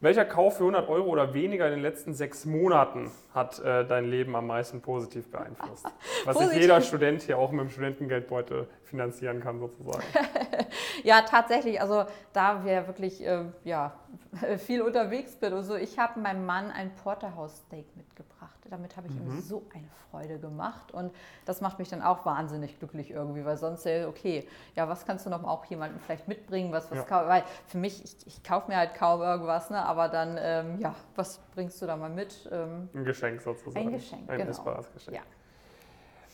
Welcher 0.00 0.26
Kauf 0.26 0.58
für 0.58 0.64
100 0.64 0.90
Euro 0.90 1.08
oder 1.08 1.32
weniger 1.32 1.66
in 1.66 1.72
den 1.72 1.80
letzten 1.80 2.12
sechs 2.12 2.44
Monaten 2.44 3.10
hat 3.32 3.58
äh, 3.60 3.86
dein 3.86 4.04
Leben 4.04 4.36
am 4.36 4.46
meisten 4.46 4.82
positiv 4.82 5.30
beeinflusst? 5.30 5.86
Was 6.26 6.38
sich 6.38 6.52
jeder 6.52 6.82
Student 6.82 7.22
hier 7.22 7.38
auch 7.38 7.50
mit 7.50 7.62
dem 7.62 7.70
Studentengeldbeutel 7.70 8.68
finanzieren 8.84 9.40
kann, 9.40 9.58
sozusagen. 9.58 10.04
ja, 11.02 11.22
tatsächlich. 11.22 11.80
Also 11.80 12.04
da 12.34 12.62
wir 12.62 12.86
wirklich 12.86 13.26
äh, 13.26 13.44
ja, 13.64 13.94
viel 14.58 14.82
unterwegs 14.82 15.34
bin 15.34 15.54
und 15.54 15.64
so. 15.64 15.76
Ich 15.76 15.98
habe 15.98 16.20
meinem 16.20 16.44
Mann 16.44 16.70
ein 16.70 16.94
Porterhouse-Steak 16.96 17.96
mitgebracht. 17.96 18.55
Damit 18.70 18.96
habe 18.96 19.08
ich 19.08 19.14
mhm. 19.14 19.30
ihm 19.30 19.40
so 19.40 19.62
eine 19.74 19.88
Freude 20.10 20.38
gemacht 20.38 20.92
und 20.92 21.12
das 21.44 21.60
macht 21.60 21.78
mich 21.78 21.88
dann 21.88 22.02
auch 22.02 22.24
wahnsinnig 22.26 22.78
glücklich 22.78 23.10
irgendwie, 23.10 23.44
weil 23.44 23.56
sonst, 23.56 23.86
okay, 23.86 24.46
ja, 24.74 24.88
was 24.88 25.06
kannst 25.06 25.26
du 25.26 25.30
noch 25.30 25.44
auch 25.44 25.64
jemandem 25.66 26.00
vielleicht 26.00 26.28
mitbringen, 26.28 26.72
was, 26.72 26.90
was 26.90 27.08
ja. 27.08 27.28
weil 27.28 27.44
für 27.66 27.78
mich, 27.78 28.02
ich, 28.04 28.26
ich 28.26 28.42
kaufe 28.42 28.70
mir 28.70 28.76
halt 28.76 28.94
kaum 28.94 29.20
irgendwas, 29.20 29.70
ne, 29.70 29.84
aber 29.84 30.08
dann, 30.08 30.36
ähm, 30.40 30.78
ja, 30.80 30.94
was 31.14 31.38
bringst 31.54 31.80
du 31.82 31.86
da 31.86 31.96
mal 31.96 32.10
mit? 32.10 32.48
Ähm, 32.50 32.88
ein 32.94 33.04
Geschenk 33.04 33.40
sozusagen. 33.42 33.86
Ein 33.86 33.92
Geschenk, 33.92 34.28
ein 34.30 34.38
genau. 34.38 34.50
essbares 34.50 34.92
Geschenk. 34.92 35.16
Ja. 35.16 35.22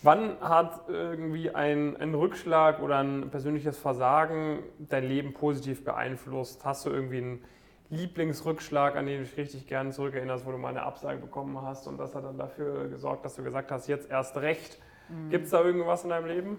Wann 0.05 0.41
hat 0.41 0.89
irgendwie 0.89 1.55
ein, 1.55 1.97
ein, 1.97 2.12
Rückschlag 2.14 2.83
oder 2.83 2.99
ein 2.99 3.30
persönliches 3.30 3.78
Versagen 3.78 4.59
dein 4.80 5.05
Leben 5.05 5.33
positiv 5.33 5.85
beeinflusst? 5.85 6.64
Hast 6.64 6.87
du 6.87 6.91
irgendwie 6.91 7.18
einen 7.18 7.45
Lieblingsrückschlag, 7.93 8.97
an 8.97 9.07
den 9.07 9.18
du 9.18 9.24
dich 9.24 9.36
richtig 9.36 9.66
gerne 9.66 9.90
zurückerinnerst, 9.90 10.47
wo 10.47 10.51
du 10.51 10.59
mal 10.59 10.70
eine 10.70 10.82
Absage 10.82 11.18
bekommen 11.18 11.61
hast 11.61 11.86
und 11.86 11.99
das 11.99 12.14
hat 12.14 12.24
dann 12.24 12.38
dafür 12.38 12.88
gesorgt, 12.88 13.24
dass 13.24 13.36
du 13.36 13.43
gesagt 13.43 13.70
hast, 13.70 13.86
jetzt 13.86 14.11
erst 14.11 14.36
recht. 14.38 14.78
Mhm. 15.09 15.28
Gibt 15.28 15.45
es 15.45 15.51
da 15.51 15.62
irgendwas 15.62 16.03
in 16.03 16.11
deinem 16.11 16.26
Leben? 16.26 16.59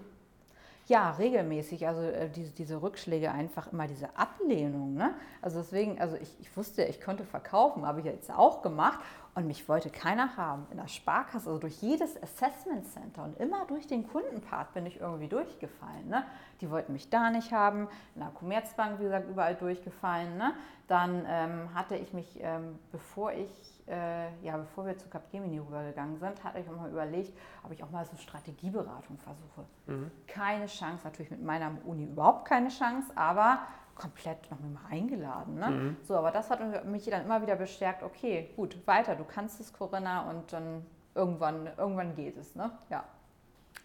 Ja, 0.86 1.12
regelmäßig. 1.12 1.88
Also 1.88 2.02
äh, 2.02 2.28
diese, 2.28 2.52
diese 2.52 2.82
Rückschläge, 2.82 3.32
einfach 3.32 3.72
immer 3.72 3.88
diese 3.88 4.16
Ablehnung. 4.16 4.94
Ne? 4.94 5.14
Also 5.42 5.58
deswegen, 5.58 5.98
also 6.00 6.16
ich, 6.16 6.38
ich 6.40 6.56
wusste, 6.56 6.84
ich 6.84 7.00
konnte 7.00 7.24
verkaufen, 7.24 7.86
habe 7.86 8.00
ich 8.00 8.06
jetzt 8.06 8.30
auch 8.30 8.62
gemacht. 8.62 9.00
Und 9.34 9.46
mich 9.46 9.68
wollte 9.68 9.90
keiner 9.90 10.36
haben. 10.36 10.66
In 10.70 10.76
der 10.76 10.86
Sparkasse, 10.86 11.48
also 11.48 11.58
durch 11.58 11.82
jedes 11.82 12.22
Assessment 12.22 12.86
Center 12.86 13.24
und 13.24 13.38
immer 13.40 13.64
durch 13.66 13.86
den 13.86 14.06
Kundenpart 14.06 14.72
bin 14.74 14.86
ich 14.86 15.00
irgendwie 15.00 15.28
durchgefallen. 15.28 16.08
Ne? 16.08 16.24
Die 16.60 16.70
wollten 16.70 16.92
mich 16.92 17.10
da 17.10 17.30
nicht 17.30 17.52
haben. 17.52 17.88
In 18.14 18.20
der 18.20 18.30
Commerzbank, 18.30 19.00
wie 19.00 19.04
gesagt, 19.04 19.28
überall 19.28 19.56
durchgefallen. 19.56 20.36
Ne? 20.36 20.52
Dann 20.86 21.24
ähm, 21.28 21.74
hatte 21.74 21.96
ich 21.96 22.12
mich, 22.12 22.38
ähm, 22.40 22.78
bevor 22.92 23.32
ich 23.32 23.74
äh, 23.86 24.34
ja, 24.42 24.56
bevor 24.56 24.86
wir 24.86 24.96
zu 24.96 25.08
Capgemini 25.08 25.58
rübergegangen 25.58 26.18
sind, 26.18 26.42
hatte 26.42 26.58
ich 26.58 26.68
auch 26.68 26.76
mal 26.76 26.90
überlegt, 26.90 27.36
ob 27.62 27.72
ich 27.72 27.82
auch 27.82 27.90
mal 27.90 28.04
so 28.04 28.16
Strategieberatung 28.16 29.18
versuche. 29.18 29.64
Mhm. 29.86 30.10
Keine 30.26 30.66
Chance, 30.66 31.04
natürlich 31.04 31.30
mit 31.30 31.42
meiner 31.42 31.72
Uni 31.84 32.04
überhaupt 32.04 32.46
keine 32.46 32.68
Chance, 32.68 33.12
aber 33.14 33.58
komplett 33.94 34.50
noch 34.50 34.58
mal 34.60 34.80
eingeladen. 34.90 35.54
Ne? 35.56 35.70
Mhm. 35.70 35.96
So, 36.02 36.16
aber 36.16 36.30
das 36.30 36.50
hat 36.50 36.84
mich 36.86 37.04
dann 37.04 37.24
immer 37.24 37.42
wieder 37.42 37.56
bestärkt, 37.56 38.02
okay, 38.02 38.50
gut, 38.56 38.76
weiter, 38.86 39.14
du 39.14 39.24
kannst 39.24 39.60
es, 39.60 39.72
Corinna, 39.72 40.28
und 40.30 40.52
dann 40.52 40.84
irgendwann, 41.14 41.68
irgendwann 41.76 42.14
geht 42.14 42.36
es. 42.36 42.54
Ne? 42.54 42.70
Ja. 42.90 43.04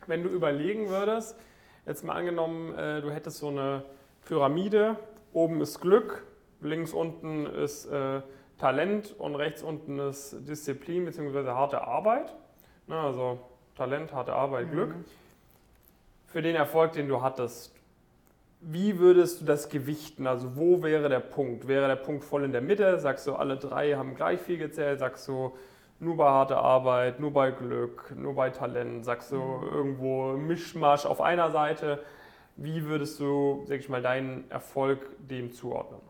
Wenn 0.07 0.23
du 0.23 0.29
überlegen 0.29 0.89
würdest, 0.89 1.37
jetzt 1.85 2.03
mal 2.03 2.15
angenommen, 2.15 2.75
äh, 2.77 3.01
du 3.01 3.11
hättest 3.11 3.37
so 3.37 3.49
eine 3.49 3.83
Pyramide, 4.25 4.97
oben 5.33 5.61
ist 5.61 5.79
Glück, 5.79 6.25
links 6.61 6.93
unten 6.93 7.45
ist 7.45 7.85
äh, 7.85 8.21
Talent 8.57 9.15
und 9.17 9.35
rechts 9.35 9.63
unten 9.63 9.99
ist 9.99 10.35
Disziplin 10.47 11.05
bzw. 11.05 11.47
harte 11.49 11.81
Arbeit. 11.81 12.35
Ne, 12.87 12.99
also 12.99 13.39
Talent, 13.75 14.13
harte 14.13 14.33
Arbeit, 14.33 14.67
mhm. 14.67 14.71
Glück. 14.71 14.95
Für 16.27 16.41
den 16.41 16.55
Erfolg, 16.55 16.91
den 16.93 17.07
du 17.07 17.21
hattest, 17.21 17.73
wie 18.61 18.99
würdest 18.99 19.41
du 19.41 19.45
das 19.45 19.69
gewichten? 19.69 20.27
Also 20.27 20.55
wo 20.57 20.83
wäre 20.83 21.07
der 21.09 21.21
Punkt? 21.21 21.67
Wäre 21.67 21.87
der 21.87 21.95
Punkt 21.95 22.23
voll 22.25 22.43
in 22.43 22.51
der 22.51 22.61
Mitte? 22.61 22.99
Sagst 22.99 23.25
du, 23.27 23.35
alle 23.35 23.57
drei 23.57 23.93
haben 23.93 24.15
gleich 24.15 24.39
viel 24.41 24.57
gezählt? 24.57 24.99
Sagst 24.99 25.27
du, 25.27 25.53
nur 25.99 26.17
bei 26.17 26.29
harter 26.29 26.57
Arbeit, 26.57 27.19
nur 27.19 27.31
bei 27.31 27.51
Glück, 27.51 28.13
nur 28.15 28.35
bei 28.35 28.49
Talent? 28.49 29.05
Sagst 29.05 29.31
du, 29.31 29.37
mhm. 29.37 29.67
irgendwo 29.69 30.33
Mischmasch 30.33 31.05
auf 31.05 31.21
einer 31.21 31.51
Seite? 31.51 32.03
Wie 32.57 32.85
würdest 32.85 33.19
du, 33.19 33.63
sag 33.65 33.79
ich 33.79 33.87
mal, 33.87 34.01
deinen 34.01 34.49
Erfolg 34.51 35.07
dem 35.19 35.53
zuordnen? 35.53 36.01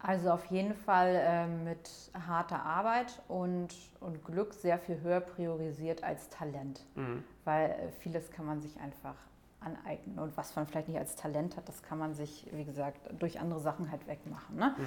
Also 0.00 0.30
auf 0.30 0.44
jeden 0.46 0.74
Fall 0.74 1.14
äh, 1.14 1.46
mit 1.46 1.90
harter 2.26 2.64
Arbeit 2.64 3.20
und, 3.26 3.68
und 4.00 4.24
Glück 4.24 4.54
sehr 4.54 4.78
viel 4.78 5.00
höher 5.00 5.20
priorisiert 5.20 6.04
als 6.04 6.28
Talent. 6.28 6.84
Mhm. 6.94 7.24
Weil 7.44 7.70
äh, 7.70 7.90
vieles 8.00 8.30
kann 8.30 8.46
man 8.46 8.60
sich 8.60 8.78
einfach 8.80 9.16
aneignen. 9.60 10.18
Und 10.18 10.36
was 10.36 10.54
man 10.56 10.66
vielleicht 10.66 10.88
nicht 10.88 10.98
als 10.98 11.16
Talent 11.16 11.56
hat, 11.56 11.68
das 11.68 11.82
kann 11.82 11.98
man 11.98 12.14
sich, 12.14 12.46
wie 12.52 12.64
gesagt, 12.64 13.00
durch 13.18 13.40
andere 13.40 13.60
Sachen 13.60 13.90
halt 13.90 14.06
wegmachen. 14.06 14.56
Ne? 14.56 14.74
Mhm. 14.76 14.84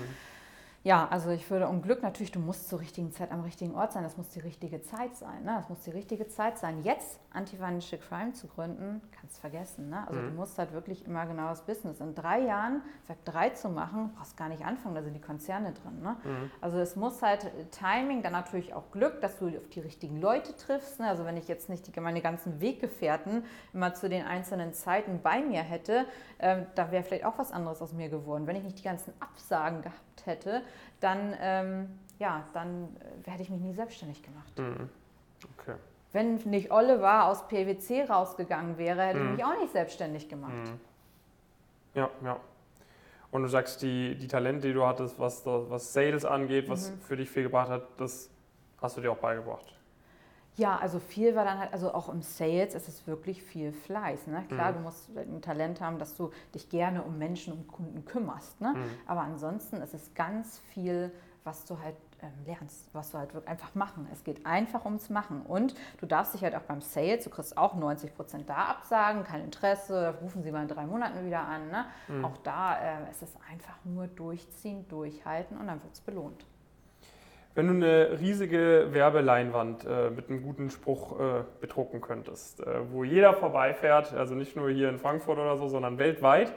Ja, 0.83 1.07
also 1.09 1.29
ich 1.29 1.49
würde 1.51 1.67
um 1.67 1.83
Glück 1.83 2.01
natürlich, 2.01 2.31
du 2.31 2.39
musst 2.39 2.67
zur 2.67 2.79
richtigen 2.79 3.11
Zeit 3.11 3.31
am 3.31 3.41
richtigen 3.41 3.75
Ort 3.75 3.91
sein. 3.91 4.03
Das 4.03 4.17
muss 4.17 4.29
die 4.29 4.39
richtige 4.39 4.81
Zeit 4.81 5.15
sein. 5.15 5.43
Ne? 5.43 5.53
Das 5.55 5.69
muss 5.69 5.81
die 5.81 5.91
richtige 5.91 6.27
Zeit 6.27 6.57
sein. 6.57 6.81
Jetzt 6.83 7.19
Anti-Financial 7.33 8.01
Crime 8.01 8.33
zu 8.33 8.47
gründen, 8.47 9.01
kannst 9.11 9.39
vergessen. 9.39 9.89
Ne? 9.89 10.05
Also 10.07 10.19
mhm. 10.19 10.29
du 10.29 10.31
musst 10.35 10.57
halt 10.57 10.73
wirklich 10.73 11.05
immer 11.05 11.25
genau 11.25 11.49
das 11.49 11.61
Business. 11.61 11.99
In 11.99 12.13
drei 12.13 12.41
Jahren 12.41 12.81
Web 13.07 13.23
3 13.25 13.51
zu 13.51 13.69
machen, 13.69 14.11
brauchst 14.15 14.35
gar 14.37 14.49
nicht 14.49 14.65
anfangen, 14.65 14.95
da 14.95 15.01
sind 15.01 15.13
die 15.13 15.21
Konzerne 15.21 15.73
drin. 15.73 16.01
Ne? 16.01 16.17
Mhm. 16.23 16.51
Also 16.59 16.79
es 16.79 16.95
muss 16.95 17.21
halt 17.21 17.49
Timing, 17.71 18.21
dann 18.21 18.33
natürlich 18.33 18.73
auch 18.73 18.91
Glück, 18.91 19.21
dass 19.21 19.37
du 19.37 19.47
auf 19.47 19.69
die 19.69 19.79
richtigen 19.79 20.19
Leute 20.19 20.55
triffst. 20.55 20.99
Ne? 20.99 21.07
Also 21.07 21.25
wenn 21.25 21.37
ich 21.37 21.47
jetzt 21.47 21.69
nicht 21.69 21.87
die, 21.87 21.99
meine 21.99 22.21
ganzen 22.21 22.59
Weggefährten 22.59 23.43
immer 23.73 23.93
zu 23.93 24.09
den 24.09 24.25
einzelnen 24.25 24.73
Zeiten 24.73 25.21
bei 25.21 25.41
mir 25.41 25.61
hätte, 25.61 26.05
äh, 26.39 26.63
da 26.75 26.91
wäre 26.91 27.03
vielleicht 27.03 27.25
auch 27.25 27.37
was 27.37 27.51
anderes 27.51 27.81
aus 27.81 27.93
mir 27.93 28.09
geworden. 28.09 28.47
Wenn 28.47 28.55
ich 28.55 28.63
nicht 28.63 28.79
die 28.79 28.83
ganzen 28.83 29.13
Absagen 29.19 29.81
gehabt 29.81 30.25
hätte, 30.25 30.61
dann, 30.99 31.35
ähm, 31.39 31.99
ja, 32.19 32.43
dann 32.53 32.95
äh, 33.25 33.29
hätte 33.29 33.43
ich 33.43 33.49
mich 33.49 33.61
nie 33.61 33.73
selbstständig 33.73 34.21
gemacht. 34.21 34.57
Mhm. 34.57 34.89
Okay. 35.57 35.75
Wenn 36.13 36.35
nicht 36.35 36.71
Oliver 36.71 37.25
aus 37.25 37.47
PwC 37.47 38.03
rausgegangen 38.03 38.77
wäre, 38.77 39.03
hätte 39.03 39.19
mhm. 39.19 39.25
ich 39.25 39.37
mich 39.37 39.45
auch 39.45 39.59
nicht 39.59 39.71
selbstständig 39.71 40.27
gemacht. 40.27 40.53
Mhm. 40.53 40.79
Ja, 41.93 42.09
ja. 42.23 42.39
Und 43.31 43.43
du 43.43 43.47
sagst, 43.47 43.81
die, 43.81 44.15
die 44.15 44.27
Talente, 44.27 44.67
die 44.67 44.73
du 44.73 44.85
hattest, 44.85 45.17
was, 45.17 45.45
was 45.45 45.93
Sales 45.93 46.25
angeht, 46.25 46.69
was 46.69 46.91
mhm. 46.91 47.01
für 47.01 47.15
dich 47.15 47.29
viel 47.29 47.43
gebracht 47.43 47.69
hat, 47.69 47.83
das 47.97 48.29
hast 48.81 48.97
du 48.97 49.01
dir 49.01 49.11
auch 49.11 49.17
beigebracht. 49.17 49.73
Ja, 50.57 50.77
also 50.77 50.99
viel 50.99 51.33
war 51.33 51.45
dann 51.45 51.59
halt, 51.59 51.71
also 51.71 51.93
auch 51.93 52.09
im 52.09 52.21
Sales 52.21 52.75
ist 52.75 52.89
es 52.89 53.07
wirklich 53.07 53.41
viel 53.41 53.71
Fleiß. 53.71 54.27
Ne? 54.27 54.43
Klar, 54.49 54.71
mhm. 54.71 54.75
du 54.75 54.81
musst 54.81 55.09
ein 55.15 55.41
Talent 55.41 55.79
haben, 55.79 55.97
dass 55.97 56.15
du 56.15 56.31
dich 56.53 56.67
gerne 56.69 57.03
um 57.03 57.17
Menschen, 57.17 57.53
um 57.53 57.67
Kunden 57.67 58.03
kümmerst. 58.03 58.59
Ne? 58.59 58.73
Mhm. 58.75 58.83
Aber 59.07 59.21
ansonsten 59.21 59.77
ist 59.77 59.93
es 59.93 60.13
ganz 60.13 60.59
viel, 60.73 61.11
was 61.45 61.63
du 61.63 61.79
halt 61.79 61.95
lernst, 62.45 62.89
was 62.93 63.11
du 63.11 63.17
halt 63.17 63.33
wirklich 63.33 63.49
einfach 63.49 63.75
machen. 63.75 64.07
Es 64.11 64.23
geht 64.23 64.45
einfach 64.45 64.85
ums 64.85 65.09
Machen. 65.09 65.41
Und 65.41 65.75
du 65.99 66.05
darfst 66.05 66.33
dich 66.33 66.43
halt 66.43 66.55
auch 66.55 66.61
beim 66.61 66.81
Sales, 66.81 67.23
du 67.23 67.29
kriegst 67.29 67.57
auch 67.57 67.75
90 67.75 68.15
Prozent 68.15 68.49
da 68.49 68.65
absagen, 68.65 69.23
kein 69.23 69.43
Interesse, 69.43 70.15
rufen 70.21 70.43
sie 70.43 70.51
mal 70.51 70.63
in 70.63 70.67
drei 70.67 70.85
Monaten 70.85 71.25
wieder 71.25 71.41
an. 71.41 71.69
Ne? 71.69 71.85
Mhm. 72.07 72.25
Auch 72.25 72.37
da 72.37 72.77
äh, 72.77 73.11
ist 73.11 73.21
es 73.21 73.33
einfach 73.51 73.75
nur 73.83 74.07
durchziehen, 74.07 74.87
durchhalten 74.87 75.57
und 75.57 75.67
dann 75.67 75.81
wird 75.83 75.93
es 75.93 76.01
belohnt. 76.01 76.45
Wenn 77.53 77.67
du 77.67 77.73
eine 77.73 78.19
riesige 78.21 78.87
Werbeleinwand 78.91 79.85
äh, 79.85 80.09
mit 80.09 80.29
einem 80.29 80.41
guten 80.41 80.69
Spruch 80.69 81.19
äh, 81.19 81.43
bedrucken 81.59 81.99
könntest, 81.99 82.61
äh, 82.61 82.89
wo 82.91 83.03
jeder 83.03 83.33
vorbeifährt, 83.33 84.13
also 84.13 84.35
nicht 84.35 84.55
nur 84.55 84.69
hier 84.69 84.87
in 84.87 84.97
Frankfurt 84.99 85.37
oder 85.37 85.57
so, 85.57 85.67
sondern 85.67 85.97
weltweit, 85.97 86.53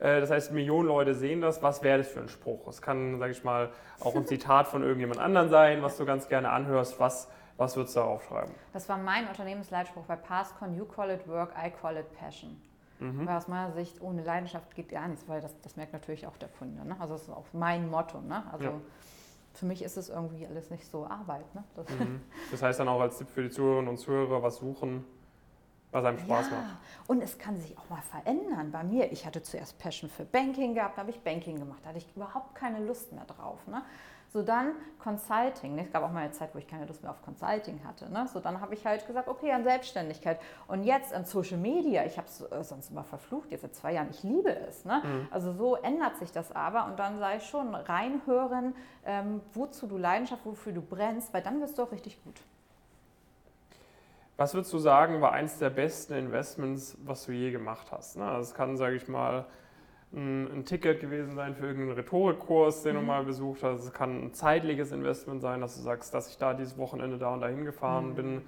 das 0.00 0.30
heißt, 0.30 0.52
Millionen 0.52 0.88
Leute 0.88 1.14
sehen 1.14 1.40
das, 1.40 1.62
was 1.62 1.82
wäre 1.82 1.98
das 1.98 2.08
für 2.08 2.20
ein 2.20 2.28
Spruch? 2.28 2.66
Es 2.68 2.80
kann, 2.80 3.18
sage 3.18 3.32
ich 3.32 3.44
mal, 3.44 3.70
auch 4.00 4.14
ein 4.14 4.26
Zitat 4.26 4.66
von 4.66 4.82
irgendjemand 4.82 5.20
anderen 5.20 5.50
sein, 5.50 5.82
was 5.82 5.96
du 5.96 6.06
ganz 6.06 6.28
gerne 6.28 6.50
anhörst. 6.50 6.98
Was, 6.98 7.28
was 7.56 7.76
würdest 7.76 7.96
du 7.96 8.00
da 8.00 8.06
aufschreiben? 8.06 8.54
Das 8.72 8.88
war 8.88 8.96
mein 8.96 9.28
Unternehmensleitspruch 9.28 10.04
bei 10.04 10.16
Passcon, 10.16 10.74
You 10.74 10.86
call 10.86 11.10
it 11.10 11.28
work, 11.28 11.50
I 11.56 11.70
call 11.70 11.96
it 11.96 12.10
passion. 12.18 12.60
Mhm. 12.98 13.26
Weil 13.26 13.36
aus 13.36 13.48
meiner 13.48 13.72
Sicht, 13.72 14.00
ohne 14.00 14.22
Leidenschaft 14.22 14.74
geht 14.74 14.88
gar 14.88 15.08
nichts, 15.08 15.28
weil 15.28 15.40
das, 15.40 15.58
das 15.60 15.76
merkt 15.76 15.92
natürlich 15.92 16.26
auch 16.26 16.36
der 16.36 16.48
Kunde. 16.48 16.86
Ne? 16.86 16.96
Also 16.98 17.14
das 17.14 17.22
ist 17.22 17.30
auch 17.30 17.46
mein 17.52 17.90
Motto. 17.90 18.20
Ne? 18.20 18.42
Also 18.52 18.64
ja 18.64 18.80
für 19.54 19.66
mich 19.66 19.82
ist 19.82 19.96
es 19.96 20.08
irgendwie 20.08 20.46
alles 20.46 20.70
nicht 20.70 20.86
so 20.86 21.04
Arbeit. 21.04 21.54
Ne? 21.54 21.64
Das, 21.74 21.88
mhm. 21.90 22.20
das, 22.50 22.62
heißt 22.62 22.80
dann 22.80 22.88
auch 22.88 23.00
als 23.00 23.18
Tipp 23.18 23.28
für 23.28 23.42
die 23.42 23.50
Zuhörerinnen 23.50 23.88
und 23.88 23.98
Zuhörer, 23.98 24.42
was 24.42 24.56
suchen, 24.56 25.04
was 25.92 26.04
einem 26.04 26.18
Spaß 26.18 26.50
ja. 26.50 26.56
macht. 26.56 26.76
Und 27.06 27.22
es 27.22 27.38
kann 27.38 27.58
sich 27.60 27.76
auch 27.76 27.88
mal 27.88 28.02
verändern. 28.02 28.70
Bei 28.70 28.84
mir, 28.84 29.10
ich 29.12 29.26
hatte 29.26 29.42
zuerst 29.42 29.78
Passion 29.78 30.10
für 30.10 30.24
Banking 30.24 30.74
gehabt, 30.74 30.96
da 30.96 31.02
habe 31.02 31.10
ich 31.10 31.20
Banking 31.20 31.58
gemacht, 31.58 31.80
da 31.82 31.88
hatte 31.88 31.98
ich 31.98 32.06
überhaupt 32.14 32.54
keine 32.54 32.84
Lust 32.84 33.12
mehr 33.12 33.24
drauf. 33.24 33.58
Ne? 33.66 33.82
So 34.32 34.42
dann 34.42 34.74
Consulting. 35.02 35.76
Es 35.78 35.90
gab 35.90 36.04
auch 36.04 36.12
mal 36.12 36.20
eine 36.20 36.30
Zeit, 36.30 36.54
wo 36.54 36.58
ich 36.58 36.68
keine 36.68 36.86
Lust 36.86 37.02
mehr 37.02 37.10
auf 37.10 37.20
Consulting 37.22 37.80
hatte. 37.84 38.08
Ne? 38.12 38.28
So 38.32 38.38
dann 38.38 38.60
habe 38.60 38.74
ich 38.74 38.86
halt 38.86 39.04
gesagt, 39.06 39.26
okay, 39.26 39.50
an 39.50 39.64
Selbstständigkeit. 39.64 40.38
Und 40.68 40.84
jetzt 40.84 41.12
an 41.12 41.24
Social 41.24 41.58
Media, 41.58 42.04
ich 42.04 42.16
habe 42.16 42.28
es 42.28 42.40
äh, 42.40 42.62
sonst 42.62 42.90
immer 42.90 43.02
verflucht, 43.02 43.50
jetzt 43.50 43.62
seit 43.62 43.74
zwei 43.74 43.94
Jahren, 43.94 44.08
ich 44.10 44.22
liebe 44.22 44.54
es. 44.54 44.84
Ne? 44.84 45.02
Mhm. 45.04 45.28
Also 45.32 45.52
so 45.52 45.74
ändert 45.74 46.16
sich 46.18 46.30
das 46.30 46.52
aber 46.52 46.86
und 46.86 46.98
dann 47.00 47.18
sei 47.18 47.38
ich 47.38 47.44
schon 47.44 47.74
reinhören, 47.74 48.76
ähm, 49.04 49.40
wozu 49.52 49.88
du 49.88 49.98
Leidenschaft, 49.98 50.46
wofür 50.46 50.72
du 50.72 50.82
brennst, 50.82 51.34
weil 51.34 51.42
dann 51.42 51.60
wirst 51.60 51.78
du 51.78 51.82
auch 51.82 51.90
richtig 51.90 52.22
gut. 52.22 52.40
Was 54.40 54.54
würdest 54.54 54.72
du 54.72 54.78
sagen, 54.78 55.20
war 55.20 55.32
eins 55.32 55.58
der 55.58 55.68
besten 55.68 56.14
Investments, 56.14 56.96
was 57.04 57.26
du 57.26 57.32
je 57.32 57.50
gemacht 57.50 57.92
hast? 57.92 58.16
Das 58.16 58.22
also 58.22 58.54
kann, 58.54 58.78
sage 58.78 58.96
ich 58.96 59.06
mal, 59.06 59.44
ein, 60.14 60.64
Ticket 60.64 60.98
gewesen 60.98 61.34
sein 61.34 61.54
für 61.54 61.66
irgendeinen 61.66 61.98
Rhetorikkurs, 61.98 62.82
den 62.82 62.96
mhm. 62.96 63.00
du 63.00 63.06
mal 63.06 63.24
besucht 63.24 63.62
hast. 63.62 63.84
Es 63.84 63.92
kann 63.92 64.18
ein 64.18 64.32
zeitliches 64.32 64.92
Investment 64.92 65.42
sein, 65.42 65.60
dass 65.60 65.76
du 65.76 65.82
sagst, 65.82 66.14
dass 66.14 66.30
ich 66.30 66.38
da 66.38 66.54
dieses 66.54 66.78
Wochenende 66.78 67.18
da 67.18 67.34
und 67.34 67.42
da 67.42 67.48
hingefahren 67.48 68.12
mhm. 68.12 68.14
bin. 68.14 68.42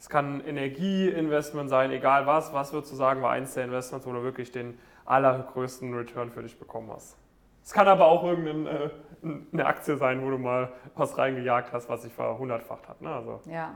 Es 0.00 0.08
kann 0.08 0.36
ein 0.36 0.46
Energieinvestment 0.46 1.68
sein, 1.68 1.90
egal 1.90 2.26
was. 2.26 2.54
Was 2.54 2.72
würdest 2.72 2.92
du 2.92 2.96
sagen, 2.96 3.20
war 3.20 3.32
eins 3.32 3.52
der 3.52 3.64
Investments, 3.64 4.06
wo 4.06 4.12
du 4.12 4.22
wirklich 4.22 4.50
den 4.50 4.78
allergrößten 5.04 5.92
Return 5.92 6.30
für 6.30 6.42
dich 6.42 6.58
bekommen 6.58 6.90
hast? 6.90 7.18
Es 7.62 7.74
kann 7.74 7.86
aber 7.86 8.06
auch 8.06 8.24
irgendeine 8.24 8.90
äh, 9.22 9.60
Aktie 9.60 9.98
sein, 9.98 10.24
wo 10.24 10.30
du 10.30 10.38
mal 10.38 10.72
was 10.94 11.18
reingejagt 11.18 11.74
hast, 11.74 11.90
was 11.90 12.00
sich 12.00 12.14
verhundertfacht 12.14 12.88
hat. 12.88 13.02
Ne? 13.02 13.14
Also. 13.14 13.42
Ja, 13.44 13.74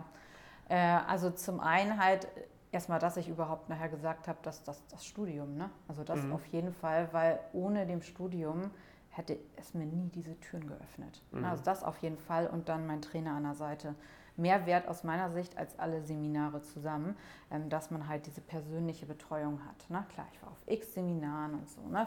äh, 0.68 0.76
also 0.76 1.30
zum 1.30 1.60
einen 1.60 2.02
halt 2.02 2.28
erstmal, 2.72 2.98
dass 2.98 3.16
ich 3.16 3.28
überhaupt 3.28 3.68
nachher 3.68 3.88
gesagt 3.88 4.28
habe, 4.28 4.38
dass 4.42 4.62
das, 4.62 4.86
das 4.88 5.04
Studium, 5.04 5.56
ne? 5.56 5.70
Also 5.88 6.04
das 6.04 6.22
mhm. 6.22 6.32
auf 6.32 6.44
jeden 6.46 6.72
Fall, 6.72 7.08
weil 7.12 7.40
ohne 7.52 7.86
dem 7.86 8.02
Studium 8.02 8.70
hätte 9.10 9.38
es 9.56 9.74
mir 9.74 9.86
nie 9.86 10.08
diese 10.10 10.38
Türen 10.40 10.66
geöffnet. 10.66 11.22
Mhm. 11.32 11.44
Also 11.44 11.62
das 11.64 11.82
auf 11.82 11.98
jeden 11.98 12.18
Fall 12.18 12.46
und 12.46 12.68
dann 12.68 12.86
mein 12.86 13.02
Trainer 13.02 13.32
an 13.32 13.44
der 13.44 13.54
Seite. 13.54 13.94
Mehr 14.36 14.66
wert 14.66 14.86
aus 14.86 15.02
meiner 15.02 15.30
Sicht 15.30 15.58
als 15.58 15.76
alle 15.80 16.00
Seminare 16.02 16.62
zusammen, 16.62 17.16
ähm, 17.50 17.68
dass 17.68 17.90
man 17.90 18.06
halt 18.06 18.26
diese 18.26 18.40
persönliche 18.40 19.04
Betreuung 19.04 19.60
hat. 19.64 19.90
Ne? 19.90 20.06
Klar, 20.12 20.28
ich 20.32 20.40
war 20.42 20.50
auf 20.50 20.62
x 20.66 20.94
Seminaren 20.94 21.54
und 21.54 21.68
so, 21.68 21.80
ne? 21.88 22.06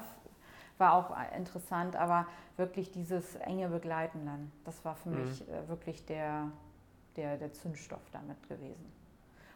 war 0.81 0.93
auch 0.93 1.15
interessant, 1.37 1.95
aber 1.95 2.25
wirklich 2.57 2.91
dieses 2.91 3.35
enge 3.35 3.69
Begleiten 3.69 4.25
dann, 4.25 4.51
das 4.65 4.83
war 4.83 4.95
für 4.95 5.09
mhm. 5.09 5.21
mich 5.21 5.47
äh, 5.47 5.69
wirklich 5.69 6.05
der, 6.05 6.47
der, 7.15 7.37
der 7.37 7.53
Zündstoff 7.53 8.01
damit 8.11 8.47
gewesen. 8.47 8.91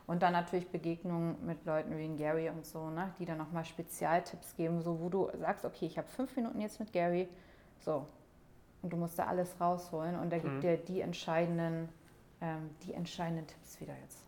Und 0.08 0.22
dann 0.22 0.34
natürlich 0.34 0.70
Begegnungen 0.70 1.36
mit 1.46 1.66
Leuten 1.66 1.98
wie 1.98 2.08
Gary 2.16 2.50
und 2.50 2.66
so, 2.66 2.90
ne, 2.90 3.14
die 3.18 3.26
dann 3.26 3.40
nochmal 3.40 3.66
Spezialtipps 3.66 4.56
geben, 4.56 4.82
so 4.82 5.00
wo 5.00 5.10
du 5.10 5.30
sagst, 5.40 5.66
okay, 5.66 5.86
ich 5.86 5.98
habe 5.98 6.08
fünf 6.08 6.36
Minuten 6.36 6.62
jetzt 6.62 6.80
mit 6.80 6.94
Gary, 6.94 7.28
so. 7.80 8.06
Und 8.84 8.94
du 8.94 8.98
musst 8.98 9.18
da 9.18 9.26
alles 9.26 9.60
rausholen 9.60 10.20
und 10.20 10.32
er 10.32 10.40
gibt 10.40 10.56
mhm. 10.56 10.62
dir 10.62 10.78
die 10.78 11.02
entscheidenden, 11.02 11.90
ähm, 12.40 12.70
die 12.84 12.94
entscheidenden 12.94 13.48
Tipps 13.48 13.82
wieder 13.82 13.96
jetzt. 14.04 14.20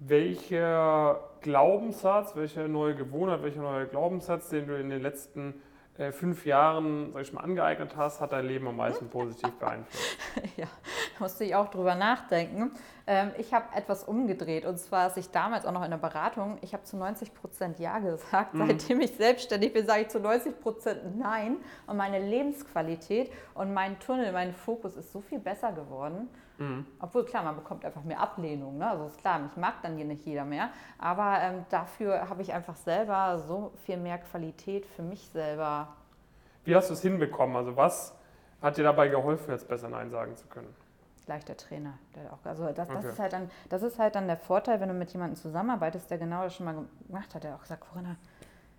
Welcher 0.00 1.20
Glaubenssatz, 1.40 2.34
welche 2.34 2.68
neue 2.68 2.96
Gewohnheit, 2.96 3.42
welcher 3.42 3.62
neue 3.62 3.86
Glaubenssatz, 3.86 4.48
den 4.48 4.66
du 4.66 4.78
in 4.78 4.90
den 4.90 5.02
letzten 5.02 5.54
äh, 5.98 6.12
fünf 6.12 6.46
Jahren, 6.46 7.12
sag 7.12 7.22
ich 7.22 7.32
mal, 7.32 7.40
angeeignet 7.40 7.96
hast, 7.96 8.20
hat 8.20 8.32
dein 8.32 8.46
Leben 8.46 8.68
am 8.68 8.76
meisten 8.76 9.08
positiv 9.08 9.52
beeinflusst? 9.58 10.16
ja, 10.56 10.66
da 10.66 11.24
musste 11.24 11.44
ich 11.44 11.54
auch 11.54 11.68
drüber 11.68 11.96
nachdenken. 11.96 12.70
Ähm, 13.06 13.32
ich 13.36 13.52
habe 13.52 13.66
etwas 13.74 14.04
umgedreht 14.04 14.64
und 14.64 14.78
zwar, 14.78 15.08
dass 15.08 15.16
ich 15.16 15.30
damals 15.30 15.66
auch 15.66 15.72
noch 15.72 15.84
in 15.84 15.90
der 15.90 15.98
Beratung, 15.98 16.58
ich 16.60 16.72
habe 16.72 16.84
zu 16.84 16.96
90 16.96 17.34
Prozent 17.34 17.78
Ja 17.80 17.98
gesagt. 17.98 18.54
Mhm. 18.54 18.66
Seitdem 18.68 19.00
ich 19.00 19.12
selbstständig 19.12 19.72
bin, 19.72 19.86
sage 19.86 20.02
ich 20.02 20.08
zu 20.08 20.20
90 20.20 20.60
Prozent 20.60 21.18
Nein. 21.18 21.56
Und 21.86 21.96
meine 21.96 22.20
Lebensqualität 22.20 23.32
und 23.54 23.74
mein 23.74 23.98
Tunnel, 23.98 24.32
mein 24.32 24.52
Fokus 24.52 24.96
ist 24.96 25.12
so 25.12 25.20
viel 25.20 25.40
besser 25.40 25.72
geworden. 25.72 26.28
Mhm. 26.58 26.86
Obwohl, 27.00 27.24
klar, 27.24 27.44
man 27.44 27.56
bekommt 27.56 27.84
einfach 27.84 28.02
mehr 28.02 28.20
Ablehnung. 28.20 28.78
Ne? 28.78 28.90
Also 28.90 29.06
ist 29.06 29.18
klar, 29.18 29.38
mich 29.38 29.56
mag 29.56 29.74
dann 29.82 29.96
hier 29.96 30.04
nicht 30.04 30.26
jeder 30.26 30.44
mehr. 30.44 30.70
Aber 30.98 31.38
ähm, 31.40 31.64
dafür 31.70 32.28
habe 32.28 32.42
ich 32.42 32.52
einfach 32.52 32.76
selber 32.76 33.38
so 33.38 33.72
viel 33.84 33.96
mehr 33.96 34.18
Qualität 34.18 34.84
für 34.84 35.02
mich 35.02 35.28
selber. 35.30 35.88
Wie 36.64 36.74
hast 36.74 36.90
du 36.90 36.94
es 36.94 37.02
hinbekommen? 37.02 37.56
Also 37.56 37.76
was 37.76 38.14
hat 38.60 38.76
dir 38.76 38.82
dabei 38.82 39.08
geholfen, 39.08 39.52
jetzt 39.52 39.68
besser 39.68 39.88
Nein 39.88 40.10
sagen 40.10 40.36
zu 40.36 40.46
können? 40.48 40.74
Gleich 41.26 41.44
der 41.44 41.56
Trainer. 41.56 41.94
Der 42.16 42.32
auch, 42.32 42.38
also 42.44 42.66
das, 42.66 42.88
das, 42.88 42.90
okay. 42.90 43.08
ist 43.08 43.18
halt 43.18 43.32
dann, 43.34 43.50
das 43.68 43.82
ist 43.82 43.98
halt 43.98 44.14
dann 44.14 44.26
der 44.26 44.38
Vorteil, 44.38 44.80
wenn 44.80 44.88
du 44.88 44.94
mit 44.94 45.12
jemandem 45.12 45.36
zusammenarbeitest, 45.36 46.10
der 46.10 46.18
genau 46.18 46.42
das 46.42 46.54
schon 46.54 46.66
mal 46.66 46.74
gemacht 47.06 47.34
hat. 47.34 47.44
Der 47.44 47.54
auch 47.54 47.60
gesagt, 47.60 47.84
Corinna, 47.88 48.16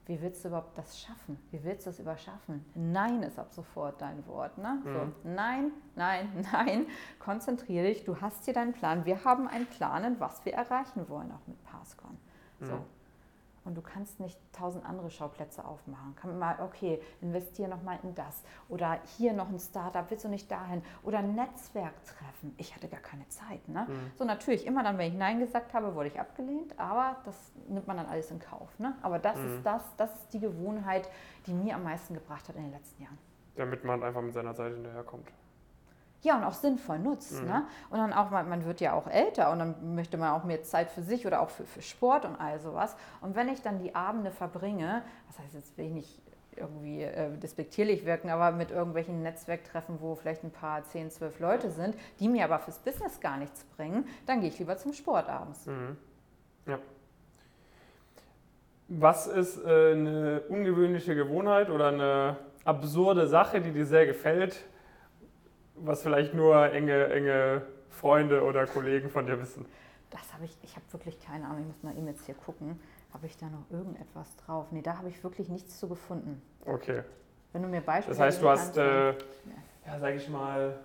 wie 0.10 0.20
willst 0.24 0.43
du 0.43 0.47
überhaupt 0.47 0.76
das 0.76 0.99
schaffen? 0.99 1.38
Wie 1.51 1.64
willst 1.64 1.86
du 1.86 1.91
es 1.91 1.99
überschaffen? 1.99 2.66
Nein 2.74 3.22
ist 3.22 3.38
ab 3.38 3.53
sofort 3.53 4.01
dein 4.01 4.26
Wort. 4.26 4.57
Ne? 4.57 4.82
Mhm. 4.84 4.91
So, 4.91 5.30
nein, 5.30 5.72
nein, 5.95 6.47
nein. 6.51 6.88
Konzentriere 7.20 7.86
dich, 7.86 8.05
du 8.05 8.20
hast 8.20 8.43
hier 8.45 8.55
deinen 8.55 8.74
Plan. 8.74 9.05
Wir 9.05 9.24
haben 9.24 9.47
einen 9.47 9.68
Plan, 9.68 10.20
was 10.20 10.43
wir 10.45 10.53
erreichen 10.53 11.07
wollen, 11.10 11.32
auch 11.32 11.45
mit 11.45 11.64
Passcon. 11.64 12.18
So. 12.60 12.74
Mhm. 12.74 12.86
Und 13.66 13.76
du 13.76 13.82
kannst 13.82 14.20
nicht 14.20 14.38
tausend 14.53 14.86
andere 14.86 15.10
Schauplätze 15.10 15.66
aufmachen. 15.66 16.16
Kann 16.16 16.32
man 16.32 16.39
mal, 16.39 16.64
okay, 16.64 17.01
investiere 17.22 17.70
nochmal 17.70 17.99
in 18.03 18.16
das. 18.16 18.43
Oder 18.68 18.99
hier 19.18 19.34
noch 19.34 19.49
ein 19.49 19.60
Startup, 19.60 20.05
willst 20.10 20.26
du 20.26 20.30
nicht 20.30 20.49
dahin? 20.49 20.82
Oder 21.03 21.20
ein 21.20 21.36
Netzwerk 21.36 21.93
treffen. 22.05 22.53
Ich 22.57 22.76
hatte 22.76 22.88
gar 22.88 23.01
keine 23.01 23.28
Zeit. 23.30 23.68
Ne? 23.68 23.86
Mhm. 23.88 24.12
So 24.18 24.26
natürlich, 24.26 24.66
immer 24.66 24.84
dann, 24.84 24.97
wenn 24.97 25.12
ich 25.12 25.18
Nein 25.18 25.39
gesagt 25.39 25.74
habe, 25.74 25.95
wurde 25.95 26.07
ich 26.10 26.20
abgelehnt. 26.20 26.78
Aber 26.80 27.18
das 27.26 27.51
nimmt 27.68 27.88
man 27.88 27.97
dann 27.97 28.07
alles 28.07 28.32
in 28.32 28.39
Kauf. 28.39 28.80
Ne? 28.80 28.95
Aber 29.01 29.20
das 29.20 29.38
mhm. 29.38 29.55
ist 29.55 29.66
das, 29.66 29.84
das 29.97 30.14
ist 30.14 30.34
die 30.34 30.39
Gewohnheit, 30.39 31.10
die 31.45 31.53
mir 31.53 31.76
am 31.76 31.84
meisten 31.84 32.14
gebracht 32.14 32.47
hat 32.47 32.55
in 32.55 32.64
den 32.64 32.72
letzten 32.72 33.03
Jahren. 33.03 33.18
Damit 33.55 33.84
man 33.84 34.03
einfach 34.03 34.22
mit 34.22 34.34
seiner 34.34 34.53
Seite 34.53 34.76
hinterherkommt 34.76 35.28
ja, 36.22 36.38
und 36.38 36.43
auch 36.43 36.53
sinnvoll 36.53 36.99
nutzt. 36.99 37.41
Mhm. 37.41 37.47
Ne? 37.47 37.63
Und 37.89 37.99
dann 37.99 38.13
auch, 38.13 38.30
man 38.30 38.65
wird 38.65 38.82
ja 38.82 38.93
auch 38.93 39.07
älter 39.07 39.51
und 39.51 39.59
dann 39.59 39.95
möchte 39.95 40.17
man 40.17 40.32
auch 40.32 40.43
mehr 40.43 40.63
Zeit 40.63 40.89
für 40.91 41.01
sich 41.01 41.26
oder 41.26 41.41
auch 41.41 41.49
für, 41.49 41.65
für 41.65 41.82
Sport 41.82 42.26
und 42.26 42.36
all 42.36 42.59
sowas. 42.59 42.95
Und 43.22 43.36
wenn 43.36 43.47
ich 43.47 43.61
dann 43.61 43.80
die 43.80 43.95
Abende 43.95 44.32
verbringe, 44.32 45.01
das 45.28 45.39
heißt, 45.39 45.53
jetzt 45.53 45.78
will 45.78 45.86
ich 45.86 45.93
nicht 45.93 46.22
irgendwie 46.55 47.03
äh, 47.03 47.38
despektierlich 47.38 48.05
wirken, 48.05 48.30
aber 48.30 48.51
mit 48.51 48.72
irgendwelchen 48.72 49.24
Netzwerktreffen, 49.24 50.01
wo 50.01 50.15
vielleicht 50.15 50.43
ein 50.43 50.51
paar 50.51 50.84
10, 50.84 51.11
12 51.11 51.39
Leute 51.39 51.72
sind, 51.72 51.95
die 52.20 52.28
mir 52.28 52.43
aber 52.43 52.59
fürs 52.59 52.80
Business 52.80 53.20
gar 53.20 53.38
nichts 53.38 53.63
bringen, 53.78 54.05
dann 54.26 54.41
gehe 54.41 54.49
ich 54.49 54.59
lieber 54.59 54.78
zum 54.78 54.93
Sport 54.93 55.30
abends. 55.30 55.65
Mhm. 55.65 55.95
Ja. 56.67 56.80
Was 58.89 59.28
ist 59.28 59.63
äh, 59.63 59.91
eine 59.91 60.41
ungewöhnliche 60.49 61.15
Gewohnheit 61.15 61.70
oder 61.70 61.89
eine 61.89 62.38
absurde 62.65 63.28
Sache, 63.28 63.61
die 63.61 63.72
dir 63.72 63.86
sehr 63.86 64.05
gefällt, 64.05 64.65
was 65.84 66.01
vielleicht 66.01 66.34
nur 66.34 66.71
enge, 66.71 67.07
enge 67.07 67.61
Freunde 67.89 68.43
oder 68.43 68.65
Kollegen 68.65 69.09
von 69.09 69.25
dir 69.25 69.39
wissen? 69.39 69.65
Das 70.09 70.34
habe 70.34 70.45
ich, 70.45 70.57
ich 70.63 70.75
habe 70.75 70.86
wirklich 70.91 71.19
keine 71.19 71.45
Ahnung, 71.45 71.61
ich 71.61 71.67
muss 71.67 71.84
mal 71.84 71.95
eben 71.97 72.07
jetzt 72.07 72.25
hier 72.25 72.36
gucken. 72.36 72.80
Habe 73.13 73.25
ich 73.25 73.38
da 73.38 73.47
noch 73.47 73.69
irgendetwas 73.69 74.36
drauf? 74.38 74.67
Nee, 74.71 74.82
da 74.82 74.97
habe 74.97 75.09
ich 75.09 75.23
wirklich 75.23 75.49
nichts 75.49 75.80
zu 75.80 75.88
gefunden. 75.88 76.41
Okay. 76.65 77.03
Wenn 77.53 77.63
du 77.63 77.67
mir 77.67 77.82
Beispiele 77.82 78.15
Das 78.15 78.19
heißt, 78.23 78.41
du 78.41 78.49
hast, 78.49 78.77
äh, 78.77 79.09
ja, 79.86 79.99
sage 79.99 80.17
ich 80.17 80.30
mal, 80.30 80.80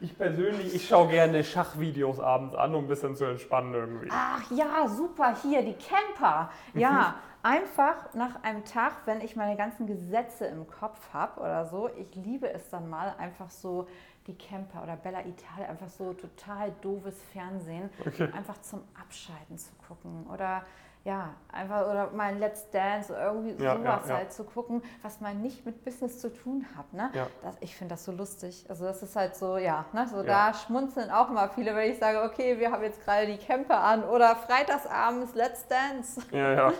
ich 0.00 0.16
persönlich, 0.16 0.74
ich 0.74 0.88
schaue 0.88 1.08
gerne 1.08 1.44
Schachvideos 1.44 2.20
abends 2.20 2.54
an, 2.54 2.74
um 2.74 2.84
ein 2.84 2.88
bisschen 2.88 3.14
zu 3.16 3.24
entspannen 3.24 3.74
irgendwie. 3.74 4.08
Ach 4.10 4.50
ja, 4.50 4.88
super, 4.88 5.34
hier, 5.42 5.62
die 5.62 5.74
Camper. 5.74 6.50
Ja, 6.74 7.16
einfach 7.42 8.12
nach 8.14 8.42
einem 8.42 8.64
Tag, 8.64 8.92
wenn 9.04 9.20
ich 9.20 9.36
meine 9.36 9.56
ganzen 9.56 9.86
Gesetze 9.86 10.46
im 10.46 10.66
Kopf 10.66 11.12
habe 11.12 11.40
oder 11.40 11.66
so, 11.66 11.88
ich 11.96 12.14
liebe 12.14 12.50
es 12.50 12.68
dann 12.70 12.88
mal 12.88 13.14
einfach 13.18 13.50
so 13.50 13.86
die 14.26 14.36
Camper 14.36 14.82
oder 14.82 14.96
Bella 14.96 15.20
Italia, 15.20 15.68
einfach 15.68 15.88
so 15.88 16.14
total 16.14 16.72
doofes 16.80 17.22
Fernsehen, 17.32 17.90
okay. 18.06 18.28
einfach 18.34 18.60
zum 18.62 18.80
Abschalten 18.98 19.58
zu 19.58 19.70
gucken 19.86 20.26
oder 20.32 20.64
ja, 21.04 21.34
einfach 21.52 21.82
oder 21.82 22.10
mal 22.12 22.34
Let's 22.38 22.70
Dance 22.70 23.12
oder 23.12 23.26
irgendwie 23.26 23.62
ja, 23.62 23.76
sowas 23.76 24.08
ja, 24.08 24.16
halt 24.16 24.32
zu 24.32 24.42
gucken, 24.44 24.82
was 25.02 25.20
man 25.20 25.42
nicht 25.42 25.66
mit 25.66 25.84
Business 25.84 26.18
zu 26.18 26.32
tun 26.32 26.64
hat. 26.76 26.90
Ne? 26.94 27.10
Das, 27.42 27.56
ich 27.60 27.76
finde 27.76 27.94
das 27.94 28.06
so 28.06 28.12
lustig. 28.12 28.64
Also 28.70 28.86
das 28.86 29.02
ist 29.02 29.14
halt 29.14 29.36
so, 29.36 29.58
ja, 29.58 29.84
ne? 29.92 30.06
so 30.10 30.22
da 30.22 30.54
schmunzeln 30.54 31.10
auch 31.10 31.28
immer 31.28 31.50
viele, 31.50 31.76
wenn 31.76 31.92
ich 31.92 31.98
sage, 31.98 32.22
okay, 32.22 32.58
wir 32.58 32.72
haben 32.72 32.82
jetzt 32.82 33.04
gerade 33.04 33.26
die 33.26 33.36
Camper 33.36 33.80
an 33.80 34.04
oder 34.04 34.34
freitagsabends 34.34 35.34
Let's 35.34 35.68
Dance. 35.68 36.22
Ja, 36.30 36.52
ja. 36.52 36.72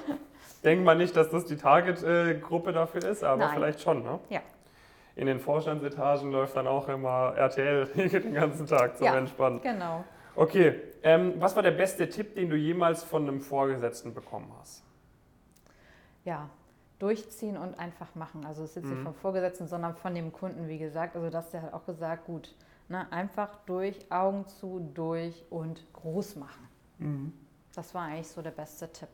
Denkt 0.64 0.86
man 0.86 0.96
nicht, 0.96 1.14
dass 1.14 1.28
das 1.28 1.44
die 1.44 1.56
Target-Gruppe 1.56 2.72
dafür 2.72 3.04
ist, 3.04 3.22
aber 3.22 3.44
Nein. 3.44 3.54
vielleicht 3.54 3.82
schon, 3.82 4.02
ne? 4.02 4.18
Ja. 4.30 4.40
In 5.16 5.26
den 5.26 5.38
Vorstandsetagen 5.38 6.32
läuft 6.32 6.56
dann 6.56 6.66
auch 6.66 6.88
immer 6.88 7.34
RTL 7.36 7.86
den 7.94 8.32
ganzen 8.32 8.66
Tag 8.66 8.96
zum 8.96 9.06
Entspannen. 9.06 9.60
Genau. 9.60 10.02
Okay, 10.34 10.80
ähm, 11.04 11.34
was 11.38 11.54
war 11.54 11.62
der 11.62 11.70
beste 11.70 12.08
Tipp, 12.08 12.34
den 12.34 12.48
du 12.50 12.56
jemals 12.56 13.04
von 13.04 13.28
einem 13.28 13.40
Vorgesetzten 13.40 14.14
bekommen 14.14 14.50
hast? 14.58 14.82
Ja, 16.24 16.48
durchziehen 16.98 17.58
und 17.58 17.78
einfach 17.78 18.14
machen. 18.14 18.46
Also 18.46 18.62
es 18.62 18.70
ist 18.70 18.76
jetzt 18.76 18.84
mhm. 18.86 18.90
nicht 18.94 19.02
vom 19.04 19.14
Vorgesetzten, 19.14 19.68
sondern 19.68 19.94
von 19.94 20.14
dem 20.14 20.32
Kunden, 20.32 20.66
wie 20.66 20.78
gesagt. 20.78 21.14
Also 21.14 21.28
das 21.28 21.50
der 21.50 21.62
hat 21.62 21.74
auch 21.74 21.84
gesagt, 21.84 22.24
gut, 22.24 22.54
ne, 22.88 23.06
einfach 23.12 23.54
durch, 23.66 24.10
Augen 24.10 24.48
zu, 24.48 24.80
durch 24.94 25.44
und 25.50 25.84
groß 25.92 26.36
machen. 26.36 26.68
Mhm. 26.98 27.32
Das 27.74 27.94
war 27.94 28.04
eigentlich 28.04 28.28
so 28.28 28.40
der 28.40 28.52
beste 28.52 28.90
Tipp. 28.90 29.08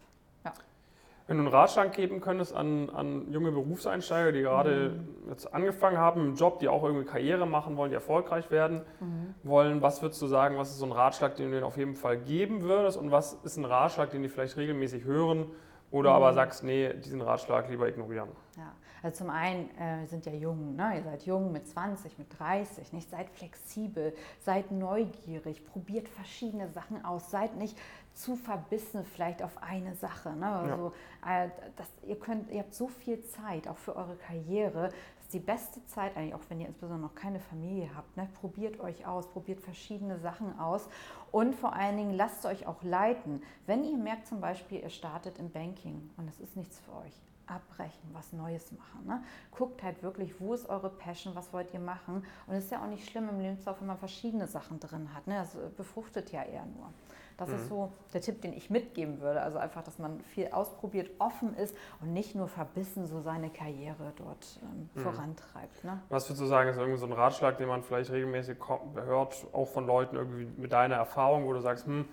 Wenn 1.30 1.36
du 1.36 1.44
einen 1.44 1.54
Ratschlag 1.54 1.92
geben 1.92 2.20
könntest 2.20 2.52
an, 2.56 2.90
an 2.90 3.30
junge 3.30 3.52
Berufseinsteiger, 3.52 4.32
die 4.32 4.40
gerade 4.40 4.88
mhm. 4.90 5.28
jetzt 5.28 5.54
angefangen 5.54 5.96
haben 5.96 6.26
im 6.26 6.34
Job, 6.34 6.58
die 6.58 6.66
auch 6.66 6.82
irgendwie 6.82 7.04
Karriere 7.04 7.46
machen 7.46 7.76
wollen, 7.76 7.90
die 7.90 7.94
erfolgreich 7.94 8.50
werden 8.50 8.82
mhm. 8.98 9.36
wollen, 9.44 9.80
was 9.80 10.02
würdest 10.02 10.20
du 10.20 10.26
sagen, 10.26 10.58
was 10.58 10.70
ist 10.70 10.78
so 10.78 10.86
ein 10.86 10.90
Ratschlag, 10.90 11.36
den 11.36 11.52
du 11.52 11.58
ihnen 11.58 11.64
auf 11.64 11.76
jeden 11.76 11.94
Fall 11.94 12.18
geben 12.18 12.62
würdest 12.62 12.98
und 12.98 13.12
was 13.12 13.34
ist 13.44 13.58
ein 13.58 13.64
Ratschlag, 13.64 14.10
den 14.10 14.24
die 14.24 14.28
vielleicht 14.28 14.56
regelmäßig 14.56 15.04
hören 15.04 15.46
oder 15.92 16.10
mhm. 16.10 16.16
aber 16.16 16.34
sagst, 16.34 16.64
nee, 16.64 16.92
diesen 16.94 17.20
Ratschlag 17.20 17.70
lieber 17.70 17.88
ignorieren? 17.88 18.30
Ja. 18.56 18.72
Also 19.02 19.24
zum 19.24 19.30
einen 19.30 19.70
äh, 19.78 20.06
sind 20.06 20.26
ja 20.26 20.32
jung, 20.32 20.76
ne? 20.76 20.96
ihr 20.96 21.02
seid 21.04 21.22
jung 21.22 21.52
mit 21.52 21.66
20, 21.66 22.18
mit 22.18 22.38
30, 22.38 22.92
nicht? 22.92 23.08
seid 23.08 23.30
flexibel, 23.30 24.14
seid 24.40 24.72
neugierig, 24.72 25.64
probiert 25.64 26.08
verschiedene 26.08 26.68
Sachen 26.68 27.04
aus, 27.04 27.30
seid 27.30 27.56
nicht 27.56 27.78
zu 28.20 28.36
verbissen 28.36 29.04
vielleicht 29.04 29.42
auf 29.42 29.62
eine 29.62 29.94
Sache. 29.94 30.30
Ne? 30.30 30.46
Also, 30.46 30.92
ja. 31.24 31.44
äh, 31.44 31.50
das, 31.76 31.88
ihr, 32.06 32.18
könnt, 32.18 32.50
ihr 32.50 32.60
habt 32.60 32.74
so 32.74 32.88
viel 32.88 33.22
Zeit, 33.24 33.66
auch 33.66 33.78
für 33.78 33.96
eure 33.96 34.16
Karriere. 34.16 34.88
Das 35.16 35.24
ist 35.24 35.34
die 35.34 35.40
beste 35.40 35.84
Zeit 35.86 36.16
eigentlich, 36.16 36.34
auch 36.34 36.44
wenn 36.48 36.60
ihr 36.60 36.68
insbesondere 36.68 37.00
noch 37.08 37.14
keine 37.14 37.40
Familie 37.40 37.90
habt. 37.96 38.16
Ne? 38.16 38.28
Probiert 38.40 38.80
euch 38.80 39.06
aus, 39.06 39.28
probiert 39.28 39.60
verschiedene 39.60 40.18
Sachen 40.18 40.58
aus 40.58 40.88
und 41.32 41.54
vor 41.54 41.74
allen 41.74 41.96
Dingen 41.96 42.14
lasst 42.14 42.44
euch 42.46 42.66
auch 42.66 42.82
leiten. 42.82 43.42
Wenn 43.66 43.84
ihr 43.84 43.96
merkt 43.96 44.26
zum 44.26 44.40
Beispiel, 44.40 44.80
ihr 44.80 44.90
startet 44.90 45.38
im 45.38 45.50
Banking 45.50 46.10
und 46.16 46.28
es 46.28 46.40
ist 46.40 46.56
nichts 46.56 46.78
für 46.80 46.92
euch, 46.96 47.22
abbrechen, 47.46 48.10
was 48.12 48.32
Neues 48.32 48.70
machen. 48.72 49.06
Ne? 49.06 49.22
Guckt 49.50 49.82
halt 49.82 50.02
wirklich, 50.02 50.40
wo 50.40 50.54
ist 50.54 50.68
eure 50.68 50.90
Passion, 50.90 51.34
was 51.34 51.52
wollt 51.52 51.72
ihr 51.74 51.80
machen. 51.80 52.24
Und 52.46 52.54
es 52.54 52.64
ist 52.64 52.70
ja 52.70 52.82
auch 52.82 52.88
nicht 52.88 53.08
schlimm 53.08 53.28
im 53.28 53.40
Lebenslauf, 53.40 53.80
wenn 53.80 53.88
man 53.88 53.98
verschiedene 53.98 54.46
Sachen 54.46 54.78
drin 54.78 55.12
hat. 55.14 55.26
Ne? 55.26 55.34
Das 55.34 55.56
befruchtet 55.76 56.30
ja 56.32 56.42
eher 56.42 56.66
nur. 56.66 56.92
Das 57.40 57.48
mhm. 57.48 57.54
ist 57.54 57.68
so 57.68 57.92
der 58.12 58.20
Tipp, 58.20 58.42
den 58.42 58.52
ich 58.52 58.68
mitgeben 58.68 59.20
würde. 59.20 59.40
Also 59.40 59.58
einfach, 59.58 59.82
dass 59.82 59.98
man 59.98 60.20
viel 60.20 60.48
ausprobiert, 60.52 61.10
offen 61.18 61.56
ist 61.56 61.74
und 62.02 62.12
nicht 62.12 62.34
nur 62.34 62.48
verbissen 62.48 63.06
so 63.06 63.20
seine 63.20 63.48
Karriere 63.48 64.12
dort 64.16 64.60
ähm, 64.62 64.90
mhm. 64.94 65.00
vorantreibt. 65.00 65.82
Ne? 65.82 66.00
Was 66.10 66.28
würdest 66.28 66.42
du 66.42 66.46
sagen, 66.46 66.68
ist 66.68 66.76
irgendwie 66.76 66.98
so 66.98 67.06
ein 67.06 67.12
Ratschlag, 67.12 67.56
den 67.56 67.68
man 67.68 67.82
vielleicht 67.82 68.10
regelmäßig 68.10 68.58
hört, 68.94 69.46
auch 69.52 69.68
von 69.68 69.86
Leuten 69.86 70.16
irgendwie 70.16 70.46
mit 70.58 70.72
deiner 70.72 70.96
Erfahrung, 70.96 71.46
wo 71.46 71.54
du 71.54 71.60
sagst, 71.60 71.86
hm, 71.86 72.04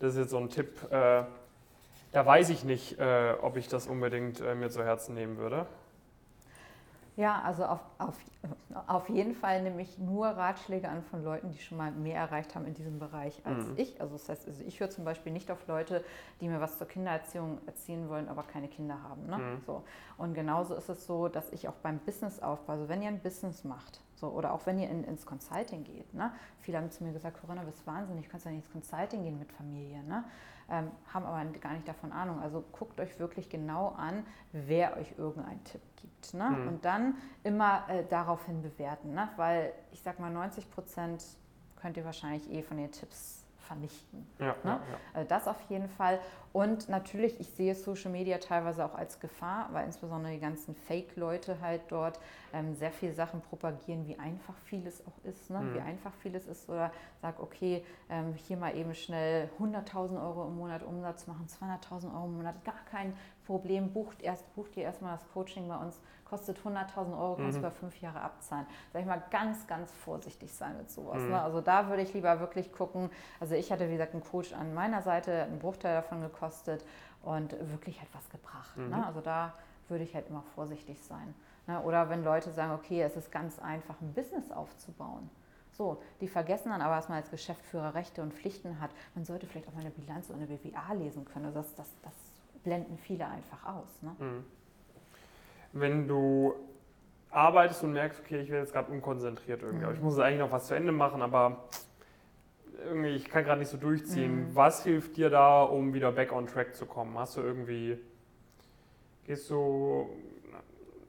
das 0.00 0.12
ist 0.12 0.18
jetzt 0.18 0.30
so 0.30 0.38
ein 0.38 0.50
Tipp, 0.50 0.82
äh, 0.92 1.24
da 2.12 2.26
weiß 2.26 2.50
ich 2.50 2.62
nicht, 2.62 2.98
äh, 2.98 3.34
ob 3.40 3.56
ich 3.56 3.68
das 3.68 3.86
unbedingt 3.86 4.40
äh, 4.40 4.54
mir 4.54 4.68
zu 4.68 4.84
Herzen 4.84 5.14
nehmen 5.14 5.38
würde. 5.38 5.66
Ja, 7.16 7.42
also 7.42 7.64
auf, 7.64 7.80
auf, 7.98 8.18
auf 8.88 9.08
jeden 9.08 9.36
Fall 9.36 9.62
nehme 9.62 9.82
ich 9.82 9.98
nur 9.98 10.26
Ratschläge 10.26 10.88
an 10.88 11.02
von 11.04 11.22
Leuten, 11.22 11.52
die 11.52 11.58
schon 11.58 11.78
mal 11.78 11.92
mehr 11.92 12.16
erreicht 12.16 12.56
haben 12.56 12.66
in 12.66 12.74
diesem 12.74 12.98
Bereich 12.98 13.40
als 13.44 13.68
mhm. 13.68 13.74
ich. 13.76 14.00
Also 14.00 14.14
das 14.14 14.28
heißt, 14.28 14.48
also 14.48 14.64
ich 14.64 14.80
höre 14.80 14.90
zum 14.90 15.04
Beispiel 15.04 15.32
nicht 15.32 15.50
auf 15.52 15.64
Leute, 15.68 16.04
die 16.40 16.48
mir 16.48 16.60
was 16.60 16.76
zur 16.76 16.88
Kindererziehung 16.88 17.58
erzählen 17.66 18.08
wollen, 18.08 18.28
aber 18.28 18.42
keine 18.42 18.66
Kinder 18.66 19.00
haben. 19.02 19.26
Ne? 19.26 19.38
Mhm. 19.38 19.62
So. 19.64 19.84
Und 20.18 20.34
genauso 20.34 20.74
ist 20.74 20.88
es 20.88 21.06
so, 21.06 21.28
dass 21.28 21.52
ich 21.52 21.68
auch 21.68 21.74
beim 21.82 21.98
Businessaufbau, 21.98 22.72
also 22.72 22.88
wenn 22.88 23.00
ihr 23.00 23.08
ein 23.08 23.20
Business 23.20 23.62
macht, 23.62 24.00
so, 24.16 24.28
oder 24.28 24.52
auch 24.52 24.66
wenn 24.66 24.80
ihr 24.80 24.90
in, 24.90 25.04
ins 25.04 25.24
Consulting 25.24 25.84
geht, 25.84 26.12
ne? 26.14 26.32
viele 26.60 26.78
haben 26.78 26.90
zu 26.90 27.04
mir 27.04 27.12
gesagt, 27.12 27.40
Corinna, 27.40 27.60
du 27.60 27.68
bist 27.68 27.86
wahnsinnig, 27.86 28.24
du 28.24 28.30
kannst 28.30 28.46
ja 28.46 28.52
nicht 28.52 28.64
ins 28.64 28.72
Consulting 28.72 29.22
gehen 29.22 29.38
mit 29.38 29.52
Familie. 29.52 30.02
Ne? 30.02 30.24
Ähm, 30.70 30.90
haben 31.12 31.24
aber 31.24 31.44
gar 31.58 31.72
nicht 31.72 31.86
davon 31.86 32.12
Ahnung. 32.12 32.40
Also 32.40 32.64
guckt 32.72 33.00
euch 33.00 33.18
wirklich 33.18 33.48
genau 33.48 33.88
an, 33.96 34.24
wer 34.52 34.96
euch 34.96 35.14
irgendeinen 35.18 35.62
Tipp 35.64 35.82
gibt. 35.96 36.34
Ne? 36.34 36.50
Mhm. 36.50 36.68
Und 36.68 36.84
dann 36.84 37.16
immer 37.42 37.88
äh, 37.88 38.04
daraufhin 38.08 38.62
bewerten, 38.62 39.12
ne? 39.14 39.28
weil 39.36 39.72
ich 39.92 40.02
sag 40.02 40.18
mal, 40.18 40.30
90 40.30 40.70
Prozent 40.70 41.24
könnt 41.76 41.96
ihr 41.96 42.04
wahrscheinlich 42.04 42.50
eh 42.50 42.62
von 42.62 42.76
den 42.76 42.90
Tipps 42.90 43.43
vernichten. 43.64 44.26
Ja, 44.38 44.46
ne? 44.46 44.54
ja, 44.64 44.72
ja. 44.72 44.98
Also 45.12 45.28
das 45.28 45.48
auf 45.48 45.60
jeden 45.68 45.88
Fall. 45.88 46.18
Und 46.52 46.88
natürlich, 46.88 47.40
ich 47.40 47.48
sehe 47.50 47.74
Social 47.74 48.12
Media 48.12 48.38
teilweise 48.38 48.84
auch 48.84 48.94
als 48.94 49.18
Gefahr, 49.18 49.68
weil 49.72 49.86
insbesondere 49.86 50.32
die 50.32 50.38
ganzen 50.38 50.76
Fake-Leute 50.76 51.60
halt 51.60 51.82
dort 51.88 52.20
ähm, 52.52 52.74
sehr 52.76 52.92
viele 52.92 53.12
Sachen 53.12 53.40
propagieren, 53.40 54.06
wie 54.06 54.18
einfach 54.18 54.54
vieles 54.64 55.04
auch 55.04 55.24
ist, 55.24 55.50
ne? 55.50 55.58
Mhm. 55.58 55.74
wie 55.74 55.80
einfach 55.80 56.12
vieles 56.22 56.46
ist. 56.46 56.68
Oder 56.68 56.92
sag, 57.20 57.40
okay, 57.40 57.84
ähm, 58.08 58.34
hier 58.34 58.56
mal 58.56 58.76
eben 58.76 58.94
schnell 58.94 59.50
100.000 59.58 60.22
Euro 60.24 60.46
im 60.46 60.56
Monat 60.56 60.84
Umsatz 60.84 61.26
machen, 61.26 61.46
200.000 61.48 62.14
Euro 62.14 62.26
im 62.26 62.36
Monat, 62.36 62.64
gar 62.64 62.84
kein 62.88 63.14
Problem. 63.46 63.92
Bucht, 63.92 64.22
erst, 64.22 64.54
bucht 64.54 64.76
ihr 64.76 64.84
erstmal 64.84 65.16
das 65.16 65.26
Coaching 65.32 65.66
bei 65.66 65.76
uns 65.76 66.00
kostet 66.24 66.58
100.000 66.58 67.18
Euro, 67.18 67.36
kannst 67.36 67.54
du 67.54 67.58
mhm. 67.60 67.66
über 67.66 67.70
fünf 67.70 68.00
Jahre 68.00 68.20
abzahlen. 68.20 68.66
Sag 68.92 69.02
ich 69.02 69.06
mal, 69.06 69.22
ganz, 69.30 69.66
ganz 69.66 69.92
vorsichtig 69.92 70.52
sein 70.52 70.76
mit 70.76 70.90
sowas. 70.90 71.20
Mhm. 71.22 71.30
Ne? 71.30 71.42
Also 71.42 71.60
da 71.60 71.88
würde 71.88 72.02
ich 72.02 72.12
lieber 72.14 72.40
wirklich 72.40 72.72
gucken. 72.72 73.10
Also 73.40 73.54
ich 73.54 73.70
hatte, 73.70 73.88
wie 73.88 73.92
gesagt, 73.92 74.14
einen 74.14 74.24
Coach 74.24 74.52
an 74.52 74.74
meiner 74.74 75.02
Seite, 75.02 75.42
einen 75.44 75.58
Bruchteil 75.58 75.94
davon 75.94 76.20
gekostet 76.20 76.84
und 77.22 77.52
wirklich 77.70 78.00
halt 78.00 78.08
was 78.14 78.28
gebracht. 78.30 78.76
Ne? 78.76 78.84
Mhm. 78.84 78.90
Ne? 78.90 79.06
Also 79.06 79.20
da 79.20 79.52
würde 79.88 80.04
ich 80.04 80.14
halt 80.14 80.28
immer 80.28 80.42
vorsichtig 80.54 81.02
sein. 81.02 81.34
Ne? 81.66 81.80
Oder 81.82 82.08
wenn 82.10 82.24
Leute 82.24 82.50
sagen, 82.50 82.72
okay, 82.72 83.02
es 83.02 83.16
ist 83.16 83.30
ganz 83.30 83.58
einfach, 83.58 84.00
ein 84.00 84.12
Business 84.12 84.50
aufzubauen. 84.50 85.30
So, 85.72 86.00
die 86.20 86.28
vergessen 86.28 86.70
dann 86.70 86.80
aber, 86.80 86.96
dass 86.96 87.08
man 87.08 87.18
als 87.18 87.30
Geschäftsführer 87.30 87.94
Rechte 87.94 88.22
und 88.22 88.32
Pflichten 88.32 88.80
hat. 88.80 88.90
Man 89.14 89.24
sollte 89.24 89.46
vielleicht 89.46 89.68
auch 89.68 89.72
mal 89.72 89.80
eine 89.80 89.90
Bilanz 89.90 90.30
oder 90.30 90.38
eine 90.38 90.46
BWA 90.46 90.92
lesen 90.92 91.24
können. 91.24 91.46
Also 91.46 91.58
das, 91.58 91.74
das, 91.74 91.88
das 92.02 92.14
blenden 92.62 92.96
viele 92.96 93.26
einfach 93.26 93.64
aus. 93.66 93.88
Ne? 94.02 94.14
Mhm 94.18 94.44
wenn 95.74 96.08
du 96.08 96.54
arbeitest 97.30 97.82
und 97.82 97.92
merkst, 97.92 98.20
okay, 98.20 98.40
ich 98.40 98.48
werde 98.48 98.62
jetzt 98.62 98.72
gerade 98.72 98.90
unkonzentriert 98.90 99.62
irgendwie, 99.62 99.86
mhm. 99.86 99.92
ich 99.92 100.00
muss 100.00 100.18
eigentlich 100.18 100.40
noch 100.40 100.52
was 100.52 100.68
zu 100.68 100.74
Ende 100.74 100.92
machen, 100.92 101.20
aber 101.20 101.64
irgendwie, 102.84 103.10
ich 103.10 103.28
kann 103.28 103.44
gerade 103.44 103.58
nicht 103.58 103.70
so 103.70 103.76
durchziehen. 103.76 104.50
Mhm. 104.50 104.54
Was 104.54 104.84
hilft 104.84 105.16
dir 105.16 105.30
da, 105.30 105.62
um 105.62 105.94
wieder 105.94 106.12
back 106.12 106.32
on 106.32 106.46
track 106.46 106.74
zu 106.74 106.86
kommen? 106.86 107.18
Hast 107.18 107.36
du 107.36 107.40
irgendwie, 107.40 107.98
gehst 109.26 109.50
du, 109.50 110.08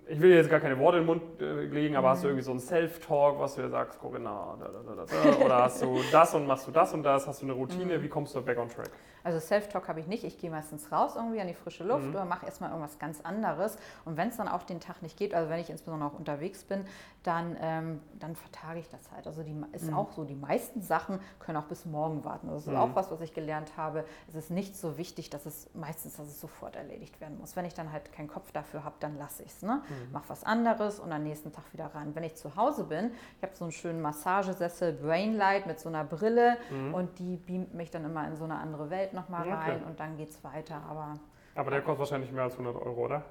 ich 0.07 0.19
will 0.19 0.31
jetzt 0.31 0.49
gar 0.49 0.59
keine 0.59 0.79
Worte 0.79 0.97
in 0.97 1.03
den 1.03 1.07
Mund 1.07 1.41
äh, 1.41 1.65
legen, 1.65 1.95
aber 1.95 2.07
mhm. 2.07 2.11
hast 2.11 2.23
du 2.23 2.27
mhm. 2.27 2.31
irgendwie 2.31 2.45
so 2.45 2.51
ein 2.51 2.59
Self-Talk, 2.59 3.39
was 3.39 3.55
du 3.55 3.61
dir 3.61 3.69
sagst, 3.69 3.99
Corinna, 3.99 4.57
da, 4.59 4.67
da, 4.67 5.05
da, 5.05 5.45
oder 5.45 5.63
hast 5.63 5.81
du 5.81 5.99
das 6.11 6.33
und 6.33 6.47
machst 6.47 6.67
du 6.67 6.71
das 6.71 6.93
und 6.93 7.03
das, 7.03 7.27
hast 7.27 7.41
du 7.41 7.45
eine 7.45 7.53
Routine, 7.53 7.97
mhm. 7.97 8.03
wie 8.03 8.09
kommst 8.09 8.35
du 8.35 8.41
back 8.41 8.57
on 8.57 8.69
track? 8.69 8.89
Also 9.25 9.39
Self-Talk 9.39 9.87
habe 9.87 9.99
ich 9.99 10.05
nicht. 10.05 10.23
Ich 10.23 10.37
gehe 10.37 10.51
meistens 10.51 10.91
raus 10.91 11.13
irgendwie 11.15 11.41
an 11.41 11.47
die 11.47 11.55
frische 11.55 11.83
Luft 11.83 12.05
mhm. 12.05 12.11
oder 12.11 12.25
mache 12.25 12.45
erstmal 12.45 12.69
irgendwas 12.69 12.99
ganz 12.99 13.21
anderes. 13.21 13.75
Und 14.05 14.17
wenn 14.17 14.29
es 14.29 14.37
dann 14.37 14.47
auch 14.47 14.61
den 14.61 14.79
Tag 14.79 15.01
nicht 15.01 15.17
geht, 15.17 15.33
also 15.33 15.49
wenn 15.49 15.59
ich 15.59 15.71
insbesondere 15.71 16.11
auch 16.11 16.19
unterwegs 16.19 16.63
bin, 16.63 16.85
dann, 17.25 17.57
ähm, 17.59 18.01
dann 18.19 18.35
vertage 18.35 18.79
ich 18.79 18.87
das 18.89 19.11
halt. 19.11 19.25
Also 19.25 19.41
die 19.41 19.55
ist 19.71 19.89
mhm. 19.89 19.95
auch 19.95 20.11
so, 20.11 20.23
die 20.23 20.35
meisten 20.35 20.81
Sachen 20.81 21.19
können 21.39 21.57
auch 21.57 21.65
bis 21.65 21.85
morgen 21.85 22.23
warten. 22.23 22.47
Das 22.47 22.61
ist 22.61 22.67
mhm. 22.67 22.77
auch 22.77 22.93
was, 22.93 23.09
was 23.09 23.21
ich 23.21 23.33
gelernt 23.33 23.77
habe. 23.77 24.05
Es 24.27 24.35
ist 24.35 24.51
nicht 24.51 24.77
so 24.77 24.97
wichtig, 24.97 25.29
dass 25.31 25.45
es 25.45 25.69
meistens, 25.73 26.17
dass 26.17 26.27
es 26.27 26.39
sofort 26.39 26.75
erledigt 26.75 27.19
werden 27.19 27.39
muss. 27.39 27.55
Wenn 27.55 27.65
ich 27.65 27.73
dann 27.73 27.91
halt 27.91 28.11
keinen 28.11 28.27
Kopf 28.27 28.51
dafür 28.51 28.83
habe, 28.83 28.95
dann 28.99 29.17
lasse 29.17 29.43
ich 29.43 29.51
es. 29.51 29.63
Ne? 29.63 29.81
Mhm. 29.87 30.11
Mach 30.11 30.23
was 30.27 30.43
anderes 30.43 30.99
und 30.99 31.11
am 31.11 31.23
nächsten 31.23 31.51
Tag 31.51 31.63
wieder 31.73 31.87
ran. 31.87 32.13
Wenn 32.13 32.23
ich 32.23 32.35
zu 32.35 32.55
Hause 32.55 32.83
bin, 32.83 33.11
ich 33.37 33.43
habe 33.43 33.55
so 33.55 33.65
einen 33.65 33.71
schönen 33.71 34.01
Massagesessel 34.01 34.93
Brainlight 34.93 35.65
mit 35.65 35.79
so 35.79 35.89
einer 35.89 36.03
Brille 36.03 36.57
mhm. 36.69 36.93
und 36.93 37.17
die 37.17 37.37
beamt 37.37 37.73
mich 37.73 37.89
dann 37.89 38.05
immer 38.05 38.27
in 38.27 38.35
so 38.35 38.43
eine 38.43 38.55
andere 38.55 38.89
Welt 38.91 39.13
nochmal 39.13 39.47
okay. 39.47 39.71
rein 39.71 39.83
und 39.83 39.99
dann 39.99 40.15
geht 40.17 40.29
es 40.29 40.43
weiter. 40.43 40.81
Aber, 40.87 41.15
aber 41.55 41.71
der 41.71 41.81
kostet 41.81 41.99
wahrscheinlich 41.99 42.31
mehr 42.31 42.43
als 42.43 42.53
100 42.53 42.75
Euro, 42.75 43.05
oder? 43.05 43.23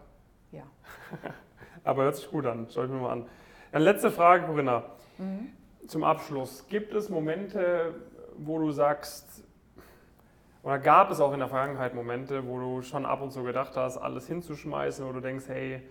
Ja. 0.50 0.64
aber 1.84 2.04
hört 2.04 2.16
sich 2.16 2.30
gut 2.30 2.46
an, 2.46 2.66
schau 2.70 2.84
ich 2.84 2.90
mir 2.90 3.00
mal 3.00 3.12
an. 3.12 3.26
Dann 3.74 3.82
letzte 3.82 4.12
Frage, 4.12 4.46
Corinna. 4.46 4.84
Mhm. 5.18 5.48
Zum 5.88 6.04
Abschluss. 6.04 6.64
Gibt 6.68 6.94
es 6.94 7.08
Momente, 7.08 7.96
wo 8.38 8.60
du 8.60 8.70
sagst, 8.70 9.42
oder 10.62 10.78
gab 10.78 11.10
es 11.10 11.18
auch 11.18 11.32
in 11.32 11.40
der 11.40 11.48
Vergangenheit 11.48 11.92
Momente, 11.92 12.46
wo 12.46 12.60
du 12.60 12.82
schon 12.82 13.04
ab 13.04 13.20
und 13.20 13.32
zu 13.32 13.42
gedacht 13.42 13.76
hast, 13.76 13.98
alles 13.98 14.28
hinzuschmeißen, 14.28 15.04
wo 15.04 15.10
du 15.10 15.18
denkst, 15.18 15.46
hey, 15.48 15.82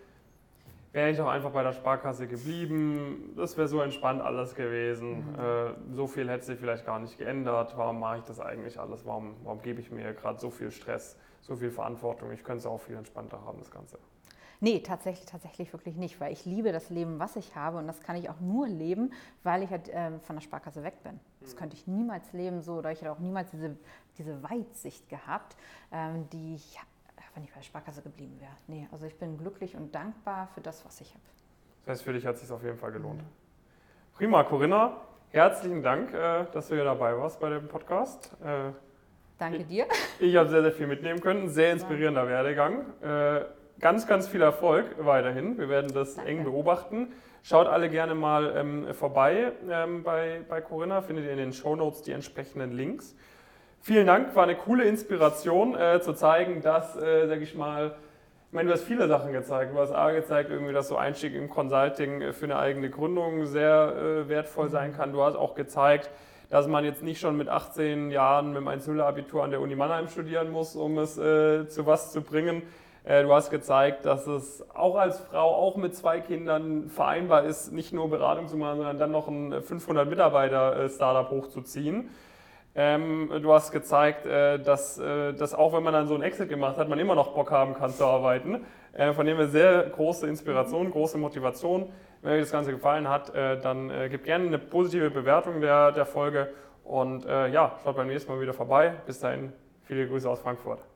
wäre 0.94 1.10
ich 1.10 1.18
doch 1.18 1.28
einfach 1.28 1.52
bei 1.52 1.62
der 1.62 1.74
Sparkasse 1.74 2.26
geblieben, 2.26 3.34
das 3.36 3.58
wäre 3.58 3.68
so 3.68 3.82
entspannt 3.82 4.22
alles 4.22 4.56
gewesen, 4.56 5.34
mhm. 5.34 5.40
äh, 5.40 5.94
so 5.94 6.08
viel 6.08 6.30
hätte 6.30 6.46
sich 6.46 6.60
vielleicht 6.60 6.86
gar 6.86 7.00
nicht 7.00 7.18
geändert, 7.18 7.74
warum 7.76 8.00
mache 8.00 8.20
ich 8.20 8.24
das 8.24 8.40
eigentlich 8.40 8.80
alles, 8.80 9.06
warum, 9.06 9.36
warum 9.44 9.62
gebe 9.62 9.82
ich 9.82 9.92
mir 9.92 10.14
gerade 10.14 10.40
so 10.40 10.52
viel 10.52 10.72
Stress, 10.72 11.18
so 11.42 11.58
viel 11.58 11.70
Verantwortung, 11.70 12.32
ich 12.32 12.46
könnte 12.46 12.60
es 12.60 12.66
auch 12.66 12.80
viel 12.80 12.96
entspannter 12.96 13.44
haben, 13.44 13.60
das 13.60 13.72
Ganze. 13.72 14.00
Nee, 14.64 14.80
tatsächlich, 14.80 15.26
tatsächlich 15.26 15.74
wirklich 15.74 15.98
nicht, 15.98 16.22
weil 16.22 16.32
ich 16.32 16.46
liebe 16.46 16.72
das 16.72 16.90
Leben, 16.90 17.20
was 17.20 17.36
ich 17.36 17.54
habe 17.54 17.80
und 17.80 17.86
das 17.86 18.00
kann 18.00 18.16
ich 18.16 18.30
auch 18.30 18.40
nur 18.40 18.66
leben, 18.66 19.12
weil 19.44 19.62
ich 19.62 19.70
halt 19.70 19.90
ähm, 19.92 20.22
von 20.22 20.38
der 20.38 20.42
Sparkasse 20.42 20.84
weg 20.84 21.04
bin. 21.04 21.20
Das 21.42 21.54
mhm. 21.54 21.58
könnte 21.58 21.76
ich 21.76 21.86
niemals 21.86 22.32
leben 22.32 22.62
so 22.62 22.76
oder 22.76 22.90
ich 22.90 23.02
hätte 23.02 23.12
auch 23.12 23.20
niemals 23.20 23.52
diese, 23.52 23.76
diese 24.18 24.42
Weitsicht 24.42 25.10
gehabt, 25.10 25.58
ähm, 25.92 26.30
die 26.32 26.56
ich 26.56 26.80
wenn 27.36 27.44
ich 27.44 27.50
bei 27.50 27.60
der 27.60 27.66
Sparkasse 27.66 28.02
geblieben 28.04 28.40
wäre. 28.40 28.54
Nee, 28.68 28.88
also 28.94 29.06
ich 29.06 29.18
bin 29.18 29.38
glücklich 29.38 29.76
und 29.76 29.94
dankbar 29.94 30.48
für 30.54 30.62
das, 30.62 30.86
was 30.86 31.02
ich 31.02 31.10
habe. 31.10 31.24
Das 31.86 31.96
heißt, 31.96 32.04
für 32.04 32.14
dich 32.14 32.26
hat 32.26 32.36
es 32.36 32.42
sich 32.42 32.52
auf 32.52 32.64
jeden 32.64 32.78
Fall 32.78 32.94
gelohnt. 32.94 33.22
Mhm. 33.22 33.28
Prima, 34.16 34.46
Corinna. 34.46 34.96
Herzlichen 35.32 35.84
Dank, 35.84 36.14
äh, 36.14 36.46
dass 36.54 36.70
du 36.70 36.76
hier 36.76 36.86
dabei 36.86 37.18
warst 37.18 37.42
bei 37.42 37.50
dem 37.50 37.68
Podcast. 37.68 38.32
Äh, 38.42 38.72
Danke 39.38 39.66
dir. 39.66 39.88
Ich, 40.20 40.30
ich 40.30 40.36
habe 40.38 40.48
sehr, 40.48 40.62
sehr 40.62 40.72
viel 40.72 40.88
mitnehmen 40.88 41.20
können. 41.20 41.50
Sehr 41.50 41.74
inspirierender 41.74 42.26
Werdegang. 42.30 42.86
Äh, 43.02 43.42
ganz, 43.84 44.08
ganz 44.08 44.30
viel 44.30 44.42
Erfolg 44.42 44.96
weiterhin. 44.98 45.58
Wir 45.58 45.68
werden 45.68 45.94
das 45.94 46.16
Danke. 46.16 46.32
eng 46.32 46.44
beobachten. 46.46 47.12
Schaut 47.44 47.68
alle 47.68 47.90
gerne 47.90 48.16
mal 48.16 48.54
ähm, 48.56 48.94
vorbei 48.94 49.52
ähm, 49.70 50.04
bei, 50.04 50.40
bei 50.48 50.62
Corinna. 50.62 51.02
Findet 51.02 51.26
ihr 51.26 51.32
in 51.32 51.38
den 51.38 51.52
Show 51.52 51.76
Notes 51.76 52.02
die 52.02 52.14
entsprechenden 52.14 52.72
Links. 52.72 53.14
Vielen 53.82 54.08
Dank, 54.08 54.34
war 54.38 54.44
eine 54.44 54.56
coole 54.56 54.86
Inspiration 54.86 55.76
äh, 55.76 56.00
zu 56.00 56.14
zeigen, 56.14 56.62
dass, 56.62 56.96
äh, 56.96 57.28
sage 57.28 57.44
ich 57.44 57.56
mal, 57.56 57.96
Ich 58.48 58.54
meine, 58.54 58.70
du 58.70 58.74
hast 58.74 58.84
viele 58.84 59.10
Sachen 59.10 59.34
gezeigt. 59.34 59.74
Du 59.74 59.80
hast 59.80 59.92
A 59.92 60.12
gezeigt, 60.12 60.50
irgendwie, 60.50 60.72
dass 60.72 60.88
so 60.88 60.96
Einstieg 60.96 61.36
im 61.36 61.50
Consulting 61.50 62.32
für 62.32 62.46
eine 62.46 62.58
eigene 62.58 62.90
Gründung 62.90 63.46
sehr 63.48 63.96
äh, 63.98 64.30
wertvoll 64.30 64.70
sein 64.70 64.96
kann. 64.96 65.12
Du 65.12 65.22
hast 65.24 65.36
auch 65.36 65.56
gezeigt, 65.56 66.10
dass 66.50 66.68
man 66.68 66.86
jetzt 66.86 67.04
nicht 67.04 67.20
schon 67.20 67.36
mit 67.36 67.50
18 67.50 68.12
Jahren 68.12 68.54
mit 68.54 68.62
dem 68.62 68.68
1 68.70 68.88
abitur 68.88 69.44
an 69.44 69.52
der 69.52 69.60
Uni 69.60 69.76
Mannheim 69.76 70.08
studieren 70.08 70.52
muss, 70.52 70.78
um 70.78 70.98
es 71.00 71.18
äh, 71.18 71.68
zu 71.68 71.86
was 71.86 72.14
zu 72.14 72.22
bringen. 72.22 72.62
Äh, 73.04 73.24
du 73.24 73.34
hast 73.34 73.50
gezeigt, 73.50 74.06
dass 74.06 74.28
es 74.28 74.64
auch 74.74 74.96
als 74.96 75.20
Frau, 75.20 75.56
auch 75.56 75.76
mit 75.76 75.96
zwei 75.96 76.20
Kindern 76.20 76.90
vereinbar 76.90 77.44
ist, 77.44 77.72
nicht 77.72 77.94
nur 77.94 78.10
Beratung 78.10 78.48
zu 78.48 78.58
machen, 78.58 78.78
sondern 78.78 78.98
dann 78.98 79.12
noch 79.12 79.28
ein 79.28 79.62
500 79.62 80.10
Mitarbeiter 80.10 80.90
Startup 80.90 81.30
hochzuziehen. 81.30 82.10
Ähm, 82.76 83.30
du 83.42 83.54
hast 83.54 83.72
gezeigt, 83.72 84.26
äh, 84.26 84.58
dass, 84.58 84.98
äh, 84.98 85.34
dass 85.34 85.54
auch 85.54 85.74
wenn 85.74 85.84
man 85.84 85.94
dann 85.94 86.08
so 86.08 86.16
einen 86.16 86.24
Exit 86.24 86.50
gemacht 86.50 86.78
hat, 86.78 86.90
man 86.90 86.98
immer 86.98 87.14
noch 87.14 87.34
Bock 87.34 87.52
haben 87.52 87.76
kann 87.76 87.92
zu 87.92 88.06
arbeiten. 88.06 88.66
Äh, 88.94 89.14
von 89.14 89.26
dem 89.26 89.38
her 89.38 89.48
sehr 89.48 89.84
große 89.84 90.28
Inspiration, 90.28 90.90
große 90.90 91.18
Motivation. 91.18 91.92
Wenn 92.22 92.34
euch 92.34 92.42
das 92.42 92.52
Ganze 92.52 92.72
gefallen 92.72 93.08
hat, 93.10 93.34
äh, 93.36 93.60
dann 93.60 93.92
äh, 93.92 94.10
gebt 94.10 94.26
gerne 94.26 94.48
eine 94.48 94.58
positive 94.58 95.12
Bewertung 95.12 95.62
der, 95.62 95.92
der 95.92 96.06
Folge 96.06 96.50
und 96.84 97.26
äh, 97.26 97.50
ja, 97.50 97.78
schaut 97.84 97.96
beim 97.96 98.08
nächsten 98.08 98.32
Mal 98.32 98.42
wieder 98.42 98.54
vorbei. 98.54 98.94
Bis 99.06 99.20
dahin, 99.20 99.54
viele 99.84 100.08
Grüße 100.08 100.30
aus 100.30 100.40
Frankfurt. 100.40 100.93